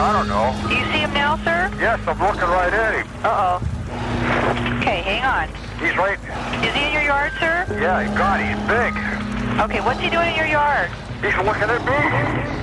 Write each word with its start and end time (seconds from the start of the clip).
I 0.00 0.12
don't 0.12 0.28
know. 0.28 0.56
Do 0.68 0.74
you 0.74 0.84
see 0.92 1.00
him 1.00 1.12
now, 1.12 1.36
sir? 1.44 1.70
Yes, 1.78 2.00
I'm 2.08 2.18
looking 2.18 2.48
right 2.48 2.72
at 2.72 3.04
him. 3.04 3.06
Uh 3.22 3.60
oh. 3.60 4.80
Okay, 4.80 5.02
hang 5.02 5.24
on. 5.24 5.48
He's 5.76 5.94
right... 5.96 6.18
Is 6.64 6.74
he 6.74 6.86
in 6.86 6.92
your 6.92 7.02
yard, 7.02 7.32
sir? 7.38 7.66
Yeah, 7.68 8.08
God, 8.16 8.40
he's 8.40 8.56
big. 8.64 8.96
Okay, 9.60 9.80
what's 9.84 10.00
he 10.00 10.08
doing 10.08 10.30
in 10.30 10.36
your 10.36 10.46
yard? 10.46 10.90
He's 11.20 11.36
looking 11.36 11.68
at 11.68 11.84
me. 11.84 12.59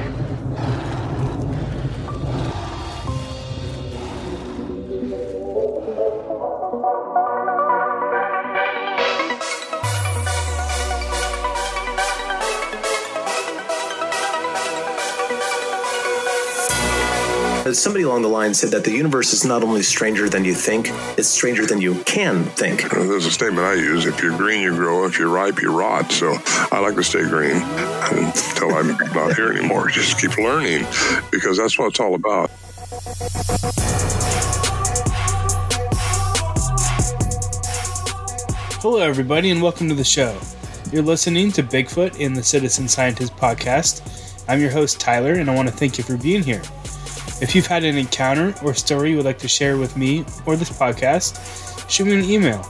Somebody 17.77 18.05
along 18.05 18.23
the 18.23 18.27
line 18.27 18.55
said 18.55 18.71
that 18.71 18.83
the 18.83 18.91
universe 18.91 19.33
is 19.33 19.45
not 19.45 19.61
only 19.61 19.83
stranger 19.83 20.27
than 20.27 20.43
you 20.43 20.55
think, 20.55 20.87
it's 21.15 21.27
stranger 21.27 21.63
than 21.63 21.79
you 21.79 21.93
can 22.05 22.43
think. 22.43 22.91
Uh, 22.91 23.03
There's 23.03 23.27
a 23.27 23.31
statement 23.31 23.67
I 23.67 23.75
use: 23.75 24.07
"If 24.07 24.19
you're 24.19 24.35
green, 24.35 24.63
you 24.63 24.73
grow. 24.73 25.05
If 25.05 25.19
you're 25.19 25.29
ripe, 25.29 25.61
you 25.61 25.77
rot." 25.77 26.11
So 26.11 26.35
I 26.71 26.79
like 26.79 26.95
to 26.95 27.03
stay 27.03 27.21
green 27.21 27.61
until 27.61 28.73
I'm 28.73 28.97
not 29.13 29.35
here 29.35 29.53
anymore. 29.53 29.89
Just 29.91 30.19
keep 30.19 30.35
learning 30.39 30.87
because 31.29 31.57
that's 31.57 31.77
what 31.77 31.89
it's 31.89 31.99
all 31.99 32.15
about. 32.15 32.49
Hello, 38.81 38.97
everybody, 38.97 39.51
and 39.51 39.61
welcome 39.61 39.87
to 39.87 39.95
the 39.95 40.03
show. 40.03 40.35
You're 40.91 41.03
listening 41.03 41.51
to 41.51 41.61
Bigfoot 41.61 42.19
in 42.19 42.33
the 42.33 42.41
Citizen 42.41 42.87
Scientist 42.87 43.35
podcast. 43.35 44.01
I'm 44.47 44.59
your 44.59 44.71
host, 44.71 44.99
Tyler, 44.99 45.33
and 45.33 45.47
I 45.47 45.53
want 45.53 45.67
to 45.67 45.73
thank 45.73 45.99
you 45.99 46.03
for 46.03 46.17
being 46.17 46.41
here. 46.41 46.63
If 47.39 47.53
you've 47.53 47.67
had 47.67 47.83
an 47.83 47.97
encounter 47.97 48.55
or 48.63 48.73
story 48.73 49.11
you 49.11 49.17
would 49.17 49.25
like 49.25 49.37
to 49.39 49.47
share 49.47 49.77
with 49.77 49.95
me 49.95 50.25
or 50.45 50.55
this 50.55 50.71
podcast, 50.71 51.89
shoot 51.89 52.05
me 52.05 52.13
an 52.13 52.25
email. 52.25 52.67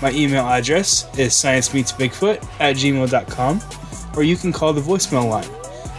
My 0.00 0.10
email 0.10 0.46
address 0.46 1.06
is 1.18 1.32
sciencemeetsbigfoot 1.32 2.42
at 2.60 2.76
gmail.com, 2.76 3.60
or 4.16 4.22
you 4.22 4.36
can 4.36 4.52
call 4.52 4.72
the 4.72 4.80
voicemail 4.80 5.28
line. 5.28 5.48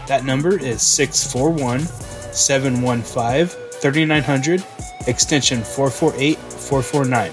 That 0.07 0.25
number 0.25 0.57
is 0.57 0.81
641 0.81 1.81
715 2.33 3.47
3900, 3.81 4.63
extension 5.07 5.61
448 5.61 6.37
449. 6.37 7.31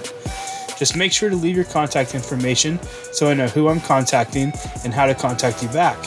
Just 0.77 0.95
make 0.95 1.11
sure 1.11 1.29
to 1.29 1.35
leave 1.35 1.55
your 1.55 1.65
contact 1.65 2.13
information 2.13 2.79
so 3.11 3.29
I 3.29 3.33
know 3.33 3.47
who 3.47 3.69
I'm 3.69 3.79
contacting 3.81 4.53
and 4.83 4.93
how 4.93 5.05
to 5.05 5.15
contact 5.15 5.63
you 5.63 5.69
back. 5.69 5.97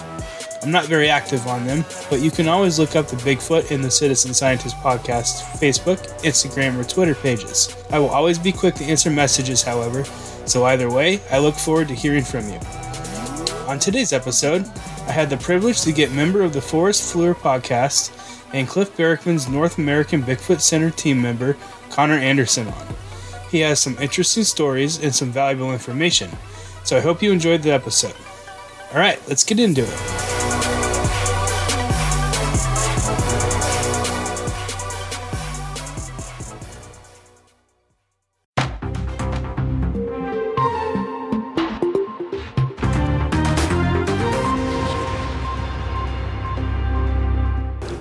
I'm 0.62 0.72
not 0.72 0.86
very 0.86 1.08
active 1.08 1.46
on 1.46 1.66
them, 1.66 1.84
but 2.10 2.20
you 2.20 2.30
can 2.30 2.48
always 2.48 2.78
look 2.78 2.96
up 2.96 3.06
the 3.06 3.16
Bigfoot 3.16 3.70
in 3.70 3.80
the 3.80 3.90
Citizen 3.90 4.34
Scientist 4.34 4.76
podcast 4.76 5.42
Facebook, 5.58 5.98
Instagram, 6.22 6.78
or 6.78 6.84
Twitter 6.84 7.14
pages. 7.14 7.76
I 7.90 7.98
will 8.00 8.10
always 8.10 8.38
be 8.38 8.50
quick 8.50 8.74
to 8.76 8.84
answer 8.84 9.08
messages, 9.08 9.62
however, 9.62 10.04
so 10.46 10.64
either 10.64 10.90
way, 10.90 11.20
I 11.30 11.38
look 11.38 11.54
forward 11.54 11.88
to 11.88 11.94
hearing 11.94 12.24
from 12.24 12.48
you. 12.48 12.58
On 13.68 13.78
today's 13.78 14.12
episode, 14.12 14.66
I 15.06 15.12
had 15.12 15.30
the 15.30 15.36
privilege 15.36 15.82
to 15.82 15.92
get 15.92 16.10
member 16.10 16.42
of 16.42 16.52
the 16.52 16.60
Forest 16.60 17.12
Fleur 17.12 17.34
podcast 17.34 18.10
and 18.52 18.66
Cliff 18.66 18.96
Barackman's 18.96 19.48
North 19.48 19.78
American 19.78 20.22
Bigfoot 20.22 20.60
Center 20.60 20.90
team 20.90 21.22
member, 21.22 21.56
Connor 21.90 22.14
Anderson, 22.14 22.66
on. 22.66 22.86
He 23.50 23.60
has 23.60 23.78
some 23.78 23.96
interesting 23.98 24.44
stories 24.44 25.02
and 25.02 25.14
some 25.14 25.30
valuable 25.30 25.72
information, 25.72 26.30
so 26.84 26.96
I 26.96 27.00
hope 27.00 27.22
you 27.22 27.30
enjoyed 27.30 27.62
the 27.62 27.70
episode. 27.70 28.14
Alright, 28.90 29.20
let's 29.28 29.44
get 29.44 29.60
into 29.60 29.82
it. 29.82 30.27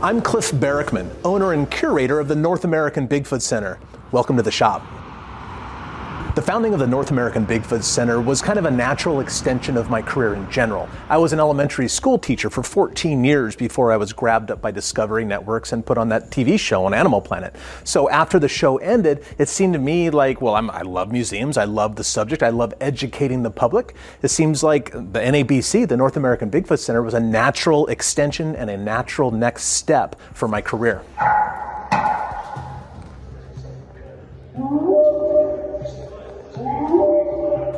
I'm 0.08 0.22
Cliff 0.22 0.52
Barackman, 0.54 1.14
owner 1.26 1.52
and 1.52 1.70
curator 1.70 2.22
of 2.22 2.30
the 2.30 2.36
North 2.38 2.64
American 2.64 3.10
Bigfoot 3.10 3.42
Center. 3.42 3.78
Welcome 4.14 4.38
to 4.38 4.42
the 4.42 4.50
shop. 4.50 4.82
The 6.38 6.44
founding 6.44 6.72
of 6.72 6.80
the 6.80 6.86
North 6.86 7.10
American 7.10 7.48
Bigfoot 7.48 7.82
Center 7.82 8.22
was 8.22 8.44
kind 8.44 8.60
of 8.60 8.66
a 8.66 8.70
natural 8.70 9.22
extension 9.22 9.76
of 9.76 9.90
my 9.90 10.04
career 10.04 10.36
in 10.36 10.48
general. 10.52 10.88
I 11.10 11.18
was 11.18 11.34
an 11.34 11.40
elementary 11.40 11.88
school 11.88 12.20
teacher 12.20 12.52
for 12.52 12.62
14 12.62 13.24
years 13.24 13.56
before 13.56 13.92
I 13.92 13.98
was 13.98 14.14
grabbed 14.14 14.52
up 14.52 14.62
by 14.62 14.70
Discovery 14.70 15.26
Networks 15.26 15.74
and 15.74 15.84
put 15.84 15.98
on 15.98 16.10
that 16.10 16.30
TV 16.30 16.60
show 16.60 16.86
on 16.86 16.94
Animal 16.94 17.22
Planet. 17.22 17.56
So 17.86 18.08
after 18.12 18.38
the 18.38 18.48
show 18.48 18.78
ended, 18.78 19.26
it 19.40 19.50
seemed 19.50 19.74
to 19.74 19.80
me 19.80 20.12
like, 20.12 20.40
well, 20.40 20.54
I'm, 20.54 20.70
I 20.70 20.84
love 20.84 21.12
museums, 21.12 21.58
I 21.58 21.64
love 21.64 21.96
the 21.96 22.04
subject, 22.04 22.44
I 22.44 22.50
love 22.50 22.72
educating 22.80 23.42
the 23.42 23.50
public. 23.50 23.96
It 24.22 24.28
seems 24.28 24.62
like 24.62 24.92
the 24.92 25.20
NABC, 25.20 25.88
the 25.88 25.98
North 25.98 26.18
American 26.18 26.52
Bigfoot 26.52 26.78
Center, 26.78 27.02
was 27.02 27.16
a 27.16 27.20
natural 27.20 27.88
extension 27.88 28.56
and 28.56 28.70
a 28.70 28.78
natural 28.78 29.32
next 29.32 29.64
step 29.64 30.16
for 30.36 30.48
my 30.48 30.62
career. 30.62 31.02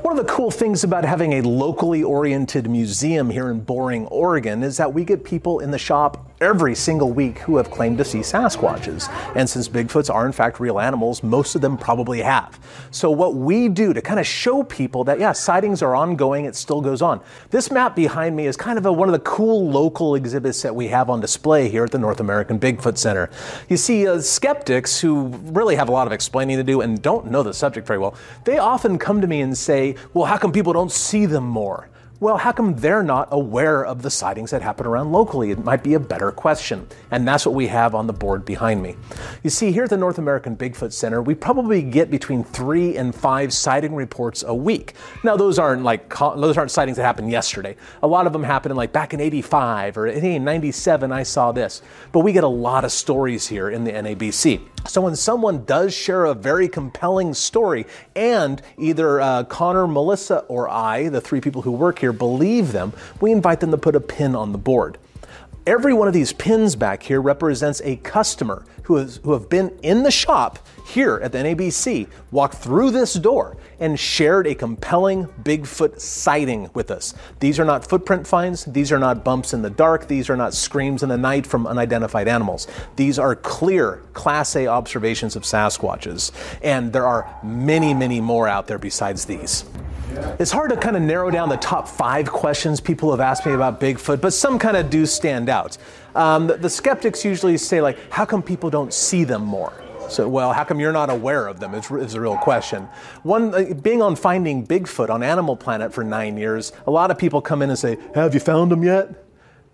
One 0.09 0.17
of 0.17 0.25
the 0.25 0.33
cool 0.33 0.49
things 0.49 0.83
about 0.83 1.05
having 1.05 1.33
a 1.33 1.41
locally 1.43 2.01
oriented 2.01 2.67
museum 2.67 3.29
here 3.29 3.51
in 3.51 3.59
Boring, 3.59 4.07
Oregon 4.07 4.63
is 4.63 4.77
that 4.77 4.91
we 4.91 5.05
get 5.05 5.23
people 5.23 5.59
in 5.59 5.69
the 5.69 5.77
shop 5.77 6.28
every 6.41 6.73
single 6.73 7.11
week 7.11 7.39
who 7.39 7.57
have 7.57 7.69
claimed 7.69 7.97
to 7.97 8.05
see 8.05 8.19
Sasquatches. 8.19 9.09
And 9.35 9.49
since 9.49 9.67
Bigfoots 9.67 10.13
are 10.13 10.25
in 10.25 10.31
fact 10.31 10.59
real 10.59 10.79
animals, 10.79 11.21
most 11.21 11.55
of 11.55 11.61
them 11.61 11.77
probably 11.77 12.21
have. 12.21 12.59
So 12.91 13.11
what 13.11 13.35
we 13.35 13.67
do 13.67 13.93
to 13.93 14.01
kind 14.01 14.19
of 14.19 14.27
show 14.27 14.63
people 14.63 15.03
that 15.05 15.19
yeah, 15.19 15.31
sightings 15.31 15.81
are 15.81 15.95
ongoing, 15.95 16.45
it 16.45 16.55
still 16.55 16.81
goes 16.81 17.01
on. 17.01 17.21
This 17.49 17.71
map 17.71 17.95
behind 17.95 18.35
me 18.35 18.47
is 18.47 18.55
kind 18.55 18.77
of 18.77 18.85
a, 18.85 18.91
one 18.91 19.09
of 19.09 19.13
the 19.13 19.19
cool 19.19 19.69
local 19.69 20.15
exhibits 20.15 20.61
that 20.61 20.75
we 20.75 20.87
have 20.87 21.09
on 21.09 21.19
display 21.19 21.69
here 21.69 21.83
at 21.83 21.91
the 21.91 21.99
North 21.99 22.19
American 22.19 22.59
Bigfoot 22.59 22.97
Center. 22.97 23.29
You 23.67 23.77
see, 23.77 24.07
uh, 24.07 24.19
skeptics 24.19 24.99
who 24.99 25.27
really 25.51 25.75
have 25.75 25.89
a 25.89 25.91
lot 25.91 26.07
of 26.07 26.13
explaining 26.13 26.57
to 26.57 26.63
do 26.63 26.81
and 26.81 27.01
don't 27.01 27.29
know 27.29 27.43
the 27.43 27.53
subject 27.53 27.85
very 27.85 27.99
well, 27.99 28.15
they 28.45 28.57
often 28.57 28.97
come 28.97 29.21
to 29.21 29.27
me 29.27 29.41
and 29.41 29.57
say, 29.57 29.95
well, 30.13 30.25
how 30.25 30.37
come 30.37 30.51
people 30.51 30.73
don't 30.73 30.91
see 30.91 31.25
them 31.25 31.43
more? 31.43 31.89
Well, 32.21 32.37
how 32.37 32.51
come 32.51 32.75
they're 32.75 33.01
not 33.01 33.29
aware 33.31 33.85
of 33.85 34.01
the 34.01 34.09
sightings 34.09 34.51
that 34.51 34.61
happen 34.61 34.85
around 34.85 35.13
locally? 35.13 35.51
It 35.51 35.63
might 35.63 35.83
be 35.83 35.93
a 35.93 36.01
better 36.01 36.33
question. 36.33 36.85
And 37.11 37.25
that's 37.25 37.45
what 37.45 37.55
we 37.55 37.67
have 37.67 37.95
on 37.95 38.07
the 38.07 38.13
board 38.13 38.43
behind 38.43 38.83
me. 38.83 38.97
You 39.41 39.49
see, 39.49 39.71
here 39.71 39.85
at 39.85 39.89
the 39.89 39.95
North 39.95 40.17
American 40.17 40.57
Bigfoot 40.57 40.91
Center, 40.91 41.21
we 41.21 41.33
probably 41.33 41.81
get 41.81 42.11
between 42.11 42.43
three 42.43 42.97
and 42.97 43.15
five 43.15 43.53
sighting 43.53 43.95
reports 43.95 44.43
a 44.45 44.53
week. 44.53 44.95
Now, 45.23 45.37
those 45.37 45.57
aren't 45.57 45.83
like 45.83 46.09
those 46.19 46.57
aren't 46.57 46.71
sightings 46.71 46.97
that 46.97 47.03
happened 47.03 47.31
yesterday. 47.31 47.77
A 48.03 48.07
lot 48.07 48.27
of 48.27 48.33
them 48.33 48.43
happened 48.43 48.71
in 48.71 48.75
like 48.75 48.91
back 48.91 49.13
in 49.13 49.21
85 49.21 49.97
or 49.97 50.07
in 50.07 50.43
97, 50.43 51.13
I 51.13 51.23
saw 51.23 51.53
this. 51.53 51.81
But 52.11 52.19
we 52.19 52.33
get 52.33 52.43
a 52.43 52.49
lot 52.49 52.83
of 52.83 52.91
stories 52.91 53.47
here 53.47 53.69
in 53.69 53.85
the 53.85 53.93
NABC. 53.93 54.59
So 54.87 55.01
when 55.01 55.15
someone 55.15 55.65
does 55.65 55.93
share 55.93 56.25
a 56.25 56.33
very 56.33 56.67
compelling 56.69 57.33
story, 57.33 57.85
and 58.15 58.61
either 58.77 59.19
uh, 59.19 59.43
Connor, 59.43 59.87
Melissa, 59.87 60.39
or 60.47 60.69
I, 60.69 61.09
the 61.09 61.21
three 61.21 61.41
people 61.41 61.61
who 61.61 61.71
work 61.71 61.99
here, 61.99 62.08
believe 62.13 62.71
them, 62.71 62.93
we 63.21 63.31
invite 63.31 63.59
them 63.59 63.71
to 63.71 63.77
put 63.77 63.95
a 63.95 63.99
pin 63.99 64.35
on 64.35 64.51
the 64.51 64.57
board. 64.57 64.97
Every 65.67 65.93
one 65.93 66.07
of 66.07 66.13
these 66.13 66.33
pins 66.33 66.75
back 66.75 67.03
here 67.03 67.21
represents 67.21 67.81
a 67.83 67.97
customer 67.97 68.65
who, 68.83 68.95
has, 68.95 69.17
who 69.23 69.33
have 69.33 69.49
been 69.49 69.77
in 69.83 70.03
the 70.03 70.11
shop 70.11 70.59
here 70.89 71.19
at 71.23 71.31
the 71.31 71.37
NABC, 71.37 72.07
walked 72.31 72.55
through 72.55 72.91
this 72.91 73.13
door, 73.13 73.57
and 73.79 73.99
shared 73.99 74.47
a 74.47 74.55
compelling 74.55 75.25
Bigfoot 75.43 75.99
sighting 75.99 76.69
with 76.73 76.91
us. 76.91 77.13
These 77.39 77.59
are 77.59 77.65
not 77.65 77.87
footprint 77.87 78.27
finds, 78.27 78.65
these 78.65 78.91
are 78.91 78.99
not 78.99 79.23
bumps 79.23 79.53
in 79.53 79.61
the 79.61 79.69
dark, 79.69 80.07
these 80.07 80.29
are 80.29 80.35
not 80.35 80.53
screams 80.53 81.03
in 81.03 81.09
the 81.09 81.17
night 81.17 81.45
from 81.45 81.67
unidentified 81.67 82.27
animals. 82.27 82.67
These 82.95 83.19
are 83.19 83.35
clear 83.35 84.01
Class 84.13 84.55
A 84.55 84.67
observations 84.67 85.35
of 85.35 85.43
Sasquatches, 85.43 86.31
and 86.61 86.91
there 86.91 87.05
are 87.05 87.33
many, 87.43 87.93
many 87.93 88.19
more 88.19 88.47
out 88.47 88.67
there 88.67 88.79
besides 88.79 89.25
these. 89.25 89.65
It's 90.39 90.51
hard 90.51 90.71
to 90.71 90.77
kind 90.77 90.95
of 90.95 91.03
narrow 91.03 91.29
down 91.29 91.49
the 91.49 91.57
top 91.57 91.87
five 91.87 92.31
questions 92.31 92.81
people 92.81 93.11
have 93.11 93.19
asked 93.19 93.45
me 93.45 93.53
about 93.53 93.79
Bigfoot, 93.79 94.19
but 94.19 94.33
some 94.33 94.57
kind 94.57 94.75
of 94.75 94.89
do 94.89 95.05
stand 95.05 95.49
out. 95.49 95.77
Um, 96.15 96.47
the, 96.47 96.57
the 96.57 96.69
skeptics 96.69 97.23
usually 97.23 97.57
say, 97.57 97.79
like, 97.79 97.97
how 98.11 98.25
come 98.25 98.41
people 98.41 98.69
don't 98.69 98.91
see 98.91 99.23
them 99.23 99.43
more? 99.43 99.71
So, 100.11 100.27
well, 100.27 100.53
how 100.53 100.63
come 100.63 100.79
you're 100.79 100.91
not 100.91 101.09
aware 101.09 101.47
of 101.47 101.59
them? 101.59 101.73
Is, 101.73 101.89
is 101.91 102.13
a 102.15 102.21
real 102.21 102.37
question. 102.37 102.83
One, 103.23 103.53
uh, 103.53 103.73
being 103.75 104.01
on 104.01 104.15
Finding 104.15 104.65
Bigfoot 104.65 105.09
on 105.09 105.23
Animal 105.23 105.55
Planet 105.55 105.93
for 105.93 106.03
nine 106.03 106.37
years, 106.37 106.71
a 106.87 106.91
lot 106.91 107.11
of 107.11 107.17
people 107.17 107.41
come 107.41 107.61
in 107.61 107.69
and 107.69 107.77
say, 107.77 107.97
Have 108.15 108.33
you 108.33 108.39
found 108.39 108.71
them 108.71 108.83
yet? 108.83 109.25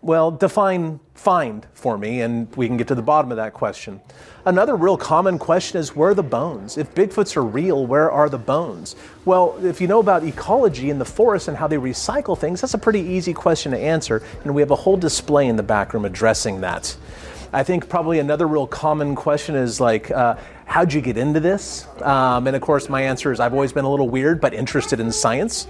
Well, 0.02 0.30
define 0.30 1.00
find 1.16 1.66
for 1.74 1.98
me, 1.98 2.22
and 2.22 2.54
we 2.56 2.68
can 2.68 2.78
get 2.78 2.88
to 2.90 2.96
the 2.96 3.02
bottom 3.02 3.32
of 3.32 3.38
that 3.38 3.54
question. 3.54 4.02
Another 4.46 4.76
real 4.76 4.98
common 4.98 5.40
question 5.40 5.80
is 5.80 5.96
where 5.96 6.12
are 6.12 6.14
the 6.14 6.22
bones? 6.22 6.78
If 6.78 6.94
Bigfoots 6.94 7.36
are 7.36 7.44
real, 7.44 7.88
where 7.88 8.12
are 8.12 8.30
the 8.30 8.38
bones? 8.38 8.96
Well, 9.24 9.58
if 9.64 9.82
you 9.82 9.88
know 9.88 10.00
about 10.00 10.24
ecology 10.24 10.92
in 10.92 11.00
the 11.00 11.06
forest 11.06 11.48
and 11.48 11.58
how 11.58 11.68
they 11.68 11.78
recycle 11.78 12.38
things, 12.38 12.62
that's 12.62 12.76
a 12.76 12.78
pretty 12.78 13.00
easy 13.00 13.34
question 13.34 13.72
to 13.72 13.80
answer, 13.80 14.22
and 14.44 14.54
we 14.54 14.62
have 14.62 14.70
a 14.70 14.76
whole 14.76 14.98
display 14.98 15.48
in 15.48 15.56
the 15.56 15.64
back 15.64 15.94
room 15.94 16.06
addressing 16.06 16.62
that. 16.62 16.96
I 17.56 17.64
think 17.64 17.88
probably 17.88 18.20
another 18.20 18.50
real 18.50 18.68
common 18.68 19.16
question 19.16 19.56
is 19.56 19.80
like, 19.80 20.12
uh, 20.12 20.36
how'd 20.66 20.92
you 20.92 21.00
get 21.00 21.16
into 21.16 21.40
this? 21.40 21.88
Um, 22.02 22.48
and 22.48 22.56
of 22.56 22.62
course, 22.62 22.90
my 22.90 23.02
answer 23.04 23.32
is 23.32 23.40
I've 23.40 23.54
always 23.54 23.72
been 23.72 23.86
a 23.86 23.90
little 23.90 24.10
weird, 24.10 24.42
but 24.42 24.54
interested 24.54 25.00
in 25.00 25.10
science. 25.10 25.66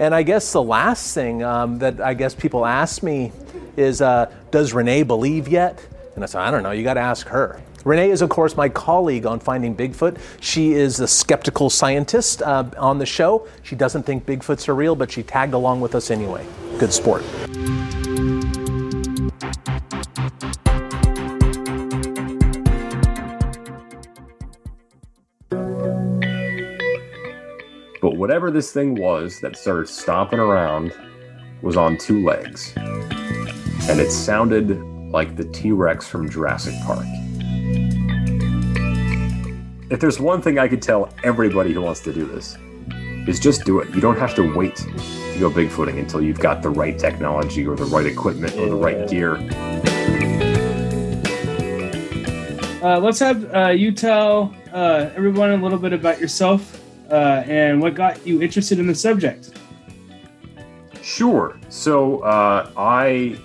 And 0.00 0.16
I 0.16 0.24
guess 0.24 0.50
the 0.50 0.64
last 0.64 1.14
thing 1.14 1.44
um, 1.44 1.78
that 1.78 2.00
I 2.00 2.14
guess 2.14 2.34
people 2.34 2.66
ask 2.66 3.04
me 3.04 3.30
is, 3.76 4.02
uh, 4.02 4.32
does 4.50 4.72
Ranae 4.72 5.06
believe 5.06 5.46
yet? 5.46 5.80
And 6.16 6.24
I 6.24 6.26
said, 6.26 6.40
I 6.40 6.50
don't 6.50 6.64
know, 6.64 6.72
you 6.72 6.82
got 6.82 6.94
to 6.94 7.00
ask 7.00 7.28
her. 7.28 7.62
Ranae 7.84 8.08
is, 8.08 8.20
of 8.20 8.30
course, 8.30 8.56
my 8.56 8.68
colleague 8.68 9.24
on 9.24 9.38
Finding 9.38 9.76
Bigfoot. 9.76 10.18
She 10.40 10.72
is 10.72 10.96
the 10.96 11.06
skeptical 11.06 11.70
scientist 11.70 12.42
uh, 12.42 12.64
on 12.76 12.98
the 12.98 13.06
show. 13.06 13.46
She 13.62 13.76
doesn't 13.76 14.02
think 14.02 14.26
Bigfoots 14.26 14.68
are 14.68 14.74
real, 14.74 14.96
but 14.96 15.12
she 15.12 15.22
tagged 15.22 15.54
along 15.54 15.82
with 15.82 15.94
us 15.94 16.10
anyway. 16.10 16.44
Good 16.80 16.92
sport. 16.92 17.22
But 28.00 28.16
whatever 28.16 28.52
this 28.52 28.72
thing 28.72 28.94
was 28.94 29.40
that 29.40 29.56
started 29.56 29.88
stomping 29.88 30.38
around 30.38 30.92
was 31.62 31.76
on 31.76 31.98
two 31.98 32.24
legs. 32.24 32.72
And 32.76 34.00
it 34.00 34.12
sounded 34.12 34.78
like 35.10 35.34
the 35.34 35.44
T 35.44 35.72
Rex 35.72 36.06
from 36.06 36.28
Jurassic 36.28 36.74
Park. 36.84 37.06
If 39.90 39.98
there's 40.00 40.20
one 40.20 40.42
thing 40.42 40.58
I 40.58 40.68
could 40.68 40.82
tell 40.82 41.12
everybody 41.24 41.72
who 41.72 41.80
wants 41.80 42.00
to 42.00 42.12
do 42.12 42.24
this, 42.26 42.56
is 43.26 43.40
just 43.40 43.64
do 43.64 43.80
it. 43.80 43.92
You 43.94 44.00
don't 44.00 44.18
have 44.18 44.34
to 44.36 44.54
wait 44.54 44.76
to 44.76 45.38
go 45.40 45.50
bigfooting 45.50 45.98
until 45.98 46.22
you've 46.22 46.40
got 46.40 46.62
the 46.62 46.70
right 46.70 46.98
technology 46.98 47.66
or 47.66 47.74
the 47.74 47.84
right 47.84 48.06
equipment 48.06 48.54
or 48.54 48.68
the 48.68 48.76
right 48.76 49.08
gear. 49.08 49.36
Uh, 52.80 53.00
let's 53.00 53.18
have 53.18 53.52
uh, 53.54 53.68
you 53.68 53.90
tell 53.90 54.54
uh, 54.72 55.10
everyone 55.16 55.50
a 55.50 55.56
little 55.56 55.78
bit 55.78 55.92
about 55.92 56.20
yourself 56.20 56.77
uh, 57.10 57.42
and 57.46 57.80
what 57.80 57.94
got 57.94 58.26
you 58.26 58.42
interested 58.42 58.78
in 58.78 58.86
the 58.86 58.94
subject. 58.94 59.50
Sure. 61.02 61.58
So 61.68 62.20
uh, 62.20 62.70
I 62.76 63.38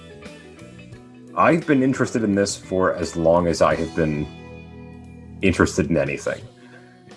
I've 1.35 1.65
been 1.65 1.81
interested 1.81 2.23
in 2.23 2.35
this 2.35 2.55
for 2.55 2.93
as 2.93 3.15
long 3.15 3.47
as 3.47 3.61
I 3.61 3.75
have 3.75 3.95
been 3.95 4.27
interested 5.41 5.89
in 5.89 5.97
anything. 5.97 6.43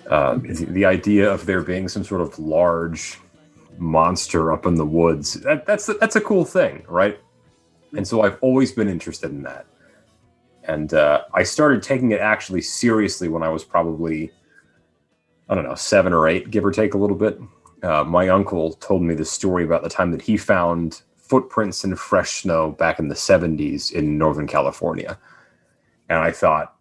Uh, 0.09 0.37
the, 0.37 0.67
the 0.71 0.85
idea 0.85 1.31
of 1.31 1.47
there 1.47 1.63
being 1.63 1.89
some 1.89 2.05
sort 2.05 2.21
of 2.21 2.39
large 2.39 3.19
monster 3.79 4.53
up 4.53 4.65
in 4.65 4.75
the 4.77 4.87
woods 4.87 5.35
that, 5.35 5.67
that's 5.67 5.87
that's 6.01 6.17
a 6.17 6.21
cool 6.21 6.45
thing, 6.45 6.85
right? 6.89 7.19
And 7.97 8.07
so 8.07 8.23
I've 8.23 8.39
always 8.41 8.73
been 8.73 8.89
interested 8.89 9.31
in 9.31 9.43
that. 9.43 9.67
And 10.65 10.95
uh, 10.95 11.23
I 11.35 11.43
started 11.43 11.83
taking 11.83 12.11
it 12.13 12.21
actually 12.21 12.61
seriously 12.61 13.29
when 13.29 13.43
I 13.43 13.49
was 13.49 13.65
probably 13.65 14.33
I 15.49 15.55
don't 15.55 15.65
know 15.65 15.75
seven 15.75 16.13
or 16.13 16.29
eight, 16.29 16.51
give 16.51 16.65
or 16.65 16.73
take 16.73 16.95
a 16.95 16.99
little 16.99 17.17
bit. 17.17 17.41
Uh, 17.83 18.05
my 18.05 18.29
uncle 18.29 18.73
told 18.75 19.03
me 19.03 19.15
the 19.15 19.25
story 19.25 19.65
about 19.65 19.83
the 19.83 19.89
time 19.89 20.11
that 20.11 20.23
he 20.23 20.37
found 20.37 21.03
footprints 21.17 21.85
in 21.85 21.95
fresh 21.97 22.43
snow 22.43 22.71
back 22.71 22.99
in 22.99 23.09
the 23.09 23.15
70s 23.15 23.93
in 23.93 24.17
Northern 24.17 24.47
California. 24.47 25.19
And 26.09 26.19
I 26.19 26.31
thought, 26.31 26.77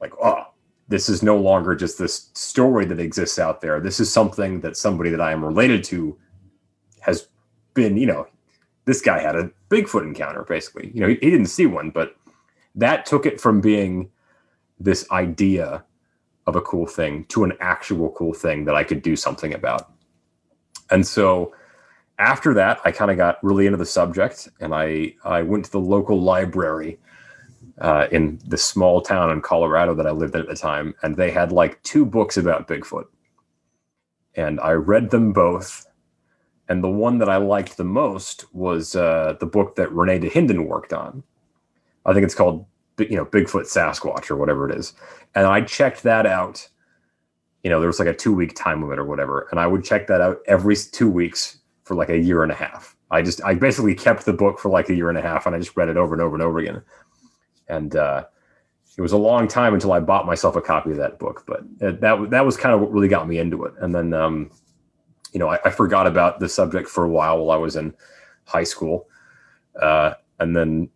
like, 0.00 0.12
oh, 0.22 0.46
this 0.88 1.08
is 1.08 1.22
no 1.22 1.36
longer 1.36 1.74
just 1.76 1.98
this 1.98 2.30
story 2.34 2.84
that 2.86 2.98
exists 2.98 3.38
out 3.38 3.60
there. 3.60 3.78
This 3.78 4.00
is 4.00 4.12
something 4.12 4.60
that 4.62 4.76
somebody 4.76 5.10
that 5.10 5.20
I 5.20 5.32
am 5.32 5.44
related 5.44 5.84
to 5.84 6.18
has 7.00 7.28
been, 7.74 7.96
you 7.96 8.06
know, 8.06 8.26
this 8.86 9.00
guy 9.00 9.20
had 9.20 9.36
a 9.36 9.50
Bigfoot 9.68 10.02
encounter, 10.02 10.42
basically. 10.42 10.90
You 10.92 11.00
know, 11.00 11.08
he, 11.08 11.14
he 11.20 11.30
didn't 11.30 11.46
see 11.46 11.66
one, 11.66 11.90
but 11.90 12.16
that 12.74 13.06
took 13.06 13.26
it 13.26 13.40
from 13.40 13.60
being 13.60 14.10
this 14.80 15.08
idea 15.10 15.84
of 16.50 16.56
a 16.56 16.60
cool 16.60 16.86
thing 16.86 17.24
to 17.26 17.44
an 17.44 17.54
actual 17.60 18.10
cool 18.10 18.34
thing 18.34 18.66
that 18.66 18.74
I 18.74 18.84
could 18.84 19.02
do 19.02 19.16
something 19.16 19.54
about. 19.54 19.90
And 20.90 21.06
so 21.06 21.54
after 22.18 22.52
that, 22.54 22.80
I 22.84 22.92
kind 22.92 23.10
of 23.10 23.16
got 23.16 23.42
really 23.42 23.66
into 23.66 23.78
the 23.78 23.86
subject 23.86 24.48
and 24.60 24.74
I, 24.74 25.14
I 25.24 25.42
went 25.42 25.64
to 25.64 25.70
the 25.70 25.80
local 25.80 26.20
library 26.20 26.98
uh, 27.80 28.08
in 28.12 28.38
the 28.46 28.58
small 28.58 29.00
town 29.00 29.30
in 29.30 29.40
Colorado 29.40 29.94
that 29.94 30.06
I 30.06 30.10
lived 30.10 30.34
in 30.34 30.42
at 30.42 30.48
the 30.48 30.56
time. 30.56 30.94
And 31.02 31.16
they 31.16 31.30
had 31.30 31.50
like 31.50 31.82
two 31.82 32.04
books 32.04 32.36
about 32.36 32.68
Bigfoot. 32.68 33.06
And 34.34 34.60
I 34.60 34.72
read 34.72 35.10
them 35.10 35.32
both. 35.32 35.86
And 36.68 36.84
the 36.84 36.90
one 36.90 37.18
that 37.18 37.28
I 37.28 37.38
liked 37.38 37.76
the 37.76 37.84
most 37.84 38.44
was 38.54 38.94
uh, 38.94 39.36
the 39.40 39.46
book 39.46 39.76
that 39.76 39.88
René 39.90 40.20
de 40.20 40.28
Dahinden 40.28 40.66
worked 40.66 40.92
on. 40.92 41.22
I 42.04 42.12
think 42.12 42.24
it's 42.24 42.34
called, 42.34 42.66
you 43.08 43.16
know, 43.16 43.24
Bigfoot 43.24 43.64
Sasquatch 43.64 44.30
or 44.30 44.36
whatever 44.36 44.68
it 44.68 44.76
is. 44.76 44.92
And 45.34 45.46
I 45.46 45.62
checked 45.62 46.02
that 46.02 46.26
out. 46.26 46.68
You 47.62 47.70
know, 47.70 47.80
there 47.80 47.88
was 47.88 47.98
like 47.98 48.08
a 48.08 48.14
two 48.14 48.34
week 48.34 48.54
time 48.54 48.82
limit 48.82 48.98
or 48.98 49.04
whatever. 49.04 49.46
And 49.50 49.60
I 49.60 49.66
would 49.66 49.84
check 49.84 50.06
that 50.08 50.20
out 50.20 50.38
every 50.46 50.76
two 50.76 51.10
weeks 51.10 51.58
for 51.84 51.94
like 51.94 52.08
a 52.08 52.18
year 52.18 52.42
and 52.42 52.52
a 52.52 52.54
half. 52.54 52.96
I 53.10 53.22
just, 53.22 53.42
I 53.44 53.54
basically 53.54 53.94
kept 53.94 54.24
the 54.24 54.32
book 54.32 54.58
for 54.58 54.70
like 54.70 54.88
a 54.88 54.94
year 54.94 55.08
and 55.08 55.18
a 55.18 55.22
half 55.22 55.46
and 55.46 55.54
I 55.54 55.58
just 55.58 55.76
read 55.76 55.88
it 55.88 55.96
over 55.96 56.14
and 56.14 56.22
over 56.22 56.36
and 56.36 56.42
over 56.42 56.58
again. 56.58 56.82
And 57.68 57.96
uh, 57.96 58.24
it 58.96 59.02
was 59.02 59.12
a 59.12 59.18
long 59.18 59.48
time 59.48 59.74
until 59.74 59.92
I 59.92 60.00
bought 60.00 60.26
myself 60.26 60.56
a 60.56 60.60
copy 60.60 60.90
of 60.90 60.96
that 60.98 61.18
book. 61.18 61.44
But 61.46 61.62
that, 61.78 62.30
that 62.30 62.46
was 62.46 62.56
kind 62.56 62.74
of 62.74 62.80
what 62.80 62.92
really 62.92 63.08
got 63.08 63.28
me 63.28 63.38
into 63.38 63.64
it. 63.64 63.74
And 63.80 63.94
then, 63.94 64.12
um, 64.12 64.50
you 65.32 65.38
know, 65.38 65.48
I, 65.48 65.58
I, 65.64 65.70
forgot 65.70 66.06
about 66.06 66.40
the 66.40 66.48
subject 66.48 66.88
for 66.88 67.04
a 67.04 67.08
while 67.08 67.38
while 67.38 67.56
I 67.56 67.60
was 67.60 67.76
in 67.76 67.94
high 68.44 68.64
school. 68.64 69.08
Uh, 69.80 70.14
and 70.40 70.56
then 70.56 70.88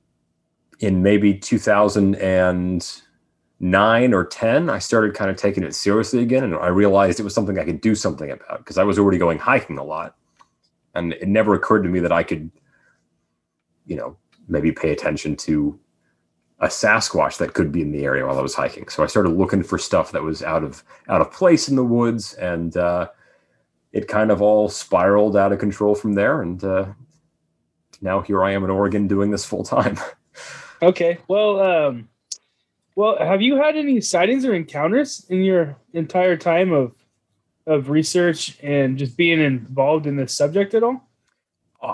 in 0.84 1.02
maybe 1.02 1.34
2009 1.34 4.14
or 4.14 4.24
10, 4.24 4.70
I 4.70 4.78
started 4.78 5.14
kind 5.14 5.30
of 5.30 5.36
taking 5.36 5.64
it 5.64 5.74
seriously 5.74 6.22
again. 6.22 6.44
And 6.44 6.54
I 6.56 6.68
realized 6.68 7.18
it 7.18 7.24
was 7.24 7.34
something 7.34 7.58
I 7.58 7.64
could 7.64 7.80
do 7.80 7.94
something 7.94 8.30
about 8.30 8.58
because 8.58 8.76
I 8.76 8.84
was 8.84 8.98
already 8.98 9.18
going 9.18 9.38
hiking 9.38 9.78
a 9.78 9.84
lot. 9.84 10.16
And 10.94 11.14
it 11.14 11.28
never 11.28 11.54
occurred 11.54 11.82
to 11.82 11.88
me 11.88 12.00
that 12.00 12.12
I 12.12 12.22
could, 12.22 12.50
you 13.86 13.96
know, 13.96 14.16
maybe 14.46 14.72
pay 14.72 14.92
attention 14.92 15.36
to 15.36 15.78
a 16.60 16.66
Sasquatch 16.66 17.38
that 17.38 17.54
could 17.54 17.72
be 17.72 17.82
in 17.82 17.90
the 17.90 18.04
area 18.04 18.26
while 18.26 18.38
I 18.38 18.42
was 18.42 18.54
hiking. 18.54 18.88
So 18.88 19.02
I 19.02 19.06
started 19.06 19.30
looking 19.30 19.62
for 19.62 19.78
stuff 19.78 20.12
that 20.12 20.22
was 20.22 20.42
out 20.42 20.62
of 20.62 20.84
out 21.08 21.20
of 21.20 21.32
place 21.32 21.68
in 21.68 21.76
the 21.76 21.84
woods, 21.84 22.34
and 22.34 22.76
uh, 22.76 23.08
it 23.92 24.06
kind 24.06 24.30
of 24.30 24.40
all 24.40 24.68
spiraled 24.68 25.36
out 25.36 25.52
of 25.52 25.58
control 25.58 25.94
from 25.94 26.14
there. 26.14 26.42
And 26.42 26.62
uh, 26.62 26.86
now 28.00 28.20
here 28.20 28.44
I 28.44 28.52
am 28.52 28.62
in 28.62 28.70
Oregon 28.70 29.08
doing 29.08 29.30
this 29.30 29.44
full 29.44 29.64
time. 29.64 29.98
okay, 30.82 31.18
well, 31.28 31.60
um, 31.60 32.08
well, 32.96 33.18
have 33.18 33.42
you 33.42 33.56
had 33.56 33.76
any 33.76 34.00
sightings 34.00 34.44
or 34.44 34.54
encounters 34.54 35.26
in 35.28 35.42
your 35.42 35.76
entire 35.92 36.36
time 36.36 36.72
of 36.72 36.92
of 37.66 37.88
research 37.88 38.58
and 38.62 38.98
just 38.98 39.16
being 39.16 39.40
involved 39.40 40.06
in 40.06 40.16
this 40.16 40.34
subject 40.34 40.74
at 40.74 40.82
all? 40.82 41.08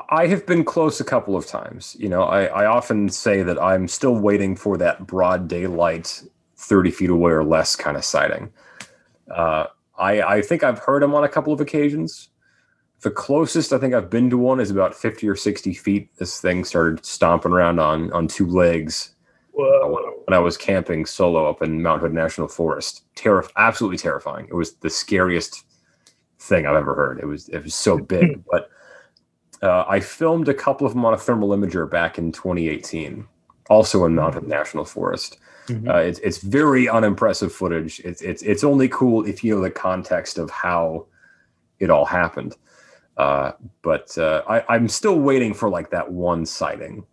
I 0.09 0.27
have 0.29 0.47
been 0.47 0.65
close 0.65 1.01
a 1.01 1.05
couple 1.05 1.37
of 1.37 1.47
times. 1.47 1.97
You 1.99 2.09
know, 2.09 2.23
I, 2.23 2.45
I 2.45 2.67
often 2.67 3.09
say 3.09 3.43
that 3.43 3.61
I'm 3.61 3.89
still 3.89 4.15
waiting 4.15 4.55
for 4.55 4.77
that 4.79 5.07
broad 5.07 5.49
daylight, 5.49 6.23
30 6.57 6.91
feet 6.93 7.11
away 7.11 7.33
or 7.33 7.43
less 7.43 7.75
kind 7.75 7.97
of 7.97 8.05
sighting. 8.05 8.53
Uh, 9.29 9.67
I, 9.99 10.23
I 10.23 10.43
think 10.43 10.63
I've 10.63 10.79
heard 10.79 11.03
them 11.03 11.15
on 11.15 11.25
a 11.25 11.29
couple 11.29 11.53
of 11.53 11.61
occasions, 11.61 12.29
The 13.03 13.11
closest 13.11 13.73
I 13.73 13.79
think 13.79 13.95
I've 13.95 14.11
been 14.11 14.29
to 14.31 14.37
one 14.39 14.61
is 14.61 14.71
about 14.71 14.95
50 14.95 15.29
or 15.29 15.37
60 15.37 15.73
feet. 15.75 16.15
This 16.17 16.41
thing 16.41 16.65
started 16.65 17.05
stomping 17.05 17.53
around 17.53 17.79
on 17.79 18.13
on 18.13 18.29
two 18.29 18.47
legs 18.47 19.15
Whoa. 19.53 20.23
when 20.27 20.37
I 20.37 20.39
was 20.39 20.57
camping 20.57 21.07
solo 21.07 21.49
up 21.49 21.63
in 21.63 21.83
Mount 21.83 22.03
Hood 22.03 22.13
National 22.13 22.49
Forest. 22.49 23.05
Terri- 23.17 23.51
absolutely 23.57 23.99
terrifying. 23.99 24.47
It 24.47 24.55
was 24.55 24.75
the 24.75 24.91
scariest 24.91 25.65
thing 26.39 26.67
I've 26.67 26.77
ever 26.77 26.95
heard. 26.95 27.21
It 27.21 27.27
was 27.27 27.49
it 27.49 27.63
was 27.63 27.75
so 27.75 27.99
big. 27.99 28.43
but 28.51 28.71
uh, 29.63 29.85
I 29.89 30.01
filmed 30.01 30.49
a 30.49 30.55
couple 30.55 30.87
of 30.87 30.95
them 30.95 31.05
on 31.05 31.15
a 31.15 31.19
thermal 31.19 31.51
imager 31.51 31.91
back 31.91 32.19
in 32.19 32.33
2018, 32.33 33.27
also 33.69 34.05
in 34.05 34.15
Mount 34.15 34.35
Hood 34.35 34.49
National 34.49 34.85
Forest. 34.85 35.39
Mhm. 35.69 35.89
Uh, 35.89 35.99
it's 35.99 36.19
it's 36.21 36.39
very 36.39 36.89
unimpressive 36.89 37.53
footage. 37.53 38.01
It's 38.01 38.21
it's 38.21 38.43
it's 38.43 38.65
only 38.65 38.89
cool 38.89 39.25
if 39.27 39.43
you 39.43 39.55
know 39.55 39.63
the 39.63 39.71
context 39.71 40.37
of 40.39 40.51
how 40.51 41.07
it 41.79 41.91
all 41.91 42.05
happened. 42.05 42.57
Uh, 43.17 43.53
but 43.83 44.17
uh, 44.17 44.43
I, 44.49 44.65
I'm 44.69 44.89
still 44.89 45.19
waiting 45.19 45.53
for 45.53 45.69
like 45.69 45.91
that 45.91 46.11
one 46.11 46.47
sighting. 46.47 47.05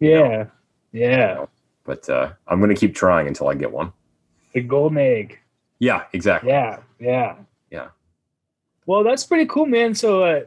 Yeah. 0.00 0.46
Yeah. 0.92 1.46
But 1.84 2.08
uh, 2.08 2.32
I'm 2.46 2.60
gonna 2.60 2.74
keep 2.74 2.94
trying 2.94 3.26
until 3.26 3.48
I 3.48 3.54
get 3.54 3.72
one. 3.72 3.92
The 4.52 4.60
golden 4.60 4.98
egg. 4.98 5.38
Yeah, 5.78 6.04
exactly. 6.12 6.50
Yeah. 6.50 6.78
Yeah. 6.98 7.36
Yeah. 7.70 7.88
Well, 8.86 9.04
that's 9.04 9.24
pretty 9.24 9.46
cool, 9.46 9.66
man. 9.66 9.94
So, 9.94 10.22
uh, 10.22 10.40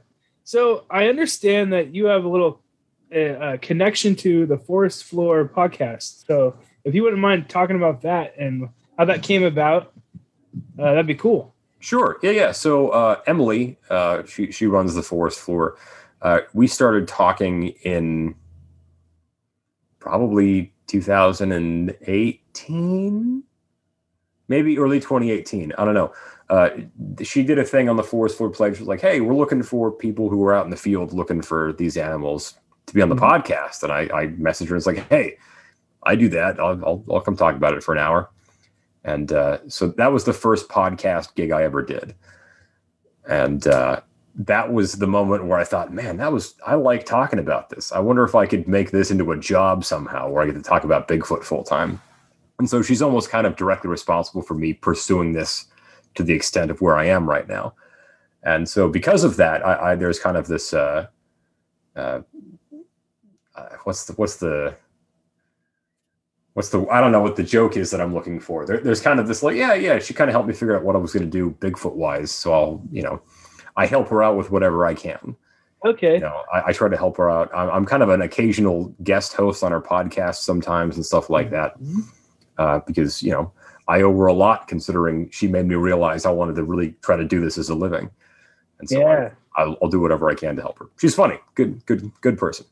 so 0.43 0.85
I 0.89 1.07
understand 1.07 1.73
that 1.73 1.93
you 1.93 2.05
have 2.05 2.23
a 2.23 2.29
little 2.29 2.61
uh, 3.13 3.19
uh, 3.19 3.57
connection 3.57 4.15
to 4.17 4.45
the 4.45 4.57
Forest 4.57 5.05
Fleur 5.05 5.45
podcast. 5.45 6.25
So, 6.25 6.55
if 6.85 6.95
you 6.95 7.03
wouldn't 7.03 7.21
mind 7.21 7.49
talking 7.49 7.75
about 7.75 8.01
that 8.03 8.35
and 8.37 8.69
how 8.97 9.05
that 9.05 9.21
came 9.21 9.43
about, 9.43 9.93
uh, 10.79 10.83
that'd 10.83 11.05
be 11.05 11.15
cool. 11.15 11.53
Sure. 11.79 12.19
Yeah, 12.21 12.31
yeah. 12.31 12.51
So 12.51 12.89
uh, 12.89 13.21
Emily, 13.25 13.77
uh, 13.89 14.23
she 14.25 14.51
she 14.51 14.67
runs 14.67 14.95
the 14.95 15.03
Forest 15.03 15.39
Fleur. 15.39 15.77
Uh, 16.21 16.41
we 16.53 16.67
started 16.67 17.07
talking 17.07 17.69
in 17.83 18.35
probably 19.99 20.73
2018, 20.87 23.43
maybe 24.49 24.77
early 24.77 24.99
2018. 24.99 25.71
I 25.77 25.85
don't 25.85 25.93
know. 25.93 26.11
Uh, 26.49 26.69
she 27.23 27.43
did 27.43 27.59
a 27.59 27.63
thing 27.63 27.87
on 27.87 27.95
the 27.95 28.03
Forest 28.03 28.37
Fleur 28.37 28.49
pledge. 28.49 28.75
She 28.75 28.81
was 28.81 28.89
like, 28.89 28.99
"Hey, 29.01 29.21
we're 29.21 29.35
looking 29.35 29.63
for 29.63 29.89
people 29.91 30.29
who 30.29 30.43
are 30.45 30.53
out 30.53 30.65
in 30.65 30.71
the 30.71 30.77
field 30.77 31.13
looking 31.13 31.41
for 31.41 31.71
these 31.73 31.95
animals 31.95 32.55
to 32.87 32.93
be 32.93 33.01
on 33.01 33.07
the 33.09 33.15
podcast." 33.15 33.83
And 33.83 33.91
I, 33.93 34.01
I 34.13 34.27
messaged 34.27 34.67
her 34.67 34.75
and 34.75 34.83
was 34.83 34.87
like, 34.87 35.07
"Hey, 35.09 35.37
I 36.03 36.15
do 36.15 36.27
that. 36.29 36.59
I'll, 36.59 36.83
I'll, 36.85 37.03
I'll 37.09 37.21
come 37.21 37.37
talk 37.37 37.55
about 37.55 37.73
it 37.73 37.83
for 37.83 37.93
an 37.93 37.99
hour." 37.99 38.29
And 39.03 39.31
uh, 39.31 39.59
so 39.67 39.87
that 39.89 40.11
was 40.11 40.25
the 40.25 40.33
first 40.33 40.67
podcast 40.67 41.35
gig 41.35 41.51
I 41.51 41.63
ever 41.63 41.81
did. 41.81 42.15
And 43.27 43.65
uh, 43.67 44.01
that 44.35 44.71
was 44.71 44.93
the 44.93 45.07
moment 45.07 45.45
where 45.45 45.59
I 45.59 45.63
thought, 45.63 45.93
man, 45.93 46.17
that 46.17 46.31
was, 46.31 46.55
I 46.65 46.75
like 46.75 47.05
talking 47.05 47.39
about 47.39 47.69
this. 47.69 47.91
I 47.91 47.99
wonder 47.99 48.23
if 48.23 48.35
I 48.35 48.45
could 48.45 48.67
make 48.67 48.91
this 48.91 49.11
into 49.11 49.31
a 49.31 49.37
job 49.37 49.85
somehow 49.85 50.29
where 50.29 50.43
I 50.43 50.45
get 50.47 50.55
to 50.55 50.61
talk 50.61 50.83
about 50.83 51.07
Bigfoot 51.07 51.43
full 51.43 51.63
time. 51.63 52.01
And 52.57 52.69
so 52.69 52.81
she's 52.81 53.01
almost 53.01 53.29
kind 53.29 53.47
of 53.47 53.55
directly 53.55 53.89
responsible 53.89 54.41
for 54.41 54.53
me 54.53 54.73
pursuing 54.73 55.33
this 55.33 55.65
to 56.15 56.23
the 56.23 56.33
extent 56.33 56.71
of 56.71 56.81
where 56.81 56.97
I 56.97 57.05
am 57.05 57.29
right 57.29 57.47
now. 57.47 57.73
And 58.43 58.67
so 58.67 58.89
because 58.89 59.23
of 59.23 59.37
that, 59.37 59.65
I, 59.65 59.91
I 59.91 59.95
there's 59.95 60.19
kind 60.19 60.37
of 60.37 60.47
this, 60.47 60.73
uh, 60.73 61.07
uh, 61.95 62.21
uh, 63.55 63.69
what's 63.83 64.05
the, 64.05 64.13
what's 64.13 64.37
the, 64.37 64.75
what's 66.53 66.69
the 66.69 66.85
I 66.87 66.99
don't 67.01 67.11
know 67.11 67.21
what 67.21 67.35
the 67.35 67.43
joke 67.43 67.77
is 67.77 67.91
that 67.91 68.01
I'm 68.01 68.13
looking 68.13 68.39
for. 68.39 68.65
There, 68.65 68.79
there's 68.79 69.01
kind 69.01 69.19
of 69.19 69.27
this 69.27 69.43
like, 69.43 69.55
yeah, 69.55 69.73
yeah, 69.73 69.99
she 69.99 70.13
kind 70.13 70.29
of 70.29 70.33
helped 70.33 70.47
me 70.47 70.53
figure 70.53 70.75
out 70.75 70.83
what 70.83 70.95
I 70.95 70.99
was 70.99 71.13
going 71.13 71.23
to 71.23 71.29
do 71.29 71.51
Bigfoot 71.59 71.95
wise. 71.95 72.31
So 72.31 72.53
I'll, 72.53 72.81
you 72.91 73.01
know, 73.01 73.21
I 73.75 73.85
help 73.85 74.09
her 74.09 74.23
out 74.23 74.37
with 74.37 74.51
whatever 74.51 74.85
I 74.85 74.93
can. 74.93 75.35
Okay. 75.85 76.15
You 76.15 76.21
know, 76.21 76.43
I, 76.53 76.63
I 76.67 76.73
try 76.73 76.89
to 76.89 76.97
help 76.97 77.15
her 77.17 77.29
out. 77.29 77.49
I'm, 77.53 77.69
I'm 77.69 77.85
kind 77.85 78.03
of 78.03 78.09
an 78.09 78.21
occasional 78.21 78.93
guest 79.03 79.33
host 79.33 79.63
on 79.63 79.71
her 79.71 79.81
podcast 79.81 80.35
sometimes 80.37 80.97
and 80.97 81.05
stuff 81.05 81.29
like 81.29 81.51
that, 81.51 81.75
uh, 82.57 82.79
because 82.85 83.23
you 83.23 83.31
know 83.31 83.53
I 83.87 84.01
owe 84.01 84.15
her 84.17 84.27
a 84.27 84.33
lot 84.33 84.67
considering 84.67 85.29
she 85.29 85.47
made 85.47 85.65
me 85.65 85.75
realize 85.75 86.25
I 86.25 86.31
wanted 86.31 86.55
to 86.55 86.63
really 86.63 86.95
try 87.01 87.15
to 87.15 87.23
do 87.23 87.39
this 87.39 87.57
as 87.57 87.69
a 87.69 87.75
living, 87.75 88.09
and 88.79 88.89
so 88.89 88.99
Yeah. 88.99 89.29
I, 89.55 89.61
I'll, 89.61 89.77
I'll 89.81 89.89
do 89.89 90.01
whatever 90.01 90.29
I 90.29 90.35
can 90.35 90.57
to 90.57 90.61
help 90.61 90.79
her. 90.79 90.87
She's 90.97 91.15
funny, 91.15 91.39
good, 91.55 91.85
good, 91.85 92.11
good 92.19 92.37
person. 92.37 92.65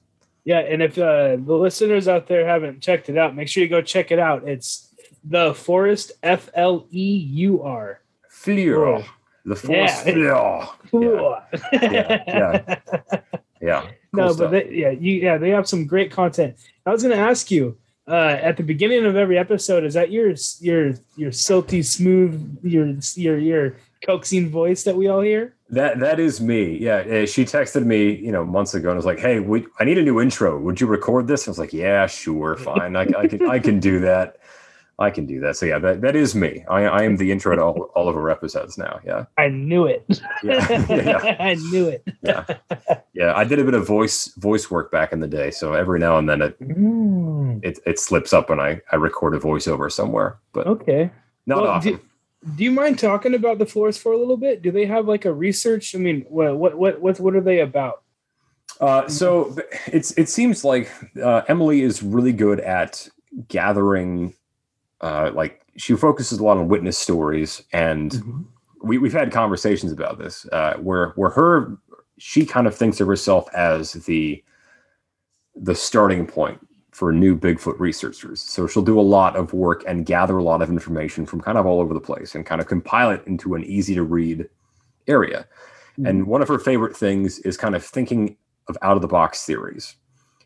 Yeah, 0.47 0.59
and 0.59 0.81
if 0.81 0.97
uh, 0.97 1.35
the 1.35 1.55
listeners 1.59 2.07
out 2.07 2.27
there 2.27 2.47
haven't 2.47 2.79
checked 2.81 3.09
it 3.09 3.17
out, 3.17 3.35
make 3.35 3.49
sure 3.49 3.61
you 3.61 3.67
go 3.67 3.81
check 3.81 4.11
it 4.11 4.17
out. 4.19 4.47
It's 4.47 4.95
the 5.25 5.53
Forest 5.53 6.13
F 6.23 6.47
L 6.53 6.87
E 6.89 7.17
U 7.47 7.63
R. 7.63 7.99
Fleur, 8.29 9.03
the 9.43 9.57
Forest 9.57 10.05
Yeah. 10.07 10.13
fleur. 10.13 10.67
Cool. 10.89 11.37
Yeah, 11.73 12.23
yeah. 12.27 12.75
Yeah. 13.59 13.81
Cool 13.81 13.91
no, 14.13 14.31
stuff. 14.31 14.37
but 14.39 14.51
they, 14.51 14.73
yeah, 14.73 14.91
you 14.91 15.15
yeah, 15.15 15.37
they 15.37 15.49
have 15.49 15.67
some 15.67 15.85
great 15.85 16.11
content. 16.11 16.55
I 16.85 16.91
was 16.91 17.03
going 17.03 17.13
to 17.13 17.21
ask 17.21 17.51
you 17.51 17.75
uh, 18.07 18.39
at 18.41 18.55
the 18.55 18.63
beginning 18.63 19.05
of 19.05 19.17
every 19.17 19.37
episode, 19.37 19.83
is 19.83 19.95
that 19.95 20.11
your 20.11 20.27
your 20.61 20.93
your 21.17 21.31
silty 21.31 21.83
smooth 21.83 22.57
your 22.63 22.87
your 23.15 23.37
your 23.37 23.75
coaxing 24.05 24.49
voice 24.49 24.83
that 24.83 24.95
we 24.95 25.09
all 25.09 25.19
hear? 25.19 25.56
That 25.69 25.99
that 25.99 26.19
is 26.19 26.39
me. 26.39 26.77
Yeah, 26.77 26.97
uh, 26.99 27.25
she 27.25 27.43
texted 27.43 27.85
me, 27.85 28.15
you 28.15 28.31
know, 28.31 28.45
months 28.45 28.73
ago, 28.73 28.87
and 28.89 28.95
was 28.95 29.05
like, 29.05 29.19
"Hey, 29.19 29.39
we, 29.41 29.65
I 29.79 29.83
need 29.83 29.97
a 29.97 30.01
new 30.03 30.21
intro. 30.21 30.57
Would 30.59 30.79
you 30.79 30.87
record 30.87 31.27
this?" 31.27 31.45
I 31.47 31.51
was 31.51 31.59
like, 31.59 31.73
"Yeah, 31.73 32.07
sure, 32.07 32.55
fine. 32.55 32.95
I, 32.95 33.01
I 33.17 33.27
can 33.27 33.49
I 33.49 33.59
can 33.59 33.79
do 33.81 33.99
that. 33.99 34.37
I 34.97 35.09
can 35.09 35.25
do 35.25 35.41
that." 35.41 35.57
So 35.57 35.65
yeah, 35.65 35.77
that, 35.79 35.99
that 36.01 36.15
is 36.15 36.35
me. 36.35 36.63
I, 36.69 36.83
I 36.85 37.03
am 37.03 37.17
the 37.17 37.33
intro 37.33 37.53
to 37.53 37.61
all, 37.61 37.91
all 37.95 38.07
of 38.07 38.15
our 38.15 38.29
episodes 38.29 38.77
now. 38.77 39.01
Yeah, 39.05 39.25
I 39.37 39.49
knew 39.49 39.85
it. 39.87 40.05
yeah, 40.43 40.85
yeah, 40.89 41.35
I 41.37 41.55
knew 41.55 41.87
it. 41.89 42.07
yeah. 42.21 42.45
Yeah, 43.13 43.33
I 43.35 43.43
did 43.43 43.59
a 43.59 43.65
bit 43.65 43.73
of 43.73 43.85
voice 43.85 44.27
voice 44.35 44.71
work 44.71 44.89
back 44.89 45.11
in 45.11 45.19
the 45.19 45.27
day, 45.27 45.51
so 45.51 45.73
every 45.73 45.99
now 45.99 46.17
and 46.17 46.29
then 46.29 46.41
it 46.43 46.57
Mm, 46.61 47.59
it, 47.61 47.79
it 47.85 47.99
slips 47.99 48.31
up 48.31 48.49
and 48.49 48.61
I 48.61 48.79
I 48.93 48.95
record 48.95 49.35
a 49.35 49.39
voiceover 49.39 49.91
somewhere, 49.91 50.37
but 50.53 50.65
okay. 50.67 51.11
not 51.45 51.63
Well, 51.63 51.71
often. 51.71 51.93
do, 51.93 51.99
do 52.55 52.63
you 52.63 52.71
mind 52.71 52.99
talking 52.99 53.33
about 53.33 53.57
the 53.57 53.65
Forest 53.65 54.01
for 54.01 54.11
a 54.11 54.17
little 54.17 54.37
bit? 54.37 54.61
Do 54.61 54.71
they 54.71 54.85
have 54.85 55.07
like 55.07 55.25
a 55.25 55.33
research? 55.33 55.95
I 55.95 55.97
mean, 55.97 56.25
what 56.29 56.57
what 56.57 56.77
what 56.77 57.01
what, 57.01 57.19
what 57.19 57.35
are 57.35 57.41
they 57.41 57.59
about? 57.59 58.03
Uh, 58.79 59.07
so 59.07 59.55
it's 59.87 60.11
it 60.11 60.29
seems 60.29 60.63
like 60.63 60.91
uh, 61.21 61.41
Emily 61.47 61.81
is 61.81 62.03
really 62.03 62.33
good 62.33 62.59
at 62.59 63.07
gathering, 63.47 64.35
uh, 65.01 65.31
like 65.33 65.61
she 65.77 65.95
focuses 65.95 66.39
a 66.39 66.43
lot 66.43 66.57
on 66.57 66.67
witness 66.67 66.97
stories, 66.97 67.63
and 67.73 68.45
we 68.83 68.97
we've 68.97 69.13
had 69.13 69.31
conversations 69.31 69.91
about 69.91 70.19
this, 70.19 70.45
uh, 70.51 70.75
where 70.75 71.13
where 71.15 71.31
her 71.31 71.77
she 72.19 72.45
kind 72.45 72.67
of 72.67 72.75
thinks 72.75 72.99
of 72.99 73.07
herself 73.07 73.47
as 73.55 73.93
the 73.93 74.43
the 75.55 75.73
starting 75.73 76.27
point 76.27 76.59
for 76.97 77.13
new 77.13 77.37
Bigfoot 77.37 77.79
researchers. 77.79 78.41
So 78.41 78.65
she'll 78.65 78.81
do 78.81 78.99
a 78.99 79.01
lot 79.01 79.35
of 79.35 79.53
work 79.53 79.83
and 79.87 80.03
gather 80.03 80.35
a 80.39 80.43
lot 80.43 80.63
of 80.63 80.71
information 80.71 81.27
from 81.27 81.39
kind 81.39 81.55
of 81.55 81.67
all 81.67 81.79
over 81.79 81.93
the 81.93 81.99
place 81.99 82.33
and 82.33 82.43
kind 82.43 82.59
of 82.59 82.65
compile 82.65 83.11
it 83.11 83.21
into 83.27 83.53
an 83.53 83.63
easy 83.65 83.93
to 83.93 84.01
read 84.01 84.49
area. 85.07 85.45
Hmm. 85.97 86.07
And 86.07 86.25
one 86.25 86.41
of 86.41 86.47
her 86.47 86.57
favorite 86.57 86.97
things 86.97 87.37
is 87.41 87.55
kind 87.55 87.75
of 87.75 87.85
thinking 87.85 88.35
of 88.67 88.79
out 88.81 88.95
of 88.95 89.03
the 89.03 89.07
box 89.07 89.45
theories, 89.45 89.95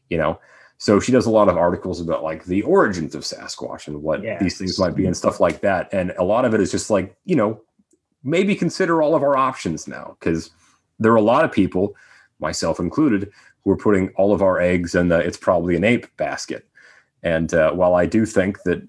you 0.09 0.17
know. 0.17 0.41
So 0.77 0.99
she 0.99 1.13
does 1.13 1.25
a 1.25 1.31
lot 1.31 1.47
of 1.47 1.55
articles 1.55 2.01
about 2.01 2.21
like 2.21 2.43
the 2.43 2.63
origins 2.63 3.15
of 3.15 3.23
Sasquatch 3.23 3.87
and 3.87 4.03
what 4.03 4.21
these 4.41 4.57
things 4.57 4.77
might 4.77 4.95
be 4.95 5.05
and 5.05 5.15
stuff 5.15 5.39
like 5.39 5.61
that. 5.61 5.87
And 5.93 6.11
a 6.19 6.23
lot 6.25 6.43
of 6.43 6.53
it 6.53 6.59
is 6.59 6.69
just 6.69 6.89
like, 6.89 7.15
you 7.23 7.37
know, 7.37 7.61
maybe 8.25 8.55
consider 8.55 9.01
all 9.01 9.15
of 9.15 9.23
our 9.23 9.37
options 9.37 9.87
now 9.87 10.17
because 10.19 10.49
there 10.99 11.13
are 11.13 11.17
a 11.17 11.21
lot 11.21 11.45
of 11.45 11.51
people, 11.53 11.95
myself 12.39 12.77
included, 12.77 13.31
who 13.63 13.71
are 13.71 13.77
putting 13.77 14.09
all 14.09 14.33
of 14.33 14.41
our 14.41 14.59
eggs 14.59 14.95
in 14.95 15.09
the 15.09 15.19
it's 15.19 15.37
probably 15.37 15.75
an 15.75 15.83
ape 15.83 16.07
basket. 16.17 16.67
And 17.23 17.53
uh, 17.53 17.71
while 17.71 17.95
I 17.95 18.05
do 18.05 18.25
think 18.25 18.63
that 18.63 18.81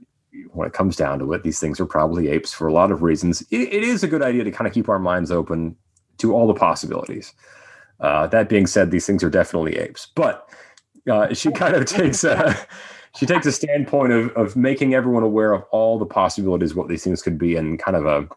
when 0.53 0.67
it 0.67 0.73
comes 0.73 0.97
down 0.97 1.19
to 1.19 1.33
it, 1.33 1.43
these 1.43 1.61
things 1.61 1.79
are 1.81 1.87
probably 1.87 2.29
apes 2.29 2.53
for 2.53 2.67
a 2.67 2.73
lot 2.73 2.91
of 2.91 3.03
reasons, 3.03 3.43
it, 3.51 3.73
it 3.73 3.85
is 3.85 4.03
a 4.03 4.09
good 4.09 4.23
idea 4.23 4.45
to 4.45 4.51
kind 4.51 4.67
of 4.67 4.73
keep 4.73 4.89
our 4.89 4.99
minds 4.99 5.31
open 5.31 5.77
to 6.19 6.35
all 6.35 6.47
the 6.47 6.55
possibilities. 6.55 7.35
Uh, 8.01 8.27
that 8.29 8.49
being 8.49 8.67
said, 8.67 8.91
these 8.91 9.07
things 9.07 9.23
are 9.23 9.31
definitely 9.31 9.77
apes, 9.77 10.09
but 10.15 10.49
uh, 11.11 11.33
she 11.35 11.51
kind 11.53 11.75
of 11.75 11.85
takes 11.85 12.25
a 12.25 12.57
she 13.17 13.27
takes 13.27 13.47
a 13.47 13.53
standpoint 13.53 14.13
of 14.13 14.31
of 14.31 14.57
making 14.57 14.95
everyone 14.95 15.23
aware 15.23 15.53
of 15.53 15.63
all 15.71 15.99
the 15.99 16.07
possibilities 16.07 16.73
of 16.73 16.77
what 16.77 16.89
these 16.89 17.05
things 17.05 17.23
could 17.23 17.39
be, 17.39 17.55
and 17.55 17.79
kind 17.79 17.97
of 17.97 18.07
a 18.07 18.29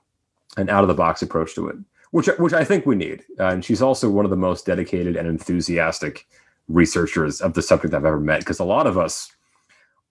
an 0.57 0.69
out 0.69 0.83
of 0.83 0.87
the 0.87 0.93
box 0.93 1.21
approach 1.21 1.55
to 1.55 1.67
it, 1.67 1.75
which 2.11 2.27
which 2.39 2.53
I 2.53 2.63
think 2.63 2.85
we 2.85 2.95
need. 2.95 3.23
Uh, 3.39 3.47
and 3.47 3.63
she's 3.65 3.81
also 3.81 4.09
one 4.09 4.25
of 4.25 4.31
the 4.31 4.37
most 4.37 4.65
dedicated 4.65 5.15
and 5.15 5.27
enthusiastic 5.27 6.27
researchers 6.67 7.41
of 7.41 7.53
the 7.53 7.61
subject 7.61 7.93
I've 7.93 8.05
ever 8.05 8.19
met, 8.19 8.39
because 8.39 8.59
a 8.59 8.63
lot 8.65 8.87
of 8.87 8.97
us 8.97 9.31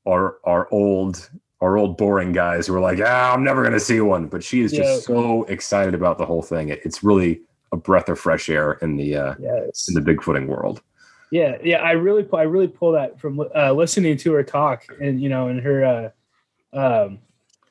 are 0.07 0.37
are 0.45 0.69
old 0.71 1.31
are 1.61 1.79
old 1.79 1.97
boring 1.97 2.33
guys 2.33 2.67
who 2.67 2.75
are 2.75 2.81
like, 2.81 3.01
ah, 3.03 3.33
I'm 3.33 3.43
never 3.43 3.63
going 3.63 3.73
to 3.73 3.81
see 3.81 4.01
one, 4.01 4.27
but 4.27 4.45
she 4.45 4.61
is 4.61 4.71
just 4.73 5.09
Yeah. 5.09 5.17
so 5.17 5.45
excited 5.45 5.95
about 5.95 6.19
the 6.19 6.27
whole 6.27 6.43
thing. 6.43 6.69
It, 6.69 6.81
it's 6.85 7.03
really 7.03 7.41
a 7.73 7.77
breath 7.77 8.09
of 8.09 8.19
fresh 8.19 8.51
air 8.51 8.73
in 8.83 8.97
the 8.97 9.17
uh, 9.17 9.35
Yes. 9.41 9.89
in 9.89 9.95
the 9.95 10.01
bigfooting 10.01 10.47
world. 10.47 10.83
Yeah, 11.31 11.57
yeah. 11.65 11.79
I 11.79 11.93
really, 11.93 12.29
I 12.33 12.43
really 12.43 12.69
pull 12.69 12.93
that 12.93 13.19
from 13.19 13.41
uh, 13.41 13.73
listening 13.73 14.17
to 14.19 14.33
her 14.35 14.43
talk, 14.45 14.85
and 15.01 15.21
you 15.21 15.29
know, 15.29 15.49
and 15.49 15.61
her, 15.61 16.13
uh, 16.73 16.77
um, 16.79 17.19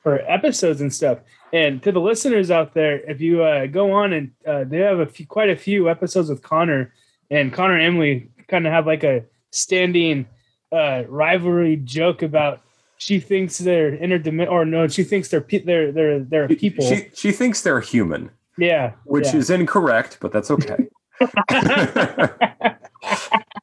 for 0.04 0.20
episodes 0.30 0.80
and 0.80 0.94
stuff. 0.94 1.18
And 1.52 1.82
to 1.82 1.90
the 1.90 2.00
listeners 2.00 2.52
out 2.52 2.74
there, 2.74 3.00
if 3.10 3.20
you 3.20 3.42
uh, 3.42 3.66
go 3.66 3.92
on 3.92 4.12
and 4.12 4.30
uh, 4.46 4.64
they 4.64 4.78
have 4.78 5.00
a 5.00 5.06
few, 5.06 5.26
quite 5.26 5.50
a 5.50 5.56
few 5.56 5.88
episodes 5.88 6.28
with 6.28 6.42
Connor, 6.42 6.92
and 7.30 7.52
Connor 7.52 7.74
and 7.74 7.82
Emily 7.82 8.28
kind 8.46 8.66
of 8.66 8.72
have 8.72 8.86
like 8.86 9.02
a 9.02 9.24
standing 9.50 10.26
uh, 10.70 11.04
rivalry 11.08 11.76
joke 11.76 12.22
about 12.22 12.60
she 12.98 13.18
thinks 13.18 13.58
they're 13.58 13.96
interdimensional, 13.96 14.50
or 14.50 14.64
no, 14.64 14.86
she 14.88 15.04
thinks 15.04 15.28
they're 15.28 15.40
pe- 15.40 15.64
they're 15.64 15.90
they're 15.90 16.20
they're 16.20 16.48
people. 16.48 16.86
She 16.86 17.08
she 17.14 17.32
thinks 17.32 17.62
they're 17.62 17.80
human, 17.80 18.30
yeah, 18.58 18.92
which 19.04 19.26
yeah. 19.26 19.36
is 19.36 19.50
incorrect, 19.50 20.18
but 20.20 20.32
that's 20.32 20.50
okay. 20.50 20.86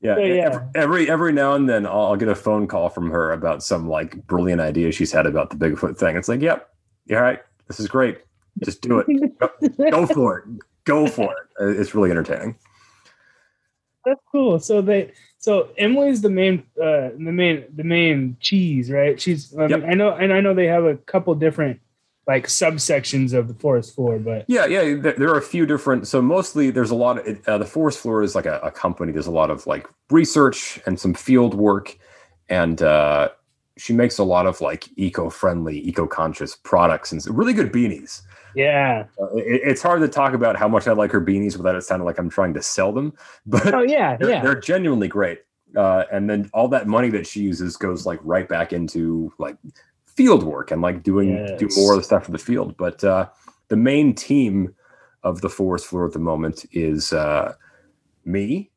yeah, 0.00 0.14
So, 0.14 0.20
yeah. 0.20 0.68
Every, 0.74 1.10
every 1.10 1.32
now 1.32 1.54
and 1.54 1.68
then 1.68 1.86
I'll, 1.86 2.06
I'll 2.06 2.16
get 2.16 2.28
a 2.28 2.34
phone 2.34 2.66
call 2.66 2.88
from 2.88 3.10
her 3.10 3.32
about 3.32 3.62
some 3.62 3.88
like 3.88 4.26
brilliant 4.26 4.60
idea 4.60 4.92
she's 4.92 5.12
had 5.12 5.26
about 5.26 5.50
the 5.50 5.56
Bigfoot 5.56 5.96
thing. 5.98 6.16
It's 6.16 6.28
like, 6.28 6.40
yep, 6.40 6.70
you're. 7.06 7.38
This 7.66 7.80
is 7.80 7.88
great. 7.88 8.18
Just 8.64 8.80
do 8.80 8.98
it. 9.00 9.38
Go, 9.38 9.50
go 9.90 10.06
for 10.06 10.38
it. 10.38 10.44
Go 10.84 11.06
for 11.06 11.32
it. 11.32 11.46
Uh, 11.60 11.80
It's 11.80 11.94
really 11.94 12.10
entertaining. 12.10 12.56
That's 14.04 14.20
cool. 14.32 14.58
So 14.58 14.80
they 14.80 15.12
so 15.38 15.68
Emily's 15.76 16.22
the 16.22 16.30
main 16.30 16.64
uh 16.80 17.10
the 17.16 17.32
main 17.32 17.64
the 17.74 17.84
main 17.84 18.36
cheese, 18.40 18.90
right? 18.90 19.20
She's 19.20 19.52
Yep. 19.52 19.84
I 19.86 19.94
know 19.94 20.14
and 20.14 20.32
I 20.32 20.40
know 20.40 20.54
they 20.54 20.66
have 20.66 20.84
a 20.84 20.96
couple 20.96 21.34
different 21.34 21.80
like 22.28 22.46
subsections 22.46 23.32
of 23.32 23.48
the 23.48 23.54
Forest 23.54 23.94
Fleur, 23.94 24.18
but 24.18 24.44
Yeah, 24.48 24.66
yeah. 24.66 24.94
There, 24.94 25.30
are 25.30 25.38
a 25.38 25.42
few 25.42 25.64
different. 25.64 26.06
So 26.06 26.20
mostly, 26.20 26.70
there's 26.70 26.90
a 26.90 26.94
lot 26.94 27.26
of 27.26 27.48
uh, 27.48 27.56
the 27.56 27.64
Forest 27.64 28.00
Fleur 28.00 28.22
is 28.22 28.34
like 28.34 28.44
a, 28.44 28.60
a 28.62 28.70
company. 28.70 29.12
There's 29.12 29.26
a 29.26 29.32
lot 29.32 29.50
of 29.50 29.66
like 29.66 29.88
research 30.10 30.78
and 30.84 31.00
some 31.00 31.14
field 31.14 31.54
work, 31.54 31.96
and 32.50 32.82
uh, 32.82 33.30
she 33.78 33.94
makes 33.94 34.18
a 34.18 34.24
lot 34.24 34.46
of 34.46 34.60
like 34.60 34.88
eco-friendly, 34.96 35.88
eco-conscious 35.88 36.54
products 36.56 37.12
and 37.12 37.26
really 37.26 37.54
good 37.54 37.72
beanies. 37.72 38.20
yeah. 38.54 39.06
Uh, 39.18 39.34
it, 39.36 39.62
it's 39.64 39.80
hard 39.80 40.02
to 40.02 40.08
talk 40.08 40.34
about 40.34 40.56
how 40.56 40.68
much 40.68 40.86
I 40.86 40.92
like 40.92 41.10
her 41.12 41.24
beanies 41.24 41.56
without 41.56 41.76
it 41.76 41.82
sounding 41.82 42.04
like 42.04 42.18
I'm 42.18 42.28
trying 42.28 42.52
to 42.54 42.62
sell 42.62 42.92
them, 42.92 43.14
but 43.46 43.74
Oh 43.74 43.82
yeah, 43.82 44.16
they're, 44.18 44.30
yeah. 44.30 44.42
they're 44.42 44.60
genuinely 44.60 45.08
great. 45.08 45.40
Uh, 45.76 46.04
and 46.12 46.28
then 46.28 46.50
all 46.52 46.68
that 46.68 46.86
money 46.86 47.10
that 47.10 47.26
she 47.26 47.40
uses 47.40 47.76
goes 47.76 48.06
like 48.06 48.18
right 48.22 48.48
back 48.48 48.72
into 48.72 49.32
like 49.38 49.56
field 50.18 50.42
work 50.42 50.72
and 50.72 50.82
like 50.82 51.04
doing 51.04 51.46
do 51.58 51.68
more 51.76 51.92
of 51.92 51.98
the 51.98 52.02
stuff 52.02 52.24
for 52.24 52.32
the 52.32 52.38
field. 52.38 52.76
But 52.76 53.04
uh, 53.04 53.28
the 53.68 53.76
main 53.76 54.16
team 54.16 54.74
of 55.22 55.42
the 55.42 55.48
Forest 55.48 55.86
Fleur 55.86 56.06
at 56.08 56.12
the 56.12 56.18
moment 56.18 56.66
is 56.72 57.12
uh, 57.12 57.54
me, 58.24 58.72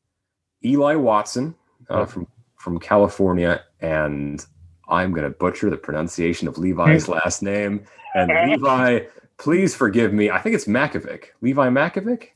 Eli 0.64 0.94
Watson 0.94 1.56
uh, 1.90 2.06
from 2.06 2.28
from 2.58 2.80
California, 2.80 3.64
and 3.80 4.46
I'm 4.88 5.14
going 5.14 5.24
to 5.24 5.36
butcher 5.36 5.72
the 5.72 5.78
pronunciation 5.78 6.48
of 6.48 6.60
Levi's 6.60 7.08
last 7.18 7.42
name. 7.42 7.86
And 8.14 8.52
Levi, 8.52 9.06
please 9.40 9.74
forgive 9.74 10.14
me. 10.14 10.30
I 10.30 10.38
think 10.38 10.54
it's 10.54 10.66
Makovic. 10.66 11.30
Levi 11.42 11.70
Makovic. 11.70 12.28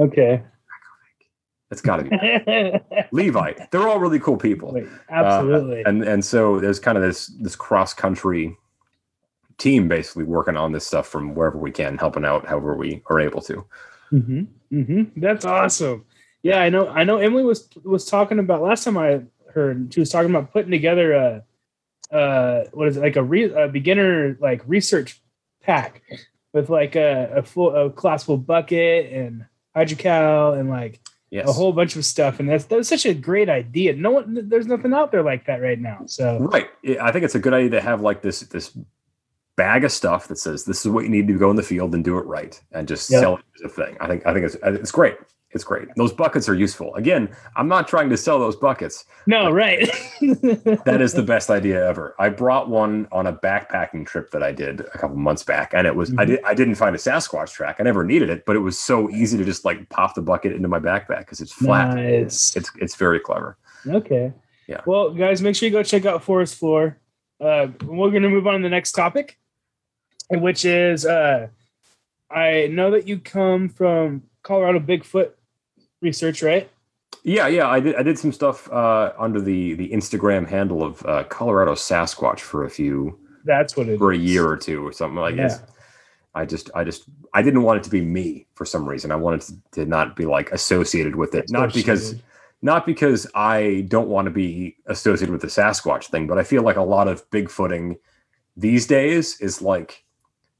Okay. 0.00 0.42
It's 1.72 1.80
got 1.80 1.96
to 1.96 2.04
be 2.04 3.04
Levi. 3.12 3.54
They're 3.70 3.88
all 3.88 3.98
really 3.98 4.20
cool 4.20 4.36
people. 4.36 4.72
Wait, 4.72 4.86
absolutely. 5.08 5.84
Uh, 5.84 5.88
and 5.88 6.04
and 6.04 6.24
so 6.24 6.60
there's 6.60 6.78
kind 6.78 6.98
of 6.98 7.02
this 7.02 7.28
this 7.40 7.56
cross 7.56 7.94
country 7.94 8.56
team 9.56 9.88
basically 9.88 10.24
working 10.24 10.56
on 10.56 10.72
this 10.72 10.86
stuff 10.86 11.08
from 11.08 11.34
wherever 11.34 11.58
we 11.58 11.70
can, 11.70 11.96
helping 11.96 12.24
out 12.24 12.46
however 12.46 12.76
we 12.76 13.02
are 13.06 13.18
able 13.18 13.40
to. 13.40 13.64
hmm 14.10 14.42
hmm 14.70 15.02
That's 15.16 15.44
awesome. 15.44 16.04
Yeah, 16.42 16.60
I 16.60 16.68
know. 16.68 16.88
I 16.88 17.04
know. 17.04 17.16
Emily 17.18 17.44
was 17.44 17.68
was 17.84 18.04
talking 18.04 18.38
about 18.38 18.62
last 18.62 18.84
time 18.84 18.98
I 18.98 19.22
heard. 19.52 19.94
She 19.94 20.00
was 20.00 20.10
talking 20.10 20.30
about 20.30 20.52
putting 20.52 20.70
together 20.70 21.12
a, 21.12 22.14
uh, 22.14 22.64
what 22.72 22.88
is 22.88 22.96
it 22.98 23.00
like 23.00 23.16
a, 23.16 23.22
re, 23.22 23.44
a 23.44 23.68
beginner 23.68 24.36
like 24.40 24.62
research 24.66 25.22
pack 25.62 26.02
with 26.52 26.68
like 26.68 26.96
a, 26.96 27.32
a 27.36 27.42
full 27.42 27.74
a 27.74 27.90
collapsible 27.90 28.36
bucket 28.36 29.12
and 29.12 29.46
hydrocal 29.74 30.52
and 30.52 30.68
like 30.68 31.00
Yes. 31.32 31.48
a 31.48 31.52
whole 31.52 31.72
bunch 31.72 31.96
of 31.96 32.04
stuff. 32.04 32.38
And 32.40 32.48
that's 32.48 32.64
that's 32.66 32.88
such 32.90 33.06
a 33.06 33.14
great 33.14 33.48
idea. 33.48 33.94
No 33.96 34.10
one, 34.10 34.48
there's 34.50 34.66
nothing 34.66 34.92
out 34.92 35.10
there 35.10 35.22
like 35.22 35.46
that 35.46 35.62
right 35.62 35.80
now. 35.80 36.02
So 36.06 36.38
Right. 36.38 36.68
I 37.00 37.10
think 37.10 37.24
it's 37.24 37.34
a 37.34 37.38
good 37.40 37.54
idea 37.54 37.70
to 37.70 37.80
have 37.80 38.02
like 38.02 38.20
this 38.20 38.40
this 38.40 38.76
bag 39.56 39.82
of 39.84 39.92
stuff 39.92 40.28
that 40.28 40.36
says 40.36 40.64
this 40.64 40.84
is 40.84 40.92
what 40.92 41.04
you 41.04 41.10
need 41.10 41.26
to 41.28 41.38
go 41.38 41.50
in 41.50 41.56
the 41.56 41.62
field 41.62 41.94
and 41.94 42.04
do 42.04 42.18
it 42.18 42.26
right 42.26 42.60
and 42.72 42.86
just 42.86 43.10
Yeah. 43.10 43.20
sell 43.20 43.36
it 43.38 43.44
as 43.56 43.62
a 43.62 43.68
thing. 43.70 43.96
I 43.98 44.06
think 44.08 44.26
I 44.26 44.34
think 44.34 44.44
it's 44.44 44.56
it's 44.62 44.90
great. 44.92 45.16
It's 45.54 45.64
great. 45.64 45.88
Those 45.96 46.12
buckets 46.12 46.48
are 46.48 46.54
useful. 46.54 46.94
Again, 46.94 47.28
I'm 47.56 47.68
not 47.68 47.86
trying 47.86 48.08
to 48.10 48.16
sell 48.16 48.38
those 48.38 48.56
buckets. 48.56 49.04
no, 49.26 49.50
right. 49.50 49.88
That 50.84 50.98
is 51.00 51.12
the 51.12 51.22
best 51.22 51.50
idea 51.50 51.86
ever. 51.86 52.14
I 52.18 52.28
brought 52.30 52.68
one 52.70 53.06
on 53.12 53.26
a 53.26 53.32
backpacking 53.32 54.06
trip 54.06 54.30
that 54.30 54.42
I 54.42 54.52
did 54.52 54.80
a 54.80 54.98
couple 54.98 55.16
months 55.16 55.42
back, 55.42 55.72
and 55.74 55.86
it 55.86 55.94
was 55.94 56.10
I 56.10 56.24
Mhm. 56.24 56.26
did 56.26 56.40
I 56.44 56.54
didn't 56.54 56.76
find 56.76 56.94
a 56.94 56.98
Sasquatch 56.98 57.52
track. 57.52 57.76
I 57.80 57.82
never 57.82 58.04
needed 58.04 58.30
it, 58.30 58.44
but 58.46 58.56
it 58.56 58.60
was 58.60 58.78
so 58.78 59.10
easy 59.10 59.36
to 59.38 59.44
just 59.44 59.64
like 59.64 59.88
pop 59.90 60.14
the 60.14 60.22
bucket 60.22 60.52
into 60.52 60.68
my 60.68 60.78
backpack 60.78 61.20
because 61.20 61.40
it's 61.40 61.52
flat. 61.52 61.94
nice. 61.96 62.56
It's 62.56 62.70
it's 62.80 62.94
very 62.96 63.20
clever. 63.20 63.58
Okay. 63.86 64.32
Yeah. 64.68 64.80
Well, 64.86 65.10
guys, 65.12 65.42
make 65.42 65.56
sure 65.56 65.66
you 65.68 65.72
go 65.72 65.82
check 65.82 66.06
out 66.06 66.22
Forest 66.22 66.54
Fleur. 66.54 66.96
Uh, 67.40 67.66
we're 67.84 68.10
going 68.10 68.22
to 68.22 68.28
move 68.30 68.46
on 68.46 68.54
to 68.60 68.62
the 68.62 68.68
next 68.70 68.92
topic, 68.92 69.38
which 70.30 70.64
is 70.64 71.04
uh, 71.04 71.48
I 72.30 72.68
know 72.70 72.92
that 72.92 73.06
you 73.08 73.18
come 73.18 73.68
from 73.68 74.22
Colorado 74.44 74.78
Bigfoot 74.78 75.32
research, 76.02 76.42
right? 76.42 76.68
Yeah, 77.24 77.46
yeah. 77.46 77.68
I 77.68 77.80
did 77.80 77.94
I 77.96 78.02
did 78.02 78.18
some 78.18 78.32
stuff 78.32 78.70
uh, 78.70 79.12
under 79.18 79.40
the 79.40 79.74
the 79.74 79.88
Instagram 79.90 80.46
handle 80.48 80.82
of 80.82 81.04
uh, 81.06 81.24
Colorado 81.24 81.72
Sasquatch 81.74 82.40
for 82.40 82.64
a 82.64 82.70
few 82.70 83.18
That's 83.44 83.76
what 83.76 83.88
it 83.88 83.98
for 83.98 84.12
a 84.12 84.16
year 84.16 84.46
or 84.46 84.56
two 84.56 84.86
or 84.86 84.92
something 84.92 85.18
like 85.18 85.36
Yeah. 85.36 85.48
this. 85.48 85.60
I 86.34 86.44
just 86.46 86.70
I 86.74 86.82
just 86.84 87.04
I 87.32 87.42
didn't 87.42 87.62
want 87.62 87.78
it 87.78 87.84
to 87.84 87.90
be 87.90 88.00
me 88.00 88.46
for 88.54 88.64
some 88.64 88.88
reason. 88.88 89.12
I 89.12 89.16
wanted 89.16 89.42
to, 89.42 89.54
to 89.72 89.86
not 89.86 90.16
be 90.16 90.26
like 90.26 90.50
associated 90.50 91.14
with 91.14 91.34
it. 91.34 91.50
Not 91.50 91.72
because 91.72 92.16
not 92.62 92.86
because 92.86 93.26
I 93.34 93.84
don't 93.88 94.08
want 94.08 94.26
to 94.26 94.30
be 94.30 94.76
associated 94.86 95.30
with 95.32 95.42
the 95.42 95.48
Sasquatch 95.48 96.06
thing, 96.06 96.26
but 96.26 96.38
I 96.38 96.44
feel 96.44 96.62
like 96.62 96.76
a 96.76 96.82
lot 96.82 97.08
of 97.08 97.28
Bigfooting 97.30 97.98
these 98.56 98.86
days 98.86 99.40
is 99.40 99.60
like 99.62 100.04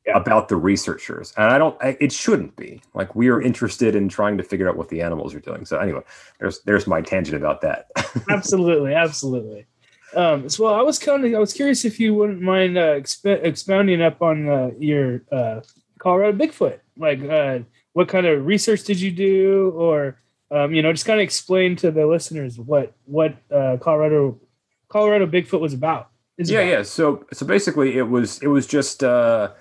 Yeah. 0.04 0.16
about 0.16 0.48
the 0.48 0.56
researchers, 0.56 1.32
and 1.36 1.46
I 1.46 1.58
don't. 1.58 1.76
I, 1.80 1.96
it 2.00 2.10
shouldn't 2.10 2.56
be. 2.56 2.82
Like 2.92 3.14
we 3.14 3.28
are 3.28 3.40
interested 3.40 3.94
in 3.94 4.08
trying 4.08 4.36
to 4.36 4.42
figure 4.42 4.68
out 4.68 4.76
what 4.76 4.88
the 4.88 5.00
animals 5.00 5.32
are 5.32 5.38
doing. 5.38 5.64
So 5.64 5.78
anyway, 5.78 6.00
there's 6.40 6.60
there's 6.62 6.88
my 6.88 7.00
tangent 7.02 7.36
about 7.36 7.60
that. 7.60 7.86
absolutely, 8.28 8.94
absolutely. 8.94 9.66
Um, 10.16 10.48
so, 10.48 10.64
well, 10.64 10.74
I 10.74 10.82
was 10.82 10.98
kind 10.98 11.24
of 11.24 11.32
I 11.32 11.38
was 11.38 11.52
curious 11.52 11.84
if 11.84 12.00
you 12.00 12.14
wouldn't 12.14 12.42
mind 12.42 12.76
uh, 12.76 12.94
exp- 12.94 13.44
expounding 13.44 14.02
up 14.02 14.20
on 14.20 14.48
uh, 14.48 14.70
your 14.76 15.22
uh, 15.30 15.60
Colorado 16.00 16.36
Bigfoot. 16.36 16.80
Like, 16.96 17.22
uh, 17.22 17.60
what 17.92 18.08
kind 18.08 18.26
of 18.26 18.44
research 18.44 18.82
did 18.82 19.00
you 19.00 19.12
do, 19.12 19.70
or 19.76 20.18
um, 20.50 20.74
you 20.74 20.82
know, 20.82 20.92
just 20.92 21.06
kind 21.06 21.20
of 21.20 21.24
explain 21.24 21.76
to 21.76 21.92
the 21.92 22.06
listeners 22.06 22.58
what 22.58 22.92
what 23.04 23.36
uh, 23.52 23.76
Colorado 23.80 24.40
Colorado 24.88 25.28
Bigfoot 25.28 25.60
was 25.60 25.74
about. 25.74 26.10
Yeah, 26.38 26.58
about. 26.58 26.70
yeah. 26.70 26.82
So 26.82 27.24
so 27.32 27.46
basically, 27.46 27.96
it 27.96 28.08
was 28.08 28.42
it 28.42 28.48
was 28.48 28.66
just. 28.66 29.04
uh 29.04 29.52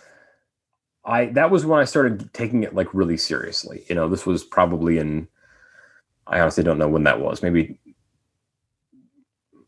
I 1.04 1.26
that 1.28 1.50
was 1.52 1.66
when 1.66 1.80
I 1.80 1.86
started 1.86 2.32
taking 2.34 2.64
it 2.64 2.76
like 2.76 2.94
really 2.94 3.18
seriously. 3.18 3.84
You 3.90 3.96
know, 3.96 4.08
this 4.08 4.26
was 4.26 4.44
probably 4.44 4.98
in 4.98 5.28
I 6.28 6.40
honestly 6.40 6.64
don't 6.64 6.78
know 6.78 6.88
when 6.90 7.04
that 7.04 7.20
was. 7.20 7.42
Maybe 7.42 7.78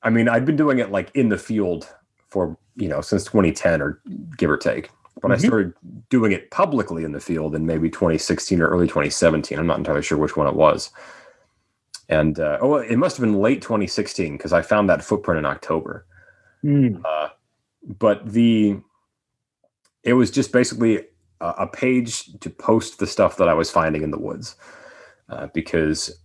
I 0.04 0.10
mean, 0.10 0.28
I'd 0.28 0.46
been 0.46 0.58
doing 0.58 0.80
it 0.80 0.92
like 0.92 1.10
in 1.16 1.30
the 1.30 1.38
field 1.38 1.88
for, 2.30 2.58
you 2.76 2.90
know, 2.90 3.00
since 3.02 3.24
2010 3.24 3.82
or 3.82 4.02
give 4.38 4.50
or 4.50 4.58
take. 4.58 4.90
But 5.22 5.32
I 5.32 5.36
Mhm. 5.36 5.46
started 5.46 5.74
doing 6.10 6.34
it 6.34 6.52
publicly 6.52 7.04
in 7.06 7.14
the 7.14 7.20
field 7.22 7.56
in 7.56 7.66
maybe 7.66 7.90
2016 7.90 8.62
or 8.62 8.68
early 8.68 8.88
2017. 8.88 9.58
I'm 9.58 9.68
not 9.68 9.78
entirely 9.78 10.02
sure 10.02 10.18
which 10.18 10.36
one 10.36 10.48
it 10.48 10.56
was. 10.56 10.92
And 12.10 12.40
uh, 12.40 12.58
oh, 12.62 12.76
it 12.76 12.98
must 12.98 13.16
have 13.18 13.24
been 13.26 13.40
late 13.40 13.62
2016 13.62 14.36
because 14.38 14.52
I 14.52 14.62
found 14.62 14.90
that 14.90 15.04
footprint 15.04 15.40
in 15.40 15.46
October 15.46 16.06
Mm. 16.64 17.02
uh, 17.04 17.28
but 18.00 18.26
the 18.32 18.78
it 20.04 20.14
was 20.14 20.32
just 20.32 20.52
basically 20.54 21.06
a, 21.44 21.64
a 21.64 21.68
page 21.68 22.40
to 22.40 22.50
post 22.50 23.00
the 23.00 23.08
stuff 23.08 23.38
that 23.38 23.50
I 23.50 23.54
was 23.54 23.70
finding 23.70 24.04
in 24.04 24.12
the 24.12 24.20
woods, 24.20 24.56
uh, 25.30 25.48
because 25.54 26.20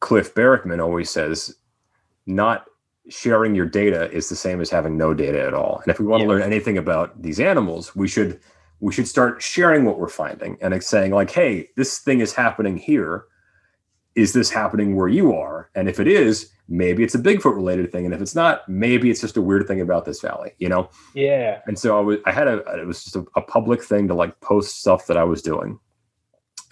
Cliff 0.00 0.34
Barackman 0.34 0.82
always 0.82 1.10
says, 1.10 1.56
not 2.26 2.66
sharing 3.08 3.54
your 3.54 3.66
data 3.66 4.10
is 4.10 4.28
the 4.28 4.36
same 4.36 4.60
as 4.60 4.68
having 4.68 4.96
no 4.96 5.14
data 5.14 5.40
at 5.40 5.54
all. 5.54 5.80
And 5.82 5.90
if 5.92 5.98
we 6.00 6.06
want 6.06 6.20
Yeah. 6.20 6.26
to 6.26 6.32
learn 6.32 6.42
anything 6.42 6.76
about 6.76 7.22
these 7.22 7.40
animals, 7.40 7.94
we 7.96 8.08
should 8.08 8.40
we 8.80 8.92
should 8.92 9.08
start 9.08 9.40
sharing 9.40 9.86
what 9.86 9.98
we're 9.98 10.06
finding 10.24 10.58
and 10.60 10.74
it's 10.74 10.86
saying 10.86 11.10
like, 11.10 11.30
hey, 11.30 11.70
this 11.76 11.98
thing 12.00 12.20
is 12.20 12.34
happening 12.34 12.76
here. 12.76 13.24
Is 14.16 14.32
this 14.32 14.50
happening 14.50 14.96
where 14.96 15.08
you 15.08 15.32
are? 15.34 15.70
And 15.74 15.88
if 15.88 16.00
it 16.00 16.08
is, 16.08 16.50
maybe 16.68 17.04
it's 17.04 17.14
a 17.14 17.18
Bigfoot 17.18 17.54
related 17.54 17.92
thing. 17.92 18.06
And 18.06 18.14
if 18.14 18.20
it's 18.20 18.34
not, 18.34 18.68
maybe 18.68 19.10
it's 19.10 19.20
just 19.20 19.36
a 19.36 19.42
weird 19.42 19.68
thing 19.68 19.80
about 19.80 20.04
this 20.04 20.20
valley, 20.20 20.52
you 20.58 20.68
know? 20.68 20.88
Yeah. 21.14 21.60
And 21.66 21.78
so 21.78 21.96
I 21.98 22.00
was, 22.00 22.18
I 22.24 22.32
had 22.32 22.48
a, 22.48 22.58
it 22.80 22.86
was 22.86 23.04
just 23.04 23.16
a, 23.16 23.24
a 23.36 23.42
public 23.42 23.84
thing 23.84 24.08
to 24.08 24.14
like 24.14 24.40
post 24.40 24.80
stuff 24.80 25.06
that 25.06 25.16
I 25.16 25.24
was 25.24 25.42
doing. 25.42 25.78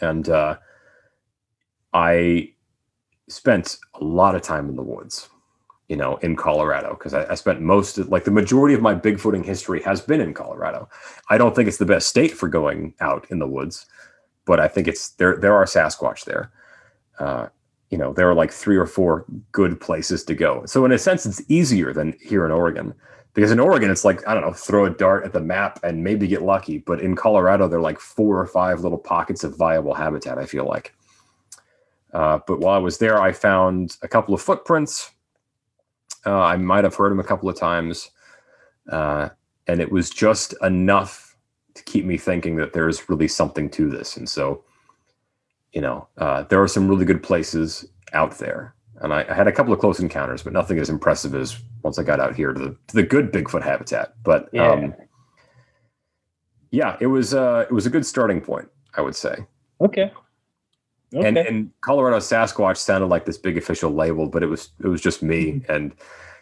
And 0.01 0.29
uh, 0.29 0.57
I 1.93 2.55
spent 3.29 3.79
a 4.01 4.05
lot 4.05 4.35
of 4.35 4.43
time 4.43 4.69
in 4.69 4.77
the 4.77 4.83
woods. 4.83 5.29
you 5.89 5.97
know, 5.97 6.17
in 6.19 6.35
Colorado 6.35 6.95
because 6.95 7.13
I, 7.13 7.31
I 7.31 7.35
spent 7.35 7.61
most 7.61 7.99
of, 7.99 8.09
like 8.09 8.25
the 8.25 8.31
majority 8.31 8.75
of 8.75 8.81
my 8.81 8.95
bigfooting 8.95 9.45
history 9.45 9.83
has 9.83 10.01
been 10.01 10.21
in 10.21 10.33
Colorado. 10.33 10.89
I 11.29 11.37
don't 11.37 11.55
think 11.55 11.69
it's 11.69 11.77
the 11.79 11.85
best 11.85 12.09
state 12.09 12.33
for 12.33 12.49
going 12.49 12.95
out 13.01 13.27
in 13.31 13.39
the 13.39 13.47
woods, 13.47 13.87
but 14.47 14.61
I 14.61 14.69
think 14.69 14.89
it's 14.89 15.11
there. 15.11 15.37
There 15.37 15.55
are 15.55 15.67
Sasquatch 15.67 16.25
there. 16.25 16.51
Uh, 17.19 17.49
you 17.91 17.99
know, 17.99 18.13
there 18.13 18.29
are 18.29 18.35
like 18.35 18.51
three 18.51 18.77
or 18.77 18.87
four 18.87 19.25
good 19.53 19.81
places 19.81 20.25
to 20.25 20.35
go. 20.35 20.65
So 20.67 20.85
in 20.85 20.93
a 20.93 20.99
sense, 20.99 21.27
it's 21.27 21.43
easier 21.49 21.93
than 21.93 22.17
here 22.21 22.45
in 22.45 22.51
Oregon 22.51 22.95
because 23.35 23.51
in 23.51 23.61
Oregon, 23.61 23.91
it's 23.91 24.05
like, 24.05 24.27
I 24.27 24.35
don't 24.35 24.43
know, 24.43 24.53
throw 24.53 24.85
a 24.85 24.91
dart 24.91 25.25
at 25.25 25.33
the 25.33 25.41
map 25.41 25.81
and 25.83 26.03
maybe 26.03 26.27
get 26.27 26.43
lucky. 26.43 26.79
But 26.79 27.01
in 27.01 27.17
Colorado, 27.17 27.69
there 27.69 27.81
are 27.81 27.83
like 27.83 27.99
four 27.99 28.39
or 28.39 28.47
five 28.47 28.81
little 28.81 28.99
pockets 28.99 29.45
of 29.45 29.57
viable 29.57 29.95
habitat, 29.95 30.39
I 30.39 30.47
feel 30.47 30.67
like. 30.67 30.95
Uh, 32.13 32.39
but 32.47 32.61
while 32.61 32.77
I 32.77 32.79
was 32.79 32.99
there, 32.99 33.21
I 33.21 33.33
found 33.33 33.97
a 34.03 34.09
couple 34.09 34.35
of 34.35 34.41
footprints. 34.41 35.11
Uh, 36.25 36.41
I 36.41 36.57
might 36.57 36.85
have 36.85 36.95
heard 36.95 37.11
them 37.11 37.21
a 37.21 37.25
couple 37.25 37.49
of 37.49 37.59
times. 37.59 38.11
Uh, 38.91 39.31
and 39.67 39.81
it 39.81 39.91
was 39.91 40.11
just 40.11 40.55
enough 40.63 41.37
to 41.75 41.83
keep 41.83 42.05
me 42.05 42.17
thinking 42.17 42.57
that 42.57 42.73
there's 42.73 43.09
really 43.09 43.29
something 43.29 43.69
to 43.71 43.91
this. 43.91 44.17
And 44.17 44.29
so, 44.29 44.63
you 45.75 45.81
know, 45.81 46.09
uh, 46.19 46.45
there 46.45 46.63
are 46.63 46.69
some 46.69 46.89
really 46.89 47.05
good 47.05 47.23
places 47.23 47.85
out 48.13 48.39
there. 48.39 48.75
And 49.01 49.13
I, 49.13 49.27
I, 49.29 49.35
had 49.35 49.49
a 49.49 49.53
couple 49.53 49.73
of 49.73 49.81
close 49.81 49.99
encounters, 49.99 50.43
but 50.43 50.53
nothing 50.53 50.79
as 50.79 50.89
impressive 50.89 51.35
as 51.35 51.59
once 51.83 51.99
I 51.99 52.05
got 52.05 52.21
out 52.21 52.37
here 52.37 52.53
to 52.53 52.61
the, 52.61 52.77
to 52.87 52.95
the 52.95 53.03
good 53.03 53.33
Bigfoot 53.33 53.63
habitat. 53.63 54.15
But 54.23 54.49
yeah. 54.53 54.71
Um, 54.71 54.95
yeah, 56.71 56.97
it 57.01 57.07
was 57.07 57.35
uh, 57.35 57.67
it 57.69 57.73
was 57.73 57.87
a 57.87 57.91
good 57.91 58.05
starting 58.07 58.41
point, 58.41 58.69
I 58.97 59.01
would 59.01 59.15
say. 59.15 59.47
Okay. 59.81 60.13
Okay. 61.15 61.29
And, 61.29 61.39
and 61.39 61.71
Colorado 61.83 62.19
Sasquatch 62.19 62.79
sounded 62.79 63.07
like 63.07 63.25
this 63.25 63.39
big 63.39 63.57
official 63.57 63.93
label, 63.93 64.27
but 64.27 64.43
it 64.43 64.47
was 64.47 64.71
it 64.83 64.89
was 64.89 65.01
just 65.01 65.23
me 65.23 65.53
mm-hmm. 65.53 65.73
and 65.73 65.95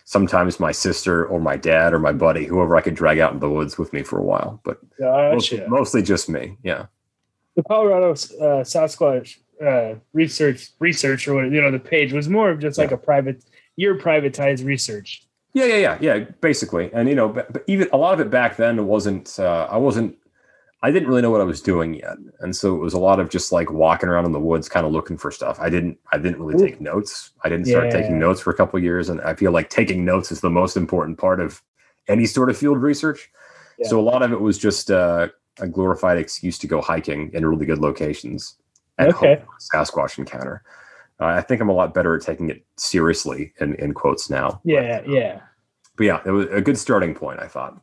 sometimes 0.04 0.58
my 0.58 0.72
sister 0.72 1.26
or 1.26 1.40
my 1.40 1.56
dad 1.56 1.92
or 1.92 1.98
my 1.98 2.12
buddy, 2.12 2.46
whoever 2.46 2.76
I 2.76 2.80
could 2.80 2.94
drag 2.94 3.18
out 3.18 3.32
in 3.32 3.40
the 3.40 3.50
woods 3.50 3.78
with 3.78 3.92
me 3.92 4.02
for 4.02 4.18
a 4.18 4.24
while. 4.24 4.60
But 4.64 4.78
gotcha. 4.98 5.34
mostly, 5.34 5.64
mostly, 5.68 6.02
just 6.02 6.28
me. 6.28 6.56
Yeah. 6.62 6.86
The 7.56 7.62
Colorado 7.62 8.12
uh, 8.12 8.64
Sasquatch 8.64 9.38
uh, 9.64 9.94
research 10.12 10.70
research 10.78 11.28
or 11.28 11.34
what 11.34 11.44
you 11.44 11.60
know 11.60 11.70
the 11.70 11.78
page 11.78 12.12
was 12.12 12.28
more 12.28 12.50
of 12.50 12.60
just 12.60 12.78
like 12.78 12.90
yeah. 12.90 12.96
a 12.96 12.98
private 12.98 13.44
your 13.76 13.98
privatized 13.98 14.64
research. 14.64 15.26
Yeah, 15.54 15.66
yeah, 15.66 15.76
yeah, 15.76 15.98
yeah. 16.00 16.18
Basically, 16.40 16.90
and 16.94 17.08
you 17.08 17.14
know, 17.14 17.28
but, 17.28 17.52
but 17.52 17.64
even 17.66 17.88
a 17.92 17.96
lot 17.96 18.14
of 18.14 18.20
it 18.20 18.30
back 18.30 18.56
then 18.56 18.86
wasn't. 18.86 19.38
Uh, 19.38 19.68
I 19.70 19.76
wasn't 19.76 20.16
I 20.84 20.90
didn't 20.90 21.08
really 21.08 21.22
know 21.22 21.30
what 21.30 21.40
I 21.40 21.44
was 21.44 21.62
doing 21.62 21.94
yet, 21.94 22.16
and 22.40 22.56
so 22.56 22.74
it 22.74 22.78
was 22.78 22.92
a 22.92 22.98
lot 22.98 23.20
of 23.20 23.30
just 23.30 23.52
like 23.52 23.70
walking 23.70 24.08
around 24.08 24.24
in 24.24 24.32
the 24.32 24.40
woods, 24.40 24.68
kind 24.68 24.84
of 24.84 24.90
looking 24.90 25.16
for 25.16 25.30
stuff. 25.30 25.60
I 25.60 25.70
didn't, 25.70 25.96
I 26.10 26.18
didn't 26.18 26.42
really 26.42 26.60
Ooh. 26.60 26.66
take 26.66 26.80
notes. 26.80 27.30
I 27.44 27.48
didn't 27.48 27.66
start 27.66 27.86
yeah. 27.86 28.00
taking 28.00 28.18
notes 28.18 28.40
for 28.40 28.50
a 28.50 28.54
couple 28.54 28.80
years, 28.80 29.08
and 29.08 29.20
I 29.20 29.34
feel 29.34 29.52
like 29.52 29.70
taking 29.70 30.04
notes 30.04 30.32
is 30.32 30.40
the 30.40 30.50
most 30.50 30.76
important 30.76 31.18
part 31.18 31.38
of 31.38 31.62
any 32.08 32.26
sort 32.26 32.50
of 32.50 32.58
field 32.58 32.78
research. 32.78 33.30
Yeah. 33.78 33.88
So 33.88 34.00
a 34.00 34.02
lot 34.02 34.24
of 34.24 34.32
it 34.32 34.40
was 34.40 34.58
just 34.58 34.90
uh, 34.90 35.28
a 35.60 35.68
glorified 35.68 36.18
excuse 36.18 36.58
to 36.58 36.66
go 36.66 36.80
hiking 36.80 37.30
in 37.32 37.46
really 37.46 37.66
good 37.66 37.78
locations 37.78 38.56
and 38.98 39.12
okay. 39.12 39.36
hope 39.36 39.48
Sasquatch 39.72 40.18
encounter. 40.18 40.62
Uh, 41.20 41.26
I 41.26 41.40
think 41.40 41.60
I'm 41.60 41.68
a 41.68 41.74
lot 41.74 41.94
better 41.94 42.16
at 42.16 42.22
taking 42.22 42.50
it 42.50 42.64
seriously 42.76 43.52
in, 43.60 43.74
in 43.76 43.94
quotes 43.94 44.28
now. 44.28 44.60
Yeah, 44.64 45.00
but, 45.00 45.08
yeah. 45.10 45.40
But 45.96 46.04
yeah, 46.04 46.20
it 46.24 46.30
was 46.30 46.46
a 46.50 46.60
good 46.60 46.78
starting 46.78 47.14
point. 47.14 47.40
I 47.40 47.48
thought. 47.48 47.80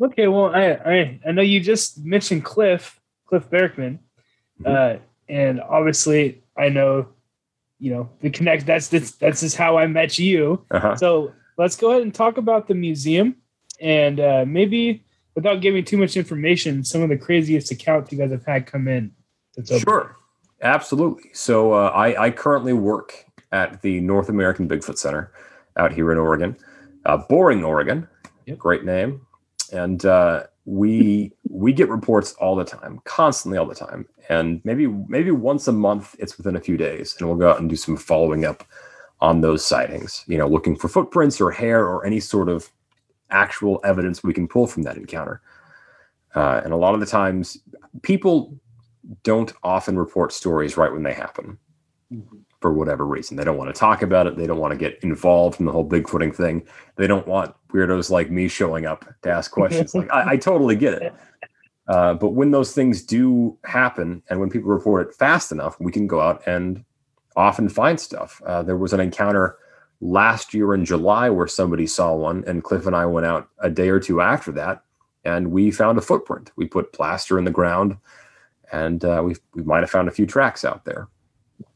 Okay, 0.00 0.28
well, 0.28 0.54
I, 0.54 0.72
I 0.72 1.20
I 1.26 1.32
know 1.32 1.42
you 1.42 1.60
just 1.60 2.04
mentioned 2.04 2.44
Cliff 2.44 3.00
Cliff 3.26 3.48
Barackman, 3.48 3.98
mm-hmm. 4.60 4.66
uh, 4.66 5.00
and 5.28 5.60
obviously 5.60 6.42
I 6.56 6.68
know, 6.68 7.08
you 7.78 7.92
know, 7.92 8.10
the 8.20 8.30
connect. 8.30 8.66
That's 8.66 8.88
that's 8.88 9.12
that's 9.12 9.40
just 9.40 9.56
how 9.56 9.78
I 9.78 9.86
met 9.86 10.18
you. 10.18 10.64
Uh-huh. 10.70 10.96
So 10.96 11.32
let's 11.56 11.76
go 11.76 11.90
ahead 11.90 12.02
and 12.02 12.14
talk 12.14 12.36
about 12.36 12.68
the 12.68 12.74
museum, 12.74 13.36
and 13.80 14.20
uh, 14.20 14.44
maybe 14.46 15.04
without 15.38 15.60
giving 15.60 15.84
too 15.84 15.96
much 15.96 16.16
information, 16.16 16.82
some 16.82 17.02
of 17.02 17.08
the 17.08 17.16
craziest 17.16 17.70
accounts 17.70 18.10
you 18.10 18.18
guys 18.18 18.30
have 18.30 18.44
had 18.44 18.66
come 18.66 18.88
in. 18.88 19.12
Sure, 19.64 20.16
absolutely. 20.62 21.30
So 21.32 21.72
uh, 21.72 21.92
I 21.94 22.26
I 22.26 22.30
currently 22.30 22.72
work 22.72 23.24
at 23.52 23.80
the 23.82 24.00
North 24.00 24.28
American 24.28 24.68
Bigfoot 24.68 24.98
Center 24.98 25.32
out 25.76 25.92
here 25.92 26.10
in 26.12 26.18
Oregon, 26.18 26.56
uh, 27.06 27.18
Boring, 27.28 27.64
Oregon. 27.64 28.06
Yep. 28.46 28.58
Great 28.58 28.84
name 28.84 29.20
and 29.72 30.04
uh, 30.04 30.44
we 30.64 31.32
we 31.50 31.72
get 31.72 31.88
reports 31.88 32.32
all 32.34 32.56
the 32.56 32.64
time, 32.64 33.00
constantly 33.04 33.58
all 33.58 33.66
the 33.66 33.74
time, 33.74 34.06
and 34.28 34.60
maybe 34.64 34.86
maybe 34.86 35.30
once 35.30 35.68
a 35.68 35.72
month 35.72 36.14
it's 36.18 36.36
within 36.36 36.56
a 36.56 36.60
few 36.60 36.76
days, 36.76 37.16
and 37.18 37.28
we'll 37.28 37.38
go 37.38 37.50
out 37.50 37.60
and 37.60 37.68
do 37.68 37.76
some 37.76 37.96
following 37.96 38.44
up 38.44 38.64
on 39.20 39.40
those 39.40 39.64
sightings. 39.64 40.24
You 40.26 40.38
know, 40.38 40.48
looking 40.48 40.76
for 40.76 40.88
footprints 40.88 41.40
or 41.40 41.50
hair 41.50 41.86
or 41.86 42.04
any 42.04 42.20
sort 42.20 42.48
of 42.48 42.70
actual 43.30 43.80
evidence 43.84 44.22
we 44.22 44.34
can 44.34 44.48
pull 44.48 44.66
from 44.66 44.82
that 44.84 44.96
encounter. 44.96 45.40
Uh, 46.34 46.60
and 46.62 46.72
a 46.72 46.76
lot 46.76 46.94
of 46.94 47.00
the 47.00 47.06
times, 47.06 47.58
people 48.02 48.54
don't 49.22 49.52
often 49.62 49.98
report 49.98 50.32
stories 50.32 50.76
right 50.76 50.92
when 50.92 51.02
they 51.02 51.14
happen. 51.14 51.58
Mm-hmm 52.12 52.38
for 52.60 52.72
whatever 52.72 53.06
reason. 53.06 53.36
They 53.36 53.44
don't 53.44 53.56
want 53.56 53.72
to 53.72 53.78
talk 53.78 54.02
about 54.02 54.26
it. 54.26 54.36
They 54.36 54.46
don't 54.46 54.58
want 54.58 54.72
to 54.72 54.78
get 54.78 54.98
involved 55.02 55.60
in 55.60 55.66
the 55.66 55.72
whole 55.72 55.88
Bigfooting 55.88 56.34
thing. 56.34 56.66
They 56.96 57.06
don't 57.06 57.26
want 57.26 57.54
weirdos 57.72 58.10
like 58.10 58.30
me 58.30 58.48
showing 58.48 58.86
up 58.86 59.04
to 59.22 59.30
ask 59.30 59.50
questions. 59.50 59.94
like 59.94 60.10
I, 60.10 60.32
I, 60.32 60.36
totally 60.36 60.76
get 60.76 60.94
it. 60.94 61.14
Uh, 61.88 62.12
but 62.12 62.34
when 62.34 62.50
those 62.50 62.74
things 62.74 63.02
do 63.02 63.56
happen, 63.64 64.22
and 64.28 64.38
when 64.38 64.50
people 64.50 64.68
report 64.68 65.08
it 65.08 65.14
fast 65.14 65.50
enough, 65.50 65.74
we 65.80 65.90
can 65.90 66.06
go 66.06 66.20
out 66.20 66.42
and 66.46 66.84
often 67.34 67.66
find 67.66 67.98
stuff. 67.98 68.42
Uh, 68.44 68.62
there 68.62 68.76
was 68.76 68.92
an 68.92 69.00
encounter 69.00 69.56
last 70.00 70.54
year 70.54 70.74
in 70.74 70.84
July 70.84 71.30
where 71.30 71.46
somebody 71.46 71.86
saw 71.86 72.14
one, 72.14 72.44
and 72.46 72.64
Cliff 72.64 72.86
and 72.86 72.94
I 72.94 73.06
went 73.06 73.26
out 73.26 73.48
a 73.60 73.70
day 73.70 73.88
or 73.88 74.00
two 74.00 74.20
after 74.20 74.52
that, 74.52 74.82
and 75.24 75.50
we 75.50 75.70
found 75.70 75.98
a 75.98 76.02
footprint. 76.02 76.52
We 76.56 76.66
put 76.66 76.92
plaster 76.92 77.38
in 77.38 77.44
the 77.44 77.50
ground, 77.50 77.96
and 78.72 79.04
uh, 79.04 79.22
we 79.24 79.36
we 79.54 79.62
might 79.62 79.80
have 79.80 79.90
found 79.90 80.08
a 80.08 80.12
few 80.12 80.26
tracks 80.26 80.64
out 80.64 80.84
there. 80.84 81.08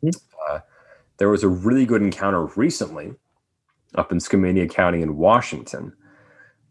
Mm-hmm. 0.02 0.10
Uh, 0.48 0.60
there 1.18 1.28
was 1.28 1.42
a 1.42 1.48
really 1.48 1.86
good 1.86 2.02
encounter 2.02 2.46
recently 2.56 3.14
up 3.94 4.12
in 4.12 4.18
Skamania 4.18 4.70
County 4.70 5.02
in 5.02 5.16
Washington, 5.16 5.92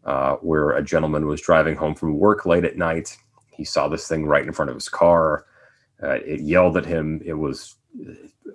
uh, 0.04 0.36
where 0.36 0.70
a 0.70 0.82
gentleman 0.82 1.26
was 1.26 1.40
driving 1.40 1.76
home 1.76 1.94
from 1.94 2.18
work 2.18 2.46
late 2.46 2.64
at 2.64 2.76
night. 2.76 3.16
He 3.50 3.64
saw 3.64 3.88
this 3.88 4.08
thing 4.08 4.26
right 4.26 4.44
in 4.44 4.52
front 4.52 4.70
of 4.70 4.74
his 4.74 4.88
car. 4.88 5.46
Uh, 6.02 6.18
it 6.24 6.40
yelled 6.40 6.76
at 6.76 6.86
him. 6.86 7.20
It 7.24 7.34
was 7.34 7.76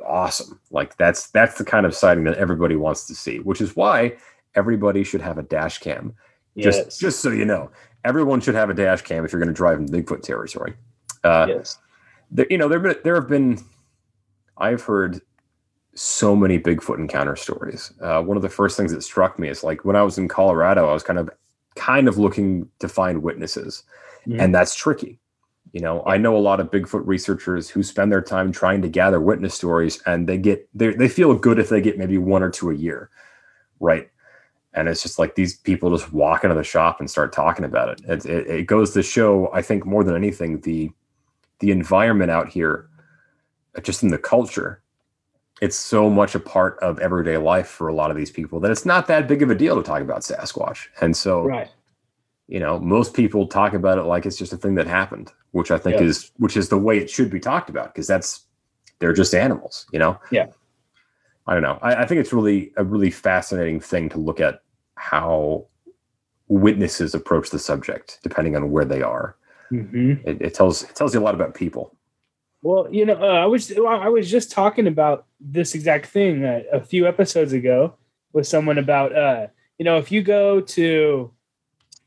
awesome. 0.06 0.60
Like 0.72 0.98
that's 0.98 1.30
that's 1.32 1.58
the 1.58 1.66
kind 1.66 1.86
of 1.86 1.96
sighting 1.96 2.24
that 2.26 2.38
everybody 2.38 2.76
wants 2.76 3.06
to 3.08 3.16
see, 3.16 3.40
which 3.40 3.62
is 3.62 3.76
why 3.76 4.18
everybody 4.56 5.04
should 5.04 5.22
have 5.22 5.38
a 5.38 5.44
dash 5.44 5.80
cam. 5.80 6.14
Just 6.58 6.86
yes. 6.86 6.98
just 6.98 7.20
so 7.22 7.30
you 7.30 7.46
know, 7.46 7.70
everyone 8.04 8.42
should 8.42 8.56
have 8.56 8.70
a 8.70 8.74
dash 8.74 9.02
cam 9.02 9.26
if 9.26 9.32
you're 9.32 9.40
going 9.40 9.48
to 9.48 9.54
drive 9.54 9.80
in 9.80 9.88
Bigfoot 9.88 10.24
territory. 10.24 10.74
Uh, 11.24 11.46
yes. 11.50 11.78
There, 12.32 12.48
you 12.50 12.58
know, 12.58 12.68
there 12.68 12.80
been 12.80 12.96
there 13.04 13.16
have 13.16 13.30
been. 13.30 13.60
I've 14.58 14.82
heard 14.82 15.22
so 15.94 16.36
many 16.36 16.60
Bigfoot 16.60 16.98
encounter 16.98 17.36
stories. 17.36 17.92
Uh, 18.02 18.22
one 18.22 18.38
of 18.38 18.44
the 18.44 18.50
first 18.50 18.76
things 18.76 18.92
that 18.92 19.04
struck 19.04 19.38
me 19.38 19.50
is 19.50 19.64
like 19.64 19.86
when 19.86 19.96
I 19.96 20.02
was 20.02 20.18
in 20.18 20.28
Colorado, 20.28 20.90
I 20.90 20.94
was 20.94 21.04
kind 21.04 21.20
of 21.20 21.30
kind 21.76 22.08
of 22.08 22.18
looking 22.18 22.70
to 22.80 22.88
find 22.88 23.22
witnesses, 23.22 23.84
mm. 24.26 24.42
and 24.42 24.54
that's 24.54 24.74
tricky. 24.74 25.20
You 25.78 25.84
know, 25.84 26.02
I 26.08 26.18
know 26.18 26.36
a 26.36 26.40
lot 26.40 26.60
of 26.60 26.72
Bigfoot 26.72 27.06
researchers 27.06 27.70
who 27.70 27.84
spend 27.84 28.12
their 28.12 28.24
time 28.24 28.52
trying 28.52 28.82
to 28.82 28.90
gather 28.90 29.22
witness 29.22 29.54
stories, 29.54 30.02
and 30.08 30.28
they 30.28 30.40
get 30.40 30.68
they 30.74 30.90
they 30.90 31.08
feel 31.08 31.36
good 31.36 31.60
if 31.60 31.70
they 31.70 31.82
get 31.82 32.00
maybe 32.00 32.18
one 32.18 32.42
or 32.42 32.50
two 32.50 32.72
a 32.72 32.74
year, 32.74 33.12
right? 33.80 34.10
And 34.74 34.90
it's 34.90 35.04
just 35.04 35.20
like 35.20 35.36
these 35.36 35.56
people 35.56 35.96
just 35.96 36.12
walk 36.12 36.44
into 36.44 36.56
the 36.56 36.64
shop 36.64 37.00
and 37.00 37.08
start 37.08 37.32
talking 37.32 37.64
about 37.64 37.90
it. 37.90 38.02
It, 38.10 38.26
it, 38.26 38.48
it 38.48 38.64
goes 38.64 38.92
to 38.96 39.04
show, 39.04 39.54
I 39.54 39.62
think, 39.62 39.86
more 39.86 40.04
than 40.04 40.16
anything, 40.16 40.62
the 40.62 40.90
the 41.60 41.70
environment 41.70 42.32
out 42.32 42.50
here, 42.50 42.90
uh, 43.78 43.82
just 43.82 44.02
in 44.02 44.10
the 44.10 44.18
culture, 44.18 44.82
it's 45.62 45.78
so 45.78 46.10
much 46.10 46.34
a 46.34 46.40
part 46.40 46.80
of 46.80 46.98
everyday 46.98 47.38
life 47.38 47.68
for 47.68 47.88
a 47.88 47.94
lot 47.94 48.10
of 48.10 48.18
these 48.18 48.32
people 48.32 48.60
that 48.62 48.72
it's 48.72 48.84
not 48.88 49.06
that 49.10 49.28
big 49.28 49.44
of 49.44 49.52
a 49.52 49.56
deal 49.56 49.76
to 49.76 49.84
talk 49.84 50.02
about 50.02 50.22
Sasquatch. 50.22 50.88
And 51.02 51.16
so, 51.16 51.44
right. 51.44 51.70
you 52.48 52.60
know, 52.60 52.80
most 52.80 53.14
people 53.14 53.46
talk 53.46 53.74
about 53.74 54.00
it 54.00 54.06
like 54.06 54.26
it's 54.26 54.38
just 54.38 54.54
a 54.54 54.58
thing 54.58 54.74
that 54.74 54.88
happened, 54.88 55.32
which 55.52 55.72
I 55.72 55.78
think 55.78 55.98
yeah. 55.98 56.08
is 56.08 56.32
which 56.38 56.58
is 56.58 56.70
the 56.70 56.78
way 56.78 56.98
it 56.98 57.10
should 57.10 57.30
be 57.30 57.40
talked 57.40 57.70
about 57.70 57.94
because 57.94 58.08
that's 58.08 58.46
they're 59.00 59.14
just 59.14 59.34
animals, 59.34 59.86
you 59.92 60.00
know. 60.00 60.20
Yeah. 60.32 60.48
I 61.48 61.54
don't 61.54 61.64
know. 61.64 61.80
I, 61.82 62.04
I 62.04 62.06
think 62.06 62.20
it's 62.20 62.34
really 62.34 62.74
a 62.78 62.84
really 62.84 63.12
fascinating 63.12 63.80
thing 63.80 64.10
to 64.10 64.18
look 64.18 64.40
at 64.40 64.62
how 64.96 65.66
witnesses 66.50 67.14
approach 67.14 67.50
the 67.50 67.60
subject, 67.60 68.20
depending 68.24 68.56
on 68.56 68.72
where 68.72 68.86
they 68.86 69.02
are. 69.02 69.38
Mm-hmm. 69.72 70.28
It, 70.28 70.42
it 70.42 70.54
tells 70.54 70.84
it 70.84 70.96
tells 70.96 71.14
you 71.14 71.20
a 71.20 71.24
lot 71.24 71.36
about 71.36 71.54
people. 71.54 71.96
Well, 72.62 72.88
you 72.92 73.06
know, 73.06 73.22
uh, 73.22 73.44
I 73.44 73.46
was 73.46 73.72
I 73.72 74.10
was 74.10 74.30
just 74.30 74.52
talking 74.52 74.88
about 74.88 75.26
this 75.40 75.76
exact 75.76 76.08
thing 76.08 76.44
uh, 76.44 76.64
a 76.72 76.82
few 76.82 77.08
episodes 77.08 77.54
ago 77.54 77.96
with 78.34 78.48
someone 78.48 78.78
about 78.78 79.16
uh, 79.16 79.48
you 79.78 79.86
know, 79.86 79.98
if 79.98 80.12
you 80.12 80.22
go 80.22 80.62
to 80.62 81.32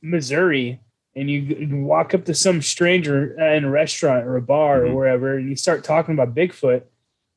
Missouri 0.02 0.80
and 1.16 1.30
you 1.30 1.68
walk 1.84 2.14
up 2.14 2.24
to 2.26 2.34
some 2.34 2.62
stranger 2.62 3.38
in 3.54 3.64
a 3.64 3.70
restaurant 3.70 4.26
or 4.26 4.36
a 4.36 4.42
bar 4.42 4.80
mm-hmm. 4.80 4.92
or 4.92 4.96
wherever, 4.96 5.36
and 5.36 5.48
you 5.48 5.56
start 5.56 5.82
talking 5.82 6.14
about 6.14 6.34
Bigfoot, 6.34 6.82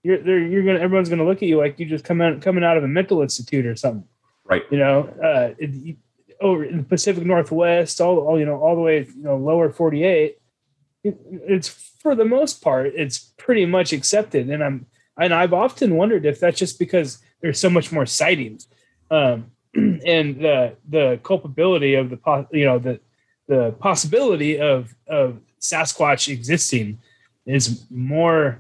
you're 0.04 0.40
you're 0.48 0.64
gonna 0.64 0.80
everyone's 0.80 1.10
gonna 1.10 1.26
look 1.26 1.38
at 1.38 1.48
you 1.48 1.58
like 1.58 1.80
you 1.80 1.86
just 1.86 2.04
come 2.04 2.22
out 2.22 2.42
coming 2.42 2.64
out 2.64 2.78
of 2.78 2.84
a 2.84 2.88
mental 2.88 3.22
institute 3.22 3.66
or 3.66 3.76
something. 3.76 4.08
Right. 4.44 4.64
You 4.70 4.78
know, 4.78 5.10
uh, 5.24 5.56
it, 5.58 5.70
you, 5.72 5.96
over 6.42 6.66
in 6.66 6.78
the 6.78 6.84
Pacific 6.84 7.26
Northwest, 7.26 8.02
all, 8.02 8.20
all 8.20 8.38
you 8.38 8.46
know, 8.46 8.60
all 8.60 8.76
the 8.76 8.82
way 8.82 9.00
you 9.00 9.24
know 9.24 9.38
lower 9.38 9.72
forty 9.72 10.04
eight. 10.04 10.38
It, 11.04 11.18
it's 11.48 11.70
for 11.70 12.16
the 12.16 12.26
most 12.26 12.62
part, 12.62 12.88
it's 12.96 13.18
pretty 13.38 13.66
much 13.66 13.94
accepted, 13.94 14.50
and 14.50 14.64
I'm 14.64 14.86
and 15.18 15.34
I've 15.34 15.54
often 15.54 15.96
wondered 15.96 16.26
if 16.26 16.40
that's 16.40 16.60
just 16.60 16.80
because 16.80 17.20
there's 17.42 17.60
so 17.60 17.70
much 17.70 17.92
more 17.92 18.06
sightings, 18.06 18.68
um, 19.10 19.52
and 19.74 20.42
the 20.42 20.76
the 20.90 21.20
culpability 21.24 21.96
of 21.96 22.10
the 22.10 22.48
you 22.52 22.66
know 22.66 22.78
the 22.78 23.00
the 23.54 23.72
possibility 23.74 24.60
of 24.60 24.96
of 25.08 25.28
Sasquatch 25.62 26.28
existing 26.38 27.00
is 27.46 27.86
more 27.90 28.60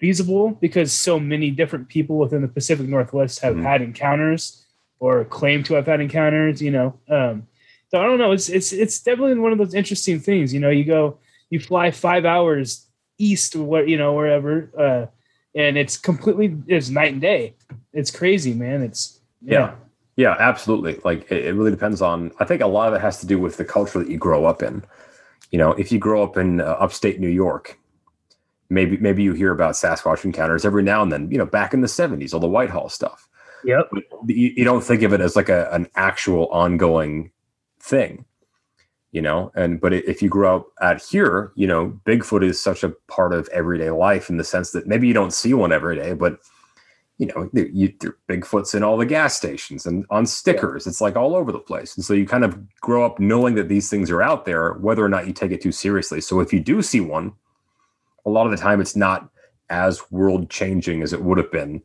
feasible 0.00 0.50
because 0.60 0.92
so 0.92 1.20
many 1.20 1.50
different 1.50 1.88
people 1.88 2.16
within 2.18 2.42
the 2.42 2.48
Pacific 2.48 2.86
Northwest 2.88 3.40
have 3.40 3.54
Mhm. 3.56 3.62
had 3.62 3.82
encounters 3.82 4.64
or 4.98 5.24
claim 5.24 5.62
to 5.64 5.74
have 5.74 5.86
had 5.86 6.00
encounters. 6.00 6.62
You 6.62 6.70
know, 6.76 6.88
um, 7.08 7.46
so 7.90 8.00
I 8.00 8.04
don't 8.06 8.18
know. 8.18 8.32
It's 8.32 8.48
it's 8.48 8.72
it's 8.72 8.98
definitely 9.02 9.38
one 9.38 9.52
of 9.52 9.58
those 9.58 9.74
interesting 9.74 10.18
things. 10.20 10.54
You 10.54 10.60
know, 10.60 10.70
you 10.70 10.84
go 10.84 11.18
you 11.50 11.58
fly 11.60 11.90
five 11.90 12.24
hours 12.24 12.86
east 13.18 13.54
what 13.56 13.88
you 13.88 13.98
know 13.98 14.12
wherever, 14.14 14.54
uh, 14.86 15.06
and 15.54 15.76
it's 15.76 15.96
completely 15.98 16.56
it's 16.66 16.88
night 16.88 17.12
and 17.12 17.20
day. 17.20 17.54
It's 17.92 18.10
crazy, 18.10 18.54
man. 18.54 18.82
It's 18.88 19.02
Yeah. 19.42 19.60
Yeah, 19.60 19.70
absolutely. 20.38 21.00
Like 21.04 21.30
it, 21.30 21.46
it 21.46 21.54
really 21.54 21.70
depends 21.70 22.02
on. 22.02 22.32
I 22.38 22.44
think 22.44 22.62
a 22.62 22.66
lot 22.66 22.88
of 22.88 22.94
it 22.94 23.00
has 23.00 23.20
to 23.20 23.26
do 23.26 23.38
with 23.38 23.56
the 23.56 23.64
culture 23.64 23.98
that 23.98 24.10
you 24.10 24.18
grow 24.18 24.44
up 24.44 24.62
in. 24.62 24.84
You 25.50 25.58
know, 25.58 25.72
if 25.72 25.90
you 25.90 25.98
grow 25.98 26.22
up 26.22 26.36
in 26.36 26.60
uh, 26.60 26.76
upstate 26.78 27.20
New 27.20 27.28
York, 27.28 27.78
maybe 28.68 28.96
maybe 28.98 29.22
you 29.22 29.32
hear 29.32 29.52
about 29.52 29.74
Sasquatch 29.74 30.24
encounters 30.24 30.64
every 30.64 30.82
now 30.82 31.02
and 31.02 31.10
then. 31.12 31.30
You 31.30 31.38
know, 31.38 31.46
back 31.46 31.74
in 31.74 31.80
the 31.80 31.86
'70s, 31.86 32.34
all 32.34 32.40
the 32.40 32.48
Whitehall 32.48 32.88
stuff. 32.88 33.28
Yep. 33.64 33.88
But 33.92 34.04
you, 34.26 34.52
you 34.56 34.64
don't 34.64 34.82
think 34.82 35.02
of 35.02 35.12
it 35.12 35.20
as 35.20 35.36
like 35.36 35.48
a, 35.48 35.70
an 35.72 35.88
actual 35.96 36.46
ongoing 36.48 37.30
thing. 37.78 38.24
You 39.12 39.22
know, 39.22 39.50
and 39.56 39.80
but 39.80 39.92
if 39.92 40.22
you 40.22 40.28
grow 40.28 40.56
up 40.56 40.66
out 40.80 41.02
here, 41.02 41.52
you 41.56 41.66
know, 41.66 41.98
Bigfoot 42.04 42.44
is 42.44 42.62
such 42.62 42.84
a 42.84 42.90
part 43.08 43.32
of 43.32 43.48
everyday 43.48 43.90
life 43.90 44.30
in 44.30 44.36
the 44.36 44.44
sense 44.44 44.70
that 44.70 44.86
maybe 44.86 45.08
you 45.08 45.14
don't 45.14 45.32
see 45.32 45.52
one 45.52 45.72
every 45.72 45.96
day, 45.96 46.12
but 46.12 46.38
you 47.20 47.26
know, 47.26 47.50
you, 47.52 47.92
Bigfoots 48.30 48.74
in 48.74 48.82
all 48.82 48.96
the 48.96 49.04
gas 49.04 49.36
stations 49.36 49.84
and 49.84 50.06
on 50.08 50.24
stickers. 50.24 50.86
It's 50.86 51.02
like 51.02 51.16
all 51.16 51.36
over 51.36 51.52
the 51.52 51.58
place. 51.58 51.94
And 51.94 52.02
so 52.02 52.14
you 52.14 52.26
kind 52.26 52.44
of 52.44 52.58
grow 52.80 53.04
up 53.04 53.20
knowing 53.20 53.54
that 53.56 53.68
these 53.68 53.90
things 53.90 54.10
are 54.10 54.22
out 54.22 54.46
there, 54.46 54.72
whether 54.74 55.04
or 55.04 55.08
not 55.10 55.26
you 55.26 55.34
take 55.34 55.50
it 55.52 55.60
too 55.60 55.70
seriously. 55.70 56.22
So 56.22 56.40
if 56.40 56.50
you 56.50 56.60
do 56.60 56.80
see 56.80 57.00
one, 57.00 57.34
a 58.24 58.30
lot 58.30 58.46
of 58.46 58.52
the 58.52 58.56
time 58.56 58.80
it's 58.80 58.96
not 58.96 59.28
as 59.68 60.10
world 60.10 60.48
changing 60.48 61.02
as 61.02 61.12
it 61.12 61.20
would 61.22 61.36
have 61.36 61.52
been 61.52 61.82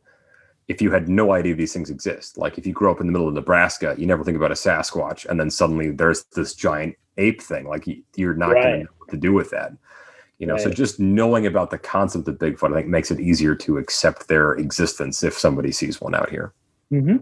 if 0.68 0.80
you 0.80 0.90
had 0.90 1.06
no 1.06 1.32
idea 1.34 1.54
these 1.54 1.74
things 1.74 1.90
exist. 1.90 2.38
Like 2.38 2.56
if 2.56 2.66
you 2.66 2.72
grew 2.72 2.90
up 2.90 3.00
in 3.02 3.06
the 3.06 3.12
middle 3.12 3.28
of 3.28 3.34
Nebraska, 3.34 3.94
you 3.98 4.06
never 4.06 4.24
think 4.24 4.38
about 4.38 4.50
a 4.52 4.54
Sasquatch, 4.54 5.26
and 5.26 5.38
then 5.38 5.50
suddenly 5.50 5.90
there's 5.90 6.24
this 6.34 6.54
giant 6.54 6.96
ape 7.18 7.42
thing. 7.42 7.68
Like 7.68 7.86
you- 7.86 8.02
you're 8.16 8.32
not 8.34 8.54
going 8.54 8.62
to 8.64 8.78
know 8.84 8.90
what 8.96 9.10
to 9.10 9.18
do 9.18 9.34
with 9.34 9.50
that. 9.50 9.72
You 10.38 10.46
know, 10.46 10.58
so 10.58 10.68
just 10.68 11.00
knowing 11.00 11.46
about 11.46 11.70
the 11.70 11.78
concept 11.78 12.28
of 12.28 12.36
Bigfoot, 12.36 12.72
I 12.72 12.76
think, 12.76 12.88
makes 12.88 13.10
it 13.10 13.20
easier 13.20 13.54
to 13.54 13.78
accept 13.78 14.28
their 14.28 14.52
existence 14.52 15.22
if 15.22 15.38
somebody 15.38 15.72
sees 15.72 16.00
one 16.00 16.14
out 16.14 16.28
here. 16.28 16.52
hmm 16.90 17.16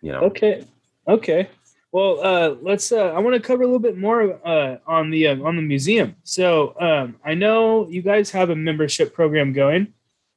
You 0.00 0.12
know, 0.12 0.20
Okay. 0.20 0.64
Okay. 1.08 1.48
Well, 1.92 2.20
uh, 2.22 2.54
let's. 2.62 2.92
Uh, 2.92 3.12
I 3.12 3.18
want 3.18 3.34
to 3.34 3.42
cover 3.42 3.64
a 3.64 3.66
little 3.66 3.80
bit 3.80 3.98
more 3.98 4.38
uh, 4.46 4.76
on 4.86 5.10
the 5.10 5.26
uh, 5.26 5.42
on 5.42 5.56
the 5.56 5.62
museum. 5.62 6.14
So 6.22 6.78
um, 6.78 7.16
I 7.24 7.34
know 7.34 7.88
you 7.88 8.00
guys 8.00 8.30
have 8.30 8.50
a 8.50 8.54
membership 8.54 9.12
program 9.12 9.52
going, 9.52 9.92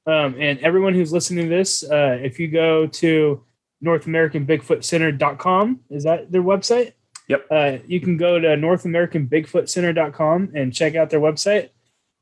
um, 0.08 0.36
and 0.40 0.58
everyone 0.60 0.96
who's 0.96 1.14
listening 1.14 1.46
to 1.46 1.56
this, 1.56 1.84
uh, 1.84 2.18
if 2.24 2.40
you 2.40 2.48
go 2.48 2.88
to 2.88 3.44
North 3.82 4.08
American 4.08 4.48
Bigfoot 4.48 4.84
Center.com, 4.84 5.82
is 5.92 6.04
that 6.06 6.32
their 6.32 6.42
website? 6.42 6.94
Yep. 7.28 7.46
Uh, 7.52 7.78
you 7.86 8.02
can 8.02 8.18
go 8.18 8.40
to 8.40 8.58
North 8.58 8.86
American 8.86 9.28
Bigfoot 9.28 9.70
Center.com 9.70 10.52
and 10.56 10.74
check 10.74 10.96
out 10.96 11.12
their 11.12 11.22
website. 11.22 11.70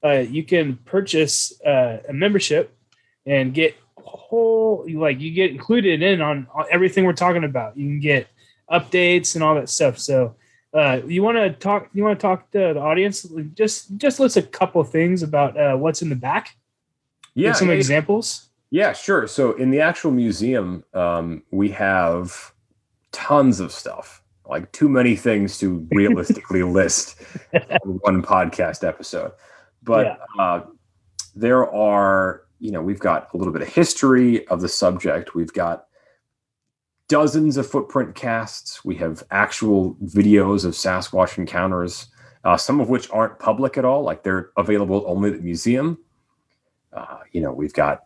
Uh, 0.04 0.20
you 0.20 0.44
can 0.44 0.78
purchase 0.86 1.60
uh, 1.62 2.00
a 2.08 2.14
membership 2.14 2.76
and 3.26 3.54
get 3.54 3.76
whole 3.98 4.86
like 4.96 5.20
you 5.20 5.32
get 5.32 5.52
included 5.52 6.02
in 6.02 6.22
on, 6.22 6.48
everything 6.72 7.06
we're 7.06 7.14
talking 7.14 7.44
about. 7.44 7.78
You 7.78 7.88
can 7.88 8.00
get 8.00 8.28
updates 8.72 9.36
and 9.36 9.44
all 9.44 9.56
that 9.56 9.70
stuff. 9.70 10.00
So 10.00 10.36
uh, 10.74 11.02
you 11.06 11.22
want 11.22 11.38
to 11.38 11.52
talk? 11.52 11.90
You 11.94 12.04
want 12.04 12.20
to 12.20 12.22
talk 12.22 12.50
to 12.52 12.74
the 12.74 12.80
audience? 12.80 13.28
Just 13.54 13.98
just 13.98 14.20
list 14.20 14.38
a 14.38 14.42
couple 14.42 14.84
things 14.84 15.22
about 15.22 15.58
uh, 15.58 15.76
what's 15.76 16.02
in 16.02 16.10
the 16.10 16.16
back. 16.16 16.56
yeah, 17.36 17.50
Give 17.50 17.58
some 17.58 17.68
yeah, 17.70 17.76
examples. 17.76 18.50
Yeah, 18.70 18.94
sure. 18.94 19.28
So 19.28 19.52
in 19.54 19.70
the 19.70 19.82
actual 19.82 20.12
museum, 20.12 20.86
um, 20.94 21.44
we 21.52 21.70
have 21.72 22.54
tons 23.12 23.60
of 23.60 23.74
stuff, 23.74 24.24
like 24.48 24.72
too 24.72 24.88
many 24.88 25.18
things 25.18 25.58
to 25.60 25.86
realistically 25.92 26.64
list 26.64 27.22
in 27.52 28.00
one 28.00 28.24
podcast 28.24 28.88
episode. 28.88 29.34
But 29.84 30.20
uh, 30.38 30.62
there 31.36 31.72
are, 31.74 32.44
you 32.60 32.72
know, 32.72 32.82
we've 32.82 33.00
got 33.00 33.30
a 33.34 33.38
little 33.38 33.54
bit 33.54 33.62
of 33.62 33.68
history 33.68 34.46
of 34.48 34.62
the 34.62 34.70
subject. 34.70 35.34
We've 35.36 35.54
got 35.54 35.86
dozens 37.08 37.58
of 37.58 37.68
footprint 37.68 38.16
casts. 38.16 38.86
We 38.86 38.96
have 38.96 39.24
actual 39.32 39.96
videos 40.04 40.66
of 40.66 40.74
Sasquatch 40.74 41.38
encounters, 41.38 42.08
uh, 42.44 42.58
some 42.58 42.80
of 42.80 42.90
which 42.90 43.10
aren't 43.12 43.40
public 43.40 43.78
at 43.78 43.86
all, 43.86 44.04
like 44.04 44.24
they're 44.24 44.52
available 44.58 45.04
only 45.08 45.32
at 45.32 45.38
the 45.38 45.44
museum. 45.44 45.98
Uh, 46.94 47.20
you 47.32 47.42
know, 47.42 47.52
we've 47.52 47.74
got 47.74 48.04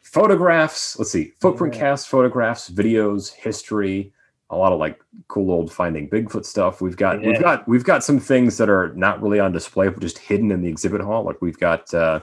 photographs. 0.00 0.98
Let's 0.98 1.10
see, 1.10 1.32
footprint 1.40 1.74
Yeah. 1.74 1.80
cast 1.80 2.08
photographs, 2.08 2.70
videos, 2.70 3.32
history, 3.32 4.12
a 4.52 4.56
lot 4.56 4.72
of 4.72 4.78
like 4.78 5.00
cool 5.28 5.50
old 5.50 5.72
finding 5.72 6.08
Bigfoot 6.08 6.44
stuff. 6.44 6.80
We've 6.80 6.96
got 6.96 7.20
Yeah. 7.20 7.28
we've 7.28 7.40
got 7.40 7.66
we've 7.66 7.84
got 7.84 8.04
some 8.04 8.20
things 8.20 8.58
that 8.58 8.68
are 8.68 8.92
not 8.94 9.20
really 9.22 9.40
on 9.40 9.50
display, 9.50 9.88
but 9.88 10.00
just 10.00 10.18
hidden 10.18 10.52
in 10.52 10.60
the 10.60 10.68
exhibit 10.68 11.00
hall. 11.00 11.24
Like 11.24 11.40
we've 11.42 11.58
got 11.58 11.92
uh, 11.94 12.20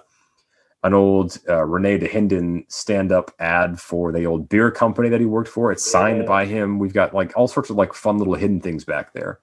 an 0.84 0.94
old 0.94 1.38
uh, 1.50 1.66
de 1.66 2.00
Dahinden 2.00 2.64
stand-up 2.72 3.32
ad 3.40 3.80
for 3.82 4.14
the 4.14 4.26
old 4.26 4.48
beer 4.48 4.72
company 4.72 5.10
that 5.10 5.20
he 5.20 5.26
worked 5.26 5.50
for. 5.50 5.72
It's 5.72 5.90
signed 5.90 6.20
Yeah. 6.20 6.28
by 6.28 6.46
him. 6.46 6.80
We've 6.80 6.94
got 6.94 7.14
like 7.14 7.36
all 7.36 7.48
sorts 7.50 7.70
of 7.70 7.76
like 7.76 7.94
fun 7.94 8.18
little 8.18 8.36
hidden 8.36 8.62
things 8.62 8.86
back 8.86 9.12
there. 9.14 9.40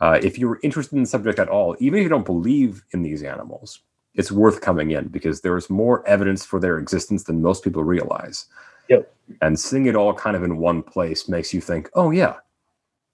Uh, 0.00 0.18
if 0.22 0.38
you're 0.38 0.58
interested 0.62 0.96
in 0.96 1.02
the 1.02 1.08
subject 1.08 1.38
at 1.38 1.48
all, 1.48 1.76
even 1.80 1.98
if 1.98 2.02
you 2.04 2.08
don't 2.08 2.24
believe 2.24 2.82
in 2.92 3.02
these 3.02 3.22
animals, 3.22 3.80
it's 4.14 4.30
worth 4.32 4.60
coming 4.60 4.92
in 4.92 5.08
because 5.08 5.40
there's 5.40 5.68
more 5.68 6.06
evidence 6.06 6.44
for 6.44 6.60
their 6.60 6.78
existence 6.78 7.24
than 7.24 7.42
most 7.42 7.64
people 7.64 7.82
realize. 7.84 8.46
Yep. 8.88 9.14
And 9.40 9.58
seeing 9.58 9.86
it 9.86 9.96
all 9.96 10.12
kind 10.14 10.36
of 10.36 10.42
in 10.42 10.58
one 10.58 10.82
place 10.82 11.28
makes 11.28 11.54
you 11.54 11.60
think, 11.60 11.88
oh, 11.94 12.10
yeah, 12.10 12.34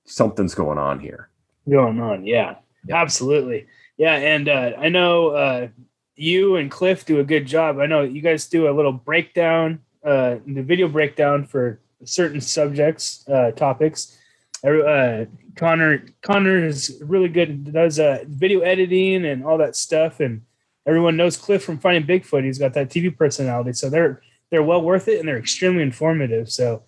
something's 0.06 0.54
going 0.54 0.78
on 0.78 0.98
here. 1.00 1.28
going 1.68 2.00
on. 2.00 2.26
Yeah, 2.26 2.56
Yeah. 2.86 2.96
absolutely. 3.00 3.66
Yeah, 3.96 4.14
and 4.14 4.48
uh, 4.48 4.72
I 4.78 4.88
know 4.88 5.28
uh, 5.28 5.68
you 6.16 6.56
and 6.56 6.70
Cliff 6.70 7.04
do 7.04 7.20
a 7.20 7.24
good 7.24 7.46
job. 7.46 7.78
I 7.78 7.86
know 7.86 8.02
you 8.02 8.22
guys 8.22 8.48
do 8.48 8.68
a 8.68 8.72
little 8.72 8.92
breakdown, 8.92 9.80
uh, 10.04 10.36
the 10.46 10.62
video 10.62 10.88
breakdown 10.88 11.44
for 11.46 11.80
certain 12.04 12.40
subjects, 12.40 13.28
uh, 13.28 13.50
topics. 13.52 14.16
Uh, 14.64 15.26
Connor 15.56 16.04
Connor 16.22 16.64
is 16.64 17.00
really 17.04 17.28
good. 17.28 17.72
Does 17.72 17.98
uh, 17.98 18.24
video 18.26 18.60
editing 18.60 19.24
and 19.26 19.44
all 19.44 19.58
that 19.58 19.76
stuff, 19.76 20.20
and 20.20 20.42
everyone 20.86 21.16
knows 21.16 21.36
Cliff 21.36 21.62
from 21.62 21.78
Finding 21.78 22.04
Bigfoot. 22.06 22.44
He's 22.44 22.58
got 22.58 22.72
that 22.74 22.88
TV 22.88 23.14
personality, 23.16 23.72
so 23.74 23.88
they're 23.90 24.22
they're 24.50 24.62
well 24.62 24.82
worth 24.82 25.08
it 25.08 25.18
and 25.20 25.28
they're 25.28 25.38
extremely 25.38 25.82
informative. 25.82 26.50
So 26.50 26.82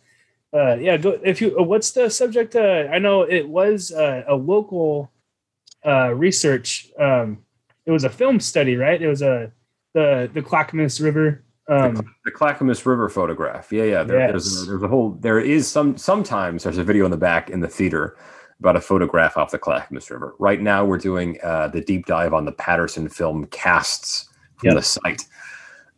uh, 0.55 0.77
yeah, 0.77 0.97
go 0.97 1.19
if 1.25 1.41
you. 1.41 1.59
Uh, 1.59 1.63
what's 1.63 1.93
the 1.93 2.11
subject? 2.11 2.55
Uh, 2.55 2.89
I 2.93 2.99
know 2.99 3.23
it 3.23 3.49
was 3.49 3.91
uh, 3.91 4.23
a 4.29 4.35
local 4.35 5.11
uh, 5.87 6.13
research. 6.15 6.91
Um, 6.99 7.39
it 7.87 7.91
was 7.91 8.05
a 8.05 8.11
film 8.11 8.39
study, 8.39 8.77
right? 8.77 9.01
It 9.01 9.09
was 9.09 9.23
a 9.23 9.51
the 9.95 10.31
the 10.33 10.43
Clackamas 10.43 11.01
River. 11.01 11.43
Um, 11.69 11.95
the 12.25 12.31
Clackamas 12.31 12.85
River 12.85 13.09
photograph. 13.09 13.73
Yeah, 13.73 13.85
yeah. 13.85 14.03
There, 14.03 14.29
There's 14.29 14.63
a, 14.63 14.67
there's 14.67 14.83
a 14.83 14.89
whole. 14.89 15.13
There 15.21 15.41
is 15.41 15.71
some. 15.71 15.97
Sometimes 15.97 16.65
there's 16.65 16.79
a 16.79 16.85
video 16.85 17.07
in 17.07 17.11
the 17.11 17.17
back 17.17 17.49
in 17.49 17.61
the 17.61 17.69
theater 17.69 18.19
about 18.61 18.77
a 18.77 18.81
photograph 18.81 19.39
off 19.39 19.53
the 19.53 19.59
Clackamas 19.59 20.11
River. 20.11 20.35
Right 20.39 20.61
now, 20.61 20.85
we're 20.85 20.99
doing 20.99 21.39
uh, 21.43 21.69
the 21.69 21.81
deep 21.81 22.05
dive 22.07 22.35
on 22.35 22.45
the 22.45 22.53
Patterson 22.53 23.09
film 23.09 23.47
casts 23.47 24.29
from 24.57 24.69
Yep. 24.69 24.77
the 24.77 24.83
site. 24.83 25.25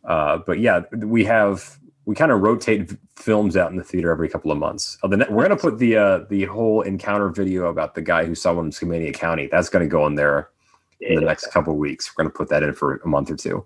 Uh, 0.05 0.39
but 0.45 0.59
yeah, 0.59 0.81
we 0.97 1.23
have 1.25 1.77
we 2.05 2.15
kind 2.15 2.31
of 2.31 2.41
rotate 2.41 2.91
films 3.15 3.57
out 3.57 3.71
in 3.71 3.77
the 3.77 3.83
theater 3.83 4.11
every 4.11 4.29
couple 4.29 4.51
of 4.51 4.57
months. 4.57 4.97
Ne- 5.03 5.25
we're 5.29 5.47
going 5.47 5.49
to 5.49 5.55
put 5.55 5.79
the 5.79 5.97
uh, 5.97 6.19
the 6.29 6.45
whole 6.45 6.81
encounter 6.81 7.29
video 7.29 7.67
about 7.67 7.95
the 7.95 8.01
guy 8.01 8.25
who 8.25 8.35
saw 8.35 8.53
one 8.53 8.65
in 8.65 8.71
Skamania 8.71 9.13
County. 9.13 9.47
That's 9.51 9.69
going 9.69 9.83
to 9.83 9.89
go 9.89 10.05
in 10.05 10.15
there 10.15 10.49
in 11.01 11.15
the 11.15 11.21
next 11.21 11.51
couple 11.51 11.73
of 11.73 11.79
weeks. 11.79 12.11
We're 12.11 12.23
going 12.23 12.31
to 12.31 12.37
put 12.37 12.49
that 12.49 12.63
in 12.63 12.73
for 12.73 12.97
a 12.97 13.07
month 13.07 13.31
or 13.31 13.35
two. 13.35 13.65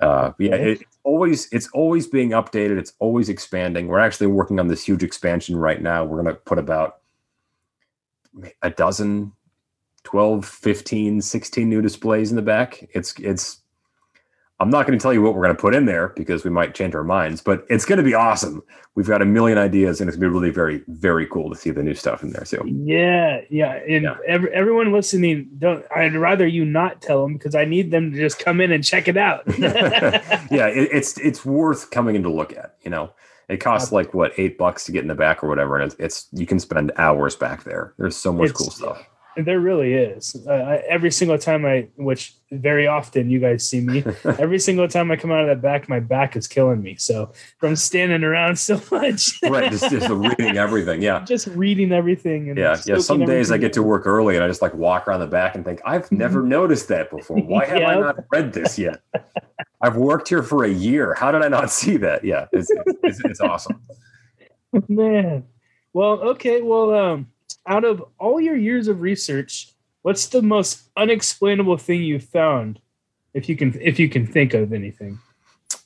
Uh, 0.00 0.32
yeah, 0.38 0.54
it, 0.54 0.80
it's 0.82 0.98
always 1.04 1.48
it's 1.52 1.68
always 1.72 2.06
being 2.06 2.30
updated. 2.30 2.78
It's 2.78 2.92
always 2.98 3.28
expanding. 3.28 3.88
We're 3.88 3.98
actually 4.00 4.28
working 4.28 4.60
on 4.60 4.68
this 4.68 4.84
huge 4.84 5.02
expansion 5.02 5.56
right 5.56 5.80
now. 5.80 6.04
We're 6.04 6.22
going 6.22 6.34
to 6.34 6.40
put 6.40 6.58
about 6.58 6.98
a 8.62 8.70
dozen, 8.70 9.32
12, 10.04 10.44
15, 10.44 11.20
16 11.20 11.68
new 11.68 11.82
displays 11.82 12.30
in 12.30 12.36
the 12.36 12.42
back. 12.42 12.88
It's 12.92 13.14
it's 13.18 13.57
I'm 14.60 14.70
not 14.70 14.86
going 14.86 14.98
to 14.98 15.02
tell 15.02 15.12
you 15.12 15.22
what 15.22 15.34
we're 15.34 15.44
going 15.44 15.54
to 15.54 15.60
put 15.60 15.74
in 15.74 15.84
there 15.86 16.08
because 16.16 16.42
we 16.42 16.50
might 16.50 16.74
change 16.74 16.92
our 16.94 17.04
minds, 17.04 17.40
but 17.40 17.64
it's 17.70 17.84
going 17.84 17.98
to 17.98 18.02
be 18.02 18.14
awesome. 18.14 18.60
We've 18.96 19.06
got 19.06 19.22
a 19.22 19.24
million 19.24 19.56
ideas, 19.56 20.00
and 20.00 20.08
it's 20.08 20.16
going 20.16 20.32
to 20.32 20.34
be 20.34 20.40
really 20.40 20.50
very, 20.52 20.82
very 20.88 21.26
cool 21.28 21.48
to 21.50 21.54
see 21.56 21.70
the 21.70 21.82
new 21.84 21.94
stuff 21.94 22.24
in 22.24 22.30
there 22.32 22.42
too. 22.42 22.64
Yeah, 22.66 23.42
yeah, 23.50 23.74
and 23.88 24.02
Yeah. 24.02 24.16
Every, 24.26 24.50
everyone 24.52 24.92
listening, 24.92 25.48
don't. 25.58 25.84
I'd 25.94 26.16
rather 26.16 26.44
you 26.46 26.64
not 26.64 27.00
tell 27.00 27.22
them 27.22 27.34
because 27.34 27.54
I 27.54 27.64
need 27.66 27.92
them 27.92 28.10
to 28.10 28.16
just 28.18 28.40
come 28.40 28.60
in 28.60 28.72
and 28.72 28.82
check 28.82 29.06
it 29.06 29.16
out. 29.16 29.42
yeah, 29.58 30.66
it, 30.66 30.88
it's 30.92 31.16
it's 31.18 31.44
worth 31.44 31.90
coming 31.90 32.16
in 32.16 32.24
to 32.24 32.30
look 32.30 32.52
at. 32.56 32.74
You 32.82 32.90
know, 32.90 33.12
it 33.48 33.58
costs 33.58 33.92
like 33.92 34.12
what 34.12 34.32
eight 34.38 34.58
bucks 34.58 34.84
to 34.86 34.92
get 34.92 35.02
in 35.02 35.08
the 35.08 35.14
back 35.14 35.44
or 35.44 35.48
whatever, 35.48 35.76
and 35.78 35.92
it's, 35.92 36.00
it's 36.00 36.28
you 36.32 36.46
can 36.46 36.58
spend 36.58 36.90
hours 36.96 37.36
back 37.36 37.62
there. 37.62 37.94
There's 37.98 38.16
so 38.16 38.32
much 38.32 38.46
It's- 38.50 38.58
cool 38.60 38.70
stuff. 38.72 39.06
There 39.36 39.60
really 39.60 39.94
is. 39.94 40.34
Uh, 40.48 40.80
every 40.88 41.12
single 41.12 41.38
time 41.38 41.64
I, 41.64 41.88
which 41.96 42.34
very 42.50 42.88
often 42.88 43.30
you 43.30 43.38
guys 43.38 43.68
see 43.68 43.80
me, 43.80 44.02
every 44.24 44.58
single 44.58 44.88
time 44.88 45.10
I 45.10 45.16
come 45.16 45.30
out 45.30 45.42
of 45.42 45.46
that 45.48 45.62
back, 45.62 45.88
my 45.88 46.00
back 46.00 46.34
is 46.34 46.48
killing 46.48 46.82
me. 46.82 46.96
So 46.96 47.32
from 47.58 47.76
standing 47.76 48.24
around 48.24 48.58
so 48.58 48.80
much, 48.90 49.38
right, 49.44 49.70
just 49.70 49.90
just 49.90 50.08
reading 50.10 50.56
everything. 50.56 51.02
Yeah, 51.02 51.24
just 51.24 51.46
reading 51.48 51.92
everything. 51.92 52.48
And 52.48 52.58
yeah, 52.58 52.78
yeah. 52.84 52.98
Some 52.98 53.24
days 53.24 53.52
I 53.52 53.58
get 53.58 53.72
to 53.74 53.82
work 53.82 54.06
early 54.06 54.34
and 54.34 54.44
I 54.44 54.48
just 54.48 54.62
like 54.62 54.74
walk 54.74 55.06
around 55.06 55.20
the 55.20 55.26
back 55.26 55.54
and 55.54 55.64
think 55.64 55.80
I've 55.84 56.10
never 56.10 56.42
noticed 56.42 56.88
that 56.88 57.10
before. 57.10 57.38
Why 57.38 57.64
have 57.66 57.82
I 57.82 57.94
not 58.00 58.16
read 58.32 58.52
this 58.52 58.78
yet? 58.78 59.00
I've 59.80 59.96
worked 59.96 60.28
here 60.28 60.42
for 60.42 60.64
a 60.64 60.70
year. 60.70 61.14
How 61.14 61.30
did 61.30 61.42
I 61.42 61.48
not 61.48 61.70
see 61.70 61.96
that? 61.98 62.24
Yeah, 62.24 62.46
it's 62.52 62.70
it's, 62.70 62.98
it's, 63.04 63.20
it's 63.24 63.40
awesome. 63.40 63.80
Man. 64.88 65.44
Well, 65.92 66.20
okay. 66.30 66.60
Well, 66.62 66.94
um, 66.94 67.28
out 67.68 67.84
of 67.84 68.02
all 68.18 68.40
your 68.40 68.56
years 68.56 68.88
of 68.88 69.00
research, 69.00 69.72
what's 70.02 70.26
the 70.26 70.42
most 70.42 70.88
unexplainable 70.96 71.76
thing 71.76 72.02
you 72.02 72.18
found? 72.18 72.80
If 73.34 73.48
you 73.48 73.56
can, 73.56 73.78
if 73.80 73.98
you 74.00 74.08
can 74.08 74.26
think 74.26 74.54
of 74.54 74.72
anything. 74.72 75.18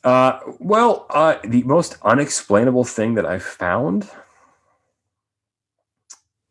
Uh, 0.05 0.38
well, 0.59 1.07
uh, 1.11 1.37
the 1.45 1.62
most 1.64 1.99
unexplainable 2.03 2.85
thing 2.85 3.14
that 3.14 3.27
I 3.27 3.38
found. 3.38 4.09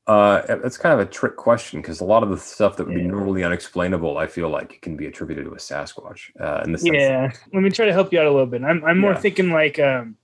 Uh, 0.07 0.41
it's 0.65 0.77
kind 0.77 0.99
of 0.99 1.07
a 1.07 1.09
trick 1.09 1.37
question 1.37 1.79
because 1.81 2.01
a 2.01 2.05
lot 2.05 2.23
of 2.23 2.29
the 2.29 2.37
stuff 2.37 2.75
that 2.75 2.85
would 2.85 2.95
be 2.95 3.03
normally 3.03 3.43
unexplainable, 3.43 4.17
I 4.17 4.27
feel 4.27 4.49
like 4.49 4.73
it 4.73 4.81
can 4.81 4.97
be 4.97 5.05
attributed 5.05 5.45
to 5.45 5.51
a 5.51 5.57
Sasquatch. 5.57 6.31
Uh, 6.39 6.61
in 6.65 6.73
the 6.73 6.79
Yeah. 6.91 7.31
Let 7.53 7.63
me 7.63 7.69
try 7.69 7.85
to 7.85 7.93
help 7.93 8.11
you 8.11 8.19
out 8.19 8.25
a 8.25 8.31
little 8.31 8.47
bit. 8.47 8.63
I'm, 8.63 8.83
I'm 8.83 8.99
more 8.99 9.11
Yeah. 9.13 9.19
thinking 9.19 9.51
like 9.51 9.79
um, 9.79 10.17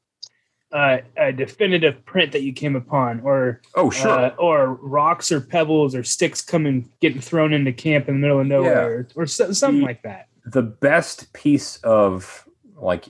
uh, 0.71 0.97
a 1.15 1.31
definitive 1.31 2.03
print 2.05 2.31
that 2.33 2.41
you 2.43 2.51
came 2.51 2.75
upon, 2.75 3.21
or 3.21 3.61
oh, 3.75 3.89
sure. 3.89 4.09
uh, 4.09 4.29
or 4.37 4.73
rocks 4.75 5.31
or 5.31 5.39
pebbles 5.39 5.95
or 5.95 6.03
sticks 6.03 6.41
coming 6.41 6.89
getting 6.99 7.21
thrown 7.21 7.53
into 7.53 7.71
camp 7.71 8.07
in 8.09 8.15
the 8.15 8.19
middle 8.19 8.39
of 8.39 8.47
nowhere, 8.47 9.07
or 9.15 9.25
so, 9.25 9.51
something 9.53 9.79
The- 9.79 9.85
like 9.85 10.03
that. 10.03 10.27
the 10.45 10.63
best 10.63 11.31
piece 11.33 11.77
of 11.77 12.47
like 12.75 13.05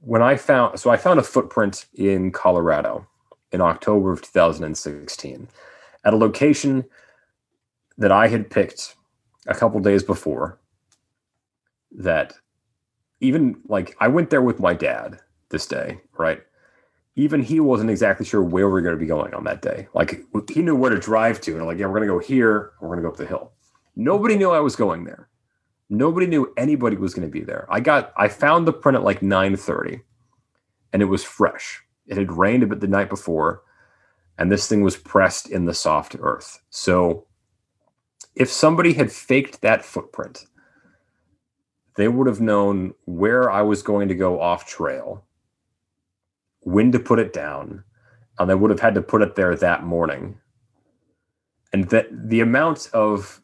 when 0.00 0.22
I 0.22 0.36
found 0.36 0.78
so 0.80 0.90
I 0.90 0.96
found 0.96 1.20
a 1.20 1.22
footprint 1.22 1.86
in 1.94 2.32
Colorado 2.32 3.06
in 3.52 3.60
October 3.60 4.12
of 4.12 4.22
2016 4.22 5.48
at 6.04 6.12
a 6.12 6.16
location 6.16 6.84
that 7.98 8.10
I 8.10 8.26
had 8.26 8.50
picked 8.50 8.96
a 9.46 9.54
couple 9.54 9.78
days 9.80 10.02
before 10.02 10.58
that 11.92 12.34
even 13.20 13.60
like 13.68 13.94
I 14.00 14.08
went 14.08 14.30
there 14.30 14.42
with 14.42 14.58
my 14.58 14.74
dad 14.74 15.20
this 15.50 15.66
day, 15.66 16.00
right? 16.18 16.42
Even 17.14 17.42
he 17.42 17.60
wasn't 17.60 17.90
exactly 17.90 18.24
sure 18.24 18.42
where 18.42 18.68
we 18.70 18.78
are 18.78 18.82
going 18.82 18.94
to 18.94 19.00
be 19.00 19.06
going 19.06 19.34
on 19.34 19.44
that 19.44 19.60
day. 19.60 19.86
Like 19.92 20.24
he 20.50 20.62
knew 20.62 20.74
where 20.74 20.90
to 20.90 20.98
drive 20.98 21.40
to, 21.42 21.56
and 21.56 21.66
like, 21.66 21.78
yeah, 21.78 21.86
we're 21.86 21.98
going 21.98 22.08
to 22.08 22.14
go 22.14 22.18
here, 22.18 22.72
we're 22.80 22.88
going 22.88 22.98
to 22.98 23.02
go 23.02 23.10
up 23.10 23.16
the 23.16 23.26
hill. 23.26 23.52
Nobody 23.94 24.36
knew 24.36 24.50
I 24.50 24.60
was 24.60 24.76
going 24.76 25.04
there. 25.04 25.28
Nobody 25.90 26.26
knew 26.26 26.52
anybody 26.56 26.96
was 26.96 27.12
going 27.12 27.28
to 27.28 27.32
be 27.32 27.44
there. 27.44 27.66
I 27.68 27.80
got, 27.80 28.14
I 28.16 28.28
found 28.28 28.66
the 28.66 28.72
print 28.72 28.96
at 28.96 29.04
like 29.04 29.20
9:30, 29.20 30.00
and 30.92 31.02
it 31.02 31.06
was 31.06 31.22
fresh. 31.22 31.82
It 32.06 32.16
had 32.16 32.32
rained 32.32 32.62
a 32.62 32.66
bit 32.66 32.80
the 32.80 32.86
night 32.86 33.10
before, 33.10 33.62
and 34.38 34.50
this 34.50 34.66
thing 34.66 34.82
was 34.82 34.96
pressed 34.96 35.50
in 35.50 35.66
the 35.66 35.74
soft 35.74 36.16
earth. 36.18 36.62
So, 36.70 37.26
if 38.34 38.50
somebody 38.50 38.94
had 38.94 39.12
faked 39.12 39.60
that 39.60 39.84
footprint, 39.84 40.46
they 41.96 42.08
would 42.08 42.26
have 42.26 42.40
known 42.40 42.94
where 43.04 43.50
I 43.50 43.60
was 43.60 43.82
going 43.82 44.08
to 44.08 44.14
go 44.14 44.40
off 44.40 44.66
trail, 44.66 45.26
when 46.62 46.92
to 46.92 46.98
put 46.98 47.18
it 47.18 47.32
down, 47.32 47.84
um, 48.38 48.48
and 48.48 48.50
they 48.50 48.54
would 48.54 48.70
have 48.70 48.80
had 48.80 48.94
to 48.94 49.02
put 49.02 49.22
it 49.22 49.34
there 49.34 49.54
that 49.56 49.84
morning. 49.84 50.38
And 51.72 51.88
that 51.90 52.06
the 52.28 52.40
amount 52.40 52.90
of 52.92 53.40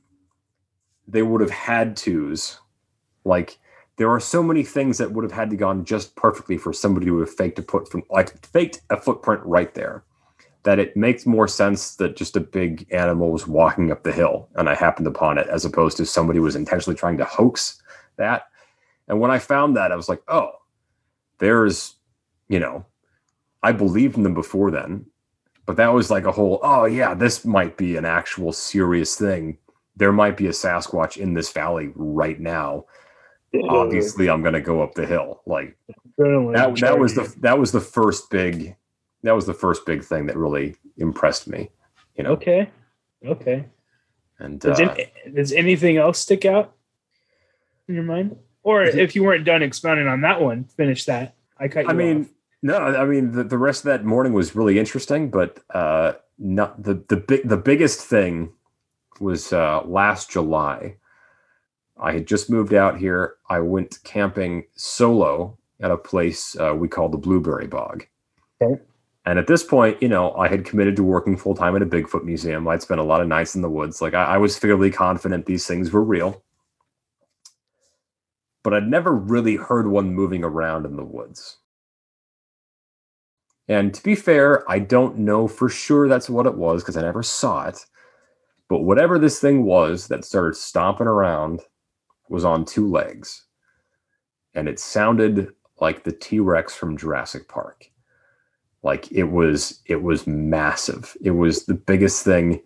they 1.06 1.22
would 1.22 1.40
have 1.40 1.50
had 1.50 1.96
tos, 1.96 2.58
like 3.24 3.58
there 3.96 4.10
are 4.10 4.20
so 4.20 4.42
many 4.42 4.62
things 4.62 4.98
that 4.98 5.12
would 5.12 5.24
have 5.24 5.32
had 5.32 5.50
to 5.50 5.56
gone 5.56 5.84
just 5.84 6.14
perfectly 6.14 6.56
for 6.56 6.72
somebody 6.72 7.06
to 7.06 7.18
have 7.18 7.34
faked 7.34 7.58
a 7.58 7.62
put 7.62 7.90
from 7.90 8.02
like 8.10 8.46
faked 8.46 8.80
a 8.90 8.96
footprint 8.96 9.42
right 9.44 9.74
there. 9.74 10.04
That 10.64 10.78
it 10.78 10.96
makes 10.96 11.24
more 11.24 11.48
sense 11.48 11.96
that 11.96 12.16
just 12.16 12.36
a 12.36 12.40
big 12.40 12.86
animal 12.92 13.30
was 13.30 13.46
walking 13.46 13.90
up 13.90 14.02
the 14.02 14.12
hill 14.12 14.48
and 14.56 14.68
I 14.68 14.74
happened 14.74 15.06
upon 15.06 15.38
it 15.38 15.46
as 15.48 15.64
opposed 15.64 15.96
to 15.96 16.06
somebody 16.06 16.40
was 16.40 16.56
intentionally 16.56 16.96
trying 16.98 17.16
to 17.18 17.24
hoax 17.24 17.80
that. 18.16 18.48
And 19.06 19.20
when 19.20 19.30
I 19.30 19.38
found 19.38 19.76
that, 19.76 19.92
I 19.92 19.96
was 19.96 20.08
like, 20.08 20.22
oh, 20.28 20.50
there's, 21.38 21.94
you 22.48 22.60
know, 22.60 22.84
I 23.62 23.72
believed 23.72 24.16
in 24.16 24.22
them 24.22 24.34
before 24.34 24.70
then, 24.70 25.06
but 25.66 25.76
that 25.76 25.92
was 25.92 26.10
like 26.10 26.24
a 26.24 26.32
whole, 26.32 26.60
oh 26.62 26.84
yeah, 26.84 27.14
this 27.14 27.44
might 27.44 27.76
be 27.76 27.96
an 27.96 28.04
actual 28.04 28.52
serious 28.52 29.16
thing. 29.16 29.58
There 29.96 30.12
might 30.12 30.36
be 30.36 30.46
a 30.46 30.50
Sasquatch 30.50 31.16
in 31.16 31.34
this 31.34 31.50
valley 31.52 31.92
right 31.94 32.38
now. 32.38 32.86
Obviously, 33.68 34.28
I'm 34.28 34.42
gonna 34.42 34.60
go 34.60 34.82
up 34.82 34.94
the 34.94 35.06
hill. 35.06 35.42
Like 35.46 35.76
that, 36.18 36.76
that 36.80 36.98
was 36.98 37.14
the 37.14 37.34
that 37.40 37.58
was 37.58 37.72
the 37.72 37.80
first 37.80 38.30
big 38.30 38.76
that 39.22 39.34
was 39.34 39.46
the 39.46 39.54
first 39.54 39.84
big 39.86 40.04
thing 40.04 40.26
that 40.26 40.36
really 40.36 40.76
impressed 40.96 41.48
me. 41.48 41.70
You 42.16 42.24
know, 42.24 42.30
okay. 42.32 42.70
Okay. 43.26 43.64
and 44.38 44.60
Does, 44.60 44.80
uh, 44.80 44.94
it, 44.96 45.34
does 45.34 45.52
anything 45.52 45.96
else 45.96 46.18
stick 46.18 46.44
out 46.44 46.74
in 47.88 47.94
your 47.94 48.04
mind? 48.04 48.36
Or 48.62 48.82
if 48.82 49.16
you 49.16 49.24
weren't 49.24 49.44
done 49.44 49.62
expounding 49.62 50.06
on 50.06 50.20
that 50.20 50.40
one, 50.40 50.64
finish 50.64 51.04
that. 51.06 51.34
I 51.58 51.68
cut 51.68 51.84
you 51.84 51.90
I 51.90 51.92
mean, 51.94 52.22
off. 52.22 52.28
No, 52.62 52.76
I 52.76 53.04
mean 53.04 53.32
the, 53.32 53.44
the 53.44 53.58
rest 53.58 53.80
of 53.80 53.84
that 53.84 54.04
morning 54.04 54.32
was 54.32 54.56
really 54.56 54.78
interesting, 54.78 55.30
but 55.30 55.60
uh, 55.70 56.14
not 56.38 56.82
the 56.82 57.02
the 57.08 57.16
big 57.16 57.48
the 57.48 57.56
biggest 57.56 58.00
thing 58.00 58.52
was 59.20 59.52
uh, 59.52 59.82
last 59.84 60.30
July. 60.30 60.96
I 62.00 62.12
had 62.12 62.26
just 62.26 62.48
moved 62.48 62.74
out 62.74 62.98
here. 62.98 63.36
I 63.50 63.60
went 63.60 63.98
camping 64.04 64.64
solo 64.74 65.58
at 65.80 65.90
a 65.90 65.96
place 65.96 66.56
uh, 66.58 66.74
we 66.74 66.88
call 66.88 67.08
the 67.08 67.18
Blueberry 67.18 67.66
Bog. 67.66 68.06
Okay. 68.60 68.80
And 69.24 69.38
at 69.38 69.46
this 69.46 69.62
point, 69.62 70.00
you 70.00 70.08
know, 70.08 70.32
I 70.34 70.48
had 70.48 70.64
committed 70.64 70.96
to 70.96 71.02
working 71.02 71.36
full 71.36 71.54
time 71.54 71.76
at 71.76 71.82
a 71.82 71.86
Bigfoot 71.86 72.24
museum. 72.24 72.66
I'd 72.66 72.82
spent 72.82 73.00
a 73.00 73.04
lot 73.04 73.20
of 73.20 73.28
nights 73.28 73.54
in 73.54 73.62
the 73.62 73.68
woods. 73.68 74.00
Like 74.00 74.14
I, 74.14 74.24
I 74.24 74.36
was 74.38 74.56
fairly 74.56 74.90
confident 74.90 75.46
these 75.46 75.66
things 75.66 75.90
were 75.90 76.02
real. 76.02 76.42
But 78.62 78.74
I'd 78.74 78.88
never 78.88 79.14
really 79.14 79.56
heard 79.56 79.88
one 79.88 80.14
moving 80.14 80.44
around 80.44 80.86
in 80.86 80.96
the 80.96 81.04
woods. 81.04 81.58
And 83.68 83.92
to 83.94 84.02
be 84.02 84.14
fair, 84.14 84.68
I 84.70 84.78
don't 84.78 85.18
know 85.18 85.46
for 85.46 85.68
sure 85.68 86.08
that's 86.08 86.30
what 86.30 86.46
it 86.46 86.56
was 86.56 86.82
because 86.82 86.96
I 86.96 87.02
never 87.02 87.22
saw 87.22 87.66
it. 87.66 87.84
But 88.68 88.80
whatever 88.80 89.18
this 89.18 89.40
thing 89.40 89.64
was 89.64 90.08
that 90.08 90.24
started 90.24 90.56
stomping 90.56 91.06
around 91.06 91.60
was 92.28 92.44
on 92.44 92.64
two 92.64 92.88
legs. 92.88 93.44
And 94.54 94.68
it 94.68 94.78
sounded 94.78 95.52
like 95.80 96.04
the 96.04 96.12
T-Rex 96.12 96.74
from 96.74 96.96
Jurassic 96.96 97.48
Park. 97.48 97.90
Like 98.82 99.10
it 99.12 99.24
was 99.24 99.80
it 99.86 100.02
was 100.02 100.26
massive. 100.26 101.16
It 101.20 101.32
was 101.32 101.66
the 101.66 101.74
biggest 101.74 102.24
thing. 102.24 102.62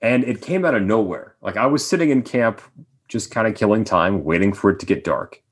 And 0.00 0.24
it 0.24 0.42
came 0.42 0.64
out 0.64 0.74
of 0.74 0.82
nowhere. 0.82 1.36
Like 1.42 1.56
I 1.56 1.66
was 1.66 1.86
sitting 1.86 2.10
in 2.10 2.22
camp 2.22 2.60
just 3.08 3.30
kind 3.30 3.46
of 3.46 3.54
killing 3.54 3.84
time, 3.84 4.24
waiting 4.24 4.52
for 4.52 4.70
it 4.70 4.80
to 4.80 4.86
get 4.86 5.04
dark. 5.04 5.42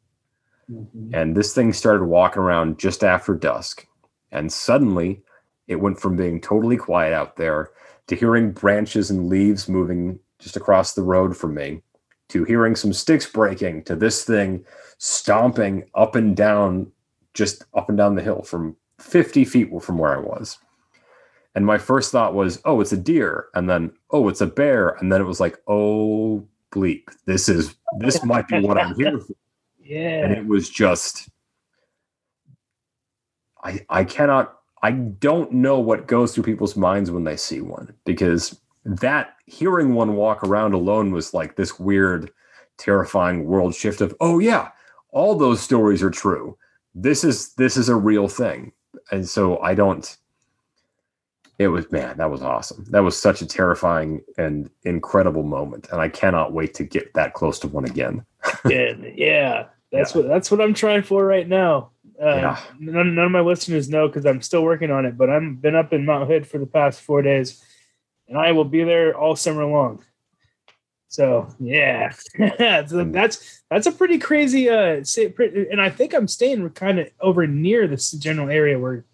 Mhm. 0.70 1.10
And 1.12 1.36
this 1.36 1.54
thing 1.54 1.72
started 1.72 2.04
walking 2.04 2.42
around 2.42 2.78
just 2.78 3.04
after 3.04 3.34
dusk. 3.34 3.86
And 4.32 4.52
suddenly 4.52 5.22
it 5.68 5.76
went 5.76 6.00
from 6.00 6.16
being 6.16 6.40
totally 6.40 6.76
quiet 6.76 7.12
out 7.12 7.36
there 7.36 7.70
to 8.08 8.16
hearing 8.16 8.52
branches 8.52 9.10
and 9.10 9.28
leaves 9.28 9.68
moving 9.68 10.18
just 10.38 10.56
across 10.56 10.94
the 10.94 11.02
road 11.02 11.36
from 11.36 11.54
me 11.54 11.82
to 12.28 12.44
hearing 12.44 12.74
some 12.76 12.92
sticks 12.92 13.26
breaking 13.26 13.82
to 13.84 13.94
this 13.96 14.24
thing 14.24 14.64
stomping 14.98 15.88
up 15.94 16.14
and 16.14 16.36
down, 16.36 16.90
just 17.34 17.64
up 17.74 17.88
and 17.88 17.98
down 17.98 18.14
the 18.14 18.22
hill 18.22 18.42
from 18.42 18.76
50 18.98 19.44
feet 19.44 19.70
from 19.82 19.98
where 19.98 20.14
I 20.14 20.20
was. 20.20 20.58
And 21.54 21.66
my 21.66 21.78
first 21.78 22.12
thought 22.12 22.34
was, 22.34 22.60
oh, 22.64 22.80
it's 22.80 22.92
a 22.92 22.96
deer. 22.96 23.46
And 23.54 23.68
then, 23.68 23.92
oh, 24.10 24.28
it's 24.28 24.40
a 24.40 24.46
bear. 24.46 24.90
And 24.90 25.10
then 25.12 25.20
it 25.20 25.24
was 25.24 25.40
like, 25.40 25.58
oh, 25.66 26.46
bleep. 26.70 27.04
This 27.26 27.48
is, 27.48 27.74
this 27.98 28.24
might 28.24 28.46
be 28.46 28.60
what 28.60 28.78
I'm 28.78 28.94
here 28.94 29.18
for 29.18 29.34
Yeah. 29.82 30.24
and 30.24 30.32
it 30.32 30.46
was 30.46 30.70
just 30.70 31.28
i 33.64 33.84
i 33.88 34.04
cannot 34.04 34.58
i 34.82 34.90
don't 34.90 35.52
know 35.52 35.78
what 35.78 36.06
goes 36.06 36.34
through 36.34 36.44
people's 36.44 36.76
minds 36.76 37.10
when 37.10 37.24
they 37.24 37.36
see 37.36 37.60
one 37.60 37.92
because 38.04 38.60
that 38.84 39.34
hearing 39.46 39.94
one 39.94 40.16
walk 40.16 40.42
around 40.42 40.72
alone 40.72 41.12
was 41.12 41.34
like 41.34 41.56
this 41.56 41.78
weird 41.78 42.30
terrifying 42.78 43.44
world 43.44 43.74
shift 43.74 44.00
of 44.00 44.14
oh 44.20 44.38
yeah 44.38 44.70
all 45.12 45.34
those 45.34 45.60
stories 45.60 46.02
are 46.02 46.10
true. 46.10 46.56
This 46.94 47.24
is 47.24 47.54
this 47.54 47.76
is 47.76 47.88
a 47.88 47.96
real 47.96 48.28
thing, 48.28 48.72
and 49.10 49.28
so 49.28 49.58
I 49.60 49.74
don't. 49.74 50.16
It 51.58 51.68
was 51.68 51.90
man, 51.92 52.16
that 52.16 52.30
was 52.30 52.42
awesome. 52.42 52.84
That 52.90 53.00
was 53.00 53.20
such 53.20 53.42
a 53.42 53.46
terrifying 53.46 54.22
and 54.38 54.70
incredible 54.84 55.42
moment, 55.42 55.88
and 55.92 56.00
I 56.00 56.08
cannot 56.08 56.52
wait 56.52 56.74
to 56.74 56.84
get 56.84 57.12
that 57.14 57.34
close 57.34 57.58
to 57.60 57.68
one 57.68 57.84
again. 57.84 58.24
Yeah, 59.14 59.66
that's 59.92 60.14
what 60.14 60.26
that's 60.26 60.50
what 60.50 60.60
I'm 60.60 60.74
trying 60.74 61.02
for 61.02 61.24
right 61.24 61.48
now. 61.48 61.90
Uh, 62.20 62.36
Yeah. 62.36 62.60
none, 62.78 63.14
none 63.14 63.24
of 63.26 63.32
my 63.32 63.40
listeners 63.40 63.88
know 63.88 64.06
because 64.06 64.26
I'm 64.26 64.42
still 64.42 64.62
working 64.62 64.90
on 64.90 65.06
it, 65.06 65.16
but 65.16 65.30
I'm 65.30 65.56
been 65.56 65.74
up 65.74 65.92
in 65.92 66.04
Mount 66.04 66.28
Hood 66.28 66.46
for 66.46 66.58
the 66.58 66.66
past 66.66 67.00
four 67.00 67.22
days, 67.22 67.64
and 68.28 68.36
I 68.36 68.52
will 68.52 68.64
be 68.66 68.84
there 68.84 69.16
all 69.16 69.36
summer 69.36 69.64
long. 69.64 70.04
So 71.08 71.48
yeah, 71.58 72.12
so 72.86 73.04
that's 73.04 73.62
that's 73.70 73.86
a 73.86 73.92
pretty 73.92 74.18
crazy. 74.18 74.68
Uh, 74.68 75.02
and 75.70 75.80
I 75.80 75.88
think 75.90 76.14
I'm 76.14 76.28
staying 76.28 76.68
kind 76.70 77.00
of 77.00 77.08
over 77.20 77.46
near 77.46 77.88
this 77.88 78.12
general 78.12 78.48
area 78.48 78.78
where 78.78 79.04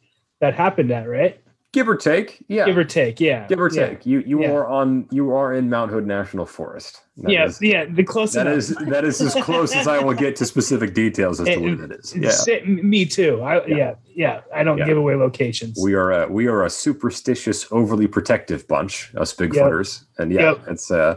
that 0.40 0.54
happened 0.54 0.90
at, 0.90 1.08
right? 1.08 1.40
Give 1.76 1.90
or 1.90 1.94
take, 1.96 2.42
yeah. 2.48 2.64
Give 2.64 2.78
or 2.78 2.84
take, 2.84 3.20
yeah. 3.20 3.46
Give 3.48 3.60
or 3.60 3.68
Yeah. 3.70 3.88
take. 3.88 4.06
You 4.06 4.20
you 4.26 4.40
Yeah. 4.40 4.52
are 4.52 4.66
on 4.66 5.06
you 5.10 5.30
are 5.34 5.52
in 5.52 5.68
Mount 5.68 5.90
Hood 5.90 6.06
National 6.06 6.46
Forest. 6.46 7.02
That 7.18 7.30
yeah, 7.30 7.44
is- 7.44 7.58
yeah, 7.60 7.84
the 7.84 8.02
close 8.02 8.32
that 8.32 8.46
enough. 8.46 8.56
is 8.56 8.68
that 8.88 9.04
is 9.04 9.20
as 9.20 9.34
close 9.44 9.76
as 9.76 9.86
I 9.86 9.98
will 10.02 10.14
get 10.14 10.36
to 10.36 10.46
specific 10.46 10.94
details 10.94 11.38
as 11.38 11.48
to 11.48 11.58
where 11.60 11.74
that 11.76 11.92
is. 11.92 12.16
Yeah. 12.16 12.64
Me 12.64 13.04
too. 13.04 13.42
I, 13.42 13.66
yeah. 13.66 13.94
yeah, 14.14 14.40
I 14.54 14.64
don't 14.64 14.78
Yeah. 14.78 14.86
give 14.86 14.96
away 14.96 15.16
locations. 15.16 15.78
We 15.82 15.92
are 15.92 16.12
a 16.22 16.26
we 16.28 16.46
are 16.46 16.64
a 16.64 16.70
superstitious, 16.70 17.66
overly 17.70 18.06
protective 18.06 18.66
bunch, 18.66 19.12
us 19.14 19.34
Bigfooters. 19.34 20.04
And 20.18 20.32
yeah, 20.32 20.52
Yep. 20.52 20.60
it's 20.68 20.90
uh 20.90 21.16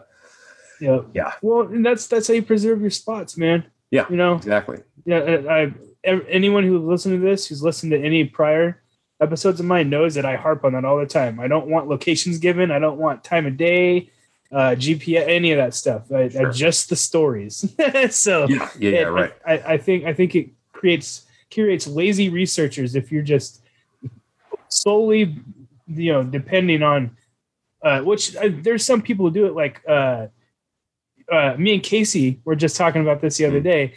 yeah, 0.81 0.99
yeah, 1.13 1.31
Well, 1.41 1.61
and 1.67 1.85
that's 1.85 2.05
that's 2.07 2.27
how 2.27 2.33
you 2.33 2.43
preserve 2.43 2.81
your 2.81 2.89
spots, 2.89 3.37
man. 3.37 3.63
Yeah. 3.91 4.07
you 4.09 4.17
know, 4.17 4.35
exactly. 4.35 4.79
yeah. 5.05 5.19
I, 5.49 5.61
I 5.63 5.73
anyone 6.27 6.65
who 6.65 6.79
listened 6.79 7.15
to 7.21 7.25
this, 7.25 7.47
who's 7.47 7.63
listened 7.63 7.93
to 7.93 7.97
any 7.97 8.25
prior 8.25 8.81
episodes 9.21 9.59
of 9.59 9.65
mine, 9.65 9.89
knows 9.89 10.15
that 10.15 10.25
I 10.25 10.35
harp 10.35 10.63
on 10.63 10.73
that 10.73 10.85
all 10.85 10.97
the 10.97 11.05
time. 11.05 11.39
I 11.39 11.47
don't 11.47 11.67
want 11.67 11.87
locations 11.87 12.37
given. 12.37 12.71
I 12.71 12.79
don't 12.79 12.97
want 12.97 13.23
time 13.23 13.45
of 13.45 13.57
day, 13.57 14.09
uh, 14.51 14.71
GPS, 14.77 15.27
any 15.27 15.51
of 15.51 15.57
that 15.57 15.73
stuff. 15.73 16.11
I, 16.11 16.23
I 16.39 16.51
just 16.51 16.89
the 16.89 16.95
stories. 16.95 17.73
so 18.09 18.47
Yeah, 18.47 18.69
yeah, 18.79 18.91
yeah, 18.91 19.01
right. 19.03 19.33
I, 19.45 19.53
I 19.73 19.77
think 19.77 20.05
I 20.05 20.13
think 20.13 20.35
it 20.35 20.49
creates 20.73 21.25
curates 21.49 21.87
lazy 21.87 22.29
researchers 22.29 22.95
if 22.95 23.11
you're 23.11 23.23
just 23.23 23.61
solely 24.69 25.35
you 25.87 26.13
know 26.13 26.23
depending 26.23 26.83
on 26.83 27.17
uh, 27.81 28.01
which 28.01 28.35
uh, 28.35 28.49
there's 28.61 28.85
some 28.85 29.01
people 29.01 29.25
who 29.27 29.33
do 29.33 29.45
it 29.47 29.53
like 29.55 29.81
uh, 29.87 30.27
uh, 31.31 31.55
me 31.57 31.73
and 31.75 31.83
Casey 31.83 32.39
were 32.45 32.55
just 32.55 32.75
talking 32.75 33.01
about 33.01 33.21
this 33.21 33.37
the 33.37 33.45
other 33.45 33.57
Hmm. 33.59 33.63
day. 33.63 33.93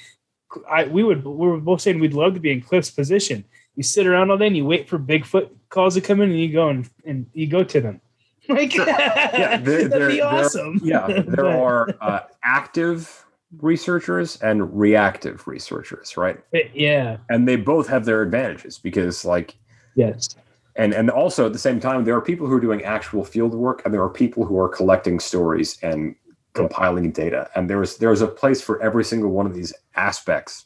I 0.71 0.85
we 0.85 1.03
would 1.03 1.25
we 1.25 1.47
were 1.47 1.59
both 1.59 1.81
saying 1.81 1.99
we'd 1.99 2.15
love 2.15 2.35
to 2.35 2.41
be 2.41 2.53
in 2.53 2.61
Cliff's 2.61 2.91
position. 2.91 3.45
You 3.77 3.83
sit 3.83 4.07
around 4.07 4.31
all 4.31 4.37
day 4.39 4.47
and 4.49 4.57
you 4.57 4.65
wait 4.65 4.89
for 4.89 4.99
Bigfoot 4.99 5.49
calls 5.71 5.95
to 5.95 6.01
come 6.01 6.21
in 6.21 6.31
and 6.31 6.39
you 6.39 6.53
go 6.53 6.69
and, 6.69 6.89
and 7.07 7.27
you 7.33 7.47
go 7.47 7.65
to 7.65 7.81
them. 7.81 8.01
Like 8.49 8.75
Yeah, 8.75 9.57
there- 9.59 9.89
that'd 9.89 9.91
there- 9.93 10.09
be 10.09 10.17
there- 10.17 10.27
awesome. 10.27 10.81
Yeah, 10.83 11.07
there 11.07 11.23
But- 11.25 11.47
are 11.47 11.89
uh, 12.01 12.21
active 12.45 13.25
researchers 13.61 14.41
and 14.43 14.79
reactive 14.79 15.47
researchers, 15.47 16.17
right? 16.17 16.39
yeah. 16.75 17.19
And 17.31 17.47
they 17.47 17.57
both 17.57 17.87
have 17.89 18.05
their 18.05 18.23
advantages 18.23 18.79
because 18.79 19.25
like 19.25 19.55
Yes. 19.95 20.35
and 20.75 20.95
and 20.95 21.11
also 21.11 21.45
at 21.47 21.53
the 21.53 21.59
same 21.59 21.79
time 21.81 22.05
there 22.05 22.17
are 22.17 22.21
people 22.23 22.47
who 22.47 22.55
are 22.55 22.61
doing 22.61 22.83
actual 22.83 23.25
field 23.25 23.53
work 23.55 23.83
and 23.85 23.93
there 23.93 24.03
are 24.03 24.09
people 24.09 24.45
who 24.47 24.59
are 24.59 24.71
collecting 24.71 25.21
stories 25.21 25.79
and 25.83 26.15
compiling 26.55 27.11
data 27.13 27.49
and 27.55 27.69
there's 27.69 27.99
there's 27.99 28.23
a 28.23 28.27
place 28.27 28.63
for 28.63 28.81
every 28.83 29.05
single 29.05 29.31
one 29.31 29.45
of 29.47 29.55
these 29.55 29.73
aspects 29.97 30.65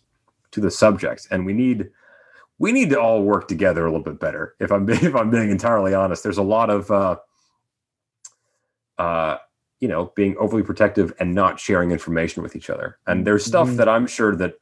to 0.53 0.61
the 0.61 0.71
subject 0.71 1.27
and 1.33 1.45
we 1.45 1.53
need 1.53 1.91
we 2.59 2.73
need 2.73 2.91
to 2.91 3.01
all 3.01 3.23
work 3.23 3.49
together 3.49 3.85
a 3.85 3.91
little 3.91 4.05
bit 4.05 4.19
better 4.21 4.55
if 4.61 4.71
i'm 4.73 4.85
being, 4.91 5.05
if 5.05 5.15
i'm 5.15 5.31
being 5.31 5.51
entirely 5.51 5.95
honest 5.95 6.23
there's 6.23 6.39
a 6.39 6.43
lot 6.43 6.71
of 6.71 6.91
uh 6.91 7.17
uh 8.99 9.37
you 9.81 9.89
know 9.89 10.13
being 10.17 10.37
overly 10.39 10.63
protective 10.63 11.13
and 11.21 11.35
not 11.35 11.61
sharing 11.61 11.91
information 11.91 12.43
with 12.43 12.57
each 12.57 12.71
other 12.71 12.99
and 13.07 13.27
there's 13.27 13.45
stuff 13.45 13.69
Mhm. 13.69 13.77
that 13.77 13.89
i'm 13.89 14.07
sure 14.07 14.35
that 14.37 14.55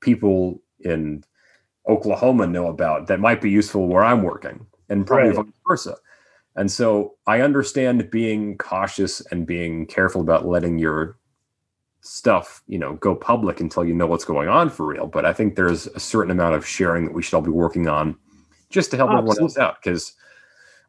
people 0.00 0.62
in 0.80 1.24
Oklahoma 1.88 2.46
know 2.46 2.68
about 2.68 3.06
that 3.06 3.20
might 3.20 3.40
be 3.40 3.50
useful 3.50 3.86
where 3.88 4.04
I'm 4.04 4.22
working, 4.22 4.66
and 4.88 5.06
probably 5.06 5.28
Right. 5.28 5.36
vice 5.36 5.54
versa. 5.66 5.96
And 6.56 6.70
so 6.70 7.16
I 7.26 7.40
understand 7.42 8.10
being 8.10 8.58
cautious 8.58 9.20
and 9.30 9.46
being 9.46 9.86
careful 9.86 10.20
about 10.20 10.46
letting 10.46 10.78
your 10.78 11.16
stuff, 12.00 12.62
you 12.66 12.78
know, 12.78 12.94
go 12.94 13.14
public 13.14 13.60
until 13.60 13.84
you 13.84 13.94
know 13.94 14.06
what's 14.06 14.24
going 14.24 14.48
on 14.48 14.70
for 14.70 14.86
real. 14.86 15.06
But 15.06 15.24
I 15.24 15.32
think 15.32 15.56
there's 15.56 15.86
a 15.88 16.00
certain 16.00 16.30
amount 16.30 16.54
of 16.54 16.66
sharing 16.66 17.04
that 17.06 17.14
we 17.14 17.22
should 17.22 17.34
all 17.34 17.42
be 17.42 17.50
working 17.50 17.88
on 17.88 18.16
just 18.70 18.90
to 18.92 18.96
help 18.96 19.10
everyone 19.10 19.40
else 19.40 19.58
out. 19.58 19.76
Because 19.82 20.12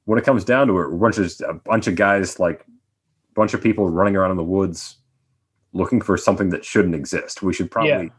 when 0.06 0.20
it 0.20 0.26
comes 0.26 0.44
down 0.44 0.68
to 0.68 0.80
it, 0.80 0.92
we're 0.92 1.12
just 1.12 1.42
a 1.42 1.54
bunch 1.54 1.88
of 1.88 1.96
guys, 1.96 2.40
like 2.40 2.62
a 2.62 3.34
bunch 3.34 3.54
of 3.54 3.62
people 3.62 3.90
running 3.90 4.16
around 4.16 4.32
in 4.32 4.38
the 4.38 4.44
woods 4.44 4.98
looking 5.74 6.02
for 6.02 6.18
something 6.18 6.50
that 6.52 6.64
shouldn't 6.64 6.96
exist. 6.96 7.42
We 7.42 7.54
should 7.54 7.70
probably 7.72 7.90
Yeah. 7.92 8.10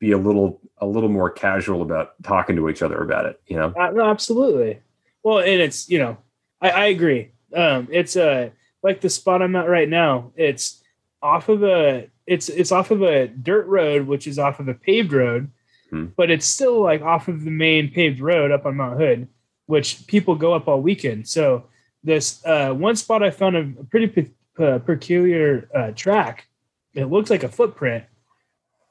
be 0.00 0.12
a 0.12 0.18
little 0.18 0.60
a 0.78 0.86
little 0.86 1.08
more 1.08 1.28
casual 1.28 1.82
about 1.82 2.12
talking 2.22 2.54
to 2.56 2.68
each 2.68 2.82
other 2.82 3.02
about 3.02 3.26
it. 3.26 3.40
You 3.46 3.56
know, 3.56 3.74
Uh, 3.76 3.90
no, 3.90 4.04
absolutely. 4.08 4.80
Well, 5.24 5.38
and 5.40 5.60
it's 5.60 5.88
you 5.88 5.98
know, 5.98 6.18
I, 6.60 6.70
I 6.70 6.84
agree. 6.86 7.32
Um, 7.54 7.88
it's 7.90 8.16
uh 8.16 8.50
like 8.82 9.00
the 9.00 9.10
spot 9.10 9.42
I'm 9.42 9.56
at 9.56 9.68
right 9.68 9.88
now. 9.88 10.30
It's 10.36 10.82
off 11.22 11.48
of 11.48 11.62
a 11.62 12.08
it's 12.26 12.48
it's 12.48 12.72
off 12.72 12.90
of 12.90 13.02
a 13.02 13.28
dirt 13.28 13.66
road, 13.66 14.06
which 14.06 14.26
is 14.26 14.38
off 14.38 14.60
of 14.60 14.68
a 14.68 14.74
paved 14.74 15.12
road, 15.12 15.50
Hmm. 15.90 16.06
but 16.16 16.30
it's 16.30 16.46
still 16.46 16.80
like 16.82 17.00
off 17.02 17.28
of 17.28 17.44
the 17.44 17.50
main 17.50 17.90
paved 17.90 18.20
road 18.20 18.50
up 18.50 18.66
on 18.66 18.76
Mount 18.76 18.98
Hood, 19.00 19.28
which 19.66 20.06
people 20.06 20.34
go 20.34 20.52
up 20.52 20.68
all 20.68 20.80
weekend. 20.82 21.26
So 21.26 21.64
this 22.04 22.44
uh, 22.44 22.72
one 22.74 22.94
spot 22.96 23.22
I 23.22 23.30
found 23.30 23.56
a, 23.56 23.84
pretty 23.84 24.06
pe- 24.06 24.30
uh, 24.64 24.78
peculiar 24.80 25.68
uh, 25.74 25.92
track. 25.92 26.46
It 26.94 27.06
looks 27.06 27.30
like 27.30 27.42
a 27.42 27.48
footprint, 27.48 28.04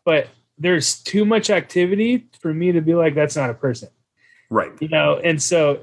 but 0.05 0.27
there's 0.57 1.01
too 1.03 1.23
much 1.23 1.49
activity 1.51 2.29
for 2.41 2.51
me 2.53 2.71
to 2.71 2.81
be 2.81 2.95
like 2.95 3.13
that's 3.13 3.35
not 3.35 3.49
a 3.51 3.53
person 3.53 3.89
right? 4.49 4.71
you 4.79 4.87
know 4.87 5.19
and 5.23 5.41
so 5.41 5.79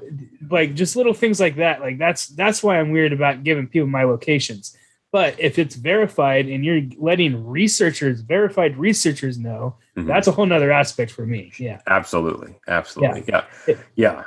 like 0.49 0.75
just 0.75 0.97
little 0.97 1.13
things 1.13 1.39
like 1.39 1.55
that 1.55 1.79
like 1.79 1.97
that's 1.97 2.27
that's 2.27 2.61
why 2.61 2.77
i'm 2.77 2.91
weird 2.91 3.13
about 3.13 3.43
giving 3.45 3.67
people 3.67 3.87
my 3.87 4.03
locations 4.03 4.75
but 5.15 5.39
if 5.39 5.57
it's 5.57 5.75
verified 5.75 6.45
and 6.47 6.65
you're 6.65 6.81
letting 6.97 7.33
researchers 7.47 8.19
verified 8.19 8.75
researchers 8.77 9.37
know 9.39 9.75
Mhm. 9.97 10.07
that's 10.07 10.27
a 10.27 10.31
whole 10.31 10.45
nother 10.45 10.71
aspect 10.73 11.09
for 11.11 11.25
me 11.25 11.51
yeah 11.57 11.79
Absolutely, 11.87 12.51
absolutely, 12.67 13.23
yeah, 13.29 13.43
It- 13.65 13.79
yeah. 13.95 14.23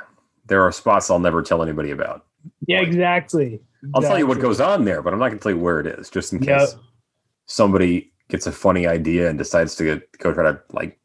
There 0.47 0.63
are 0.63 0.71
spots 0.71 1.11
I'll 1.11 1.19
never 1.19 1.41
tell 1.43 1.61
anybody 1.61 1.91
about. 1.91 2.25
yeah 2.67 2.81
exactly 2.81 3.61
I'll 3.93 4.01
tell 4.01 4.17
you 4.17 4.27
what 4.27 4.39
goes 4.39 4.59
on 4.59 4.83
there, 4.83 5.01
but 5.03 5.13
I'm 5.13 5.19
not 5.19 5.27
going 5.29 5.39
to 5.39 5.43
tell 5.43 5.53
you 5.53 5.63
where 5.67 5.79
it 5.79 5.87
is, 5.87 6.09
just 6.09 6.33
in 6.33 6.41
Yep. 6.41 6.59
case 6.59 6.75
somebody 7.45 8.11
gets 8.29 8.45
a 8.47 8.51
funny 8.51 8.85
idea 8.87 9.29
and 9.29 9.37
decides 9.37 9.75
to 9.75 10.01
go 10.19 10.33
try 10.33 10.43
to 10.51 10.59
like 10.71 10.98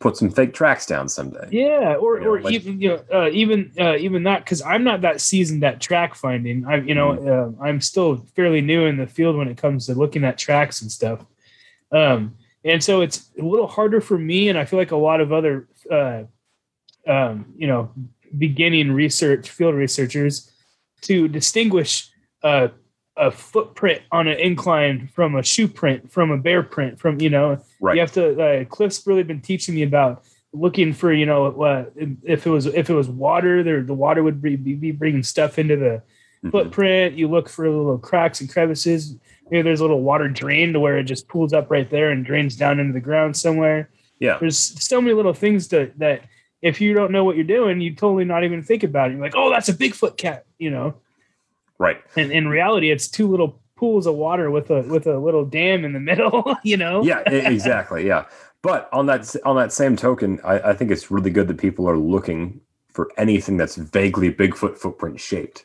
put 0.00 0.16
some 0.16 0.30
fake 0.30 0.54
tracks 0.54 0.86
down 0.86 1.08
someday. 1.08 1.48
yeah 1.50 1.94
or 1.96 2.18
You 2.18 2.24
know, 2.24 2.30
or 2.30 2.40
like- 2.40 2.54
even 2.54 2.80
you 2.80 2.88
know 2.90 3.02
uh, 3.12 3.28
even 3.30 3.72
uh, 3.78 3.96
even 3.96 4.22
that 4.24 4.44
because 4.44 4.62
i'm 4.62 4.84
not 4.84 5.00
that 5.00 5.20
seasoned 5.20 5.64
at 5.64 5.80
track 5.80 6.14
finding 6.14 6.64
i 6.66 6.76
you 6.76 6.94
know 6.94 7.12
Mm-hmm. 7.12 7.62
uh, 7.62 7.64
i'm 7.66 7.80
still 7.80 8.16
fairly 8.36 8.60
new 8.60 8.86
in 8.86 8.96
the 8.96 9.06
field 9.06 9.36
when 9.36 9.48
it 9.48 9.56
comes 9.56 9.86
to 9.86 9.94
looking 9.94 10.24
at 10.24 10.38
tracks 10.38 10.82
and 10.82 10.90
stuff 10.92 11.24
um 11.92 12.34
and 12.64 12.82
so 12.82 13.00
it's 13.00 13.30
a 13.38 13.42
little 13.42 13.66
harder 13.66 14.00
for 14.00 14.18
me 14.18 14.48
and 14.48 14.58
i 14.58 14.64
feel 14.64 14.78
like 14.78 14.92
a 14.92 14.96
lot 14.96 15.20
of 15.20 15.32
other 15.32 15.66
uh 15.90 16.22
um 17.06 17.46
you 17.56 17.66
know 17.66 17.90
beginning 18.36 18.92
research 18.92 19.48
field 19.50 19.74
researchers 19.74 20.52
to 21.00 21.28
distinguish 21.28 22.10
uh 22.42 22.68
a 23.16 23.30
footprint 23.32 24.00
on 24.12 24.28
an 24.28 24.38
incline 24.38 25.08
from 25.12 25.34
a 25.34 25.42
shoe 25.42 25.66
print 25.66 26.08
from 26.12 26.30
a 26.30 26.36
bear 26.38 26.62
print 26.62 27.00
from 27.00 27.20
you 27.20 27.30
know 27.30 27.58
Right. 27.80 27.94
you 27.94 28.00
have 28.00 28.12
to 28.12 28.42
uh, 28.42 28.64
cliff's 28.64 29.06
really 29.06 29.22
been 29.22 29.40
teaching 29.40 29.74
me 29.74 29.82
about 29.82 30.24
looking 30.52 30.92
for 30.92 31.12
you 31.12 31.26
know 31.26 31.46
uh, 31.62 31.84
if 32.24 32.46
it 32.46 32.50
was 32.50 32.66
if 32.66 32.90
it 32.90 32.94
was 32.94 33.08
water 33.08 33.62
there 33.62 33.82
the 33.82 33.94
water 33.94 34.22
would 34.22 34.40
be, 34.42 34.56
be 34.56 34.90
bringing 34.92 35.22
stuff 35.22 35.58
into 35.58 35.76
the 35.76 36.02
Mhm. 36.44 36.52
footprint 36.52 37.14
you 37.16 37.26
look 37.26 37.48
for 37.48 37.68
little 37.68 37.98
cracks 37.98 38.40
and 38.40 38.48
crevices 38.48 39.16
maybe 39.50 39.62
there's 39.62 39.80
a 39.80 39.82
little 39.82 40.02
water 40.02 40.28
drain 40.28 40.72
to 40.72 40.78
where 40.80 40.96
it 40.96 41.02
just 41.04 41.26
pools 41.28 41.52
up 41.52 41.68
right 41.68 41.90
there 41.90 42.10
and 42.10 42.24
drains 42.24 42.54
down 42.56 42.78
into 42.78 42.92
the 42.92 43.00
ground 43.00 43.36
somewhere 43.36 43.90
Yeah. 44.20 44.38
there's 44.38 44.56
so 44.58 45.00
many 45.00 45.14
little 45.14 45.34
things 45.34 45.66
to, 45.68 45.90
that 45.96 46.22
if 46.62 46.80
you 46.80 46.94
don't 46.94 47.10
know 47.10 47.24
what 47.24 47.34
you're 47.34 47.44
doing 47.44 47.80
you 47.80 47.92
totally 47.94 48.24
not 48.24 48.44
even 48.44 48.62
think 48.62 48.84
about 48.84 49.10
it 49.10 49.14
you're 49.14 49.20
like 49.22 49.34
oh 49.36 49.50
that's 49.50 49.68
a 49.68 49.74
bigfoot 49.74 50.16
cat 50.16 50.44
you 50.58 50.70
know 50.70 50.94
Right. 51.76 51.98
and 52.16 52.30
in 52.32 52.46
reality 52.48 52.90
it's 52.90 53.08
two 53.08 53.26
little 53.28 53.60
pools 53.78 54.06
of 54.06 54.14
water 54.16 54.50
with 54.50 54.70
a 54.70 54.82
with 54.82 55.06
a 55.06 55.18
little 55.18 55.44
dam 55.44 55.84
in 55.84 55.92
the 55.92 56.00
middle 56.00 56.56
you 56.64 56.76
know 56.76 57.02
Yeah. 57.04 57.20
exactly. 57.30 58.06
Yeah. 58.06 58.24
But 58.62 58.88
on 58.92 59.06
that 59.06 59.34
on 59.44 59.54
that 59.56 59.72
same 59.72 59.94
token, 59.96 60.40
I, 60.44 60.70
I 60.70 60.74
think 60.74 60.90
it's 60.90 61.10
really 61.10 61.30
good 61.30 61.46
that 61.48 61.58
people 61.58 61.88
are 61.88 61.96
looking 61.96 62.60
for 62.92 63.08
anything 63.16 63.56
that's 63.56 63.76
vaguely 63.76 64.32
Bigfoot 64.32 64.76
footprint 64.76 65.20
shaped. 65.20 65.64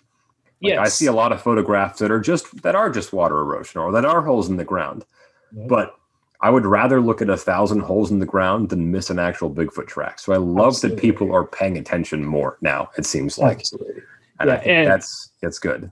Like 0.62 0.78
I 0.80 0.88
see 0.88 1.08
a 1.08 1.12
lot 1.12 1.32
of 1.34 1.42
photographs 1.42 2.00
that 2.00 2.12
are 2.12 2.22
just 2.22 2.62
that 2.62 2.76
are 2.76 2.90
just 2.92 3.12
water 3.12 3.38
erosion 3.40 3.82
or 3.82 3.92
that 3.94 4.06
are 4.06 4.22
holes 4.22 4.48
in 4.48 4.58
the 4.58 4.64
ground. 4.64 5.04
Yeah. 5.52 5.66
But 5.68 5.96
I 6.40 6.50
would 6.52 6.66
rather 6.66 7.02
look 7.02 7.22
at 7.22 7.30
a 7.30 7.38
thousand 7.38 7.80
holes 7.82 8.12
in 8.12 8.20
the 8.20 8.26
ground 8.26 8.70
than 8.70 8.92
miss 8.92 9.10
an 9.10 9.18
actual 9.18 9.50
Bigfoot 9.50 9.88
track. 9.88 10.20
So 10.20 10.32
I 10.34 10.38
love 10.38 10.80
that 10.82 10.98
people 10.98 11.34
are 11.34 11.46
paying 11.48 11.78
attention 11.78 12.24
more 12.24 12.58
now. 12.62 12.90
It 12.98 13.06
seems 13.06 13.38
like, 13.38 13.60
Absolutely. 13.60 14.02
and 14.40 14.52
I 14.52 14.58
think 14.58 14.68
and- 14.68 14.88
that's 14.88 15.32
that's 15.42 15.58
good. 15.60 15.92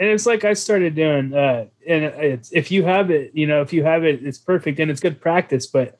And 0.00 0.08
it's 0.08 0.24
like 0.24 0.44
I 0.44 0.54
started 0.54 0.94
doing. 0.94 1.34
Uh, 1.34 1.66
and 1.86 2.04
it's 2.04 2.50
if 2.52 2.70
you 2.72 2.82
have 2.84 3.10
it, 3.10 3.32
you 3.34 3.46
know, 3.46 3.60
if 3.60 3.72
you 3.72 3.84
have 3.84 4.02
it, 4.02 4.24
it's 4.24 4.38
perfect 4.38 4.80
and 4.80 4.90
it's 4.90 5.00
good 5.00 5.20
practice. 5.20 5.66
But 5.66 5.98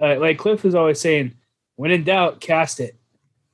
uh, 0.00 0.16
like 0.18 0.38
Cliff 0.38 0.64
was 0.64 0.74
always 0.74 0.98
saying, 0.98 1.34
when 1.76 1.90
in 1.90 2.04
doubt, 2.04 2.40
cast 2.40 2.80
it. 2.80 2.96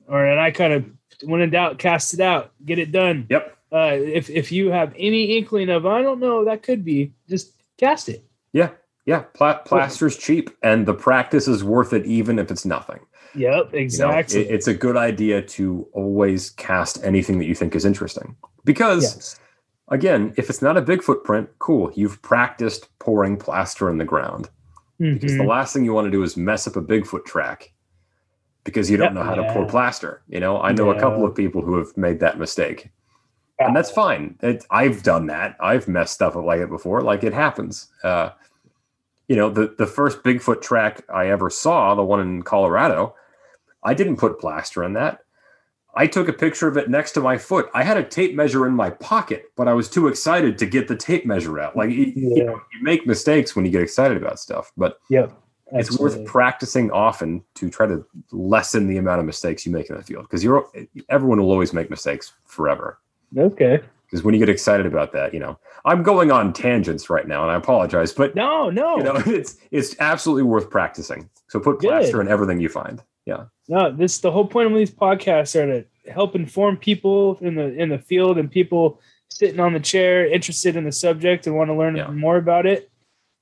Or 0.07 0.25
and 0.25 0.39
I 0.39 0.51
kind 0.51 0.73
of 0.73 0.85
when 1.23 1.41
in 1.41 1.49
doubt, 1.49 1.77
cast 1.77 2.13
it 2.13 2.21
out, 2.21 2.53
get 2.65 2.79
it 2.79 2.91
done. 2.93 3.27
Yep. 3.29 3.57
Uh, 3.71 3.91
if 3.99 4.29
if 4.29 4.51
you 4.51 4.69
have 4.71 4.93
any 4.97 5.37
inkling 5.37 5.69
of 5.69 5.85
I 5.85 6.01
don't 6.01 6.19
know, 6.21 6.45
that 6.45 6.63
could 6.63 6.83
be 6.85 7.13
just 7.29 7.53
cast 7.77 8.07
it. 8.09 8.23
Yeah. 8.53 8.69
Yeah. 9.05 9.23
Pla- 9.33 9.59
plaster's 9.59 10.15
cheap, 10.17 10.49
and 10.63 10.85
the 10.85 10.93
practice 10.93 11.47
is 11.49 11.63
worth 11.65 11.91
it, 11.91 12.05
even 12.05 12.39
if 12.39 12.49
it's 12.49 12.65
nothing. 12.65 12.99
Yep, 13.33 13.67
You 13.73 13.79
know, 13.79 13.79
exactly. 13.79 14.41
it- 14.41 14.51
it's 14.53 14.67
a 14.67 14.73
good 14.73 14.95
idea 14.97 15.41
to 15.41 15.87
always 15.93 16.49
cast 16.51 17.03
anything 17.03 17.39
that 17.39 17.45
you 17.45 17.55
think 17.55 17.75
is 17.75 17.83
interesting 17.85 18.35
because. 18.63 19.03
yes. 19.03 19.37
Again, 19.91 20.33
if 20.37 20.49
it's 20.49 20.61
not 20.61 20.77
a 20.77 20.81
big 20.81 21.03
footprint, 21.03 21.49
cool. 21.59 21.91
You've 21.93 22.21
practiced 22.21 22.87
pouring 22.99 23.37
plaster 23.37 23.89
in 23.89 23.97
the 23.97 24.05
ground. 24.05 24.49
Because 24.99 25.33
Mhm. 25.33 25.37
the 25.37 25.43
last 25.43 25.73
thing 25.73 25.83
you 25.83 25.93
want 25.93 26.05
to 26.05 26.11
do 26.11 26.23
is 26.23 26.37
mess 26.37 26.67
up 26.67 26.75
a 26.75 26.81
Bigfoot 26.81 27.25
track 27.25 27.71
because 28.63 28.89
you 28.89 28.97
don't 28.97 29.13
know 29.15 29.23
how 29.23 29.33
to 29.35 29.43
pour 29.51 29.65
plaster. 29.65 30.21
You 30.29 30.39
know, 30.39 30.61
I 30.61 30.71
know 30.71 30.91
a 30.91 30.99
couple 30.99 31.25
of 31.25 31.35
people 31.35 31.61
who 31.61 31.77
have 31.77 31.95
made 31.97 32.19
that 32.19 32.37
mistake. 32.39 32.89
And 33.59 33.75
that's 33.75 33.91
fine. 33.91 34.37
It, 34.41 34.65
I've 34.71 35.03
done 35.03 35.25
that. 35.27 35.55
I've 35.59 35.87
messed 35.87 36.13
stuff 36.13 36.35
up 36.35 36.45
like 36.45 36.61
it 36.61 36.69
before. 36.69 37.01
Like 37.01 37.23
it 37.23 37.33
happens. 37.33 37.87
Uh, 38.03 38.29
you 39.27 39.35
know, 39.35 39.49
the, 39.49 39.73
the 39.77 39.85
first 39.87 40.23
Bigfoot 40.23 40.61
track 40.61 41.03
I 41.13 41.27
ever 41.27 41.49
saw, 41.49 41.95
the 41.95 42.03
one 42.03 42.19
in 42.19 42.43
Colorado, 42.43 43.15
I 43.83 43.93
didn't 43.93 44.17
put 44.17 44.39
plaster 44.39 44.83
in 44.83 44.93
that. 44.93 45.23
I 45.95 46.07
took 46.07 46.27
a 46.29 46.33
picture 46.33 46.67
of 46.67 46.77
it 46.77 46.89
next 46.89 47.11
to 47.13 47.21
my 47.21 47.37
foot. 47.37 47.69
I 47.73 47.83
had 47.83 47.97
a 47.97 48.03
tape 48.03 48.33
measure 48.33 48.65
in 48.65 48.73
my 48.73 48.89
pocket, 48.91 49.51
but 49.57 49.67
I 49.67 49.73
was 49.73 49.89
too 49.89 50.07
excited 50.07 50.57
to 50.59 50.65
get 50.65 50.87
the 50.87 50.95
tape 50.95 51.25
measure 51.25 51.59
out. 51.59 51.75
Like 51.75 51.89
you, 51.89 52.05
you 52.15 52.43
know, 52.45 52.53
you 52.73 52.81
make 52.83 53.05
mistakes 53.05 53.55
when 53.55 53.65
you 53.65 53.71
get 53.71 53.81
excited 53.81 54.15
about 54.17 54.39
stuff, 54.39 54.71
but 54.77 54.99
Yep. 55.09 55.33
it's 55.73 55.99
worth 55.99 56.23
practicing 56.25 56.91
often 56.91 57.43
to 57.55 57.69
try 57.69 57.87
to 57.87 58.05
lessen 58.31 58.87
the 58.87 58.97
amount 58.97 59.19
of 59.19 59.25
mistakes 59.25 59.65
you 59.65 59.71
make 59.71 59.89
in 59.89 59.95
the 59.97 60.03
field 60.03 60.23
because 60.23 60.43
you're 60.43 60.65
everyone 61.09 61.39
will 61.41 61.51
always 61.51 61.73
make 61.73 61.89
mistakes 61.89 62.33
forever 62.45 62.99
Okay. 63.37 63.79
because 64.05 64.21
when 64.23 64.33
you 64.33 64.39
get 64.39 64.49
excited 64.49 64.85
about 64.85 65.13
that 65.13 65.33
you 65.33 65.39
know 65.39 65.57
i'm 65.85 66.03
going 66.03 66.29
on 66.29 66.51
tangents 66.51 67.09
right 67.09 67.25
now 67.25 67.41
and 67.43 67.51
i 67.51 67.55
apologize 67.55 68.11
but 68.11 68.35
No, 68.35 68.69
no. 68.69 68.97
you 68.97 69.03
know 69.03 69.15
it's 69.25 69.55
it's 69.71 69.95
absolutely 70.01 70.43
worth 70.43 70.69
practicing 70.69 71.29
so 71.47 71.57
put 71.61 71.79
Good. 71.79 71.87
plaster 71.87 72.19
in 72.19 72.27
everything 72.27 72.59
you 72.59 72.67
find 72.67 73.01
yeah 73.25 73.45
No, 73.67 73.91
this 73.91 74.19
the 74.19 74.31
whole 74.31 74.47
point 74.47 74.71
of 74.71 74.77
these 74.77 74.91
podcasts 74.91 75.55
are 75.55 75.65
to 75.67 76.11
help 76.11 76.35
inform 76.35 76.77
people 76.77 77.37
in 77.41 77.55
the 77.55 77.73
in 77.81 77.89
the 77.89 77.99
field 77.99 78.37
and 78.37 78.49
people 78.51 78.99
sitting 79.29 79.59
on 79.59 79.73
the 79.73 79.79
chair 79.79 80.25
interested 80.25 80.75
in 80.75 80.83
the 80.83 80.91
subject 80.91 81.47
and 81.47 81.55
want 81.55 81.69
to 81.69 81.73
learn 81.75 81.95
Yeah. 81.95 82.07
more 82.11 82.37
about 82.37 82.65
it. 82.65 82.89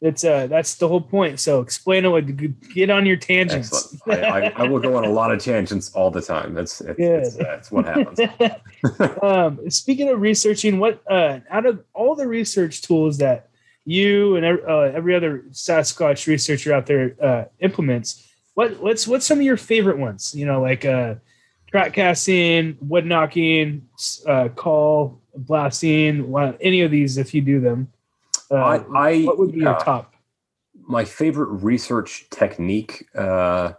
It's 0.01 0.23
uh 0.23 0.47
that's 0.47 0.75
the 0.75 0.88
whole 0.88 1.01
point. 1.01 1.39
So 1.41 1.59
explain 1.61 2.05
it. 2.05 2.73
Get 2.73 2.89
on 2.89 3.05
your 3.05 3.17
tangents. 3.17 3.97
I, 4.07 4.11
I, 4.21 4.39
I 4.55 4.63
will 4.67 4.80
go 4.80 4.95
on 4.95 5.03
a 5.03 5.09
lot 5.11 5.32
of 5.34 5.39
tangents 5.43 5.91
all 5.93 6.09
the 6.11 6.21
time 6.21 6.53
that's 6.53 6.80
it's, 6.82 6.99
it's, 6.99 7.36
Good. 7.36 7.45
that's 7.45 7.71
what 7.71 7.86
happens 7.86 8.19
um, 9.21 9.69
speaking 9.69 10.07
of 10.09 10.21
researching, 10.21 10.80
what 10.80 11.01
uh, 11.09 11.39
out 11.49 11.65
of 11.65 11.84
all 11.93 12.15
the 12.15 12.27
research 12.27 12.82
tools 12.82 13.17
that 13.17 13.49
you 13.86 14.36
and 14.36 14.45
ev- 14.45 14.63
uh, 14.67 14.80
every 14.95 15.15
other 15.15 15.43
Sasquatch 15.51 16.27
researcher 16.27 16.73
out 16.73 16.86
there 16.86 17.15
uh, 17.21 17.45
implements, 17.59 18.28
what 18.60 18.78
what's 18.82 19.07
what's 19.07 19.26
some 19.26 19.39
of 19.39 19.45
your 19.45 19.55
favorite 19.55 19.97
ones? 19.97 20.36
You 20.36 20.45
know, 20.45 20.62
like 20.62 20.84
uh, 20.84 21.16
track 21.72 21.93
casting, 21.93 22.78
wood 22.82 23.05
knocking, 23.05 23.88
uh, 24.28 24.49
call 24.49 25.22
blasting, 25.34 26.36
any 26.60 26.82
of 26.82 26.91
these 26.91 27.18
if 27.18 27.34
you 27.34 27.39
do 27.41 27.62
them. 27.62 27.89
Uh, 28.51 28.55
I, 28.55 28.76
I 28.97 29.24
what 29.24 29.39
would 29.39 29.53
be 29.53 29.62
your 29.62 29.80
top? 29.80 30.14
my 30.89 31.05
favorite 31.05 31.49
research 31.62 32.26
technique 32.32 33.05
uh 33.16 33.74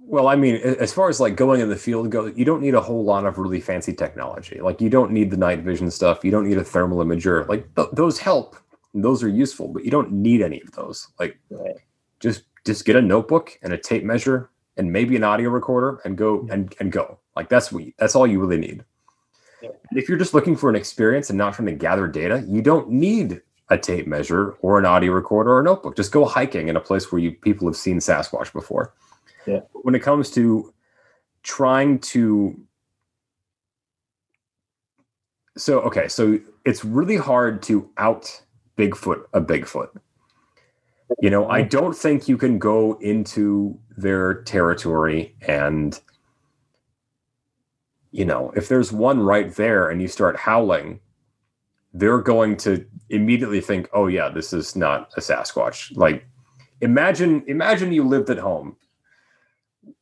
well 0.00 0.26
i 0.26 0.34
mean 0.34 0.56
as 0.56 0.92
far 0.92 1.08
as 1.08 1.20
like 1.20 1.36
going 1.36 1.60
in 1.60 1.68
the 1.68 1.76
field 1.76 2.10
go 2.10 2.26
you 2.26 2.44
don't 2.44 2.60
need 2.60 2.74
a 2.74 2.80
whole 2.80 3.04
lot 3.04 3.24
of 3.24 3.38
really 3.38 3.60
fancy 3.60 3.92
technology 3.92 4.60
like 4.60 4.80
you 4.80 4.90
don't 4.90 5.12
need 5.12 5.30
the 5.30 5.36
night 5.36 5.60
vision 5.60 5.90
stuff 5.90 6.24
you 6.24 6.30
don't 6.32 6.48
need 6.48 6.58
a 6.58 6.64
thermal 6.64 6.98
imager 6.98 7.46
like 7.48 7.72
th- 7.76 7.88
those 7.92 8.18
help 8.18 8.56
those 8.94 9.22
are 9.22 9.28
useful 9.28 9.68
but 9.68 9.84
you 9.84 9.90
don't 9.90 10.10
need 10.10 10.42
any 10.42 10.60
of 10.62 10.72
those 10.72 11.08
like 11.20 11.38
Right. 11.50 11.76
just 12.18 12.42
just 12.68 12.84
get 12.84 12.96
a 12.96 13.02
notebook 13.02 13.58
and 13.62 13.72
a 13.72 13.78
tape 13.78 14.04
measure 14.04 14.50
and 14.76 14.92
maybe 14.92 15.16
an 15.16 15.24
audio 15.24 15.48
recorder 15.48 16.00
and 16.04 16.16
go 16.16 16.46
and, 16.50 16.74
and 16.80 16.92
go. 16.92 17.18
Like 17.34 17.48
that's 17.48 17.72
you, 17.72 17.92
that's 17.98 18.14
all 18.14 18.26
you 18.26 18.38
really 18.38 18.58
need. 18.58 18.84
Yeah. 19.62 19.70
If 19.92 20.08
you're 20.08 20.18
just 20.18 20.34
looking 20.34 20.54
for 20.54 20.68
an 20.70 20.76
experience 20.76 21.30
and 21.30 21.38
not 21.38 21.54
trying 21.54 21.66
to 21.66 21.74
gather 21.74 22.06
data 22.06 22.44
you 22.46 22.62
don't 22.62 22.90
need 22.90 23.40
a 23.70 23.78
tape 23.78 24.06
measure 24.06 24.52
or 24.60 24.78
an 24.78 24.86
audio 24.86 25.12
recorder 25.12 25.52
or 25.52 25.60
a 25.60 25.64
notebook. 25.64 25.96
Just 25.96 26.12
go 26.12 26.24
hiking 26.24 26.68
in 26.68 26.76
a 26.76 26.80
place 26.80 27.10
where 27.10 27.20
you 27.20 27.32
people 27.32 27.66
have 27.66 27.76
seen 27.76 27.98
sasquatch 27.98 28.52
before. 28.52 28.94
Yeah. 29.46 29.60
when 29.72 29.94
it 29.94 30.00
comes 30.00 30.30
to 30.32 30.74
trying 31.42 32.00
to 32.00 32.60
so 35.56 35.80
okay. 35.80 36.06
So 36.06 36.38
it's 36.66 36.84
really 36.84 37.16
hard 37.16 37.62
to 37.62 37.90
out 37.96 38.42
bigfoot 38.76 39.24
a 39.32 39.40
bigfoot 39.40 39.88
you 41.20 41.30
know 41.30 41.48
i 41.48 41.62
don't 41.62 41.96
think 41.96 42.28
you 42.28 42.36
can 42.36 42.58
go 42.58 42.98
into 43.00 43.78
their 43.96 44.42
territory 44.42 45.34
and 45.46 46.00
you 48.10 48.24
know 48.24 48.52
if 48.56 48.68
there's 48.68 48.92
one 48.92 49.20
right 49.20 49.54
there 49.54 49.88
and 49.88 50.02
you 50.02 50.08
start 50.08 50.36
howling 50.36 51.00
they're 51.94 52.20
going 52.20 52.56
to 52.56 52.84
immediately 53.10 53.60
think 53.60 53.88
oh 53.92 54.06
yeah 54.06 54.28
this 54.28 54.52
is 54.52 54.76
not 54.76 55.12
a 55.16 55.20
sasquatch. 55.20 55.96
Like 55.96 56.26
imagine 56.80 57.42
imagine 57.46 57.92
you 57.92 58.06
lived 58.06 58.30
at 58.30 58.38
home 58.38 58.76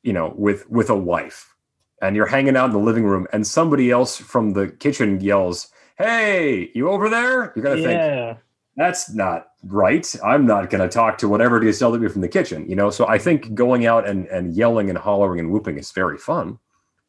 you 0.03 0.13
know 0.13 0.35
with 0.37 0.69
with 0.69 0.91
a 0.91 0.97
wife 0.97 1.55
and 2.03 2.15
you're 2.15 2.27
hanging 2.27 2.57
out 2.57 2.67
in 2.67 2.73
the 2.73 2.79
living 2.79 3.05
room 3.05 3.27
and 3.33 3.47
somebody 3.47 3.91
else 3.91 4.17
from 4.17 4.53
the 4.53 4.69
kitchen 4.69 5.21
yells 5.21 5.69
hey 5.97 6.71
you 6.75 6.89
over 6.89 7.09
there? 7.09 7.53
You're 7.55 7.63
gonna 7.63 7.77
think 7.77 7.91
Yeah. 7.91 8.37
That's 8.77 9.13
not 9.13 9.49
right. 9.65 10.07
I'm 10.25 10.47
not 10.47 10.71
going 10.71 10.83
to 10.83 10.89
talk 10.89 11.19
to 11.19 11.29
whatever 11.29 11.57
it 11.57 11.65
is 11.65 11.81
yelled 11.81 11.95
at 11.95 12.01
me 12.01 12.09
from 12.09 12.21
the 12.21 12.29
kitchen, 12.29 12.69
you 12.69 12.77
know. 12.77 12.91
So 12.91 13.07
I 13.09 13.19
think 13.19 13.55
going 13.55 13.87
out 13.87 14.07
and 14.07 14.27
and 14.27 14.55
yelling 14.55 14.91
and 14.91 14.99
hollering 14.99 15.41
and 15.41 15.51
whooping 15.51 15.79
is 15.79 15.91
very 15.93 16.19
fun, 16.19 16.59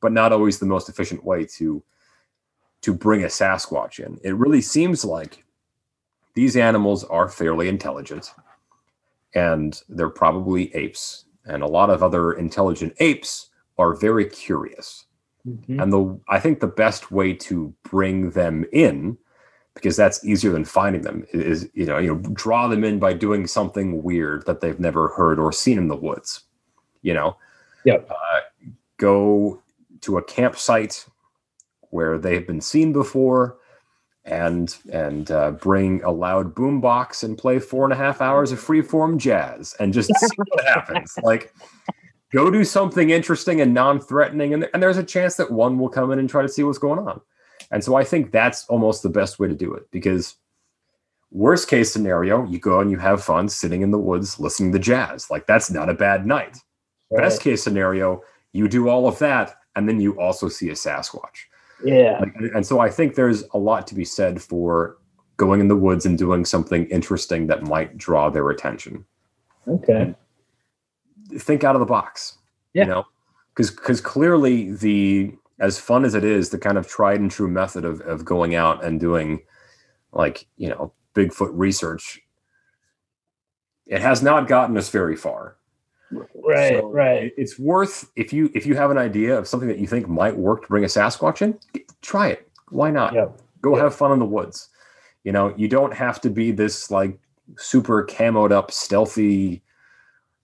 but 0.02 0.12
not 0.12 0.32
always 0.32 0.60
the 0.60 0.66
most 0.66 0.90
efficient 0.90 1.24
way 1.24 1.46
to 1.58 1.84
to 2.82 2.94
bring 2.94 3.24
a 3.24 3.28
Sasquatch 3.28 4.00
in. 4.00 4.20
It 4.24 4.36
really 4.36 4.62
seems 4.62 5.04
like 5.04 5.44
these 6.36 6.56
animals 6.56 7.04
are 7.04 7.28
fairly 7.28 7.68
intelligent, 7.68 8.32
and 9.34 9.82
they're 9.90 10.10
probably 10.10 10.74
apes, 10.76 11.26
and 11.46 11.64
a 11.64 11.68
lot 11.68 11.90
of 11.90 12.02
other 12.02 12.34
intelligent 12.34 12.94
apes 13.00 13.50
are 13.78 13.94
very 13.94 14.26
curious. 14.26 15.06
Mhm. 15.48 15.82
And 15.82 15.94
the 15.94 16.20
I 16.30 16.40
think 16.40 16.60
the 16.60 16.68
best 16.68 17.12
way 17.12 17.34
to 17.34 17.74
bring 17.84 18.32
them 18.32 18.66
in, 18.72 19.18
because 19.78 19.96
that's 19.96 20.24
easier 20.26 20.52
than 20.52 20.66
finding 20.66 21.02
them, 21.02 21.26
is 21.32 21.70
you 21.74 21.86
know 21.86 21.98
you 21.98 22.14
know 22.14 22.22
draw 22.34 22.68
them 22.68 22.84
in 22.84 23.00
by 23.00 23.14
doing 23.14 23.48
something 23.48 24.04
weird 24.04 24.46
that 24.46 24.62
they've 24.62 24.80
never 24.80 25.10
heard 25.10 25.40
or 25.40 25.52
seen 25.52 25.78
in 25.78 25.88
the 25.88 25.96
woods. 25.96 26.42
You 27.02 27.14
know, 27.14 27.38
Yep. 27.88 28.10
Uh, 28.12 28.40
go 28.98 29.62
to 30.02 30.18
a 30.18 30.24
campsite 30.24 31.06
where 31.90 32.18
they've 32.18 32.46
been 32.46 32.60
seen 32.60 32.92
before, 32.92 33.60
and 34.26 34.76
and 34.92 35.32
uh, 35.32 35.52
bring 35.52 36.04
a 36.04 36.12
loud 36.12 36.54
boombox 36.54 37.24
and 37.24 37.38
play 37.38 37.60
four 37.60 37.86
and 37.86 37.94
a 37.94 37.96
half 37.96 38.20
hours 38.20 38.52
of 38.52 38.60
freeform 38.60 39.18
jazz 39.18 39.74
and 39.80 39.94
just 39.94 40.12
see 40.18 40.28
what 40.36 40.66
happens. 40.66 41.18
Like 41.24 41.54
go 42.34 42.52
do 42.52 42.66
something 42.66 43.10
interesting 43.10 43.62
and 43.62 43.74
non-threatening 43.74 44.54
and, 44.54 44.70
and 44.74 44.84
there's 44.84 44.98
a 44.98 45.04
chance 45.04 45.36
that 45.36 45.50
one 45.50 45.80
will 45.80 45.88
come 45.88 46.12
in 46.12 46.20
and 46.20 46.30
try 46.30 46.42
to 46.42 46.50
see 46.50 46.62
what's 46.62 46.78
going 46.78 47.00
on 47.00 47.22
and 47.72 47.84
so 47.84 47.96
i 47.96 48.04
think 48.04 48.32
that's 48.32 48.66
almost 48.68 49.04
the 49.04 49.10
best 49.10 49.40
way 49.40 49.48
to 49.48 49.56
do 49.56 49.74
it 49.74 49.90
because 49.92 50.36
worst 51.32 51.68
case 51.68 51.92
scenario 51.92 52.46
you 52.46 52.60
go 52.60 52.80
and 52.80 52.90
you 52.90 52.98
have 52.98 53.24
fun 53.24 53.50
sitting 53.50 53.82
in 53.82 53.92
the 53.92 53.98
woods 53.98 54.40
listening 54.40 54.72
to 54.72 54.80
jazz 54.80 55.30
like 55.30 55.46
that's 55.48 55.70
not 55.70 55.90
a 55.90 55.94
bad 55.94 56.26
night 56.26 56.58
best 57.12 57.42
case 57.42 57.64
scenario 57.64 58.22
you 58.54 58.68
do 58.68 58.90
all 58.90 59.08
of 59.08 59.18
that 59.20 59.56
and 59.76 59.88
then 59.88 60.00
you 60.00 60.20
also 60.20 60.48
see 60.48 60.70
a 60.70 60.74
sasquatch 60.74 61.46
Yeah. 61.84 62.20
like, 62.20 62.34
and 62.56 62.66
so 62.66 62.80
i 62.80 62.90
think 62.90 63.16
there's 63.16 63.44
a 63.54 63.58
lot 63.58 63.88
to 63.88 63.96
be 63.96 64.06
said 64.06 64.42
for 64.42 64.98
going 65.36 65.60
in 65.62 65.68
the 65.68 65.76
woods 65.76 66.06
and 66.06 66.18
doing 66.18 66.46
something 66.46 66.86
interesting 66.88 67.48
that 67.48 67.64
might 67.64 67.98
draw 67.98 68.30
their 68.30 68.50
attention 68.50 69.06
Okay. 69.68 70.16
think 71.38 71.64
out 71.64 71.76
of 71.76 71.80
the 71.80 71.86
box. 71.86 72.38
Yeah. 72.74 72.84
You 72.84 72.90
know, 72.90 73.06
because 73.54 73.72
because 73.72 74.02
clearly 74.02 74.72
the 74.72 75.34
as 75.60 75.80
fun 75.80 76.06
as 76.06 76.14
it 76.16 76.24
is, 76.24 76.50
the 76.50 76.58
kind 76.58 76.78
of 76.78 76.88
tried 76.88 77.20
and 77.20 77.32
true 77.32 77.48
method 77.48 77.86
of 77.86 78.02
of 78.02 78.26
going 78.26 78.56
out 78.56 78.84
and 78.84 79.00
doing 79.00 79.42
like 80.12 80.48
you 80.58 80.70
know 80.70 80.94
Bigfoot 81.16 81.52
research 81.54 82.22
it 83.88 84.02
has 84.02 84.22
not 84.22 84.48
gotten 84.48 84.78
us 84.78 84.90
very 84.90 85.16
far. 85.16 85.56
Right, 86.12 86.74
So 86.74 86.90
right. 86.92 87.34
It's 87.38 87.58
worth 87.60 88.10
if 88.16 88.32
you 88.32 88.50
if 88.54 88.66
you 88.66 88.76
have 88.76 88.92
an 88.92 88.98
idea 88.98 89.38
of 89.38 89.48
something 89.48 89.68
that 89.70 89.80
you 89.80 89.88
think 89.88 90.08
might 90.08 90.36
work 90.36 90.62
to 90.64 90.68
bring 90.68 90.84
a 90.84 90.88
Sasquatch 90.88 91.42
in, 91.42 91.58
try 92.02 92.30
it. 92.30 92.50
Why 92.70 92.92
not? 92.92 93.14
Yep. 93.14 93.42
Go 93.62 93.76
Yep. 93.76 93.84
have 93.84 93.96
fun 93.96 94.12
in 94.12 94.20
the 94.20 94.26
woods. 94.26 94.70
You 95.24 95.32
know, 95.32 95.54
you 95.58 95.68
don't 95.68 95.94
have 95.94 96.22
to 96.22 96.30
be 96.30 96.52
this 96.52 96.90
like 96.92 97.20
super 97.58 98.06
camoed 98.06 98.52
up, 98.52 98.72
stealthy 98.72 99.64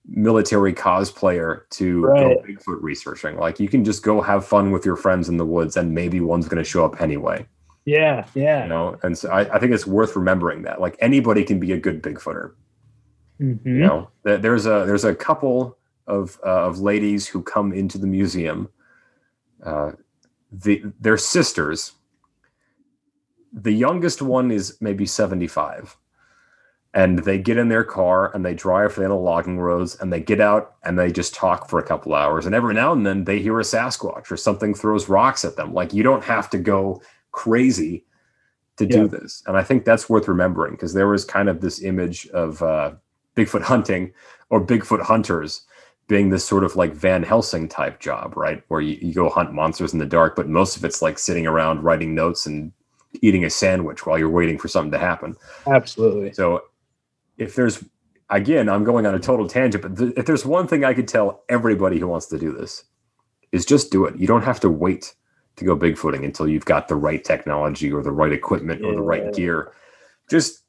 military 0.06 0.74
cosplayer 0.74 1.62
to 1.72 2.06
Right. 2.06 2.38
go 2.38 2.44
Bigfoot 2.48 2.82
researching. 2.82 3.38
Like 3.38 3.60
you 3.60 3.70
can 3.70 3.84
just 3.84 4.04
go 4.04 4.22
have 4.22 4.46
fun 4.46 4.72
with 4.72 4.86
your 4.86 4.96
friends 4.96 5.30
in 5.30 5.38
the 5.38 5.46
woods, 5.46 5.78
and 5.78 5.94
maybe 5.94 6.20
one's 6.20 6.48
going 6.48 6.62
to 6.64 6.70
show 6.70 6.84
up 6.86 7.02
anyway. 7.02 7.46
Yeah, 7.86 8.26
yeah. 8.34 8.64
You 8.64 8.70
know, 8.70 8.98
and 9.04 9.18
so 9.18 9.30
I, 9.30 9.42
I 9.56 9.60
think 9.60 9.74
it's 9.74 9.86
worth 9.88 10.16
remembering 10.16 10.64
that. 10.64 10.80
Like 10.82 10.96
anybody 11.00 11.44
can 11.44 11.60
be 11.60 11.72
a 11.74 11.78
good 11.80 12.02
Bigfooter. 12.02 12.54
Mhm. 13.42 13.66
You 13.66 13.80
know, 13.80 14.10
there's 14.24 14.66
a 14.66 14.84
there's 14.86 15.04
a 15.06 15.16
couple 15.16 15.78
of 16.08 16.40
uh, 16.46 16.66
of 16.68 16.80
ladies 16.80 17.28
who 17.28 17.42
come 17.42 17.74
into 17.74 17.98
the 17.98 18.08
museum. 18.08 18.70
Uh, 19.64 19.92
the 20.52 20.84
they're 21.00 21.18
sisters. 21.18 21.94
The 23.54 23.72
youngest 23.72 24.22
one 24.22 24.52
is 24.52 24.78
maybe 24.82 25.06
seventy 25.06 25.48
five, 25.48 25.98
and 26.94 27.20
they 27.20 27.38
get 27.38 27.58
in 27.58 27.70
their 27.70 27.84
car 27.84 28.34
and 28.36 28.46
they 28.46 28.54
drive 28.54 28.96
down 28.96 29.10
the 29.10 29.16
logging 29.16 29.60
roads 29.60 29.96
and 30.00 30.14
they 30.14 30.20
get 30.20 30.40
out 30.40 30.76
and 30.84 30.98
they 30.98 31.12
just 31.12 31.34
talk 31.34 31.68
for 31.70 31.80
a 31.80 31.84
couple 31.84 32.14
hours 32.14 32.46
and 32.46 32.54
every 32.54 32.74
now 32.74 32.92
and 32.94 33.06
then 33.06 33.24
they 33.24 33.40
hear 33.40 33.60
a 33.60 33.64
Sasquatch 33.64 34.32
or 34.32 34.38
something 34.38 34.74
throws 34.74 35.10
rocks 35.10 35.44
at 35.44 35.56
them. 35.56 35.74
Like 35.74 35.94
you 35.94 36.04
don't 36.04 36.24
have 36.24 36.50
to 36.52 36.58
go 36.58 37.02
crazy 37.32 38.06
to 38.78 38.86
do 38.86 39.02
Yeah. 39.02 39.08
this, 39.08 39.44
and 39.48 39.56
I 39.58 39.64
think 39.64 39.86
that's 39.86 40.10
worth 40.10 40.28
remembering 40.28 40.74
because 40.74 40.94
there 40.94 41.08
was 41.08 41.26
kind 41.26 41.50
of 41.50 41.62
this 41.62 41.82
image 41.84 42.28
of. 42.30 42.62
Uh, 42.62 42.92
Bigfoot 43.36 43.64
hunting 43.64 44.14
or 44.52 44.64
Bigfoot 44.64 45.02
hunters 45.02 45.64
being 46.08 46.30
this 46.30 46.46
sort 46.46 46.64
of 46.64 46.76
like 46.76 46.94
Van 46.94 47.24
Helsing 47.24 47.68
type 47.68 48.00
job, 48.00 48.38
right? 48.38 48.62
Where 48.68 48.80
you, 48.80 48.96
you 49.02 49.12
go 49.12 49.28
hunt 49.28 49.54
monsters 49.54 49.92
in 49.92 49.98
the 49.98 50.06
dark, 50.06 50.36
but 50.36 50.48
most 50.48 50.78
of 50.78 50.86
it's 50.86 51.02
like 51.02 51.18
sitting 51.18 51.48
around 51.48 51.84
writing 51.84 52.14
notes 52.14 52.46
and 52.46 52.72
eating 53.24 53.44
a 53.44 53.50
sandwich 53.50 54.06
while 54.06 54.20
you're 54.20 54.30
waiting 54.30 54.60
for 54.60 54.68
something 54.68 54.92
to 54.92 55.00
happen. 55.00 55.36
Absolutely. 55.66 56.32
So 56.34 56.62
if 57.44 57.56
there's, 57.56 57.84
again, 58.30 58.70
I'm 58.70 58.84
going 58.84 59.06
on 59.06 59.14
a 59.16 59.20
total 59.20 59.48
tangent, 59.48 59.82
but 59.82 59.98
th- 59.98 60.14
if 60.18 60.26
there's 60.26 60.46
one 60.46 60.68
thing 60.68 60.84
I 60.84 60.94
could 60.94 61.08
tell 61.08 61.44
everybody 61.50 62.00
who 62.00 62.08
wants 62.08 62.28
to 62.28 62.40
do 62.40 62.52
this 62.52 62.84
is 63.52 63.66
just 63.66 63.92
do 63.92 64.06
it. 64.06 64.18
You 64.18 64.28
don't 64.28 64.44
have 64.44 64.60
to 64.62 64.70
wait 64.70 65.14
to 65.58 65.66
go 65.66 65.78
bigfooting 65.78 66.24
until 66.26 66.48
you've 66.48 66.66
got 66.66 66.88
the 66.88 66.96
right 66.96 67.24
technology 67.24 67.92
or 67.92 68.02
the 68.02 68.12
right 68.12 68.32
equipment 68.32 68.84
or 68.84 68.96
the 68.96 69.02
right 69.02 69.32
gear. 69.34 69.74
Just 70.30 70.64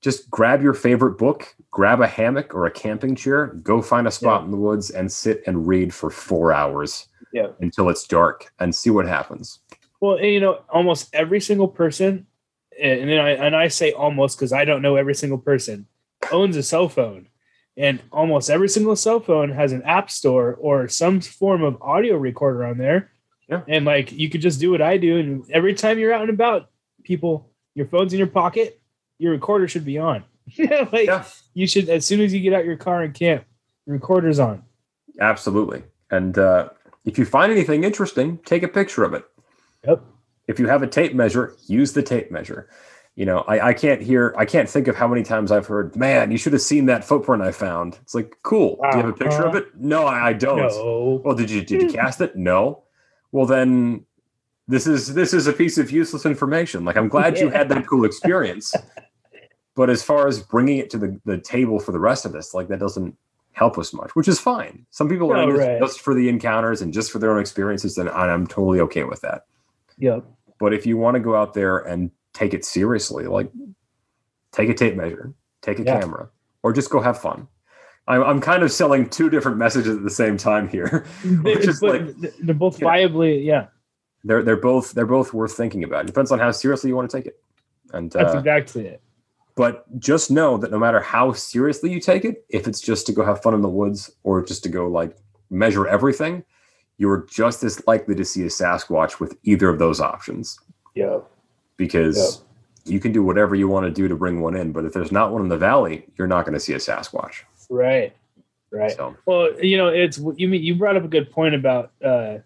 just 0.00 0.28
grab 0.30 0.62
your 0.62 0.74
favorite 0.74 1.16
book, 1.16 1.54
grab 1.70 2.00
a 2.02 2.06
hammock 2.06 2.54
or 2.54 2.66
a 2.66 2.70
camping 2.70 3.14
chair, 3.14 3.46
go 3.62 3.80
find 3.80 4.06
a 4.06 4.10
spot 4.10 4.44
in 4.44 4.50
the 4.50 4.56
woods 4.58 4.90
and 4.90 5.10
sit 5.10 5.42
and 5.46 5.66
read 5.66 5.94
for 5.94 6.10
4 6.10 6.52
hours 6.52 7.08
Yeah. 7.32 7.48
until 7.60 7.88
it's 7.88 8.06
dark 8.06 8.52
and 8.58 8.74
see 8.74 8.90
what 8.90 9.06
happens. 9.06 9.60
Well, 10.00 10.20
you 10.20 10.40
know, 10.40 10.60
almost 10.68 11.08
every 11.14 11.40
single 11.40 11.68
person, 11.68 12.26
and 12.80 13.08
then 13.08 13.18
I 13.18 13.30
and 13.30 13.54
I 13.56 13.68
say 13.68 13.92
almost 13.92 14.38
because 14.38 14.52
I 14.52 14.64
don't 14.64 14.82
know 14.82 14.96
every 14.96 15.14
single 15.14 15.38
person 15.38 15.86
owns 16.32 16.56
a 16.56 16.62
cell 16.62 16.88
phone, 16.88 17.28
and 17.76 18.00
almost 18.12 18.50
every 18.50 18.68
single 18.68 18.96
cell 18.96 19.20
phone 19.20 19.50
has 19.50 19.72
an 19.72 19.82
app 19.82 20.10
store 20.10 20.54
or 20.54 20.88
some 20.88 21.20
form 21.20 21.62
of 21.62 21.80
audio 21.82 22.16
recorder 22.16 22.64
on 22.64 22.78
there. 22.78 23.10
Yeah. 23.48 23.62
And 23.68 23.84
like 23.84 24.12
you 24.12 24.30
could 24.30 24.40
just 24.40 24.60
do 24.60 24.70
what 24.70 24.80
I 24.82 24.96
do, 24.96 25.18
and 25.18 25.50
every 25.50 25.74
time 25.74 25.98
you're 25.98 26.12
out 26.12 26.22
and 26.22 26.30
about, 26.30 26.70
people, 27.02 27.50
your 27.74 27.86
phone's 27.86 28.12
in 28.12 28.18
your 28.18 28.28
pocket, 28.28 28.80
your 29.18 29.32
recorder 29.32 29.68
should 29.68 29.84
be 29.84 29.98
on. 29.98 30.24
like 30.58 31.06
Yeah. 31.06 31.24
you 31.54 31.66
should 31.66 31.88
as 31.88 32.06
soon 32.06 32.20
as 32.20 32.32
you 32.32 32.40
get 32.40 32.52
out 32.52 32.64
your 32.64 32.76
car 32.76 33.02
and 33.02 33.12
camp, 33.14 33.44
your 33.86 33.94
recorder's 33.96 34.38
on. 34.38 34.62
Absolutely. 35.20 35.82
And 36.10 36.38
uh, 36.38 36.70
if 37.04 37.18
you 37.18 37.24
find 37.24 37.52
anything 37.52 37.84
interesting, 37.84 38.38
take 38.44 38.62
a 38.62 38.68
picture 38.68 39.04
of 39.04 39.14
it. 39.14 39.24
Yep. 39.86 40.02
If 40.46 40.58
you 40.58 40.66
have 40.68 40.82
a 40.82 40.86
tape 40.86 41.14
measure, 41.14 41.56
use 41.66 41.92
the 41.92 42.02
tape 42.02 42.30
measure. 42.30 42.68
You 43.16 43.24
know, 43.26 43.38
I, 43.46 43.68
I 43.68 43.74
can't 43.74 44.02
hear, 44.02 44.34
I 44.36 44.44
can't 44.44 44.68
think 44.68 44.88
of 44.88 44.96
how 44.96 45.06
many 45.06 45.22
times 45.22 45.52
I've 45.52 45.66
heard, 45.66 45.94
man, 45.94 46.32
you 46.32 46.36
should 46.36 46.52
have 46.52 46.62
seen 46.62 46.86
that 46.86 47.04
footprint 47.04 47.42
I 47.42 47.52
found. 47.52 47.96
It's 48.02 48.14
like, 48.14 48.36
cool. 48.42 48.78
Do 48.90 48.98
you 48.98 49.04
have 49.04 49.10
a 49.10 49.16
picture 49.16 49.42
of 49.44 49.50
Uh-huh. 49.54 49.58
it? 49.58 49.66
No, 49.76 50.06
I, 50.06 50.28
I 50.30 50.32
don't. 50.32 50.56
No. 50.58 51.20
Well, 51.24 51.34
did 51.36 51.48
you 51.50 51.62
did 51.62 51.82
you 51.82 51.88
cast 51.92 52.20
it? 52.20 52.34
No. 52.36 52.82
Well, 53.30 53.46
then 53.46 54.04
this 54.66 54.86
is 54.88 55.14
this 55.14 55.32
is 55.32 55.46
a 55.46 55.52
piece 55.52 55.78
of 55.78 55.90
useless 55.92 56.26
information. 56.26 56.84
Like 56.84 56.96
I'm 56.96 57.08
glad 57.08 57.38
you 57.38 57.50
had 57.50 57.68
that 57.68 57.86
cool 57.90 58.04
experience, 58.04 58.74
but 59.76 59.90
as 59.90 60.02
far 60.02 60.26
as 60.26 60.40
bringing 60.42 60.78
it 60.78 60.90
to 60.90 60.98
the, 60.98 61.20
the 61.24 61.38
table 61.38 61.78
for 61.78 61.92
the 61.92 62.00
rest 62.00 62.24
of 62.24 62.34
us, 62.34 62.52
like 62.52 62.66
that 62.68 62.80
doesn't 62.80 63.16
help 63.52 63.78
us 63.78 63.92
much, 63.92 64.16
which 64.16 64.26
is 64.26 64.40
fine. 64.40 64.84
Some 64.90 65.08
people 65.08 65.32
are 65.32 65.46
No, 65.46 65.52
right. 65.52 65.78
just 65.78 66.00
for 66.00 66.14
the 66.14 66.28
encounters 66.28 66.82
and 66.82 66.92
just 66.92 67.12
for 67.12 67.20
their 67.20 67.30
own 67.32 67.38
experiences, 67.40 67.96
and 67.96 68.08
I'm 68.10 68.46
totally 68.48 68.80
okay 68.80 69.04
with 69.04 69.20
that. 69.20 69.46
Yep. 69.98 70.24
But 70.58 70.72
if 70.74 70.86
you 70.86 70.96
want 70.96 71.14
to 71.16 71.20
go 71.20 71.34
out 71.34 71.54
there 71.54 71.78
and 71.78 72.10
take 72.32 72.54
it 72.54 72.64
seriously, 72.64 73.26
like 73.26 73.50
take 74.52 74.68
a 74.68 74.74
tape 74.74 74.96
measure, 74.96 75.32
take 75.62 75.78
a 75.78 75.82
Yeah. 75.84 76.00
camera, 76.00 76.28
or 76.62 76.72
just 76.72 76.90
go 76.90 77.00
have 77.00 77.18
fun. 77.20 77.48
I'm, 78.06 78.22
I'm 78.22 78.40
kind 78.40 78.62
of 78.62 78.70
selling 78.70 79.08
two 79.08 79.30
different 79.30 79.56
messages 79.56 79.96
at 79.96 80.02
the 80.02 80.10
same 80.10 80.36
time 80.36 80.68
here. 80.68 81.06
Which 81.42 81.66
is 81.66 81.82
like- 81.82 82.14
they're 82.40 82.54
both 82.54 82.80
Yeah. 82.80 82.88
viably, 82.88 83.44
yeah. 83.44 83.66
they're 84.24 84.42
they're 84.42 84.56
both 84.56 84.92
they're 84.92 85.06
both 85.06 85.32
worth 85.34 85.56
thinking 85.56 85.84
about. 85.84 86.04
It 86.04 86.06
depends 86.06 86.30
on 86.32 86.38
how 86.38 86.50
seriously 86.50 86.90
you 86.90 86.96
want 86.96 87.10
to 87.10 87.16
take 87.16 87.26
it. 87.26 87.42
And 87.92 88.10
That's 88.10 88.34
uh, 88.34 88.38
exactly 88.38 88.86
it. 88.86 89.00
but 89.54 89.86
just 90.00 90.30
know 90.30 90.56
that 90.58 90.70
no 90.70 90.78
matter 90.78 91.00
how 91.00 91.32
seriously 91.32 91.90
you 91.92 92.00
take 92.00 92.24
it, 92.24 92.44
if 92.48 92.66
it's 92.66 92.80
just 92.80 93.06
to 93.06 93.12
go 93.12 93.24
have 93.24 93.42
fun 93.42 93.54
in 93.54 93.60
the 93.62 93.68
woods 93.68 94.10
or 94.22 94.42
just 94.44 94.62
to 94.64 94.68
go 94.68 94.86
like 94.88 95.16
measure 95.50 95.86
everything, 95.86 96.42
you're 96.98 97.26
just 97.30 97.64
as 97.64 97.84
likely 97.86 98.14
to 98.14 98.24
see 98.24 98.42
a 98.42 98.46
Sasquatch 98.46 99.18
with 99.20 99.36
either 99.42 99.68
of 99.68 99.78
those 99.78 100.00
options 100.00 100.58
Yeah. 100.94 101.18
because 101.76 102.42
you 102.84 103.00
can 103.00 103.12
do 103.12 103.22
whatever 103.22 103.54
you 103.54 103.66
want 103.68 103.84
to 103.86 103.90
do 103.90 104.08
to 104.08 104.14
bring 104.14 104.40
one 104.40 104.54
in. 104.54 104.72
But 104.72 104.84
if 104.84 104.92
there's 104.92 105.10
not 105.12 105.32
one 105.32 105.42
in 105.42 105.48
the 105.48 105.56
valley, 105.56 106.06
you're 106.16 106.26
not 106.28 106.44
going 106.44 106.54
to 106.54 106.60
see 106.60 106.72
a 106.74 106.76
Sasquatch. 106.78 107.42
Right. 107.70 108.14
Right. 108.70 108.92
So 108.92 109.16
Well, 109.26 109.50
you 109.62 109.76
know, 109.76 109.88
it's 109.88 110.18
you 110.36 110.48
mean 110.48 110.62
you 110.62 110.74
brought 110.74 110.96
up 110.96 111.04
a 111.04 111.08
good 111.08 111.30
point 111.30 111.54
about 111.54 111.92
uh, 112.04 112.38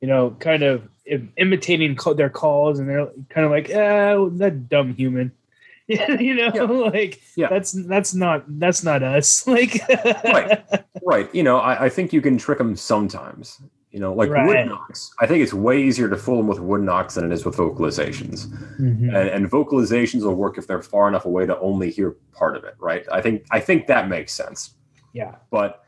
you 0.00 0.06
know, 0.08 0.30
kind 0.40 0.62
of 0.62 0.88
imitating 1.36 1.96
their 2.16 2.28
calls, 2.30 2.78
and 2.78 2.88
they're 2.88 3.08
kind 3.30 3.44
of 3.46 3.50
like, 3.50 3.70
"Oh, 3.70 4.28
that 4.34 4.68
dumb 4.68 4.94
human," 4.94 5.32
you 5.86 6.34
know, 6.34 6.50
Yeah. 6.54 6.62
like 6.92 7.20
Yeah. 7.36 7.48
that's 7.48 7.72
that's 7.72 8.12
not 8.14 8.44
that's 8.58 8.82
not 8.84 9.02
us. 9.02 9.46
Like, 9.46 9.80
Right. 10.24 10.64
right. 11.06 11.34
You 11.34 11.44
know, 11.44 11.58
I, 11.58 11.86
I 11.86 11.88
think 11.88 12.12
you 12.12 12.20
can 12.20 12.36
trick 12.38 12.58
them 12.58 12.74
sometimes. 12.76 13.60
You 13.90 14.00
know, 14.00 14.12
like 14.12 14.28
wood 14.28 14.66
knocks. 14.66 15.10
I 15.18 15.26
think 15.26 15.42
it's 15.42 15.54
way 15.54 15.82
easier 15.82 16.10
to 16.10 16.16
fool 16.16 16.36
them 16.36 16.46
with 16.46 16.60
wood 16.60 16.82
knocks 16.82 17.14
than 17.14 17.24
it 17.24 17.32
is 17.32 17.44
with 17.46 17.56
vocalizations. 17.56 18.46
Mhm. 18.78 19.08
and, 19.08 19.28
and 19.30 19.50
vocalizations 19.50 20.22
will 20.22 20.34
work 20.34 20.58
if 20.58 20.66
they're 20.66 20.82
far 20.82 21.08
enough 21.08 21.24
away 21.24 21.46
to 21.46 21.58
only 21.60 21.90
hear 21.90 22.16
part 22.32 22.54
of 22.56 22.64
it 22.64 22.74
right? 22.78 23.06
I 23.10 23.20
think 23.22 23.44
i 23.50 23.60
think 23.60 23.86
that 23.86 24.08
makes 24.08 24.32
sense. 24.34 24.74
Yeah, 25.14 25.36
but 25.50 25.84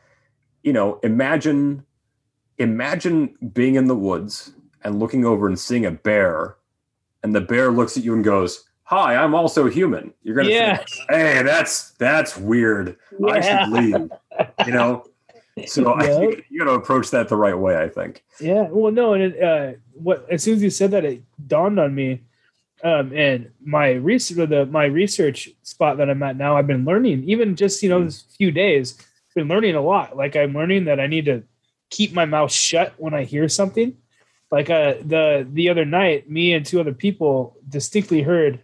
you 0.63 0.73
know 0.73 0.99
imagine 1.03 1.85
imagine 2.57 3.35
being 3.53 3.75
in 3.75 3.85
the 3.87 3.95
woods 3.95 4.53
and 4.83 4.99
looking 4.99 5.25
over 5.25 5.47
and 5.47 5.57
seeing 5.59 5.85
a 5.85 5.91
bear 5.91 6.57
and 7.23 7.33
the 7.35 7.41
bear 7.41 7.71
looks 7.71 7.97
at 7.97 8.03
you 8.03 8.13
and 8.13 8.23
goes 8.23 8.65
hi 8.83 9.15
i'm 9.15 9.35
also 9.35 9.67
human. 9.69 10.11
You're 10.23 10.35
gonna 10.35 10.49
yeah, 10.49 10.77
think 10.77 10.89
hey 11.09 11.43
that's 11.43 11.91
that's 11.91 12.35
weird. 12.35 12.97
I 13.29 13.41
should 13.41 13.69
leave. 13.71 14.09
You 14.65 14.73
know 14.73 15.05
so 15.67 15.93
I 15.93 16.05
Yep. 16.05 16.45
you 16.49 16.59
got 16.59 16.65
to 16.65 16.71
approach 16.71 17.11
that 17.11 17.27
the 17.29 17.35
right 17.35 17.57
way 17.57 17.77
i 17.77 17.87
think 17.89 18.23
Yeah, 18.39 18.67
well, 18.69 18.91
no, 18.91 19.13
and 19.13 19.23
it, 19.23 19.43
uh, 19.43 19.77
what 19.93 20.25
as 20.29 20.43
soon 20.43 20.55
as 20.55 20.63
you 20.63 20.69
said 20.69 20.91
that, 20.91 21.05
it 21.05 21.21
dawned 21.47 21.79
on 21.79 21.93
me. 21.93 22.21
Um, 22.83 23.13
and 23.13 23.51
my 23.63 23.91
research, 23.91 24.49
the 24.49 24.65
my 24.65 24.85
research 24.85 25.49
spot 25.61 25.97
that 25.97 26.09
I'm 26.09 26.23
at 26.23 26.35
now, 26.37 26.57
I've 26.57 26.65
been 26.65 26.85
learning, 26.85 27.23
even 27.25 27.55
just 27.55 27.83
you 27.83 27.89
know 27.89 28.03
this 28.03 28.23
few 28.37 28.49
days, 28.49 28.97
been 29.35 29.47
learning 29.47 29.75
a 29.75 29.81
lot. 29.81 30.17
Like 30.17 30.35
I'm 30.35 30.53
learning 30.53 30.85
that 30.85 30.99
I 30.99 31.05
need 31.07 31.25
to 31.25 31.43
keep 31.91 32.13
my 32.13 32.25
mouth 32.25 32.51
shut 32.51 32.93
when 32.97 33.13
I 33.13 33.23
hear 33.23 33.47
something. 33.47 33.95
Like 34.49 34.69
uh, 34.71 34.95
the 35.05 35.47
the 35.51 35.69
other 35.69 35.85
night, 35.85 36.29
me 36.29 36.53
and 36.53 36.65
two 36.65 36.79
other 36.79 36.93
people 36.93 37.57
distinctly 37.69 38.23
heard 38.23 38.63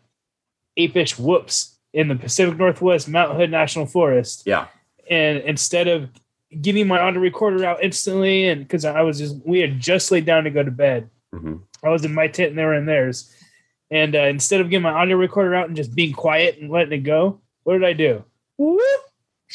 apish 0.77 1.19
whoops 1.19 1.75
in 1.93 2.07
the 2.07 2.15
Pacific 2.15 2.57
Northwest 2.57 3.07
Mount 3.07 3.35
Hood 3.35 3.51
National 3.51 3.85
Forest 3.85 4.43
yeah 4.45 4.67
and 5.09 5.39
instead 5.39 5.87
of 5.87 6.09
getting 6.61 6.87
my 6.87 6.99
audio 6.99 7.19
recorder 7.21 7.65
out 7.65 7.83
instantly 7.83 8.47
and 8.47 8.61
because 8.61 8.85
i 8.85 9.01
was 9.01 9.19
just 9.19 9.35
we 9.45 9.59
had 9.59 9.79
just 9.79 10.11
laid 10.11 10.25
down 10.25 10.43
to 10.43 10.49
go 10.49 10.63
to 10.63 10.71
bed 10.71 11.09
hmm 11.33 11.57
i 11.83 11.89
was 11.89 12.05
in 12.05 12.13
my 12.13 12.27
tent 12.27 12.49
and 12.49 12.57
they 12.57 12.63
were 12.63 12.73
in 12.73 12.85
theirs 12.85 13.33
and 13.91 14.15
uh, 14.15 14.19
instead 14.19 14.59
of 14.61 14.69
getting 14.69 14.83
my 14.83 14.91
audio 14.91 15.15
recorder 15.17 15.55
out 15.55 15.67
and 15.67 15.75
just 15.75 15.93
being 15.95 16.13
quiet 16.13 16.57
and 16.59 16.71
letting 16.71 16.93
it 16.93 17.03
go 17.03 17.39
what 17.63 17.73
did 17.73 17.83
i 17.83 17.93
do 17.93 18.23
Whoop! 18.57 18.81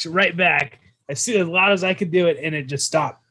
right 0.07 0.35
back 0.37 0.79
i 1.09 1.13
see 1.13 1.37
as 1.37 1.47
loud 1.47 1.71
as 1.71 1.83
i 1.83 1.93
could 1.93 2.11
do 2.11 2.27
it 2.27 2.37
and 2.41 2.53
it 2.53 2.67
just 2.67 2.85
stopped 2.85 3.23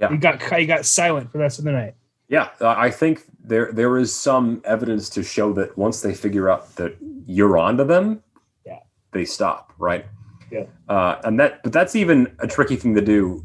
Yeah. 0.00 0.12
it 0.12 0.20
got 0.20 0.40
it 0.52 0.66
got 0.66 0.86
silent 0.86 1.30
for 1.30 1.38
the 1.38 1.42
rest 1.44 1.58
of 1.58 1.64
the 1.66 1.72
night 1.72 1.94
Yeah, 2.28 2.48
uh, 2.60 2.74
I 2.76 2.90
think 2.90 3.22
there 3.44 3.70
there 3.72 3.98
is 3.98 4.14
some 4.14 4.62
evidence 4.64 5.10
to 5.10 5.22
show 5.22 5.52
that 5.52 5.76
once 5.76 6.00
they 6.00 6.14
figure 6.14 6.48
out 6.48 6.74
that 6.76 6.96
you're 7.26 7.58
onto 7.58 7.84
them, 7.84 8.22
Yeah. 8.64 8.78
they 9.12 9.26
stop. 9.26 9.72
Right. 9.78 10.06
Yeah. 10.54 10.64
Uh, 10.88 11.20
and 11.24 11.38
that, 11.40 11.62
but 11.62 11.72
that's 11.72 11.96
even 11.96 12.34
a 12.38 12.46
tricky 12.46 12.76
thing 12.76 12.94
to 12.94 13.00
do 13.00 13.44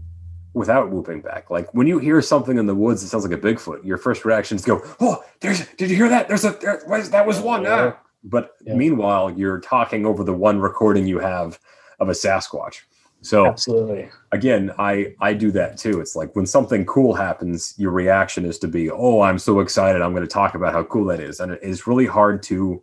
without 0.54 0.90
whooping 0.92 1.22
back. 1.22 1.50
Like 1.50 1.74
when 1.74 1.88
you 1.88 2.00
hear 2.00 2.22
something 2.22 2.58
in 2.58 2.66
the 2.66 2.76
woods 2.76 3.02
that 3.02 3.08
sounds 3.08 3.26
like 3.28 3.38
a 3.38 3.42
Bigfoot, 3.42 3.84
your 3.84 3.98
first 3.98 4.26
reaction 4.26 4.56
is 4.56 4.62
to 4.64 4.68
go, 4.68 4.82
"Oh, 5.00 5.24
there's! 5.42 5.66
Did 5.78 5.90
you 5.90 5.96
hear 5.96 6.10
that? 6.10 6.28
There's 6.28 6.46
a 6.46 6.52
there, 6.52 6.82
was, 6.88 7.10
that 7.10 7.26
was 7.26 7.40
one." 7.40 7.66
Ah." 7.68 7.98
But 8.24 8.52
Yeah. 8.62 8.76
meanwhile, 8.76 9.32
you're 9.32 9.60
talking 9.60 10.06
over 10.06 10.24
the 10.24 10.34
one 10.34 10.60
recording 10.60 11.08
you 11.08 11.20
have 11.20 11.60
of 12.00 12.10
a 12.10 12.14
Sasquatch. 12.14 12.82
So 13.22 13.46
Absolutely. 13.48 14.10
again, 14.32 14.72
I 14.78 15.14
I 15.20 15.34
do 15.34 15.52
that 15.52 15.78
too. 15.78 16.00
It's 16.02 16.16
like 16.16 16.36
when 16.36 16.46
something 16.46 16.86
cool 16.86 17.14
happens, 17.14 17.74
your 17.78 17.92
reaction 17.92 18.46
is 18.46 18.60
to 18.60 18.68
be, 18.68 18.90
"Oh, 18.92 19.22
I'm 19.22 19.40
so 19.40 19.60
excited! 19.62 20.02
I'm 20.02 20.14
going 20.14 20.28
to 20.28 20.34
talk 20.34 20.54
about 20.56 20.74
how 20.74 20.84
cool 20.84 21.06
that 21.06 21.20
is," 21.20 21.40
and 21.40 21.52
it 21.52 21.60
is 21.64 21.88
really 21.88 22.06
hard 22.06 22.44
to 22.44 22.82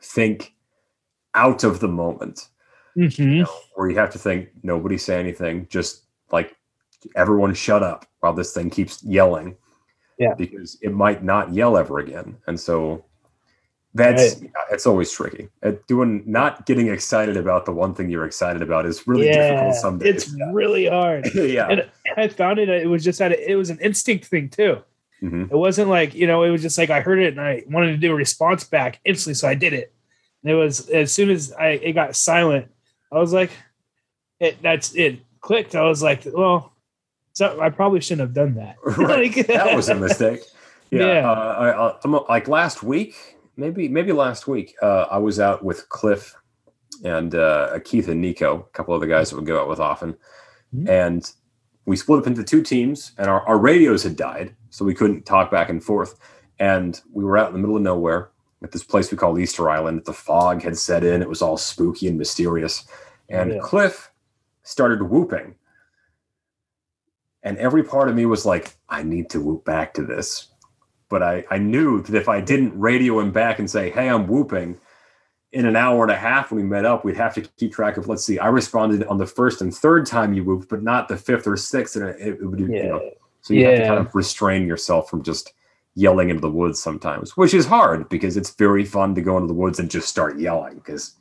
think 0.00 0.54
out 1.34 1.64
of 1.64 1.80
the 1.80 1.88
moment 1.88 2.48
hmm 2.94 3.42
where 3.74 3.90
you 3.90 3.96
have 3.96 4.10
to 4.10 4.18
think 4.18 4.48
nobody 4.62 4.96
say 4.96 5.18
anything 5.18 5.66
just 5.68 6.04
like 6.30 6.54
everyone 7.16 7.52
shut 7.54 7.82
up 7.82 8.06
while 8.20 8.32
this 8.32 8.52
thing 8.54 8.70
keeps 8.70 9.02
yelling 9.02 9.56
Yeah. 10.18 10.34
because 10.34 10.78
it 10.80 10.92
might 10.92 11.22
not 11.24 11.52
yell 11.52 11.76
ever 11.76 11.98
again 11.98 12.36
and 12.46 12.58
so 12.58 13.04
that's 13.96 14.40
it's 14.72 14.86
always 14.86 15.10
tricky 15.12 15.48
at 15.62 15.86
doing 15.86 16.22
not 16.26 16.66
getting 16.66 16.88
excited 16.88 17.36
about 17.36 17.64
the 17.64 17.72
one 17.72 17.94
thing 17.94 18.10
you're 18.10 18.24
excited 18.26 18.60
about 18.62 18.86
is 18.86 19.06
really 19.06 19.26
yeah, 19.26 19.50
difficult 19.50 19.74
some 19.76 19.98
days 19.98 20.14
it's 20.24 20.36
really 20.52 20.86
hard. 20.86 21.28
yeah 21.34 21.68
And 21.68 21.90
I 22.16 22.26
found 22.28 22.58
it. 22.58 22.68
It 22.68 22.88
was 22.88 23.04
just 23.04 23.18
that 23.20 23.32
it 23.32 23.56
was 23.56 23.70
an 23.70 23.78
instinct 23.80 24.24
thing 24.26 24.48
too. 24.48 24.78
Mhm. 25.22 25.50
It 25.50 25.56
wasn't 25.56 25.88
like 25.90 26.12
you 26.14 26.26
know. 26.26 26.42
It 26.42 26.50
was 26.50 26.60
just 26.62 26.76
like 26.76 26.90
I 26.90 27.00
heard 27.00 27.20
it 27.20 27.28
and 27.34 27.40
I 27.40 27.62
wanted 27.68 27.92
to 27.92 27.96
do 27.96 28.10
a 28.12 28.14
response 28.16 28.64
back 28.64 28.98
instantly, 29.04 29.34
so 29.34 29.46
I 29.48 29.54
did 29.54 29.72
it. 29.72 29.92
And 30.42 30.50
it 30.52 30.54
was 30.56 30.88
as 30.90 31.12
soon 31.12 31.30
as 31.30 31.52
I 31.52 31.68
it 31.82 31.92
got 31.92 32.14
silent, 32.16 32.66
I 33.12 33.18
was 33.18 33.32
like, 33.32 33.50
it 34.40 34.60
that's 34.62 34.94
it 34.94 35.20
clicked. 35.40 35.74
I 35.74 35.82
was 35.82 36.02
like, 36.02 36.26
well, 36.32 36.72
so 37.32 37.60
I 37.60 37.70
probably 37.70 38.00
shouldn't 38.00 38.20
have 38.28 38.34
done 38.34 38.54
that. 38.54 38.76
Right. 38.98 39.34
Like- 39.36 39.46
that 39.48 39.74
was 39.74 39.88
a 39.88 39.94
mistake. 39.94 40.40
Yeah, 40.90 41.06
Yeah. 41.22 41.30
Uh, 41.30 41.34
I, 41.34 41.88
I, 41.88 41.96
I'm, 42.04 42.12
like 42.28 42.46
last 42.46 42.82
week, 42.84 43.16
maybe 43.56 43.88
maybe 43.88 44.12
last 44.12 44.46
week, 44.46 44.74
uh, 44.82 45.06
I 45.10 45.18
was 45.18 45.40
out 45.40 45.64
with 45.64 45.88
Cliff 45.88 46.34
and 47.04 47.34
uh, 47.34 47.80
Keith 47.84 48.06
and 48.08 48.20
Nico, 48.20 48.60
a 48.60 48.76
couple 48.76 48.94
of 48.94 49.00
the 49.00 49.08
guys 49.08 49.30
that 49.30 49.36
would 49.36 49.46
go 49.46 49.60
out 49.60 49.68
with 49.68 49.80
often, 49.80 50.14
Mhm. 50.74 50.88
and 50.88 51.32
we 51.86 51.96
split 51.96 52.20
up 52.20 52.26
into 52.28 52.44
two 52.44 52.62
teams, 52.62 53.12
and 53.18 53.28
our, 53.28 53.40
our 53.48 53.58
radios 53.58 54.04
had 54.04 54.14
died, 54.14 54.54
so 54.70 54.84
we 54.84 54.94
couldn't 54.94 55.26
talk 55.26 55.50
back 55.50 55.68
and 55.68 55.82
forth, 55.82 56.16
and 56.60 57.00
we 57.12 57.24
were 57.24 57.36
out 57.36 57.48
in 57.48 57.54
the 57.54 57.58
middle 57.58 57.76
of 57.76 57.82
nowhere 57.82 58.30
at 58.62 58.72
this 58.72 58.84
place 58.84 59.10
we 59.10 59.18
call 59.18 59.38
Easter 59.38 59.68
Island. 59.68 60.04
The 60.04 60.12
fog 60.12 60.62
had 60.62 60.78
set 60.78 61.04
in; 61.04 61.22
it 61.22 61.28
was 61.28 61.42
all 61.42 61.56
spooky 61.56 62.08
and 62.08 62.18
mysterious, 62.18 62.86
and 63.28 63.52
Yeah. 63.52 63.58
Cliff 63.60 64.10
started 64.62 65.02
whooping. 65.02 65.54
And 67.42 67.58
every 67.58 67.84
part 67.84 68.08
of 68.08 68.14
me 68.14 68.24
was 68.24 68.46
like, 68.46 68.74
I 68.88 69.02
need 69.02 69.28
to 69.30 69.40
whoop 69.40 69.64
back 69.66 69.92
to 69.94 70.02
this. 70.02 70.48
But 71.10 71.22
I, 71.22 71.44
I 71.50 71.58
knew 71.58 72.00
that 72.02 72.14
if 72.14 72.28
I 72.28 72.40
didn't 72.40 72.78
radio 72.78 73.20
him 73.20 73.30
back 73.30 73.58
and 73.58 73.70
say, 73.70 73.90
hey, 73.90 74.08
I'm 74.08 74.26
whooping, 74.26 74.80
in 75.52 75.66
an 75.66 75.76
hour 75.76 76.02
and 76.02 76.10
a 76.10 76.16
half 76.16 76.50
when 76.50 76.62
we 76.62 76.66
met 76.66 76.86
up, 76.86 77.04
we'd 77.04 77.16
have 77.16 77.34
to 77.34 77.42
keep 77.42 77.72
track 77.72 77.96
of, 77.96 78.08
let's 78.08 78.24
see, 78.24 78.38
I 78.38 78.48
responded 78.48 79.04
on 79.04 79.18
the 79.18 79.26
first 79.26 79.60
and 79.60 79.72
third 79.72 80.06
time 80.06 80.32
you 80.32 80.42
whooped, 80.42 80.68
but 80.68 80.82
not 80.82 81.06
the 81.06 81.16
fifth 81.16 81.46
or 81.46 81.56
sixth. 81.56 81.96
And 81.96 82.08
it, 82.08 82.40
it 82.40 82.44
would, 82.44 82.58
you 82.58 82.82
know, 82.82 83.10
so 83.42 83.52
you 83.52 83.66
have 83.66 83.78
to 83.78 83.86
kind 83.86 84.00
of 84.00 84.14
restrain 84.14 84.66
yourself 84.66 85.10
from 85.10 85.22
just 85.22 85.52
yelling 85.94 86.30
into 86.30 86.40
the 86.40 86.50
woods 86.50 86.80
sometimes, 86.80 87.36
which 87.36 87.54
is 87.54 87.66
hard 87.66 88.08
because 88.08 88.36
it's 88.36 88.50
very 88.54 88.84
fun 88.84 89.14
to 89.14 89.22
go 89.22 89.36
into 89.36 89.46
the 89.46 89.54
woods 89.54 89.78
and 89.78 89.90
just 89.90 90.08
start 90.08 90.38
yelling 90.38 90.74
because 90.76 91.14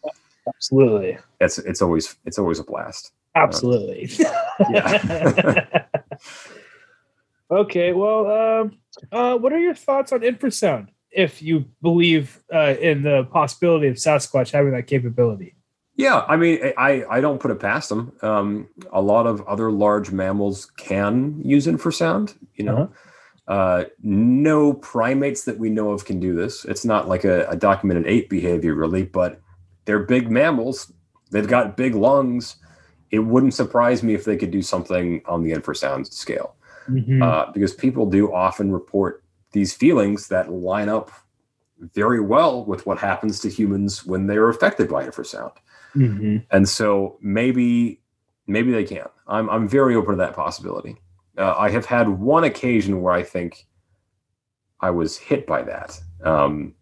Absolutely. 0.47 1.17
it's, 1.39 1.59
it's 1.59 1.81
always, 1.81 2.15
it's 2.25 2.39
always 2.39 2.59
a 2.59 2.63
blast. 2.63 3.11
Absolutely. 3.35 4.09
Yeah. 4.69 5.85
okay. 7.51 7.91
Well, 7.91 8.29
um, 8.31 8.77
uh, 9.11 9.35
what 9.35 9.51
are 9.51 9.59
your 9.59 9.73
thoughts 9.73 10.11
on 10.11 10.19
infrasound? 10.19 10.89
If 11.09 11.41
you 11.41 11.65
believe 11.81 12.43
uh, 12.53 12.75
in 12.79 13.01
the 13.01 13.27
possibility 13.31 13.87
of 13.87 13.95
Sasquatch 13.95 14.51
having 14.51 14.73
that 14.73 14.85
capability, 14.85 15.55
Yeah, 15.95 16.23
I 16.27 16.37
mean, 16.37 16.59
I 16.77 17.03
I 17.09 17.19
don't 17.21 17.39
put 17.39 17.49
it 17.49 17.59
past 17.59 17.89
them. 17.89 18.13
Um, 18.21 18.67
a 18.91 19.01
lot 19.01 19.25
of 19.25 19.41
other 19.47 19.71
large 19.71 20.11
mammals 20.11 20.67
can 20.77 21.41
use 21.43 21.65
infrasound. 21.65 22.35
You 22.55 22.65
know, 22.65 22.91
uh 23.47 23.83
no 24.01 24.73
primates 24.73 25.43
that 25.43 25.59
we 25.59 25.69
know 25.69 25.91
of 25.91 26.05
can 26.05 26.19
do 26.19 26.33
this. 26.33 26.63
It's 26.65 26.85
not 26.85 27.07
like 27.09 27.23
a, 27.25 27.45
a 27.47 27.55
documented 27.57 28.07
ape 28.07 28.29
behavior, 28.29 28.73
really, 28.73 29.03
but 29.03 29.41
they're 29.85 29.99
big 29.99 30.31
mammals. 30.31 30.91
They've 31.31 31.47
got 31.47 31.75
big 31.75 31.93
lungs. 31.95 32.55
It 33.11 33.19
wouldn't 33.19 33.53
surprise 33.53 34.01
me 34.01 34.13
if 34.13 34.23
they 34.25 34.37
could 34.37 34.51
do 34.51 34.61
something 34.61 35.21
on 35.25 35.43
the 35.43 35.51
infrasound 35.51 36.11
scale, 36.13 36.55
Mhm. 36.89 37.21
uh, 37.21 37.51
because 37.51 37.73
people 37.73 38.05
do 38.09 38.33
often 38.33 38.71
report 38.71 39.23
these 39.51 39.73
feelings 39.73 40.29
that 40.29 40.51
line 40.51 40.89
up 40.89 41.11
very 41.93 42.21
well 42.21 42.63
with 42.65 42.85
what 42.85 42.97
happens 42.97 43.39
to 43.41 43.49
humans 43.49 44.05
when 44.05 44.27
they 44.27 44.37
are 44.37 44.47
affected 44.49 44.87
by 44.89 45.05
infrasound 45.05 45.51
Mhm. 45.95 46.43
and 46.49 46.69
so 46.69 47.17
maybe 47.21 47.99
maybe 48.47 48.71
they 48.71 48.83
can. 48.85 49.07
I'm 49.27 49.49
I'm 49.49 49.67
very 49.67 49.95
open 49.95 50.11
to 50.11 50.17
that 50.17 50.33
possibility. 50.33 50.97
Uh, 51.37 51.55
I 51.57 51.69
have 51.69 51.85
had 51.85 52.07
one 52.07 52.43
occasion 52.43 53.01
where 53.01 53.13
I 53.13 53.23
think 53.23 53.65
I 54.79 54.91
was 54.91 55.17
hit 55.17 55.47
by 55.47 55.63
that. 55.63 55.99
Um, 56.23 56.75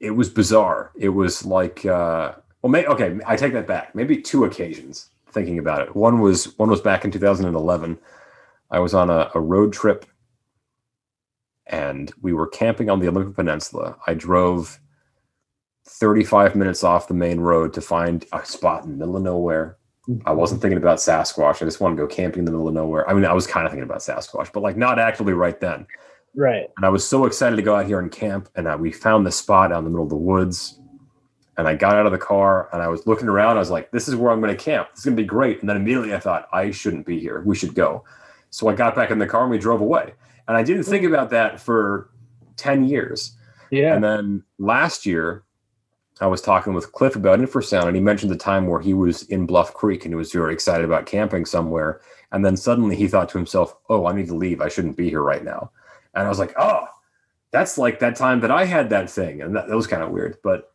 it 0.00 0.10
was 0.10 0.28
bizarre. 0.28 0.92
It 0.98 1.10
was 1.10 1.44
like 1.44 1.86
uh, 1.86 2.32
well, 2.64 2.70
may, 2.70 2.86
okay, 2.86 3.18
I 3.26 3.36
take 3.36 3.52
that 3.52 3.66
back. 3.66 3.94
Maybe 3.94 4.22
two 4.22 4.44
occasions. 4.44 5.10
Thinking 5.30 5.58
about 5.58 5.82
it, 5.82 5.94
one 5.94 6.20
was 6.20 6.56
one 6.58 6.70
was 6.70 6.80
back 6.80 7.04
in 7.04 7.10
2011. 7.10 7.98
I 8.70 8.78
was 8.78 8.94
on 8.94 9.10
a, 9.10 9.30
a 9.34 9.40
road 9.40 9.72
trip, 9.72 10.06
and 11.66 12.10
we 12.22 12.32
were 12.32 12.46
camping 12.46 12.88
on 12.88 13.00
the 13.00 13.08
Olympic 13.08 13.34
Peninsula. 13.34 13.96
I 14.06 14.14
drove 14.14 14.80
35 15.86 16.54
minutes 16.54 16.84
off 16.84 17.08
the 17.08 17.14
main 17.14 17.40
road 17.40 17.74
to 17.74 17.80
find 17.80 18.24
a 18.32 18.44
spot 18.46 18.84
in 18.84 18.92
the 18.92 18.96
middle 18.96 19.16
of 19.16 19.22
nowhere. 19.22 19.76
I 20.26 20.32
wasn't 20.32 20.60
thinking 20.60 20.78
about 20.78 20.98
Sasquatch. 20.98 21.62
I 21.62 21.64
just 21.64 21.80
wanted 21.80 21.96
to 21.96 22.02
go 22.02 22.06
camping 22.06 22.40
in 22.40 22.44
the 22.44 22.50
middle 22.50 22.68
of 22.68 22.74
nowhere. 22.74 23.08
I 23.08 23.14
mean, 23.14 23.24
I 23.24 23.32
was 23.32 23.46
kind 23.46 23.66
of 23.66 23.72
thinking 23.72 23.88
about 23.88 24.00
Sasquatch, 24.00 24.52
but 24.52 24.62
like 24.62 24.76
not 24.76 24.98
actively 24.98 25.32
right 25.32 25.58
then. 25.58 25.86
Right. 26.34 26.68
And 26.76 26.84
I 26.84 26.88
was 26.88 27.06
so 27.06 27.24
excited 27.24 27.56
to 27.56 27.62
go 27.62 27.76
out 27.76 27.86
here 27.86 28.00
and 28.00 28.10
camp. 28.10 28.48
And 28.54 28.68
I, 28.68 28.76
we 28.76 28.92
found 28.92 29.26
the 29.26 29.32
spot 29.32 29.72
out 29.72 29.78
in 29.78 29.84
the 29.84 29.90
middle 29.90 30.04
of 30.04 30.10
the 30.10 30.16
woods. 30.16 30.78
And 31.56 31.68
I 31.68 31.74
got 31.74 31.94
out 31.94 32.06
of 32.06 32.12
the 32.12 32.18
car 32.18 32.68
and 32.72 32.82
I 32.82 32.88
was 32.88 33.06
looking 33.06 33.28
around. 33.28 33.56
I 33.56 33.60
was 33.60 33.70
like, 33.70 33.92
this 33.92 34.08
is 34.08 34.16
where 34.16 34.32
I'm 34.32 34.40
going 34.40 34.54
to 34.54 34.62
camp. 34.62 34.88
This 34.90 35.00
is 35.00 35.04
going 35.04 35.16
to 35.16 35.22
be 35.22 35.26
great. 35.26 35.60
And 35.60 35.68
then 35.68 35.76
immediately 35.76 36.14
I 36.14 36.18
thought, 36.18 36.48
I 36.52 36.70
shouldn't 36.70 37.06
be 37.06 37.20
here. 37.20 37.42
We 37.42 37.54
should 37.54 37.74
go. 37.74 38.04
So 38.50 38.68
I 38.68 38.74
got 38.74 38.94
back 38.96 39.10
in 39.10 39.18
the 39.18 39.26
car 39.26 39.42
and 39.42 39.50
we 39.50 39.58
drove 39.58 39.80
away. 39.80 40.14
And 40.48 40.56
I 40.56 40.62
didn't 40.62 40.84
think 40.84 41.04
about 41.04 41.30
that 41.30 41.60
for 41.60 42.10
10 42.56 42.84
years. 42.84 43.36
Yeah. 43.70 43.94
And 43.94 44.04
then 44.04 44.42
last 44.58 45.06
year, 45.06 45.44
I 46.20 46.26
was 46.26 46.40
talking 46.40 46.74
with 46.74 46.92
Cliff 46.92 47.16
about 47.16 47.40
infrasound, 47.40 47.86
and 47.86 47.96
he 47.96 48.02
mentioned 48.02 48.30
the 48.30 48.36
time 48.36 48.66
where 48.66 48.80
he 48.80 48.94
was 48.94 49.22
in 49.24 49.46
Bluff 49.46 49.74
Creek 49.74 50.04
and 50.04 50.12
he 50.12 50.16
was 50.16 50.32
very 50.32 50.52
excited 50.54 50.84
about 50.84 51.06
camping 51.06 51.44
somewhere. 51.44 52.00
And 52.30 52.44
then 52.44 52.56
suddenly 52.56 52.94
he 52.94 53.08
thought 53.08 53.28
to 53.30 53.38
himself, 53.38 53.76
"Oh, 53.88 54.06
I 54.06 54.12
need 54.12 54.28
to 54.28 54.34
leave. 54.34 54.60
I 54.60 54.68
shouldn't 54.68 54.96
be 54.96 55.08
here 55.08 55.22
right 55.22 55.44
now." 55.44 55.70
And 56.14 56.24
I 56.24 56.28
was 56.28 56.38
like, 56.38 56.54
"Oh, 56.56 56.86
that's 57.50 57.78
like 57.78 57.98
that 57.98 58.16
time 58.16 58.40
that 58.40 58.50
I 58.50 58.64
had 58.64 58.90
that 58.90 59.10
thing," 59.10 59.42
and 59.42 59.54
that, 59.56 59.68
that 59.68 59.76
was 59.76 59.86
kind 59.88 60.02
of 60.02 60.10
weird. 60.10 60.38
But 60.42 60.72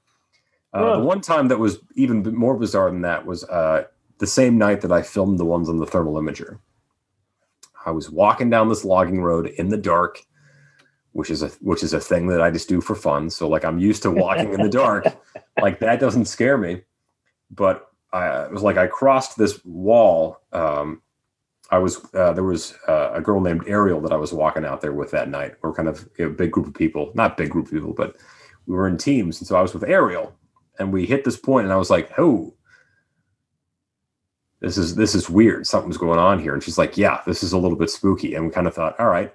uh, 0.74 0.86
Yeah. 0.86 0.96
the 0.98 1.04
one 1.04 1.22
time 1.22 1.48
that 1.48 1.60
was 1.60 1.80
even 1.96 2.22
more 2.36 2.58
bizarre 2.58 2.92
than 2.92 3.02
that 3.02 3.26
was 3.26 3.44
uh, 3.46 3.86
the 4.20 4.28
same 4.28 4.58
night 4.58 4.82
that 4.82 4.92
I 4.92 5.02
filmed 5.02 5.40
the 5.40 5.46
ones 5.46 5.70
on 5.70 5.78
the 5.78 5.86
thermal 5.86 6.16
imager. 6.16 6.60
I 7.86 7.92
was 7.92 8.10
walking 8.10 8.50
down 8.50 8.68
this 8.68 8.84
logging 8.86 9.22
road 9.22 9.48
in 9.48 9.70
the 9.70 9.78
dark 9.78 10.22
which 11.14 11.30
is 11.30 11.42
a 11.42 11.50
which 11.62 11.84
is 11.84 11.94
a 11.94 12.00
thing 12.00 12.28
that 12.28 12.42
I 12.42 12.52
just 12.52 12.70
do 12.70 12.82
for 12.82 12.96
fun. 12.96 13.30
So 13.30 13.48
like 13.48 13.66
I'm 13.66 13.80
used 13.80 14.04
to 14.04 14.12
walking 14.12 14.54
in 14.54 14.62
the 14.62 14.70
dark, 14.70 15.06
like 15.62 15.80
that 15.80 16.00
doesn't 16.00 16.26
scare 16.26 16.58
me. 16.58 16.82
But 17.52 17.88
I, 18.14 18.46
it 18.46 18.52
was 18.52 18.64
like 18.64 18.78
I 18.78 18.88
crossed 18.88 19.38
this 19.38 19.64
wall. 19.66 20.42
Um, 20.52 21.02
I 21.72 21.78
was 21.78 22.04
uh, 22.14 22.34
there 22.34 22.44
was 22.44 22.76
uh, 22.88 23.12
a 23.14 23.22
girl 23.22 23.42
named 23.42 23.64
Ariel 23.68 24.02
that 24.02 24.12
I 24.12 24.18
was 24.18 24.34
walking 24.34 24.66
out 24.66 24.82
there 24.82 24.94
with 24.94 25.12
that 25.12 25.30
night. 25.30 25.56
We're 25.62 25.74
kind 25.74 25.88
of 25.88 26.08
a 26.18 26.28
big 26.28 26.52
group 26.52 26.68
of 26.68 26.74
people, 26.74 27.12
not 27.16 27.38
big 27.38 27.50
group 27.50 27.66
of 27.66 27.72
people, 27.72 27.94
but 27.94 28.16
we 28.66 28.76
were 28.76 28.88
in 28.88 28.98
teams, 28.98 29.40
and 29.40 29.48
so 29.48 29.56
I 29.56 29.62
was 29.62 29.74
with 29.74 29.84
Ariel, 29.84 30.34
and 30.80 30.92
we 30.92 31.06
hit 31.06 31.24
this 31.24 31.38
point, 31.38 31.66
and 31.66 31.74
I 31.74 31.78
was 31.78 31.90
like, 31.90 32.12
"Oh, 32.18 32.54
this 34.62 34.78
is 34.78 34.96
this 34.96 35.14
is 35.14 35.30
weird. 35.30 35.68
Something's 35.68 35.98
going 35.98 36.20
on 36.20 36.40
here." 36.40 36.54
And 36.54 36.64
she's 36.64 36.78
like, 36.78 36.98
"Yeah, 36.98 37.22
this 37.26 37.44
is 37.44 37.54
a 37.54 37.58
little 37.58 37.78
bit 37.78 37.90
spooky." 37.90 38.36
And 38.36 38.46
we 38.46 38.52
kind 38.52 38.68
of 38.68 38.74
thought, 38.74 39.00
"All 39.00 39.10
right." 39.10 39.34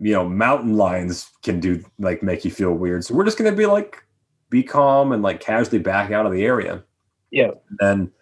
You 0.00 0.12
know, 0.12 0.28
mountain 0.28 0.76
lions 0.76 1.30
can 1.42 1.60
do 1.60 1.82
like 1.98 2.22
make 2.22 2.44
you 2.44 2.50
feel 2.50 2.72
weird. 2.72 3.04
So 3.04 3.14
we're 3.14 3.24
just 3.24 3.38
gonna 3.38 3.52
be 3.52 3.66
like, 3.66 4.02
be 4.50 4.62
calm 4.62 5.12
and 5.12 5.22
like 5.22 5.40
casually 5.40 5.78
back 5.78 6.10
out 6.10 6.26
of 6.26 6.32
the 6.32 6.44
area. 6.44 6.82
Yeah. 7.30 7.50
And 7.70 7.78
then 7.78 8.12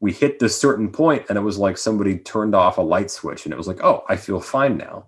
we 0.00 0.12
hit 0.12 0.38
this 0.38 0.58
certain 0.58 0.90
point, 0.90 1.26
and 1.28 1.36
it 1.36 1.42
was 1.42 1.58
like 1.58 1.76
somebody 1.76 2.18
turned 2.18 2.54
off 2.54 2.78
a 2.78 2.82
light 2.82 3.10
switch, 3.10 3.44
and 3.44 3.52
it 3.52 3.56
was 3.58 3.68
like, 3.68 3.82
oh, 3.84 4.04
I 4.08 4.16
feel 4.16 4.40
fine 4.40 4.76
now. 4.76 5.06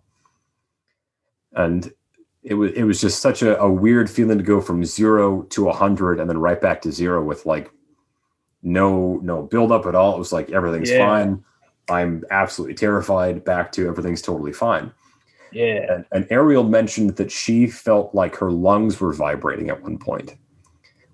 And 1.55 1.93
it 2.43 2.55
was 2.55 2.73
it 2.73 2.83
was 2.85 3.01
just 3.01 3.21
such 3.21 3.43
a, 3.43 3.59
a 3.61 3.71
weird 3.71 4.11
feeling 4.11 4.39
to 4.39 4.45
go 4.45 4.61
from 4.61 4.85
zero 4.85 5.43
to 5.43 5.69
a 5.69 5.73
hundred 5.73 6.19
and 6.19 6.29
then 6.29 6.39
right 6.39 6.61
back 6.61 6.83
to 6.83 6.93
zero 6.93 7.23
with 7.23 7.47
like 7.47 7.71
no 8.63 9.21
no 9.23 9.43
build 9.43 9.71
up 9.73 9.87
at 9.87 9.95
all. 9.95 10.15
It 10.15 10.19
was 10.19 10.33
like 10.33 10.51
everything's 10.51 10.91
Yeah. 10.91 11.07
fine. 11.07 11.45
I'm 11.89 12.25
absolutely 12.31 12.75
terrified. 12.75 13.45
Back 13.45 13.73
to 13.73 13.87
everything's 13.87 14.23
totally 14.23 14.53
fine. 14.53 14.93
Yeah. 15.53 15.93
And, 15.93 16.05
and 16.13 16.27
Ariel 16.31 16.65
mentioned 16.65 17.17
that 17.17 17.31
she 17.31 17.67
felt 17.67 18.15
like 18.15 18.37
her 18.37 18.51
lungs 18.51 19.01
were 19.01 19.13
vibrating 19.13 19.71
at 19.71 19.83
one 19.83 19.99
point, 19.99 20.37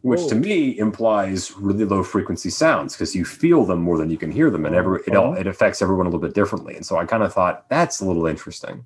which 0.03 0.26
to 0.28 0.34
me 0.34 0.78
implies 0.78 1.53
really 1.57 1.84
low 1.84 2.03
frequency 2.03 2.51
sounds 2.51 2.95
because 2.95 3.14
you 3.14 3.24
feel 3.24 3.64
them 3.64 3.80
more 3.80 3.99
than 3.99 4.11
you 4.11 4.16
can 4.16 4.30
hear 4.30 4.51
them, 4.51 4.64
and 4.64 4.74
every 4.74 5.01
it 5.07 5.16
all 5.16 5.34
it 5.34 5.47
affects 5.47 5.82
everyone 5.82 6.07
a 6.07 6.09
little 6.09 6.20
bit 6.20 6.34
differently. 6.34 6.76
And 6.76 6.86
so 6.86 6.97
I 6.97 7.05
kind 7.05 7.22
of 7.22 7.32
thought 7.32 7.68
that's 7.68 8.01
a 8.01 8.05
little 8.05 8.26
interesting. 8.26 8.84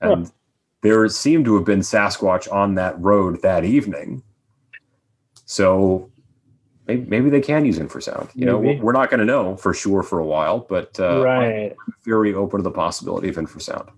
And 0.00 0.30
there 0.82 1.08
seemed 1.08 1.46
to 1.46 1.54
have 1.56 1.64
been 1.64 1.80
Sasquatch 1.80 2.50
on 2.52 2.74
that 2.74 3.00
road 3.00 3.42
that 3.42 3.64
evening, 3.64 4.22
so 5.46 6.10
maybe, 6.86 7.06
maybe 7.06 7.30
they 7.30 7.40
can 7.40 7.64
use 7.64 7.78
infrasound. 7.78 8.30
You 8.34 8.46
know, 8.46 8.58
we're 8.58 8.92
not 8.92 9.10
going 9.10 9.20
to 9.20 9.26
know 9.26 9.56
for 9.56 9.74
sure 9.74 10.02
for 10.02 10.18
a 10.18 10.26
while, 10.26 10.60
but 10.60 10.98
uh, 11.00 11.22
right. 11.22 11.72
I'm 11.72 11.94
very 12.04 12.34
open 12.34 12.58
to 12.58 12.62
the 12.62 12.70
possibility 12.70 13.28
of 13.28 13.36
infrasound. 13.36 13.88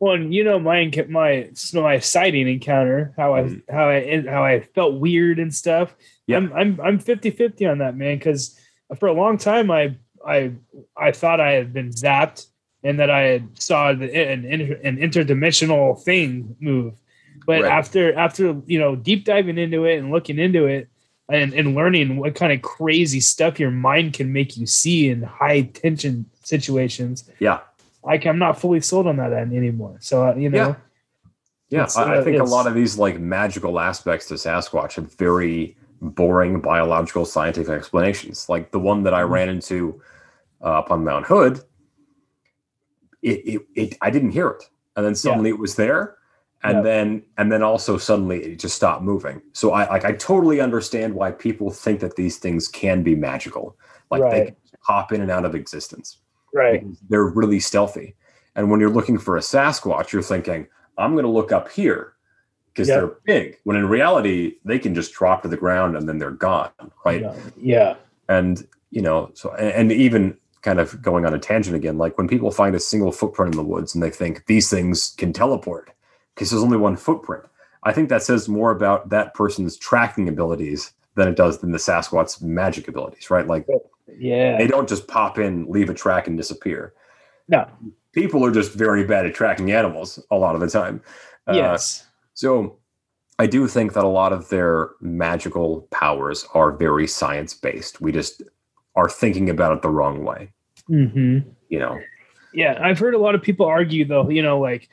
Well, 0.00 0.14
and 0.14 0.34
you 0.34 0.44
know 0.44 0.58
my 0.58 0.90
my 1.08 1.50
my 1.72 1.98
sighting 1.98 2.48
encounter, 2.48 3.14
how 3.16 3.34
I 3.34 3.42
mm-hmm. 3.42 3.74
how 3.74 3.88
I 3.88 4.24
how 4.28 4.44
I 4.44 4.60
felt 4.60 5.00
weird 5.00 5.38
and 5.38 5.54
stuff. 5.54 5.94
Yeah. 6.26 6.38
I'm 6.38 6.52
I'm 6.52 6.80
I'm 6.80 6.98
50-50 6.98 7.70
on 7.70 7.78
that, 7.78 7.96
man, 7.96 8.18
cuz 8.18 8.58
for 8.98 9.06
a 9.08 9.12
long 9.12 9.38
time 9.38 9.70
I 9.70 9.96
I 10.26 10.52
I 10.96 11.12
thought 11.12 11.40
I 11.40 11.52
had 11.52 11.72
been 11.72 11.90
zapped 11.90 12.46
and 12.82 12.98
that 12.98 13.10
I 13.10 13.20
had 13.20 13.48
saw 13.60 13.92
the, 13.92 14.14
an 14.14 14.44
inter- 14.44 14.80
an 14.84 14.98
interdimensional 14.98 16.00
thing 16.02 16.56
move. 16.60 16.94
But 17.46 17.62
Right. 17.62 17.72
after 17.72 18.14
after 18.14 18.60
you 18.66 18.78
know 18.78 18.96
deep 18.96 19.24
diving 19.24 19.58
into 19.58 19.84
it 19.84 19.98
and 19.98 20.10
looking 20.10 20.38
into 20.38 20.66
it 20.66 20.88
and 21.28 21.54
and 21.54 21.74
learning 21.74 22.18
what 22.18 22.34
kind 22.34 22.52
of 22.52 22.62
crazy 22.62 23.20
stuff 23.20 23.58
your 23.58 23.70
mind 23.70 24.12
can 24.12 24.32
make 24.32 24.56
you 24.56 24.66
see 24.66 25.08
in 25.08 25.22
high 25.22 25.62
tension 25.62 26.26
situations, 26.42 27.30
Yeah. 27.38 27.60
Like 28.04 28.26
I'm 28.26 28.38
not 28.38 28.60
fully 28.60 28.80
sold 28.80 29.06
on 29.06 29.16
that 29.16 29.32
end 29.32 29.54
anymore. 29.54 29.98
So 30.00 30.28
uh, 30.28 30.34
you 30.36 30.50
know, 30.50 30.76
Yeah, 31.70 31.84
It's, 31.84 31.96
I, 31.96 32.14
I 32.14 32.18
uh, 32.18 32.24
think 32.24 32.38
a 32.38 32.44
lot 32.44 32.66
of 32.66 32.74
these 32.74 32.98
like 32.98 33.18
magical 33.18 33.80
aspects 33.80 34.28
to 34.28 34.34
Sasquatch 34.34 34.94
have 34.94 35.12
very 35.14 35.76
boring 36.00 36.60
biological 36.60 37.24
scientific 37.24 37.70
explanations. 37.70 38.48
Like 38.48 38.70
the 38.70 38.78
one 38.78 39.02
that 39.04 39.14
I 39.14 39.22
Mm-hmm. 39.22 39.32
ran 39.32 39.48
into 39.48 40.00
uh, 40.62 40.78
up 40.80 40.90
on 40.90 41.04
Mount 41.04 41.26
Hood, 41.26 41.62
it, 43.22 43.40
it, 43.46 43.62
it 43.74 43.98
I 44.02 44.10
didn't 44.10 44.32
hear 44.32 44.48
it, 44.50 44.64
and 44.96 45.04
then 45.04 45.14
suddenly 45.14 45.50
it 45.50 45.58
was 45.58 45.76
there, 45.76 46.16
and 46.62 46.74
Yeah. 46.74 46.82
then 46.84 47.22
and 47.38 47.50
then 47.50 47.62
also 47.62 47.98
suddenly 47.98 48.42
it 48.44 48.58
just 48.58 48.76
stopped 48.76 49.02
moving. 49.02 49.42
So 49.52 49.72
I 49.72 49.88
like 49.88 50.04
I 50.04 50.12
totally 50.12 50.60
understand 50.60 51.14
why 51.14 51.32
people 51.32 51.70
think 51.70 52.00
that 52.00 52.16
these 52.16 52.38
things 52.38 52.68
can 52.68 53.02
be 53.02 53.14
magical, 53.14 53.76
like 54.10 54.28
they 54.30 54.42
Right. 54.42 54.46
can 54.46 54.56
pop 54.86 55.12
in 55.12 55.22
and 55.22 55.30
out 55.30 55.44
of 55.44 55.54
existence 55.54 56.18
right? 56.54 56.84
they're 57.08 57.24
really 57.26 57.60
stealthy. 57.60 58.14
And 58.56 58.70
when 58.70 58.80
you're 58.80 58.90
looking 58.90 59.18
for 59.18 59.36
a 59.36 59.40
Sasquatch, 59.40 60.12
you're 60.12 60.22
thinking, 60.22 60.66
I'm 60.96 61.12
going 61.12 61.24
to 61.24 61.30
look 61.30 61.52
up 61.52 61.70
here 61.70 62.14
because 62.72 62.88
Yep. 62.88 62.98
they're 62.98 63.16
big. 63.24 63.58
When 63.64 63.76
in 63.76 63.88
reality, 63.88 64.56
they 64.64 64.78
can 64.78 64.94
just 64.94 65.12
drop 65.12 65.42
to 65.42 65.48
the 65.48 65.56
ground 65.56 65.96
and 65.96 66.08
then 66.08 66.18
they're 66.18 66.30
gone, 66.30 66.70
right? 67.04 67.22
Yeah, 67.22 67.34
yeah, 67.60 67.94
And 68.28 68.66
you 68.90 69.02
know, 69.02 69.30
so 69.34 69.52
and, 69.54 69.90
and 69.90 69.92
even 69.92 70.36
kind 70.62 70.80
of 70.80 71.02
going 71.02 71.26
on 71.26 71.34
a 71.34 71.38
tangent 71.38 71.76
again, 71.76 71.98
like 71.98 72.16
when 72.16 72.28
people 72.28 72.50
find 72.50 72.74
a 72.74 72.80
single 72.80 73.12
footprint 73.12 73.52
in 73.54 73.58
the 73.58 73.64
woods 73.64 73.94
and 73.94 74.02
they 74.02 74.10
think 74.10 74.46
these 74.46 74.70
things 74.70 75.14
can 75.18 75.32
teleport 75.32 75.90
because 76.34 76.50
there's 76.50 76.62
only 76.62 76.78
one 76.78 76.96
footprint. 76.96 77.44
I 77.82 77.92
think 77.92 78.08
that 78.08 78.22
says 78.22 78.48
more 78.48 78.70
about 78.70 79.10
that 79.10 79.34
person's 79.34 79.76
tracking 79.76 80.28
abilities 80.28 80.92
than 81.16 81.28
it 81.28 81.36
does 81.36 81.58
than 81.58 81.70
the 81.72 81.78
Sasquatch's 81.78 82.40
magic 82.40 82.88
abilities, 82.88 83.30
right? 83.30 83.46
Like 83.46 83.66
yeah. 84.18 84.56
they 84.56 84.66
don't 84.66 84.88
just 84.88 85.06
pop 85.08 85.38
in, 85.38 85.66
leave 85.70 85.90
a 85.90 85.94
track, 85.94 86.26
and 86.26 86.36
disappear 86.36 86.94
No, 87.48 87.68
people 88.12 88.44
are 88.44 88.50
just 88.50 88.72
very 88.72 89.04
bad 89.04 89.26
at 89.26 89.34
tracking 89.34 89.72
animals 89.72 90.24
a 90.30 90.36
lot 90.36 90.54
of 90.54 90.60
the 90.60 90.68
time. 90.68 91.02
Uh, 91.46 91.54
yes, 91.54 92.06
So 92.32 92.78
I 93.38 93.46
do 93.46 93.66
think 93.66 93.92
that 93.94 94.04
a 94.04 94.08
lot 94.08 94.32
of 94.32 94.48
their 94.48 94.90
magical 95.00 95.82
powers 95.90 96.46
are 96.54 96.72
very 96.72 97.06
science 97.06 97.52
based. 97.52 98.00
We 98.00 98.12
just 98.12 98.42
are 98.94 99.08
thinking 99.08 99.50
about 99.50 99.76
it 99.76 99.82
the 99.82 99.90
wrong 99.90 100.24
way. 100.24 100.52
hmm 100.86 101.40
You 101.68 101.78
know, 101.80 102.00
yeah. 102.52 102.78
I've 102.80 102.98
heard 102.98 103.14
a 103.14 103.18
lot 103.18 103.34
of 103.34 103.42
people 103.42 103.66
argue 103.66 104.04
though. 104.04 104.30
You 104.30 104.42
know, 104.42 104.60
like, 104.60 104.88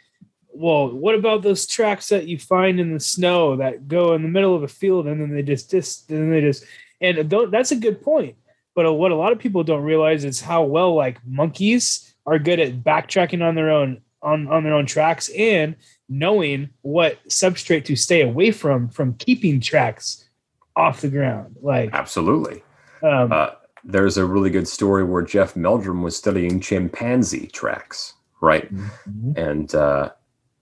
well, 0.53 0.89
what 0.91 1.15
about 1.15 1.43
those 1.43 1.67
tracks 1.67 2.09
that 2.09 2.28
you 2.28 2.38
find 2.38 2.80
in 2.80 2.93
the 2.93 2.99
snow 2.99 3.55
that 3.57 3.88
go 3.88 4.13
in 4.15 4.24
the 4.24 4.30
middle 4.30 4.55
of 4.55 4.63
a 4.63 4.67
field 4.67 5.07
and 5.07 5.22
then 5.22 5.34
they 5.34 5.43
just 5.43 5.69
dis, 5.69 6.03
and 6.09 6.34
they 6.34 6.41
just 6.41 6.65
and 6.99 7.30
that's 7.51 7.72
a 7.72 7.76
good 7.76 8.01
point. 8.01 8.36
But 8.76 8.93
what 8.93 9.11
a 9.11 9.15
lot 9.15 9.32
of 9.34 9.39
people 9.39 9.63
don't 9.63 9.84
realize 9.84 10.24
is 10.24 10.39
how 10.41 10.63
well 10.63 10.95
like 10.95 11.17
monkeys 11.26 12.13
are 12.26 12.39
good 12.39 12.59
at 12.59 12.84
backtracking 12.84 13.43
on 13.45 13.55
their 13.55 13.69
own 13.69 14.01
on 14.22 14.47
on 14.47 14.63
their 14.63 14.74
own 14.74 14.86
tracks 14.86 15.30
and 15.30 15.76
knowing 16.07 16.69
what 16.82 17.17
substrate 17.28 17.86
to 17.86 17.95
stay 17.95 18.22
away 18.22 18.51
from 18.51 18.88
from 18.89 19.13
keeping 19.15 19.59
tracks 19.59 20.30
off 20.76 21.01
the 21.01 21.09
ground. 21.09 21.55
Like, 21.61 21.89
absolutely. 21.93 22.63
um, 23.03 23.32
Uh, 23.32 23.49
there's 23.84 24.17
a 24.17 24.26
really 24.26 24.49
good 24.51 24.67
story 24.67 25.03
where 25.03 25.24
Jeff 25.24 25.55
Meldrum 25.55 26.01
was 26.03 26.15
studying 26.15 26.59
chimpanzee 26.61 27.47
tracks, 27.47 28.13
right? 28.41 28.74
mhm. 28.74 29.36
and 29.38 29.74
uh, 29.76 30.11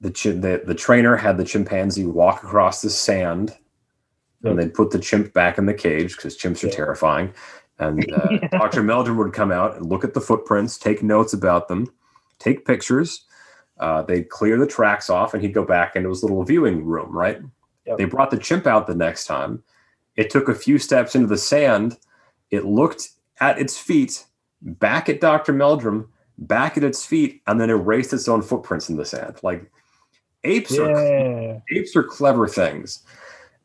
the, 0.01 0.09
chi- 0.11 0.31
the 0.31 0.63
the 0.65 0.73
trainer 0.73 1.15
had 1.17 1.37
the 1.37 1.43
chimpanzee 1.43 2.05
walk 2.05 2.43
across 2.43 2.81
the 2.81 2.89
sand, 2.89 3.55
and 4.43 4.57
they'd 4.57 4.73
put 4.73 4.91
the 4.91 4.99
chimp 4.99 5.33
back 5.33 5.57
in 5.57 5.65
the 5.65 5.73
cage 5.73 6.15
because 6.15 6.37
chimps 6.37 6.63
are 6.63 6.67
Yeah. 6.67 6.73
terrifying. 6.73 7.33
And 7.79 8.11
uh, 8.13 8.27
Yeah. 8.29 8.47
Dr. 8.49 8.83
Meldrum 8.83 9.17
would 9.17 9.33
come 9.33 9.51
out 9.51 9.75
and 9.75 9.85
look 9.85 10.03
at 10.03 10.13
the 10.13 10.21
footprints, 10.21 10.77
take 10.77 11.01
notes 11.01 11.33
about 11.33 11.67
them, 11.67 11.87
take 12.39 12.65
pictures. 12.65 13.25
Uh, 13.79 14.01
they'd 14.01 14.29
clear 14.29 14.57
the 14.57 14.67
tracks 14.67 15.09
off, 15.09 15.33
and 15.33 15.41
he'd 15.41 15.53
go 15.53 15.63
back 15.63 15.95
into 15.95 16.09
his 16.09 16.21
little 16.21 16.43
viewing 16.43 16.83
room. 16.85 17.15
Right? 17.15 17.39
Yep. 17.85 17.97
They 17.97 18.05
brought 18.05 18.29
the 18.31 18.37
chimp 18.37 18.67
out 18.67 18.87
the 18.87 18.95
next 18.95 19.25
time. 19.25 19.63
It 20.15 20.29
took 20.29 20.49
a 20.49 20.55
few 20.55 20.77
steps 20.77 21.15
into 21.15 21.27
the 21.27 21.37
sand. 21.37 21.97
It 22.51 22.65
looked 22.65 23.09
at 23.39 23.57
its 23.59 23.77
feet, 23.77 24.25
back 24.61 25.07
at 25.07 25.21
Dr. 25.21 25.53
Meldrum, 25.53 26.09
back 26.37 26.75
at 26.77 26.83
its 26.83 27.05
feet, 27.05 27.41
and 27.47 27.59
then 27.59 27.69
erased 27.69 28.11
its 28.11 28.27
own 28.27 28.41
footprints 28.41 28.89
in 28.89 28.97
the 28.97 29.05
sand. 29.05 29.37
Like 29.43 29.71
apes 30.43 30.77
are 30.77 31.61
apes 31.71 31.95
are 31.95 32.03
clever 32.03 32.47
things. 32.47 33.03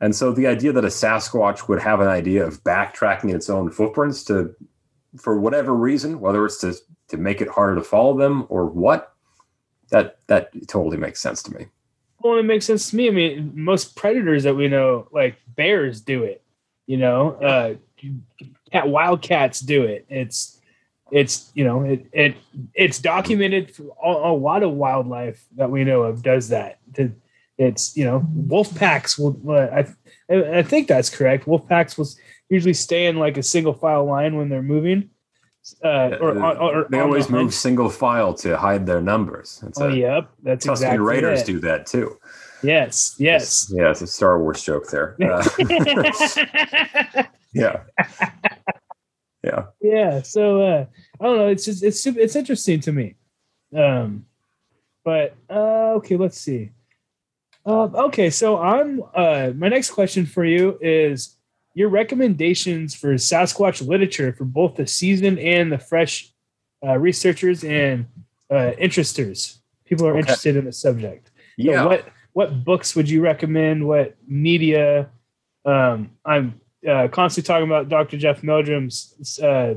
And 0.04 0.14
so 0.14 0.32
the 0.32 0.46
idea 0.46 0.70
that 0.70 0.84
a 0.84 0.88
Sasquatch 0.88 1.66
would 1.66 1.80
have 1.80 2.00
an 2.00 2.08
idea 2.08 2.44
of 2.44 2.62
backtracking 2.62 3.34
its 3.34 3.48
own 3.48 3.70
footprints 3.70 4.22
to 4.24 4.54
for 5.16 5.40
whatever 5.40 5.72
reason, 5.72 6.20
whether 6.20 6.44
it's 6.44 6.58
to 6.58 6.74
to 7.08 7.16
make 7.16 7.40
it 7.40 7.48
harder 7.48 7.76
to 7.76 7.82
follow 7.82 8.14
them 8.14 8.44
or 8.50 8.66
what, 8.66 9.14
that 9.88 10.18
that 10.26 10.50
totally 10.68 10.98
makes 10.98 11.20
sense 11.20 11.42
to 11.44 11.54
me. 11.54 11.68
Well, 12.20 12.36
it 12.36 12.42
makes 12.42 12.66
sense 12.66 12.90
to 12.90 12.96
me. 12.96 13.08
I 13.08 13.12
mean, 13.12 13.52
most 13.54 13.96
predators 13.96 14.42
that 14.42 14.54
we 14.54 14.68
know, 14.68 15.08
like 15.10 15.38
bears, 15.56 16.02
do 16.02 16.22
it. 16.22 16.42
You 16.86 16.98
know, 16.98 17.30
uh, 17.36 17.74
cat, 18.70 18.86
wildcats 18.86 19.60
do 19.60 19.84
it. 19.84 20.04
It's, 20.10 20.60
it's 21.12 21.50
you 21.54 21.64
know, 21.64 21.82
it, 21.82 22.04
it 22.12 22.36
it's 22.74 22.98
documented. 22.98 23.74
A, 24.04 24.10
a 24.10 24.36
lot 24.36 24.62
of 24.62 24.72
wildlife 24.72 25.42
that 25.56 25.70
we 25.70 25.82
know 25.82 26.02
of 26.02 26.22
does 26.22 26.50
that. 26.50 26.78
To, 26.96 27.10
it's 27.58 27.96
you 27.96 28.04
know, 28.04 28.24
wolf 28.34 28.74
packs 28.74 29.18
will. 29.18 29.38
Uh, 29.48 29.82
I 30.30 30.34
I 30.58 30.62
think 30.62 30.88
that's 30.88 31.10
correct. 31.10 31.46
Wolf 31.46 31.68
packs 31.68 31.96
will 31.98 32.08
usually 32.48 32.74
stay 32.74 33.06
in 33.06 33.16
like 33.16 33.36
a 33.36 33.42
single 33.42 33.72
file 33.74 34.04
line 34.04 34.36
when 34.36 34.48
they're 34.48 34.62
moving. 34.62 35.10
Uh, 35.82 36.10
or, 36.20 36.36
or, 36.38 36.56
or 36.58 36.86
they 36.90 37.00
always 37.00 37.26
the 37.26 37.32
move 37.32 37.54
single 37.54 37.88
file 37.88 38.34
to 38.34 38.54
hide 38.56 38.84
their 38.84 39.00
numbers. 39.00 39.62
It's 39.66 39.80
Oh, 39.80 39.88
a, 39.88 39.94
yep, 39.96 40.30
that's 40.42 40.66
Tusken 40.66 40.72
exactly 40.72 40.98
Raiders 40.98 41.40
it. 41.40 41.46
do 41.46 41.60
that 41.60 41.86
too. 41.86 42.18
Yes, 42.62 43.14
yes. 43.18 43.72
Yeah, 43.74 43.90
it's 43.90 44.02
a 44.02 44.06
Star 44.06 44.38
Wars 44.42 44.62
joke 44.62 44.88
there. 44.90 45.16
Uh, 45.22 45.42
yeah. 47.54 47.82
Yeah. 49.42 49.64
yeah 49.82 50.22
so 50.22 50.62
uh 50.62 50.86
i 51.20 51.24
don't 51.24 51.36
know 51.36 51.48
it's 51.48 51.66
just 51.66 51.82
it's 51.84 52.00
super- 52.00 52.18
it's 52.18 52.34
interesting 52.34 52.80
to 52.80 52.92
me 52.92 53.14
um 53.76 54.24
but 55.04 55.36
uh 55.50 55.92
okay 56.00 56.16
let's 56.16 56.38
see 56.40 56.70
um 57.66 57.94
okay 57.94 58.30
so 58.30 58.58
i'm 58.58 59.02
uh 59.14 59.50
my 59.56 59.68
next 59.68 59.90
question 59.90 60.26
for 60.26 60.44
you 60.44 60.78
is 60.80 61.36
your 61.74 61.88
recommendations 61.88 62.94
for 62.94 63.14
sasquatch 63.14 63.86
literature 63.86 64.32
for 64.32 64.44
both 64.44 64.76
the 64.76 64.86
seasoned 64.86 65.38
and 65.38 65.72
the 65.72 65.78
fresh 65.78 66.30
uh, 66.86 66.96
researchers 66.98 67.64
and 67.64 68.06
uh 68.50 68.72
interesters 68.78 69.58
people 69.84 70.06
are 70.06 70.10
Okay. 70.12 70.20
interested 70.20 70.56
in 70.56 70.64
the 70.66 70.72
subject 70.72 71.28
So 71.28 71.32
Yeah. 71.56 71.84
what 71.86 72.08
what 72.34 72.64
books 72.64 72.96
would 72.96 73.08
you 73.08 73.20
recommend? 73.22 73.86
What 73.86 74.16
media? 74.26 75.08
Um, 75.64 76.10
I'm 76.24 76.60
uh, 76.84 77.06
constantly 77.06 77.46
talking 77.46 77.68
about 77.68 77.88
Dr. 77.88 78.16
Jeff 78.18 78.42
Meldrum's. 78.42 79.38
Uh, 79.38 79.74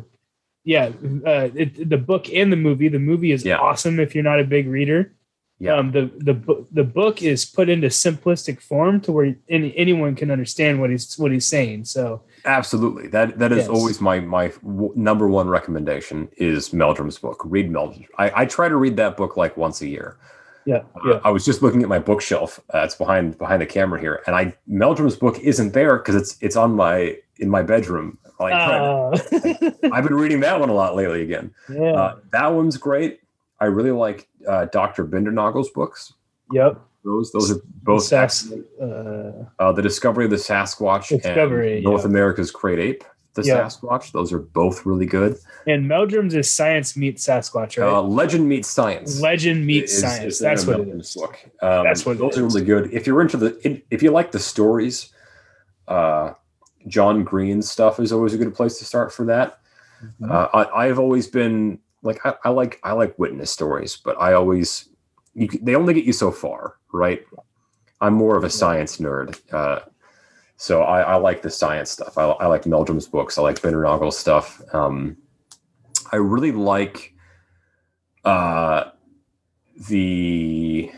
yeah, 0.64 0.90
uh, 1.24 1.50
it, 1.54 1.88
the 1.88 2.00
book 2.00 2.34
and 2.34 2.52
the 2.52 2.56
movie. 2.58 2.88
The 2.90 2.98
movie 2.98 3.32
is 3.32 3.46
Yeah. 3.46 3.60
awesome 3.60 4.00
if 4.00 4.16
you're 4.16 4.24
not 4.24 4.40
a 4.40 4.44
big 4.44 4.68
reader. 4.68 5.14
Yeah. 5.60 5.76
Um, 5.78 5.92
the 5.92 6.12
the 6.18 6.66
the 6.72 6.84
book 6.84 7.24
is 7.24 7.44
put 7.44 7.68
into 7.68 7.88
simplistic 7.88 8.62
form 8.62 9.02
to 9.02 9.12
where 9.12 9.36
any, 9.50 9.76
anyone 9.76 10.14
can 10.16 10.30
understand 10.30 10.80
what 10.80 10.92
he's 10.92 11.18
what 11.18 11.32
he's 11.32 11.48
saying. 11.48 11.86
So 11.86 12.22
Absolutely. 12.46 13.08
That 13.08 13.40
that 13.40 13.52
is 13.52 13.60
Yes. 13.60 13.68
always 13.68 14.00
my 14.00 14.20
my 14.20 14.50
w- 14.64 14.94
number 14.96 15.28
one 15.28 15.48
recommendation 15.50 16.30
is 16.38 16.70
Meldrum's 16.70 17.18
book. 17.18 17.42
Read 17.44 17.72
Meldrum. 17.72 18.06
I, 18.20 18.44
I 18.44 18.46
try 18.46 18.70
to 18.70 18.76
read 18.76 18.98
that 18.98 19.18
book 19.18 19.36
like 19.36 19.58
once 19.58 19.82
a 19.82 19.88
year. 19.88 20.18
yeah, 20.66 20.84
Uh, 20.96 21.10
yeah. 21.10 21.20
I 21.24 21.32
was 21.32 21.44
just 21.44 21.64
looking 21.64 21.82
at 21.82 21.90
my 21.90 22.00
bookshelf. 22.00 22.60
Uh, 22.74 22.80
it's 22.80 22.94
behind 22.96 23.38
behind 23.40 23.60
the 23.62 23.66
camera 23.66 24.00
here, 24.00 24.22
and 24.28 24.36
I 24.36 24.54
Meldrum's 24.70 25.16
book 25.16 25.40
isn't 25.40 25.74
there 25.74 25.98
because 25.98 26.14
it's 26.16 26.38
it's 26.40 26.56
on 26.56 26.76
my 26.76 27.18
in 27.40 27.50
my 27.50 27.64
bedroom. 27.64 28.20
Like, 28.40 28.54
Uh, 28.54 29.18
I've 29.92 30.04
been 30.04 30.14
reading 30.14 30.42
that 30.42 30.60
one 30.60 30.70
a 30.70 30.74
lot 30.74 30.96
lately 30.96 31.24
again. 31.24 31.52
yeah. 31.68 31.94
Uh, 31.94 32.16
that 32.32 32.48
one's 32.54 32.78
great. 32.78 33.22
I 33.60 33.66
really 33.66 33.92
like 33.92 34.28
uh, 34.48 34.66
Dr. 34.66 35.06
Bindernagel's 35.06 35.70
books. 35.72 36.14
yep. 36.52 36.80
Those 37.04 37.32
those 37.32 37.52
are 37.52 37.62
both 37.84 38.04
Sas- 38.04 38.52
uh, 38.82 39.46
Uh, 39.60 39.72
the 39.72 39.82
Discovery 39.82 40.26
of 40.26 40.32
the 40.32 40.36
Sasquatch 40.38 41.08
Discovery, 41.08 41.76
and 41.76 41.84
North 41.86 42.02
yeah. 42.02 42.08
America's 42.10 42.52
Great 42.52 42.80
Ape, 42.80 43.04
the 43.34 43.44
Yeah. 43.44 43.60
Sasquatch. 43.66 44.12
Those 44.12 44.34
are 44.34 44.40
both 44.40 44.86
really 44.86 45.06
good. 45.06 45.38
and 45.68 45.86
Meldrum's 45.90 46.36
is 46.36 46.50
science 46.52 46.98
meets 46.98 47.26
Sasquatch, 47.26 47.82
right? 47.82 47.88
Uh, 47.94 48.02
Legend 48.02 48.50
meets 48.50 48.68
Science. 48.68 49.22
Legend 49.22 49.66
meets 49.66 49.94
is- 49.94 50.02
science. 50.02 50.34
is 50.36 50.40
That's 50.40 50.66
what 50.68 50.82
it 50.82 50.88
Meldrum's 50.90 51.08
is. 51.10 51.16
Book. 51.16 51.40
Um, 51.62 51.86
That's 51.86 52.06
what 52.06 52.18
it 52.18 52.20
those 52.20 52.38
are 52.38 52.46
is. 52.46 52.54
really 52.56 52.66
good. 52.66 52.94
If 52.94 53.08
you're 53.08 53.22
into 53.22 53.38
the, 53.38 53.82
if 53.90 54.04
you 54.04 54.12
like 54.12 54.32
the 54.34 54.40
stories, 54.40 55.14
uh, 55.88 56.34
John 56.88 57.24
Green's 57.24 57.72
stuff 57.72 58.00
is 58.02 58.12
always 58.12 58.34
a 58.34 58.38
good 58.38 58.54
place 58.54 58.80
to 58.80 58.86
start 58.86 59.14
for 59.14 59.26
that. 59.28 59.60
Mm-hmm. 60.04 60.30
Uh, 60.30 60.48
I, 60.54 60.88
I've 60.88 61.00
always 61.00 61.28
been 61.28 61.80
like 62.02 62.26
I, 62.26 62.34
I 62.46 62.50
like 62.50 62.80
I 62.84 62.94
like 62.94 63.18
witness 63.20 63.52
stories, 63.52 63.98
but 63.98 64.20
I 64.20 64.34
always 64.34 64.90
you, 65.34 65.48
they 65.62 65.76
only 65.76 65.94
get 65.94 66.06
you 66.06 66.14
so 66.14 66.32
far, 66.32 66.78
right? 66.92 67.24
I'm 68.02 68.14
more 68.14 68.38
of 68.38 68.44
a 68.44 68.50
science 68.50 68.98
nerd, 68.98 69.40
uh, 69.52 69.80
so 70.58 70.84
I, 70.84 71.02
I 71.02 71.16
like 71.16 71.42
the 71.42 71.50
science 71.50 71.92
stuff. 71.92 72.18
I, 72.18 72.26
I 72.26 72.48
like 72.48 72.64
Meldrum's 72.64 73.08
books. 73.08 73.38
I 73.38 73.42
like 73.42 73.60
Bindernagel's 73.62 74.18
stuff. 74.18 74.62
Um, 74.74 75.18
I 76.12 76.18
really 76.18 76.52
like 76.52 77.14
uh, 78.26 78.92
the 79.88 80.92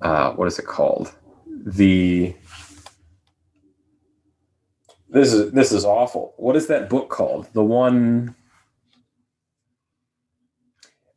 uh, 0.00 0.32
what 0.32 0.48
is 0.48 0.58
it 0.58 0.66
called? 0.66 1.14
The 1.46 2.34
this 5.08 5.32
is 5.32 5.52
this 5.52 5.72
is 5.72 5.84
awful. 5.84 6.34
What 6.36 6.56
is 6.56 6.66
that 6.66 6.88
book 6.88 7.08
called? 7.08 7.46
The 7.52 7.62
one 7.62 8.34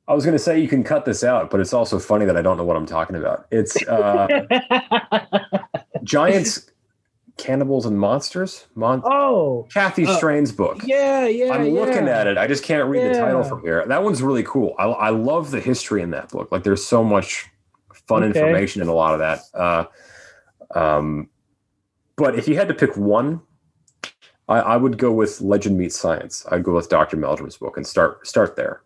I 0.07 0.13
was 0.13 0.23
going 0.23 0.37
to 0.37 0.43
say 0.43 0.59
you 0.59 0.67
can 0.67 0.83
cut 0.83 1.05
this 1.05 1.23
out, 1.23 1.49
but 1.49 1.59
it's 1.59 1.73
also 1.73 1.97
funny 1.97 2.25
that 2.25 2.37
I 2.37 2.41
don't 2.41 2.57
know 2.57 2.63
what 2.63 2.77
I'm 2.77 2.85
talking 2.85 3.15
about. 3.15 3.47
It's 3.49 3.75
uh, 3.87 4.27
Giants, 6.03 6.69
Cannibals, 7.37 7.87
and 7.87 7.97
Monsters. 7.97 8.67
Mon- 8.75 9.01
oh, 9.03 9.67
Kathy 9.73 10.05
uh, 10.05 10.15
Strain's 10.15 10.51
book. 10.51 10.81
yeah, 10.85 11.25
yeah. 11.25 11.51
I'm 11.51 11.69
looking 11.69 12.05
yeah. 12.05 12.19
at 12.19 12.27
it. 12.27 12.37
I 12.37 12.45
just 12.45 12.63
can't 12.63 12.87
read 12.87 13.15
the 13.15 13.19
title 13.19 13.43
from 13.43 13.61
here. 13.61 13.83
That 13.87 14.03
one's 14.03 14.21
really 14.21 14.43
cool. 14.43 14.75
I, 14.77 14.85
I 14.85 15.09
love 15.09 15.49
the 15.49 15.59
history 15.59 16.03
in 16.03 16.11
that 16.11 16.29
book. 16.29 16.51
Like, 16.51 16.63
there's 16.63 16.85
so 16.85 17.03
much 17.03 17.47
fun 18.07 18.23
Okay. 18.23 18.39
information 18.39 18.83
in 18.83 18.87
a 18.87 18.93
lot 18.93 19.13
of 19.13 19.19
that. 19.19 19.39
Uh, 19.55 19.85
um, 20.77 21.29
but 22.15 22.37
if 22.37 22.47
you 22.47 22.55
had 22.55 22.67
to 22.67 22.73
pick 22.75 22.95
one, 22.95 23.41
I, 24.47 24.59
I 24.59 24.77
would 24.77 24.97
go 24.97 25.11
with 25.11 25.41
Legend 25.41 25.77
Meets 25.77 25.97
Science. 25.97 26.45
I'd 26.51 26.63
go 26.63 26.75
with 26.75 26.89
Dr. 26.89 27.17
Meldrum's 27.17 27.57
book 27.57 27.77
and 27.77 27.85
start 27.87 28.25
start 28.27 28.55
there. 28.55 28.81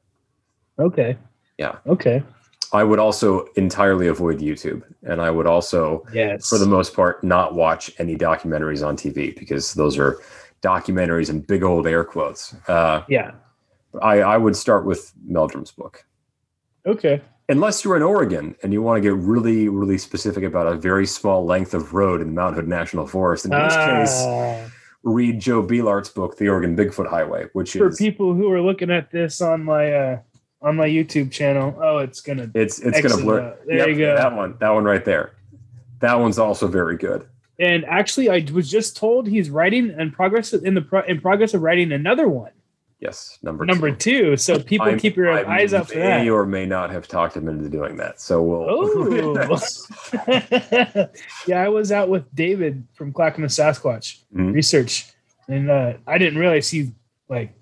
Okay. 0.79 1.17
Yeah. 1.57 1.75
Okay. 1.87 2.23
I 2.71 2.83
would 2.83 2.99
also 2.99 3.45
entirely 3.55 4.07
avoid 4.07 4.39
YouTube, 4.39 4.83
and 5.03 5.19
I 5.21 5.31
would 5.31 5.47
also, 5.47 6.05
Yes. 6.13 6.47
for 6.47 6.57
the 6.59 6.67
most 6.67 6.93
part, 6.95 7.23
not 7.23 7.55
watch 7.55 7.91
any 7.97 8.15
documentaries 8.15 8.85
on 8.85 8.95
TV 8.95 9.37
because 9.37 9.73
those 9.73 9.97
are 9.97 10.19
documentaries 10.61 11.29
in 11.29 11.41
big 11.41 11.63
old 11.63 11.87
air 11.87 12.03
quotes. 12.03 12.53
Uh, 12.67 13.01
yeah. 13.09 13.31
I, 14.03 14.19
I 14.21 14.37
would 14.37 14.55
start 14.55 14.85
with 14.85 15.11
Meldrum's 15.27 15.71
book. 15.71 16.05
Okay. 16.85 17.21
Unless 17.49 17.83
you're 17.83 17.95
in 17.97 18.03
Oregon 18.03 18.55
and 18.61 18.71
you 18.71 18.83
want 18.83 18.97
to 18.97 19.01
get 19.01 19.15
really, 19.15 19.67
really 19.67 19.97
specific 19.97 20.43
about 20.43 20.67
a 20.67 20.75
very 20.75 21.07
small 21.07 21.43
length 21.43 21.73
of 21.73 21.95
road 21.95 22.21
in 22.21 22.35
Mount 22.35 22.53
Hood 22.55 22.67
National 22.67 23.07
Forest, 23.07 23.45
in 23.45 23.51
which 23.51 23.71
case, 23.71 24.23
Ah, 24.27 24.69
read 25.01 25.39
Joe 25.39 25.63
Beelart's 25.63 26.09
book, 26.09 26.37
The 26.37 26.47
Oregon 26.49 26.75
Bigfoot 26.77 27.09
Highway, 27.09 27.47
which 27.53 27.73
for 27.73 27.87
is 27.89 27.97
people 27.97 28.35
who 28.35 28.51
are 28.51 28.61
looking 28.61 28.91
at 28.91 29.09
this 29.09 29.41
on 29.41 29.63
my 29.63 29.91
uh 29.91 30.19
on 30.61 30.75
my 30.75 30.87
YouTube 30.87 31.31
channel, 31.31 31.77
oh, 31.81 31.99
it's 31.99 32.21
gonna. 32.21 32.49
it's 32.53 32.79
it's 32.79 32.91
going 32.91 32.93
to 32.93 32.97
Excellent. 33.07 33.25
blur. 33.25 33.57
There 33.65 33.89
you 33.89 33.97
go. 33.97 34.15
That 34.15 34.35
one, 34.35 34.55
that 34.59 34.69
one 34.69 34.83
right 34.83 35.03
there. 35.05 35.33
That 35.99 36.19
one's 36.19 36.37
also 36.39 36.67
very 36.67 36.97
good. 36.97 37.25
And 37.59 37.83
actually, 37.85 38.29
I 38.29 38.45
was 38.53 38.69
just 38.69 38.95
told 38.97 39.27
he's 39.27 39.49
writing 39.49 39.89
and 39.97 40.13
progress 40.13 40.53
in 40.53 40.73
the 40.73 40.81
pro, 40.81 41.01
in 41.01 41.19
progress 41.21 41.53
of 41.53 41.61
writing 41.61 41.91
another 41.91 42.27
one, 42.29 42.51
Yes, 43.01 43.37
number 43.43 43.65
number 43.65 43.91
two. 43.91 44.31
two. 44.31 44.37
So 44.37 44.59
people 44.59 44.87
I'm- 44.87 44.99
keep 44.99 45.15
your 45.17 45.29
I 45.31 45.43
eyes 45.59 45.73
out 45.73 45.89
for 45.89 45.95
may 45.95 46.23
that. 46.25 46.29
or 46.29 46.45
may 46.45 46.65
not 46.65 46.89
have 46.89 47.07
talked 47.07 47.35
him 47.35 47.47
into 47.49 47.69
doing 47.69 47.97
that. 47.97 48.19
So 48.21 48.41
we'll. 48.41 48.65
Oh. 48.69 49.59
yeah, 51.47 51.61
I 51.63 51.67
was 51.69 51.91
out 51.91 52.09
with 52.09 52.33
David 52.35 52.85
from 52.93 53.11
Clackamas 53.13 53.55
Sasquatch 53.57 54.19
Mhm. 54.35 54.53
research, 54.53 55.05
and 55.47 55.69
uh, 55.69 55.93
I 56.07 56.17
didn't 56.17 56.39
realize 56.39 56.69
he 56.69 56.91
like 57.27 57.53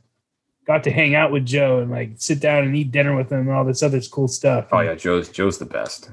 got 0.67 0.83
to 0.83 0.91
hang 0.91 1.15
out 1.15 1.31
with 1.31 1.45
Joe 1.45 1.79
and 1.79 1.89
like 1.89 2.11
sit 2.17 2.39
down 2.39 2.63
and 2.65 2.75
eat 2.75 2.91
dinner 2.91 3.15
with 3.15 3.31
him 3.31 3.39
and 3.39 3.51
all 3.51 3.63
this 3.65 3.81
other 3.81 3.99
cool 4.11 4.27
stuff. 4.27 4.67
oh 4.71 4.81
yeah, 4.81 4.93
Joe's 4.95 5.29
Joe's 5.29 5.57
the 5.57 5.65
best. 5.65 6.09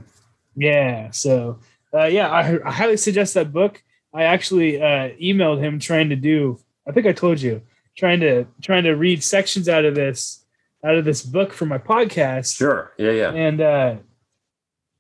Yeah. 0.57 1.11
So, 1.11 1.59
uh, 1.93 2.05
yeah, 2.05 2.31
I, 2.31 2.59
I 2.67 2.71
highly 2.71 2.97
suggest 2.97 3.35
that 3.35 3.53
book. 3.53 3.83
I 4.15 4.23
actually 4.23 4.81
uh, 4.81 5.11
emailed 5.21 5.59
him 5.61 5.81
trying 5.81 6.09
to 6.11 6.17
do. 6.17 6.61
I 6.89 6.93
think 6.93 7.07
I 7.07 7.13
told 7.13 7.41
you 7.41 7.61
trying 7.97 8.21
to 8.21 8.47
trying 8.63 8.85
to 8.85 8.93
read 8.93 9.23
sections 9.25 9.69
out 9.69 9.85
of 9.85 9.95
this 9.95 10.45
out 10.85 10.95
of 10.95 11.05
this 11.05 11.23
book 11.23 11.53
for 11.53 11.67
my 11.67 11.79
podcast. 11.79 12.57
Sure. 12.57 12.93
Yeah, 12.99 13.11
yeah. 13.11 13.33
And 13.33 13.61
uh, 13.61 13.97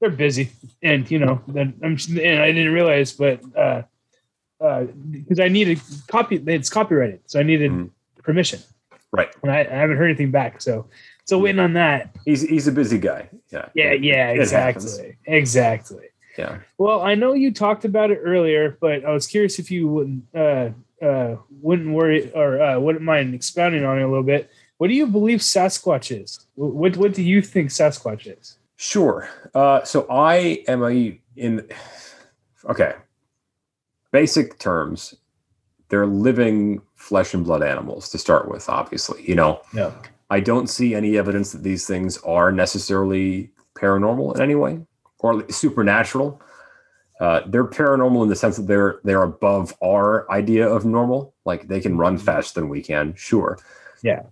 they're 0.00 0.11
busy, 0.11 0.50
and 0.82 1.09
you 1.11 1.18
know, 1.20 1.40
then 1.46 1.74
I'm 1.82 1.96
and 2.20 2.42
I 2.42 2.50
didn't 2.52 2.72
realize, 2.72 3.12
but 3.12 3.40
uh, 3.57 3.82
uh, 4.61 4.84
because 5.11 5.38
I 5.38 5.48
needed 5.48 5.80
copy, 6.09 6.42
it's 6.46 6.70
copyrighted, 6.70 7.20
so 7.26 7.38
I 7.38 7.42
needed 7.44 7.70
Mhm. 7.70 7.90
permission, 8.22 8.61
Right. 9.16 9.28
and 9.42 9.50
I, 9.52 9.60
I 9.60 9.64
haven't 9.64 9.96
heard 9.96 10.06
anything 10.10 10.30
back. 10.30 10.60
So, 10.60 10.86
so 11.24 11.38
waiting 11.38 11.60
on 11.60 11.72
that. 11.74 12.14
He's 12.24 12.42
he's 12.42 12.66
a 12.66 12.72
busy 12.72 12.98
guy. 12.98 13.28
Yeah. 13.52 13.68
Yeah, 13.74 13.92
yeah, 13.92 14.30
It 14.30 14.50
happens. 14.50 14.98
exactly, 14.98 15.16
exactly. 15.26 16.06
Yeah. 16.36 16.58
Well, 16.78 17.00
I 17.02 17.14
know 17.14 17.32
you 17.34 17.52
talked 17.52 17.84
about 17.84 18.10
it 18.10 18.18
earlier, 18.22 18.76
but 18.80 19.04
I 19.04 19.12
was 19.12 19.26
curious 19.28 19.58
if 19.60 19.70
you 19.70 19.86
wouldn't 19.88 20.24
uh, 20.34 20.70
uh, 21.00 21.36
wouldn't 21.62 21.94
worry 21.94 22.30
or 22.32 22.60
uh, 22.60 22.78
wouldn't 22.80 23.04
mind 23.04 23.34
expounding 23.34 23.84
on 23.84 23.98
it 23.98 24.02
a 24.02 24.08
little 24.08 24.24
bit. 24.24 24.50
What 24.78 24.88
do 24.88 24.94
you 24.94 25.06
believe 25.06 25.38
Sasquatch 25.40 26.10
is? 26.20 26.44
What 26.56 26.96
What 26.96 27.14
do 27.14 27.22
you 27.22 27.40
think 27.40 27.70
Sasquatch 27.70 28.26
is? 28.26 28.58
Sure. 28.76 29.28
Uh, 29.54 29.84
so 29.84 30.06
I 30.10 30.64
am 30.66 30.82
a 30.82 31.20
in. 31.36 31.68
Okay. 32.68 32.94
Basic 34.10 34.58
terms, 34.58 35.14
they're 35.89 36.07
living 36.07 36.80
flesh 36.97 37.35
and 37.35 37.45
blood 37.45 37.62
animals 37.62 38.09
to 38.11 38.18
start 38.18 38.49
with. 38.49 38.68
Obviously, 38.68 39.22
you 39.28 39.35
know. 39.35 39.61
Yeah. 39.74 39.93
I 40.30 40.41
don't 40.41 40.68
see 40.68 40.95
any 40.95 41.18
evidence 41.18 41.53
that 41.53 41.62
these 41.62 41.87
things 41.87 42.16
are 42.18 42.51
necessarily 42.51 43.51
paranormal 43.74 44.35
in 44.35 44.41
any 44.41 44.55
way 44.55 44.80
or 45.18 45.49
supernatural. 45.51 46.41
Uh, 47.20 47.43
they're 47.47 47.66
paranormal 47.66 48.22
in 48.22 48.28
the 48.28 48.37
sense 48.37 48.57
that 48.57 48.66
they're 48.66 49.01
they're 49.05 49.22
above 49.22 49.74
our 49.82 50.30
idea 50.30 50.68
of 50.68 50.85
normal. 50.85 51.35
Like 51.45 51.68
they 51.68 51.80
can 51.80 51.97
run 51.97 52.18
faster 52.18 52.61
than 52.61 52.68
we 52.68 52.82
can, 52.82 53.14
sure. 53.14 53.59
Yeah. 54.03 54.22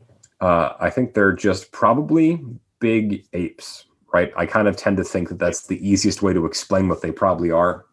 Uh, 0.40 0.74
I 0.80 0.90
think 0.90 1.14
they're 1.14 1.32
just 1.32 1.70
probably 1.70 2.44
big 2.80 3.24
apes, 3.32 3.84
right? 4.12 4.32
I 4.36 4.44
kind 4.44 4.66
of 4.66 4.76
tend 4.76 4.96
to 4.96 5.04
think 5.04 5.28
that 5.28 5.38
that's 5.38 5.66
the 5.68 5.88
easiest 5.88 6.20
way 6.20 6.32
to 6.32 6.44
explain 6.46 6.88
what 6.88 7.00
they 7.00 7.12
probably 7.12 7.52
are. 7.52 7.84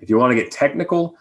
If 0.00 0.08
you 0.08 0.16
want 0.16 0.30
to 0.30 0.34
get 0.34 0.50
technical, 0.50 1.16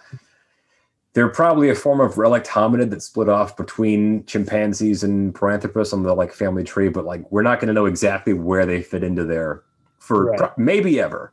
they're 1.14 1.30
probably 1.30 1.70
a 1.70 1.76
form 1.76 2.02
of 2.02 2.18
relict 2.18 2.48
hominid 2.48 2.90
that 2.90 3.02
split 3.02 3.30
off 3.30 3.56
between 3.56 4.26
chimpanzees 4.26 5.04
and 5.04 5.34
Paranthropus 5.34 5.94
on 5.94 6.04
the 6.04 6.14
like 6.14 6.34
family 6.34 6.64
tree, 6.64 6.90
but 6.90 7.06
like 7.06 7.30
we're 7.32 7.44
not 7.44 7.60
going 7.60 7.68
to 7.68 7.74
know 7.74 7.86
exactly 7.86 8.34
where 8.34 8.66
they 8.66 8.82
fit 8.82 9.04
into 9.04 9.24
there 9.24 9.64
for 10.00 10.26
Right. 10.26 10.38
pro- 10.40 10.52
maybe 10.58 11.00
ever, 11.00 11.32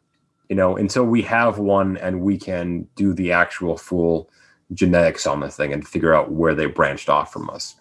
you 0.48 0.56
know, 0.56 0.76
until 0.76 1.04
we 1.04 1.22
have 1.22 1.58
one 1.58 1.96
and 1.96 2.20
we 2.20 2.36
can 2.38 2.86
do 2.94 3.14
the 3.14 3.32
actual 3.32 3.76
full 3.76 4.30
genetics 4.74 5.26
on 5.26 5.40
the 5.40 5.48
thing 5.48 5.72
and 5.72 5.88
figure 5.88 6.14
out 6.14 6.30
where 6.30 6.54
they 6.54 6.66
branched 6.66 7.08
off 7.08 7.32
from 7.32 7.48
us. 7.50 7.76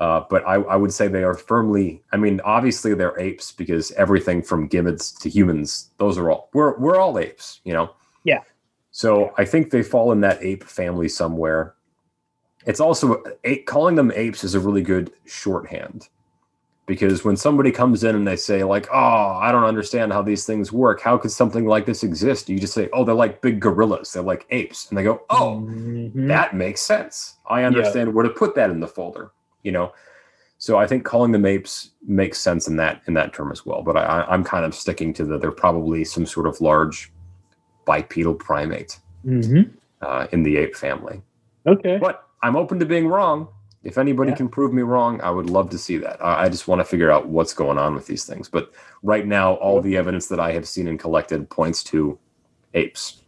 Uh, 0.00 0.24
but 0.28 0.44
I, 0.44 0.54
I 0.54 0.74
would 0.74 0.92
say 0.92 1.06
they 1.06 1.22
are 1.22 1.34
firmly. 1.34 2.02
I 2.10 2.16
mean, 2.16 2.40
obviously 2.44 2.92
they're 2.94 3.16
apes 3.20 3.52
because 3.52 3.92
everything 3.92 4.42
from 4.42 4.66
gibbons 4.66 5.12
to 5.20 5.28
humans, 5.28 5.90
those 5.98 6.18
are 6.18 6.28
all 6.28 6.48
we're 6.54 6.76
we're 6.78 6.98
all 6.98 7.18
apes, 7.18 7.60
you 7.64 7.72
know. 7.72 7.94
Yeah. 8.92 8.98
So 8.98 9.32
I 9.38 9.44
think 9.44 9.70
they 9.70 9.82
fall 9.82 10.12
in 10.12 10.20
that 10.20 10.42
ape 10.42 10.64
family 10.64 11.08
somewhere. 11.08 11.74
It's 12.66 12.80
also 12.80 13.22
calling 13.66 13.96
them 13.96 14.12
apes 14.14 14.44
is 14.44 14.54
a 14.54 14.60
really 14.60 14.82
good 14.82 15.10
shorthand. 15.26 16.08
Because 16.86 17.24
when 17.24 17.36
somebody 17.36 17.70
comes 17.70 18.02
in 18.04 18.14
and 18.16 18.26
they 18.26 18.36
say 18.36 18.64
like 18.64 18.88
oh 18.92 19.38
i 19.40 19.52
don't 19.52 19.64
understand 19.64 20.12
how 20.12 20.20
these 20.20 20.44
things 20.44 20.72
work. 20.72 21.00
How 21.00 21.16
could 21.16 21.30
something 21.30 21.64
like 21.66 21.86
this 21.86 22.02
exist? 22.02 22.48
You 22.48 22.58
just 22.58 22.74
say 22.74 22.88
oh 22.92 23.04
they're 23.04 23.14
like 23.14 23.40
big 23.40 23.60
gorillas. 23.60 24.12
They're 24.12 24.22
like 24.22 24.46
apes. 24.50 24.88
And 24.90 24.98
they 24.98 25.04
go 25.04 25.22
oh 25.30 25.62
Mhm. 25.64 26.28
that 26.28 26.54
makes 26.54 26.82
sense. 26.82 27.36
I 27.46 27.62
understand 27.64 28.12
where 28.12 28.24
to 28.24 28.30
put 28.30 28.54
that 28.56 28.70
in 28.70 28.80
the 28.80 28.88
folder 28.88 29.30
you 29.64 29.70
know? 29.72 29.92
So 30.58 30.76
i 30.76 30.86
think 30.88 31.04
calling 31.04 31.30
them 31.32 31.46
apes 31.46 31.90
makes 32.06 32.38
sense 32.38 32.66
in 32.68 32.76
that 32.76 33.00
in 33.06 33.14
that 33.14 33.32
term 33.32 33.50
as 33.52 33.64
well. 33.64 33.82
But 33.82 33.96
I, 33.96 34.02
I- 34.04 34.32
i'm 34.34 34.44
kind 34.44 34.64
of 34.64 34.74
sticking 34.74 35.12
to 35.14 35.24
that 35.26 35.40
they're 35.40 35.52
probably 35.52 36.04
some 36.04 36.26
sort 36.26 36.46
of 36.48 36.60
large 36.60 37.11
bipedal 37.84 38.34
primate 38.34 38.98
Mhm. 39.24 39.70
uh, 40.00 40.26
in 40.32 40.42
the 40.42 40.56
ape 40.56 40.74
family 40.76 41.22
Okay. 41.66 41.98
but 41.98 42.26
i'm 42.42 42.56
open 42.56 42.78
to 42.80 42.86
being 42.86 43.08
wrong 43.08 43.48
if 43.84 43.98
anybody 43.98 44.30
Yeah. 44.30 44.36
can 44.36 44.48
prove 44.48 44.72
me 44.72 44.82
wrong 44.82 45.20
i 45.20 45.30
would 45.30 45.48
love 45.50 45.70
to 45.70 45.78
see 45.78 45.96
that 45.98 46.22
i, 46.24 46.44
I 46.44 46.48
just 46.48 46.66
want 46.68 46.80
to 46.80 46.84
figure 46.84 47.10
out 47.10 47.28
what's 47.28 47.54
going 47.54 47.78
on 47.78 47.94
with 47.94 48.06
these 48.06 48.24
things 48.24 48.48
but 48.48 48.72
right 49.02 49.26
now 49.26 49.54
all 49.54 49.80
the 49.80 49.96
evidence 49.96 50.26
that 50.28 50.40
i 50.40 50.52
have 50.52 50.66
seen 50.68 50.88
and 50.88 50.98
collected 50.98 51.48
points 51.50 51.82
to 51.84 52.18
apes 52.74 53.22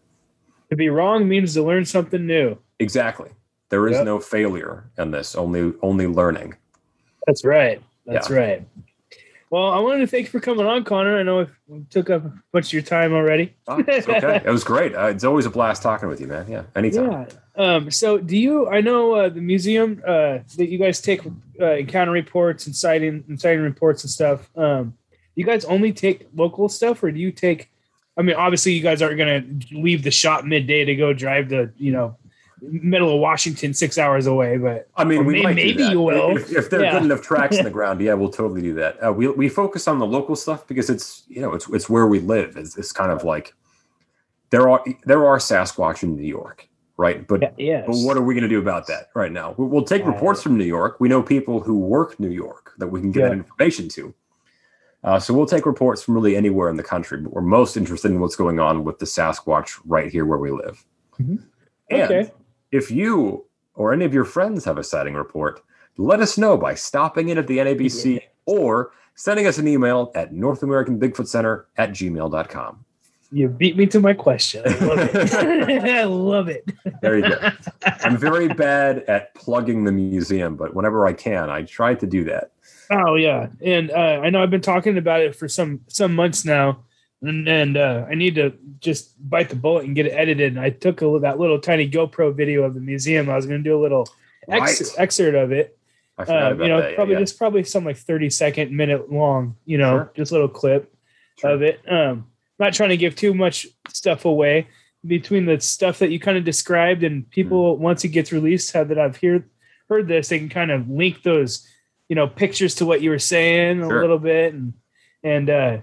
To 0.70 0.76
be 0.76 0.88
wrong 0.88 1.28
means 1.28 1.54
to 1.54 1.62
learn 1.62 1.84
something 1.84 2.26
new. 2.26 2.56
exactly 2.80 3.30
there 3.70 3.86
is 3.88 3.96
Yep. 3.98 4.04
no 4.04 4.18
failure 4.20 4.90
in 4.98 5.10
this 5.10 5.34
only 5.36 5.72
only 5.82 6.06
learning 6.06 6.54
That's 7.26 7.44
right. 7.44 7.80
That's 8.06 8.28
Yeah. 8.28 8.36
right. 8.36 8.68
Well, 9.54 9.70
I 9.70 9.78
wanted 9.78 10.00
to 10.00 10.08
thank 10.08 10.24
you 10.24 10.30
for 10.32 10.40
coming 10.40 10.66
on, 10.66 10.82
Connor. 10.82 11.16
I 11.16 11.22
know 11.22 11.38
it 11.38 11.48
took 11.88 12.10
up 12.10 12.24
much 12.52 12.66
of 12.66 12.72
your 12.72 12.82
time 12.82 13.12
already. 13.12 13.54
Oh, 13.68 13.78
it's 13.86 14.08
okay. 14.08 14.42
it 14.44 14.50
was 14.50 14.64
great. 14.64 14.96
Uh, 14.96 15.04
it's 15.04 15.22
always 15.22 15.46
a 15.46 15.50
blast 15.50 15.80
talking 15.80 16.08
with 16.08 16.20
you, 16.20 16.26
man. 16.26 16.50
Yeah, 16.50 16.64
anytime. 16.74 17.28
Yeah. 17.56 17.74
Um, 17.76 17.88
so 17.92 18.18
do 18.18 18.36
you 18.36 18.68
I 18.68 18.80
know 18.80 19.14
uh, 19.14 19.28
the 19.28 19.40
museum 19.40 20.02
uh, 20.04 20.38
that 20.56 20.70
you 20.70 20.76
guys 20.76 21.00
take 21.00 21.20
uh, 21.60 21.66
encounter 21.66 22.10
reports 22.10 22.66
and 22.66 22.74
sighting 22.74 23.22
and 23.28 23.40
sighting 23.40 23.62
reports 23.62 24.02
and 24.02 24.10
stuff. 24.10 24.50
Um, 24.56 24.94
you 25.36 25.44
guys 25.44 25.64
only 25.66 25.92
take 25.92 26.26
local 26.34 26.68
stuff 26.68 27.04
or 27.04 27.12
do 27.12 27.20
you 27.20 27.30
take 27.30 27.70
I 28.18 28.22
mean 28.22 28.34
obviously 28.34 28.72
you 28.72 28.82
guys 28.82 29.02
aren't 29.02 29.18
gonna 29.18 29.44
leave 29.70 30.02
the 30.02 30.10
shop 30.10 30.44
midday 30.44 30.84
to 30.84 30.96
go 30.96 31.12
drive 31.12 31.50
to, 31.50 31.70
you 31.76 31.92
know, 31.92 32.16
middle 32.70 33.12
of 33.14 33.20
Washington 33.20 33.74
six 33.74 33.98
hours 33.98 34.26
away, 34.26 34.56
but 34.58 34.88
I 34.96 35.04
mean, 35.04 35.24
we 35.24 35.34
may, 35.34 35.42
might 35.42 35.56
maybe 35.56 35.82
you 35.84 36.00
will. 36.00 36.36
If, 36.36 36.50
if 36.52 36.70
there 36.70 36.80
are 36.80 36.84
Yeah. 36.84 36.92
good 36.92 37.02
enough 37.04 37.22
tracks 37.22 37.56
in 37.56 37.64
the 37.64 37.70
ground, 37.78 38.00
yeah, 38.00 38.14
we'll 38.14 38.30
totally 38.30 38.62
do 38.62 38.74
that. 38.74 38.96
Uh, 39.04 39.12
we 39.12 39.28
we 39.28 39.48
focus 39.48 39.86
on 39.88 39.98
the 39.98 40.06
local 40.06 40.36
stuff 40.36 40.66
because 40.66 40.88
it's 40.90 41.24
you 41.28 41.40
know 41.40 41.52
it's 41.54 41.68
it's 41.70 41.88
where 41.88 42.06
we 42.06 42.20
live. 42.20 42.56
It's, 42.56 42.76
it's 42.76 42.92
kind 42.92 43.10
of 43.12 43.24
like 43.24 43.54
there 44.50 44.68
are 44.68 44.84
there 45.04 45.26
are 45.26 45.38
Sasquatch 45.38 46.02
in 46.02 46.16
New 46.16 46.26
York, 46.26 46.68
right? 46.96 47.26
But 47.26 47.42
yeah, 47.42 47.50
yes. 47.58 47.84
but 47.86 47.96
what 47.98 48.16
are 48.16 48.22
we 48.22 48.34
going 48.34 48.42
to 48.42 48.48
do 48.48 48.58
about 48.60 48.86
that 48.88 49.08
right 49.14 49.32
now? 49.32 49.54
We- 49.58 49.66
We'll 49.66 49.84
take 49.84 50.04
Right. 50.04 50.12
reports 50.14 50.42
from 50.42 50.56
New 50.58 50.64
York. 50.64 50.96
We 51.00 51.08
know 51.08 51.22
people 51.22 51.60
who 51.60 51.78
work 51.78 52.18
New 52.20 52.30
York 52.30 52.72
that 52.78 52.88
we 52.88 53.00
can 53.00 53.10
get 53.12 53.20
Yeah. 53.20 53.28
that 53.30 53.34
information 53.34 53.88
to. 53.90 54.14
Uh, 55.02 55.18
so 55.18 55.34
we'll 55.34 55.44
take 55.44 55.66
reports 55.66 56.02
from 56.02 56.14
really 56.14 56.34
anywhere 56.34 56.70
in 56.70 56.76
the 56.76 56.82
country, 56.82 57.18
but 57.20 57.30
we're 57.30 57.42
most 57.42 57.76
interested 57.76 58.10
in 58.10 58.20
what's 58.20 58.36
going 58.36 58.58
on 58.58 58.84
with 58.84 58.98
the 59.00 59.04
Sasquatch 59.04 59.78
right 59.84 60.10
here 60.10 60.24
where 60.24 60.38
we 60.38 60.50
live. 60.50 60.82
Mhm. 61.20 61.42
And 61.90 62.02
Okay. 62.02 62.32
If 62.74 62.90
you 62.90 63.44
or 63.76 63.92
any 63.92 64.04
of 64.04 64.12
your 64.12 64.24
friends 64.24 64.64
have 64.64 64.78
a 64.78 64.84
sighting 64.84 65.14
report, 65.14 65.62
let 65.96 66.18
us 66.18 66.36
know 66.36 66.56
by 66.56 66.74
stopping 66.74 67.28
in 67.28 67.38
at 67.38 67.46
the 67.46 67.58
NABC 67.58 68.20
or 68.46 68.90
sending 69.14 69.46
us 69.46 69.58
an 69.58 69.68
email 69.68 70.10
at 70.16 70.32
North 70.32 70.64
American 70.64 70.98
Bigfoot 70.98 71.28
Center 71.28 71.66
at 71.76 71.90
gmail.com. 71.90 72.84
You 73.30 73.48
beat 73.48 73.76
me 73.76 73.86
to 73.86 74.00
my 74.00 74.12
question. 74.12 74.64
I 74.66 74.74
love 74.84 74.98
it. 74.98 75.34
I 75.84 76.02
love 76.04 76.48
it. 76.48 76.68
There 77.00 77.16
you 77.16 77.28
go. 77.28 77.50
I'm 78.02 78.16
very 78.16 78.48
bad 78.48 78.98
at 79.04 79.34
plugging 79.34 79.84
the 79.84 79.92
museum, 79.92 80.56
but 80.56 80.74
whenever 80.74 81.06
I 81.06 81.12
can, 81.12 81.50
I 81.50 81.62
try 81.62 81.94
to 81.94 82.06
do 82.08 82.24
that. 82.24 82.50
Oh 82.90 83.14
yeah, 83.14 83.48
and 83.62 83.90
uh, 83.92 84.20
I 84.22 84.30
know 84.30 84.42
I've 84.42 84.50
been 84.50 84.60
talking 84.60 84.98
about 84.98 85.20
it 85.20 85.34
for 85.34 85.48
some 85.48 85.80
some 85.88 86.14
months 86.14 86.44
now, 86.44 86.80
and, 87.26 87.48
and 87.48 87.76
uh, 87.76 88.06
I 88.08 88.14
need 88.14 88.34
to 88.36 88.52
just 88.80 89.14
bite 89.28 89.48
the 89.48 89.56
bullet 89.56 89.84
and 89.86 89.94
get 89.96 90.06
it 90.06 90.10
edited. 90.10 90.52
And 90.52 90.60
I 90.60 90.70
took 90.70 91.02
a, 91.02 91.18
that 91.20 91.38
little 91.38 91.58
tiny 91.58 91.88
GoPro 91.90 92.34
video 92.34 92.62
of 92.64 92.74
the 92.74 92.80
museum. 92.80 93.28
I 93.30 93.36
was 93.36 93.46
going 93.46 93.62
to 93.62 93.68
do 93.68 93.78
a 93.78 93.82
little 93.82 94.08
ex- 94.48 94.80
Right. 94.80 95.02
excerpt 95.02 95.36
of 95.36 95.52
it. 95.52 95.76
Uh, 96.18 96.54
you 96.58 96.68
know, 96.68 96.80
that. 96.80 96.94
probably 96.94 97.14
yeah. 97.14 97.20
just 97.20 97.38
probably 97.38 97.64
some 97.64 97.84
like 97.84 97.96
thirty 97.96 98.30
second 98.30 98.70
minute 98.70 99.10
long. 99.10 99.56
You 99.64 99.78
know, 99.78 99.96
Sure. 99.96 100.12
just 100.14 100.30
a 100.30 100.34
little 100.34 100.48
clip 100.48 100.94
Sure. 101.40 101.50
of 101.50 101.62
it. 101.62 101.80
Um, 101.90 102.26
not 102.60 102.72
trying 102.72 102.90
to 102.90 102.96
give 102.96 103.16
too 103.16 103.34
much 103.34 103.66
stuff 103.88 104.24
away 104.24 104.68
between 105.04 105.44
the 105.44 105.58
stuff 105.60 105.98
that 105.98 106.10
you 106.12 106.20
kind 106.20 106.38
of 106.38 106.44
described 106.44 107.02
and 107.02 107.28
people 107.30 107.76
Hmm. 107.76 107.82
once 107.82 108.04
it 108.04 108.08
gets 108.08 108.30
released 108.32 108.72
have 108.72 108.88
that 108.88 108.98
I've 108.98 109.16
heard 109.16 109.50
heard 109.88 110.06
this 110.08 110.28
they 110.28 110.38
can 110.38 110.48
kind 110.48 110.70
of 110.70 110.88
link 110.88 111.22
those 111.22 111.68
you 112.08 112.16
know 112.16 112.26
pictures 112.28 112.76
to 112.76 112.86
what 112.86 113.02
you 113.02 113.10
were 113.10 113.18
saying 113.18 113.82
a 113.82 113.88
little 113.88 114.18
bit 114.18 114.54
and 114.54 114.72
and 115.22 115.50
uh 115.50 115.78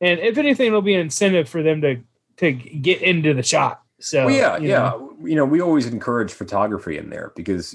and 0.00 0.20
if 0.20 0.38
anything 0.38 0.66
it'll 0.68 0.82
be 0.82 0.94
an 0.94 1.00
incentive 1.00 1.48
for 1.48 1.62
them 1.62 1.80
to 1.80 2.00
to 2.36 2.52
get 2.52 3.00
into 3.02 3.32
the 3.34 3.42
shot 3.42 3.82
so 3.98 4.26
Well, 4.26 4.34
yeah, 4.34 4.56
you 4.58 4.68
yeah. 4.68 4.78
know. 4.78 5.16
You 5.24 5.34
know, 5.36 5.44
we 5.46 5.60
always 5.62 5.86
encourage 5.86 6.30
photography 6.32 6.98
in 6.98 7.08
there 7.08 7.32
because, 7.34 7.74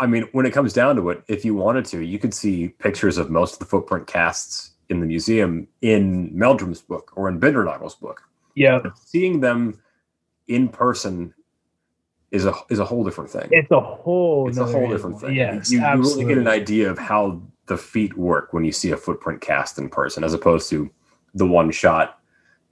I 0.00 0.06
mean, 0.08 0.24
when 0.32 0.44
it 0.44 0.50
comes 0.50 0.72
down 0.72 0.96
to 0.96 1.10
it, 1.10 1.22
if 1.28 1.44
you 1.44 1.54
wanted 1.54 1.84
to, 1.86 2.00
you 2.00 2.18
could 2.18 2.34
see 2.34 2.68
pictures 2.68 3.16
of 3.16 3.30
most 3.30 3.52
of 3.54 3.58
the 3.60 3.64
footprint 3.66 4.08
casts 4.08 4.72
in 4.88 4.98
the 4.98 5.06
museum 5.06 5.68
in 5.80 6.30
Meldrum's 6.34 6.80
book 6.80 7.12
or 7.14 7.28
in 7.28 7.38
Bindernagel's 7.38 7.94
book. 7.94 8.22
yeah 8.56 8.80
Seeing 9.04 9.38
them 9.40 9.80
in 10.48 10.68
person 10.68 11.32
is 12.32 12.44
a 12.44 12.54
is 12.68 12.80
a 12.80 12.84
whole 12.84 13.04
different 13.04 13.30
thing. 13.30 13.48
it's 13.52 13.70
a 13.70 13.80
whole 13.80 14.48
it's 14.48 14.58
a 14.58 14.66
whole 14.66 14.88
different 14.88 15.20
thing. 15.20 15.34
yes 15.36 15.70
you, 15.70 15.78
you 15.80 15.86
really 15.96 16.24
get 16.24 16.38
an 16.38 16.48
idea 16.48 16.90
of 16.90 16.98
how 16.98 17.40
the 17.66 17.76
feet 17.76 18.16
work 18.16 18.52
when 18.52 18.64
you 18.64 18.72
see 18.72 18.90
a 18.90 18.96
footprint 18.96 19.40
cast 19.40 19.78
in 19.78 19.88
person, 19.88 20.24
as 20.24 20.34
opposed 20.34 20.68
to 20.70 20.90
the 21.34 21.46
one 21.46 21.70
shot, 21.70 22.18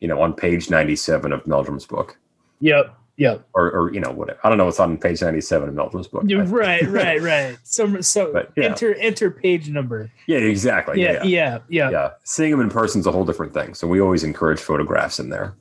you 0.00 0.08
know, 0.08 0.20
on 0.20 0.32
page 0.34 0.70
ninety-seven 0.70 1.32
of 1.32 1.44
Meldrum's 1.44 1.86
book, 1.86 2.18
yep 2.60 2.94
yep 3.16 3.46
or, 3.54 3.70
or 3.70 3.92
you 3.92 4.00
know, 4.00 4.10
whatever. 4.10 4.38
I 4.44 4.48
don't 4.48 4.58
know 4.58 4.64
what's 4.66 4.80
on 4.80 4.96
page 4.96 5.20
ninety-seven 5.22 5.68
of 5.68 5.74
Meldrum's 5.74 6.08
book. 6.08 6.22
Right 6.26 6.82
right 6.88 7.20
right 7.22 7.58
so 7.62 8.00
so 8.00 8.32
But, 8.32 8.52
yeah. 8.56 8.64
enter 8.64 8.94
enter 8.94 9.30
page 9.30 9.68
number 9.68 10.10
Yeah, 10.26 10.38
exactly. 10.38 11.02
yeah 11.02 11.22
Yeah, 11.22 11.24
yeah, 11.24 11.58
yeah 11.68 11.90
yeah. 11.90 12.10
Seeing 12.24 12.50
them 12.50 12.60
in 12.60 12.70
person 12.70 13.00
is 13.00 13.06
a 13.06 13.12
whole 13.12 13.24
different 13.24 13.52
thing. 13.52 13.74
So 13.74 13.86
we 13.86 14.00
always 14.00 14.24
encourage 14.24 14.60
photographs 14.60 15.18
in 15.18 15.28
there. 15.28 15.54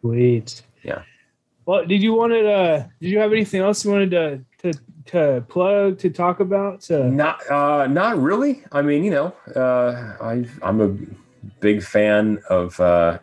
Sweet. 0.00 0.62
Yeah. 0.82 1.02
Well, 1.66 1.84
did 1.84 2.00
you 2.00 2.14
want 2.14 2.32
to? 2.32 2.48
Uh, 2.48 2.86
did 3.00 3.10
you 3.10 3.18
have 3.18 3.32
anything 3.32 3.60
else 3.60 3.84
you 3.84 3.90
wanted 3.90 4.10
to 4.12 4.44
to 4.62 4.80
to 5.06 5.44
plug 5.48 5.98
to 5.98 6.10
talk 6.10 6.38
about? 6.40 6.80
To, 6.82 7.10
Not, 7.10 7.48
uh, 7.50 7.86
not 7.88 8.18
really. 8.20 8.62
I 8.72 8.82
mean, 8.82 9.02
you 9.04 9.10
know, 9.10 9.34
uh, 9.54 10.16
I, 10.20 10.44
I'm 10.62 10.80
a 10.80 10.96
big 11.60 11.82
fan 11.82 12.38
of 12.50 12.78
uh, 12.80 13.18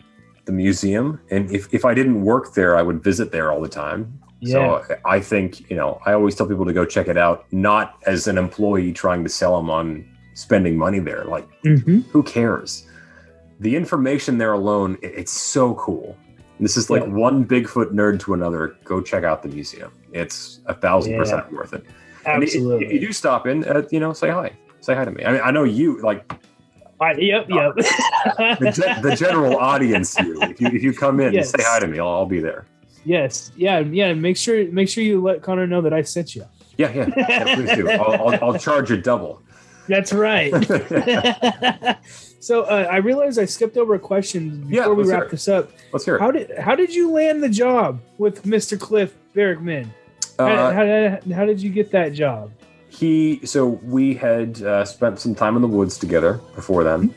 the 0.45 0.51
museum, 0.51 1.19
and 1.31 1.49
if, 1.51 1.73
if 1.73 1.85
I 1.85 1.93
didn't 1.93 2.21
work 2.23 2.53
there, 2.53 2.75
I 2.77 2.81
would 2.81 3.03
visit 3.03 3.31
there 3.31 3.51
all 3.51 3.61
the 3.61 3.69
time. 3.69 4.19
Yeah. 4.39 4.53
So 4.87 4.95
I 5.05 5.19
think 5.21 5.69
you 5.69 5.75
know, 5.77 6.01
I 6.05 6.13
always 6.13 6.35
tell 6.35 6.47
people 6.47 6.65
to 6.65 6.73
go 6.73 6.85
check 6.85 7.07
it 7.07 7.17
out, 7.17 7.45
not 7.53 7.95
as 8.05 8.27
an 8.27 8.37
employee 8.37 8.91
trying 8.91 9.23
to 9.23 9.29
sell 9.29 9.55
them 9.57 9.69
on 9.69 10.05
spending 10.33 10.75
money 10.77 10.99
there. 10.99 11.23
Like, 11.25 11.47
Mhm. 11.63 12.03
who 12.11 12.23
cares? 12.23 12.87
The 13.59 13.75
information 13.75 14.37
there 14.39 14.53
alone, 14.53 14.97
it- 15.01 15.13
it's 15.15 15.31
so 15.31 15.75
cool. 15.75 16.17
This 16.59 16.75
is 16.75 16.89
like 16.89 17.03
Yeah. 17.03 17.09
one 17.09 17.45
Bigfoot 17.45 17.91
nerd 17.93 18.19
to 18.21 18.33
another. 18.33 18.75
Go 18.83 18.99
check 19.01 19.23
out 19.23 19.43
the 19.43 19.49
museum. 19.49 19.91
It's 20.11 20.59
a 20.65 20.73
thousand 20.73 21.13
Yeah. 21.13 21.19
percent 21.19 21.51
worth 21.53 21.73
it. 21.73 21.85
Absolutely. 22.25 22.85
If 22.85 22.91
you 22.93 22.99
do 22.99 23.11
stop 23.13 23.47
in, 23.47 23.63
uh, 23.65 23.83
you 23.91 23.99
know, 23.99 24.11
say 24.13 24.29
hi. 24.29 24.51
Say 24.81 24.93
hi 24.95 25.05
to 25.05 25.11
me. 25.11 25.23
I 25.25 25.31
mean, 25.33 25.41
I 25.43 25.51
know 25.51 25.63
you 25.63 26.01
like 26.01 26.31
I, 27.03 27.11
yep. 27.13 27.45
Yep. 27.49 27.75
the, 27.75 28.71
ge- 28.71 29.01
the 29.03 29.15
general 29.15 29.57
audience. 29.57 30.17
You, 30.19 30.41
if 30.43 30.59
you 30.61 30.67
if 30.67 30.83
you 30.83 30.93
come 30.93 31.19
in, 31.19 31.33
Yes. 31.33 31.49
say 31.51 31.57
hi 31.61 31.79
to 31.79 31.87
me. 31.87 31.99
I'll, 31.99 32.07
I'll 32.07 32.25
be 32.25 32.39
there. 32.39 32.65
yes. 33.05 33.51
Yeah. 33.55 33.79
Yeah. 33.79 34.13
Make 34.13 34.37
sure 34.37 34.65
make 34.71 34.89
sure 34.89 35.03
you 35.03 35.21
let 35.21 35.41
Connor 35.41 35.67
know 35.67 35.81
that 35.81 35.93
I 35.93 36.01
sent 36.01 36.35
you. 36.35 36.45
Yeah, 36.77 36.91
yeah. 36.91 37.09
yeah 37.17 37.55
please 37.55 37.71
do. 37.75 37.89
I'll, 37.89 38.29
I'll, 38.33 38.43
I'll 38.53 38.59
charge 38.59 38.89
you 38.89 38.97
double. 38.97 39.41
That's 39.87 40.13
right. 40.13 40.51
so 42.39 42.63
uh, 42.63 42.87
I 42.89 42.97
realized 42.97 43.37
I 43.37 43.45
skipped 43.45 43.77
over 43.77 43.95
a 43.95 43.99
question 43.99 44.65
Yeah, 44.69 44.81
before 44.81 44.95
we 44.95 45.03
let's 45.03 45.11
hear 45.11 45.21
wrap 45.21 45.29
this 45.31 45.47
up. 45.47 45.71
Let's 45.91 46.05
hear 46.05 46.15
it. 46.15 46.21
How 46.21 46.31
did 46.31 46.57
how 46.57 46.75
did 46.75 46.95
you 46.95 47.11
land 47.11 47.43
the 47.43 47.49
job 47.49 47.99
with 48.17 48.43
Mr. 48.43 48.79
Cliff? 48.79 49.13
How, 49.35 50.45
Uh, 50.45 50.73
how, 50.73 50.83
did- 50.83 51.31
how 51.33 51.45
did 51.45 51.61
you 51.61 51.69
get 51.69 51.91
that 51.91 52.13
job? 52.13 52.51
He 52.93 53.43
so 53.43 53.65
we 53.67 54.13
had 54.13 54.61
uh, 54.61 54.85
spent 54.85 55.19
some 55.19 55.33
time 55.33 55.55
in 55.55 55.61
the 55.61 55.67
woods 55.67 55.97
together 55.97 56.39
before 56.55 56.83
then. 56.83 57.13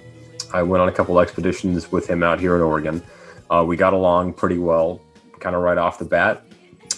I 0.55 0.63
went 0.63 0.81
on 0.81 0.89
a 0.89 0.93
couple 0.93 1.21
expeditions 1.21 1.93
with 1.93 2.09
him 2.09 2.23
out 2.23 2.41
here 2.41 2.57
in 2.57 2.63
oregon. 2.63 3.03
Uh, 3.51 3.65
we 3.67 3.77
got 3.77 3.93
along 3.93 4.33
pretty 4.35 4.59
well 4.59 5.01
kind 5.39 5.55
of 5.55 5.63
right 5.63 5.77
off 5.77 5.99
the 5.99 6.05
bat. 6.05 6.45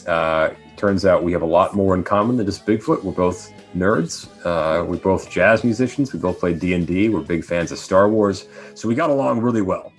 Uh, 0.06 0.50
turns 0.76 1.04
out 1.04 1.24
we 1.24 1.32
have 1.32 1.42
a 1.42 1.46
lot 1.46 1.74
more 1.74 1.94
in 1.94 2.04
common 2.04 2.36
than 2.36 2.46
just 2.46 2.64
bigfoot. 2.66 3.02
We're 3.02 3.12
both 3.12 3.52
nerds. 3.74 4.28
Uh, 4.46 4.84
we're 4.84 4.96
both 4.96 5.28
jazz 5.28 5.64
musicians. 5.64 6.12
We 6.12 6.20
both 6.20 6.38
play 6.38 6.54
d&d 6.54 7.08
we're 7.08 7.20
big 7.20 7.44
fans 7.44 7.72
of 7.72 7.78
star 7.78 8.08
wars. 8.08 8.46
So 8.74 8.86
we 8.86 8.94
got 8.94 9.10
along 9.10 9.40
really 9.40 9.62
well. 9.62 9.92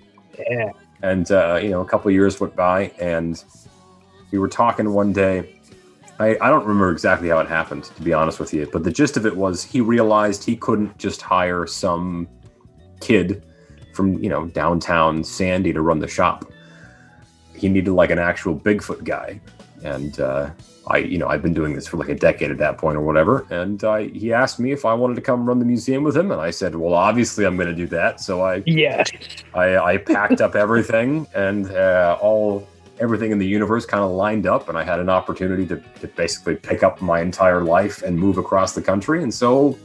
Yeah. 0.50 0.70
and 1.02 1.30
uh, 1.32 1.60
you 1.62 1.70
know 1.70 1.82
a 1.82 1.86
couple 1.86 2.08
of 2.08 2.14
years 2.14 2.40
went 2.40 2.56
by 2.56 2.92
and 2.98 3.44
we 4.32 4.40
were 4.40 4.48
talking 4.48 4.94
one 4.94 5.12
day 5.12 5.59
I, 6.20 6.38
I 6.42 6.50
don't 6.50 6.66
remember 6.66 6.92
exactly 6.92 7.30
how 7.30 7.40
it 7.40 7.48
happened 7.48 7.86
to 7.86 8.02
be 8.02 8.14
honest 8.14 8.40
with 8.40 8.54
you 8.54 8.68
but 8.72 8.84
the 8.84 8.92
gist 8.92 9.18
of 9.18 9.26
it 9.26 9.36
was 9.36 9.64
he 9.64 9.82
realized 9.82 10.44
he 10.44 10.56
couldn't 10.56 10.98
just 10.98 11.22
hire 11.22 11.66
some 11.66 12.28
kid 13.00 13.44
from 14.00 14.18
you 14.24 14.30
know 14.30 14.46
downtown 14.46 15.24
Sandy 15.26 15.74
to 15.74 15.82
run 15.82 16.00
the 16.00 16.08
shop. 16.08 16.46
He 17.54 17.68
needed 17.68 17.92
like 17.92 18.12
an 18.12 18.20
actual 18.20 18.58
Bigfoot 18.58 19.04
guy, 19.04 19.42
and 19.84 20.18
uh, 20.22 20.52
I 20.88 20.98
you 21.00 21.18
know 21.18 21.28
I've 21.28 21.42
been 21.42 21.54
doing 21.54 21.74
this 21.74 21.86
for 21.86 21.98
like 21.98 22.08
a 22.08 22.16
decade 22.16 22.50
at 22.50 22.58
that 22.60 22.78
point 22.78 22.96
or 22.96 23.02
whatever. 23.02 23.46
And 23.50 23.84
uh, 23.84 23.98
he 23.98 24.32
asked 24.32 24.58
me 24.58 24.72
if 24.72 24.86
I 24.86 24.94
wanted 24.94 25.16
to 25.16 25.22
come 25.22 25.46
run 25.46 25.60
the 25.60 25.66
museum 25.66 26.04
with 26.04 26.16
him, 26.16 26.32
and 26.32 26.40
I 26.40 26.52
said, 26.52 26.76
well, 26.76 26.94
obviously 26.94 27.46
I'm 27.46 27.58
going 27.58 27.68
to 27.68 27.76
do 27.76 27.88
that. 27.88 28.22
So 28.22 28.42
I 28.42 28.64
Yeah. 28.66 29.04
I, 29.54 29.78
I 29.78 29.98
packed 29.98 30.40
up 30.40 30.56
everything 30.56 31.28
and 31.36 31.70
uh, 31.72 32.18
all 32.22 32.66
everything 33.00 33.32
in 33.32 33.38
the 33.38 33.48
universe 33.48 33.86
kind 33.86 34.04
of 34.04 34.12
lined 34.12 34.46
up 34.46 34.70
and 34.70 34.78
i 34.78 34.84
had 34.84 35.00
an 35.00 35.10
opportunity 35.10 35.66
to, 35.66 35.82
to 36.00 36.08
basically 36.10 36.56
pick 36.56 36.84
up 36.84 37.02
my 37.02 37.22
entire 37.22 37.64
life 37.64 38.02
and 38.04 38.18
move 38.18 38.38
across 38.38 38.74
the 38.74 38.82
country 38.82 39.24
and 39.24 39.34
so 39.34 39.78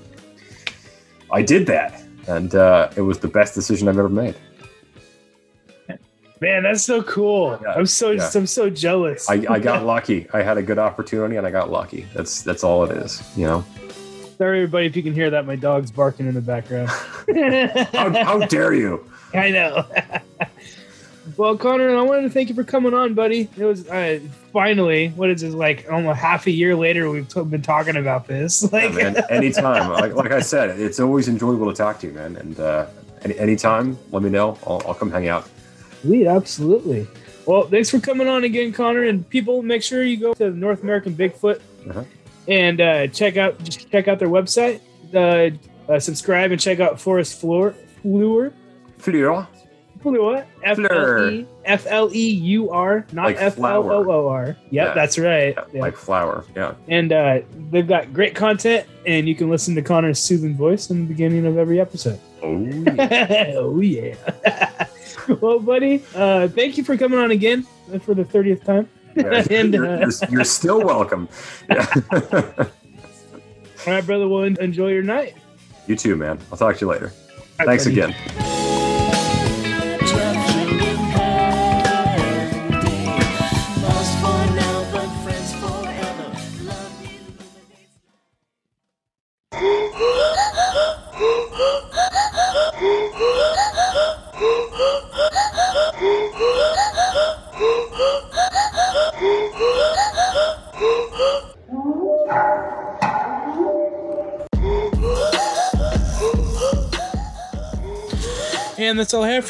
i 1.31 1.43
did 1.43 1.67
that 1.67 2.03
and 2.29 2.55
uh, 2.55 2.91
it 2.97 3.03
was 3.03 3.19
the 3.19 3.29
best 3.29 3.55
decision 3.55 3.89
i've 3.89 3.99
ever 3.99 4.09
made 4.09 4.37
Man, 6.41 6.65
that's 6.65 6.85
so 6.85 7.03
cool. 7.05 7.59
Yeah, 7.63 7.73
I'm 7.73 7.87
so 7.87 8.11
yeah. 8.11 8.29
I'm 8.35 8.47
so 8.47 8.69
jealous. 8.69 9.31
I, 9.31 9.47
I 9.49 9.59
got 9.59 9.87
lucky 9.87 10.27
i 10.35 10.43
had 10.43 10.59
a 10.59 10.63
good 10.63 10.79
opportunity 10.79 11.37
and 11.37 11.47
i 11.47 11.51
got 11.51 11.71
lucky 11.71 12.07
that's 12.13 12.43
that's 12.43 12.63
all 12.63 12.85
it 12.85 12.95
is 12.95 13.23
you 13.37 13.47
know 13.47 13.65
Sorry, 14.37 14.59
everybody, 14.63 14.87
if 14.87 14.97
you 14.97 15.03
can 15.05 15.15
hear 15.15 15.31
that, 15.31 15.47
my 15.47 15.55
dog's 15.55 15.93
barking 15.93 16.27
in 16.27 16.35
the 16.35 16.41
background. 16.41 16.89
how, 17.95 18.25
how 18.25 18.39
dare 18.47 18.75
you 18.75 19.09
I 19.35 19.51
know. 19.51 19.85
well, 21.37 21.57
Connor, 21.57 21.97
I 21.97 22.03
wanted 22.03 22.23
to 22.23 22.31
thank 22.31 22.49
you 22.49 22.55
for 22.55 22.65
coming 22.65 22.95
on, 22.95 23.15
buddy. 23.15 23.49
It 23.57 23.65
was 23.65 23.89
uh, 23.89 24.21
finally 24.53 25.09
what 25.09 25.31
is 25.31 25.43
it 25.43 25.51
like? 25.53 25.87
Almost 25.91 26.19
half 26.21 26.47
a 26.47 26.51
year 26.51 26.75
later, 26.77 27.11
we've 27.11 27.29
t- 27.29 27.43
been 27.45 27.63
talking 27.63 27.97
about 27.97 28.27
this. 28.27 28.63
Yeah, 28.73 28.79
Like, 28.87 28.95
man, 28.95 29.17
anytime 29.31 29.91
like, 29.91 30.15
like 30.15 30.31
i 30.33 30.41
said 30.41 30.79
it's 30.81 30.99
always 31.01 31.29
enjoyable 31.29 31.67
to 31.71 31.77
talk 31.77 31.99
to 32.01 32.07
you 32.09 32.13
man 32.13 32.37
and 32.37 32.59
uh, 32.61 32.87
any, 33.23 33.39
anytime 33.39 33.99
let 34.13 34.23
me 34.23 34.31
know 34.31 34.59
I'll, 34.67 34.83
I'll 34.87 34.95
come 34.95 35.11
hang 35.11 35.29
out 35.29 35.49
Sweet, 36.03 36.27
absolutely. 36.27 37.07
Well, 37.47 37.63
thanks 37.67 37.89
for 37.91 37.99
coming 37.99 38.29
on 38.29 38.45
again, 38.45 38.73
Connor. 38.73 39.05
And 39.05 39.27
people, 39.29 39.63
make 39.63 39.83
sure 39.83 40.03
you 40.05 40.17
go 40.19 40.35
to 40.35 40.51
North 40.51 40.83
American 40.83 41.15
Bigfoot 41.15 41.61
Uh-huh. 41.89 42.05
and 42.49 42.81
uh, 42.81 43.07
check 43.09 43.37
out 43.39 43.63
just 43.65 43.91
check 43.91 44.07
out 44.09 44.19
their 44.19 44.29
website. 44.29 44.81
Uh, 45.15 45.51
uh, 45.91 45.99
subscribe 46.01 46.51
and 46.53 46.61
check 46.61 46.81
out 46.81 47.01
Forest 47.01 47.41
Floor 47.41 47.75
Fleur. 48.03 48.53
Fleur. 48.99 49.47
Fleur. 50.05 50.45
F 50.63 50.79
L 50.79 51.29
E 51.33 51.47
F 51.65 51.87
L 51.89 52.11
E 52.15 52.31
U 52.31 52.71
R, 52.71 53.05
not 53.13 53.25
Like 53.25 53.37
F 53.41 53.59
L 53.59 53.91
O 53.91 54.05
O 54.11 54.29
R. 54.29 54.47
Yep, 54.47 54.57
Yeah. 54.71 54.95
that's 54.95 55.19
right. 55.19 55.55
Yeah, 55.57 55.65
Yeah. 55.73 55.81
like 55.81 55.97
flour 55.97 56.45
yeah 56.55 56.75
and 56.89 57.11
uh, 57.13 57.41
they've 57.71 57.89
got 57.89 58.13
great 58.13 58.35
content, 58.37 58.87
and 59.07 59.27
you 59.27 59.35
can 59.35 59.49
listen 59.51 59.75
to 59.75 59.83
Connor's 59.83 60.19
soothing 60.21 60.55
voice 60.57 60.91
in 60.91 61.01
the 61.01 61.07
beginning 61.09 61.47
of 61.47 61.57
every 61.59 61.81
episode. 61.81 62.21
oh 62.43 62.61
yeah. 62.97 63.53
oh 63.57 63.81
yeah. 63.81 64.15
well, 65.41 65.59
buddy, 65.59 66.03
uh, 66.15 66.49
thank 66.49 66.77
you 66.77 66.85
for 66.85 66.97
coming 66.97 67.19
on 67.19 67.31
again 67.31 67.67
for 68.03 68.15
the 68.15 68.25
thirtieth 68.25 68.63
time. 68.65 68.89
And, 69.17 69.73
you're, 69.73 69.87
uh, 69.87 69.99
you're- 70.01 70.13
you're 70.31 70.45
still 70.45 70.83
welcome. 70.85 71.29
All 71.71 71.79
right, 73.87 74.05
brother. 74.07 74.29
Well, 74.29 74.45
en- 74.45 74.57
enjoy 74.61 74.89
your 74.93 75.03
night. 75.03 75.35
you 75.87 75.97
too, 75.97 76.17
man. 76.17 76.39
I'll 76.51 76.59
talk 76.59 76.77
to 76.77 76.81
you 76.85 76.91
later. 76.91 77.13
Right, 77.59 77.67
Thanks 77.67 77.85
buddy. 77.85 78.01
again. 78.01 78.64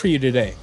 For 0.04 0.08
you 0.08 0.18
today. 0.18 0.54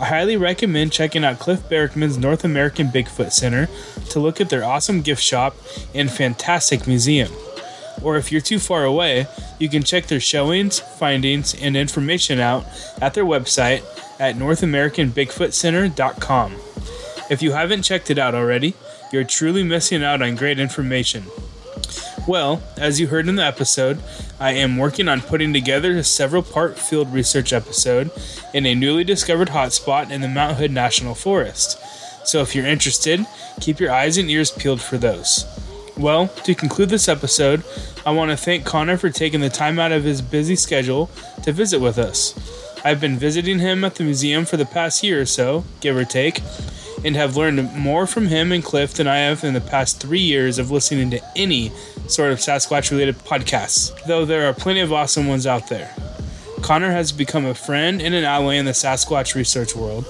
I 0.00 0.06
highly 0.06 0.36
recommend 0.36 0.90
checking 0.90 1.24
out 1.24 1.38
Cliff 1.38 1.60
Barackman's 1.68 2.18
North 2.18 2.44
American 2.44 2.88
Bigfoot 2.88 3.30
Center 3.30 3.68
to 4.10 4.18
look 4.18 4.40
at 4.40 4.50
their 4.50 4.64
awesome 4.64 5.02
gift 5.02 5.22
shop 5.22 5.54
and 5.94 6.10
fantastic 6.10 6.88
museum. 6.88 7.30
Or 8.02 8.16
if 8.16 8.32
you're 8.32 8.40
too 8.40 8.58
far 8.58 8.82
away, 8.82 9.28
you 9.60 9.68
can 9.68 9.84
check 9.84 10.08
their 10.08 10.18
showings, 10.18 10.80
findings, 10.80 11.54
and 11.54 11.76
information 11.76 12.40
out 12.40 12.64
at 13.00 13.14
their 13.14 13.24
website 13.24 13.84
at 14.18 14.34
NorthAmericanBigfootCenter.com. 14.34 16.52
If 17.30 17.40
you 17.40 17.52
haven't 17.52 17.82
checked 17.82 18.10
it 18.10 18.18
out 18.18 18.34
already, 18.34 18.74
you're 19.12 19.22
truly 19.22 19.62
missing 19.62 20.02
out 20.02 20.22
on 20.22 20.34
great 20.34 20.58
information. 20.58 21.22
Well, 22.28 22.60
as 22.76 23.00
you 23.00 23.06
heard 23.06 23.26
in 23.26 23.36
the 23.36 23.44
episode, 23.46 24.00
I 24.38 24.52
am 24.52 24.76
working 24.76 25.08
on 25.08 25.22
putting 25.22 25.54
together 25.54 25.96
a 25.96 26.04
several 26.04 26.42
part 26.42 26.78
field 26.78 27.10
research 27.10 27.54
episode 27.54 28.10
in 28.52 28.66
a 28.66 28.74
newly 28.74 29.02
discovered 29.02 29.48
hotspot 29.48 30.10
in 30.10 30.20
the 30.20 30.28
Mount 30.28 30.58
Hood 30.58 30.70
National 30.70 31.14
Forest. 31.14 31.78
So 32.26 32.42
if 32.42 32.54
you're 32.54 32.66
interested, 32.66 33.26
keep 33.62 33.80
your 33.80 33.90
eyes 33.90 34.18
and 34.18 34.28
ears 34.28 34.50
peeled 34.50 34.82
for 34.82 34.98
those. 34.98 35.46
Well, 35.96 36.28
to 36.44 36.54
conclude 36.54 36.90
this 36.90 37.08
episode, 37.08 37.64
I 38.04 38.10
want 38.10 38.30
to 38.30 38.36
thank 38.36 38.66
Connor 38.66 38.98
for 38.98 39.08
taking 39.08 39.40
the 39.40 39.48
time 39.48 39.78
out 39.78 39.90
of 39.90 40.04
his 40.04 40.20
busy 40.20 40.54
schedule 40.54 41.08
to 41.44 41.52
visit 41.52 41.80
with 41.80 41.96
us. 41.96 42.34
I've 42.84 43.00
been 43.00 43.16
visiting 43.16 43.58
him 43.58 43.84
at 43.84 43.94
the 43.94 44.04
museum 44.04 44.44
for 44.44 44.58
the 44.58 44.66
past 44.66 45.02
year 45.02 45.22
or 45.22 45.26
so, 45.26 45.64
give 45.80 45.96
or 45.96 46.04
take, 46.04 46.42
and 47.04 47.16
have 47.16 47.36
learned 47.36 47.74
more 47.74 48.06
from 48.06 48.26
him 48.26 48.52
and 48.52 48.64
Cliff 48.64 48.94
than 48.94 49.06
I 49.06 49.18
have 49.18 49.44
in 49.44 49.54
the 49.54 49.60
past 49.60 50.00
three 50.00 50.20
years 50.20 50.58
of 50.58 50.70
listening 50.70 51.10
to 51.10 51.20
any 51.36 51.70
sort 52.08 52.32
of 52.32 52.38
Sasquatch 52.38 52.90
related 52.90 53.18
podcasts, 53.18 53.92
though 54.06 54.24
there 54.24 54.48
are 54.48 54.54
plenty 54.54 54.80
of 54.80 54.92
awesome 54.92 55.26
ones 55.26 55.46
out 55.46 55.68
there. 55.68 55.94
Connor 56.62 56.90
has 56.90 57.12
become 57.12 57.44
a 57.44 57.54
friend 57.54 58.02
and 58.02 58.14
an 58.14 58.24
ally 58.24 58.54
in 58.54 58.64
the 58.64 58.72
Sasquatch 58.72 59.34
research 59.34 59.76
world. 59.76 60.04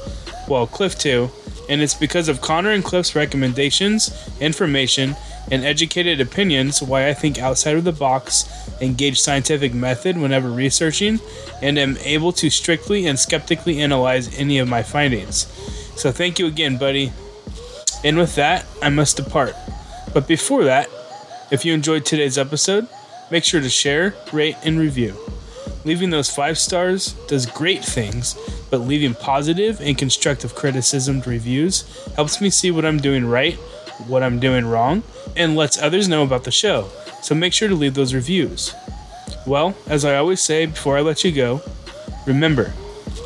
Well, 0.49 0.67
Cliff 0.67 0.99
too, 0.99 1.31
and 1.69 1.83
it's 1.83 1.95
because 1.95 2.29
of 2.29 2.41
Connor 2.41 2.71
and 2.71 2.83
Cliff's 2.83 3.15
recommendations, 3.15 4.11
information, 4.41 5.15
and 5.51 5.65
educated 5.65 6.21
opinions 6.21 6.83
why 6.83 7.09
I 7.09 7.15
think 7.15 7.39
outside 7.39 7.77
of 7.77 7.85
the 7.85 7.93
box, 7.93 8.49
engage 8.81 9.21
scientific 9.21 9.75
method 9.75 10.17
whenever 10.17 10.51
researching, 10.51 11.21
and 11.63 11.79
am 11.79 11.97
able 11.99 12.33
to 12.33 12.51
strictly 12.51 13.07
and 13.07 13.19
skeptically 13.19 13.81
analyze 13.81 14.35
any 14.39 14.59
of 14.59 14.69
my 14.69 14.83
findings. 14.83 15.47
So 15.99 16.13
thank 16.13 16.39
you 16.39 16.47
again, 16.47 16.79
buddy. 16.79 17.13
And 18.05 18.17
with 18.17 18.37
that, 18.37 18.65
I 18.81 18.89
must 18.89 19.17
depart. 19.17 19.57
But 20.15 20.29
before 20.29 20.63
that, 20.63 20.89
if 21.51 21.65
you 21.65 21.75
enjoyed 21.75 22.07
today's 22.07 22.39
episode, 22.39 22.87
make 23.33 23.43
sure 23.43 23.61
to 23.61 23.69
share, 23.69 24.15
rate, 24.33 24.55
and 24.63 24.79
review. 24.79 25.17
Leaving 25.85 26.11
those 26.11 26.31
five 26.31 26.57
stars 26.57 27.15
does 27.27 27.47
great 27.47 27.85
things, 27.85 28.39
but 28.71 28.83
leaving 28.83 29.13
positive 29.13 29.81
and 29.81 29.99
constructive 29.99 30.55
criticism 30.55 31.21
reviews 31.23 31.83
helps 32.15 32.41
me 32.41 32.49
see 32.49 32.71
what 32.71 32.85
I'm 32.85 32.99
doing 32.99 33.27
right, 33.27 33.55
what 34.07 34.23
I'm 34.23 34.39
doing 34.39 34.67
wrong, 34.67 35.03
and 35.35 35.57
lets 35.57 35.83
others 35.83 36.09
know 36.09 36.23
about 36.23 36.45
the 36.45 36.53
show. 36.53 36.91
So 37.23 37.35
make 37.35 37.53
sure 37.53 37.69
to 37.69 37.75
leave 37.75 37.95
those 37.95 38.15
reviews. 38.15 38.73
Well, 39.49 39.75
as 39.89 40.05
I 40.05 40.15
always 40.15 40.41
say 40.41 40.67
before 40.67 40.97
I 40.97 41.01
let 41.01 41.25
you 41.25 41.33
go, 41.33 41.61
remember 42.25 42.73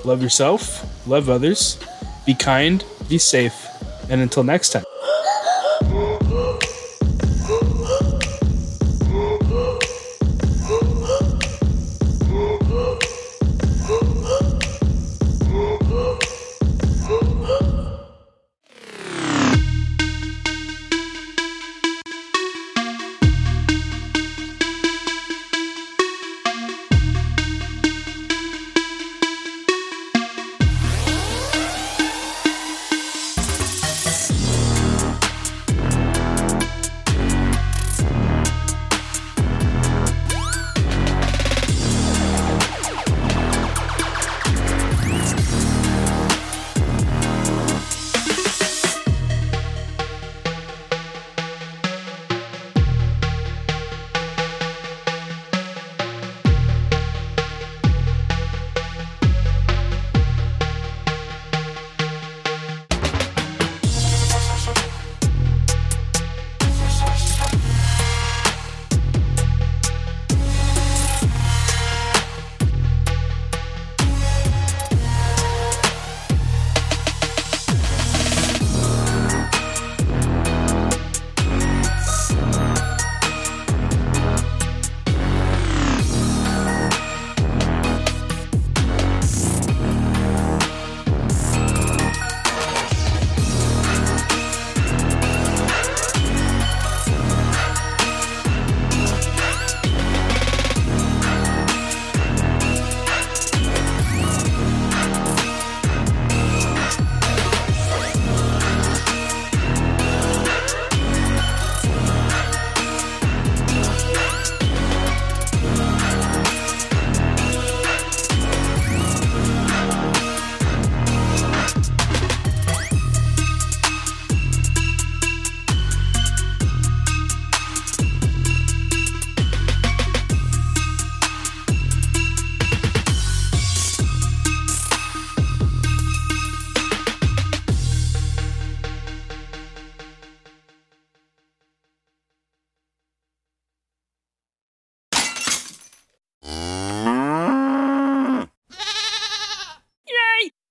love 0.06 0.22
yourself, 0.22 1.06
love 1.06 1.28
others, 1.28 1.78
be 2.24 2.34
kind, 2.34 2.84
be 3.08 3.18
safe, 3.18 3.66
and 4.08 4.20
until 4.20 4.44
next 4.44 4.70
time. 4.70 4.84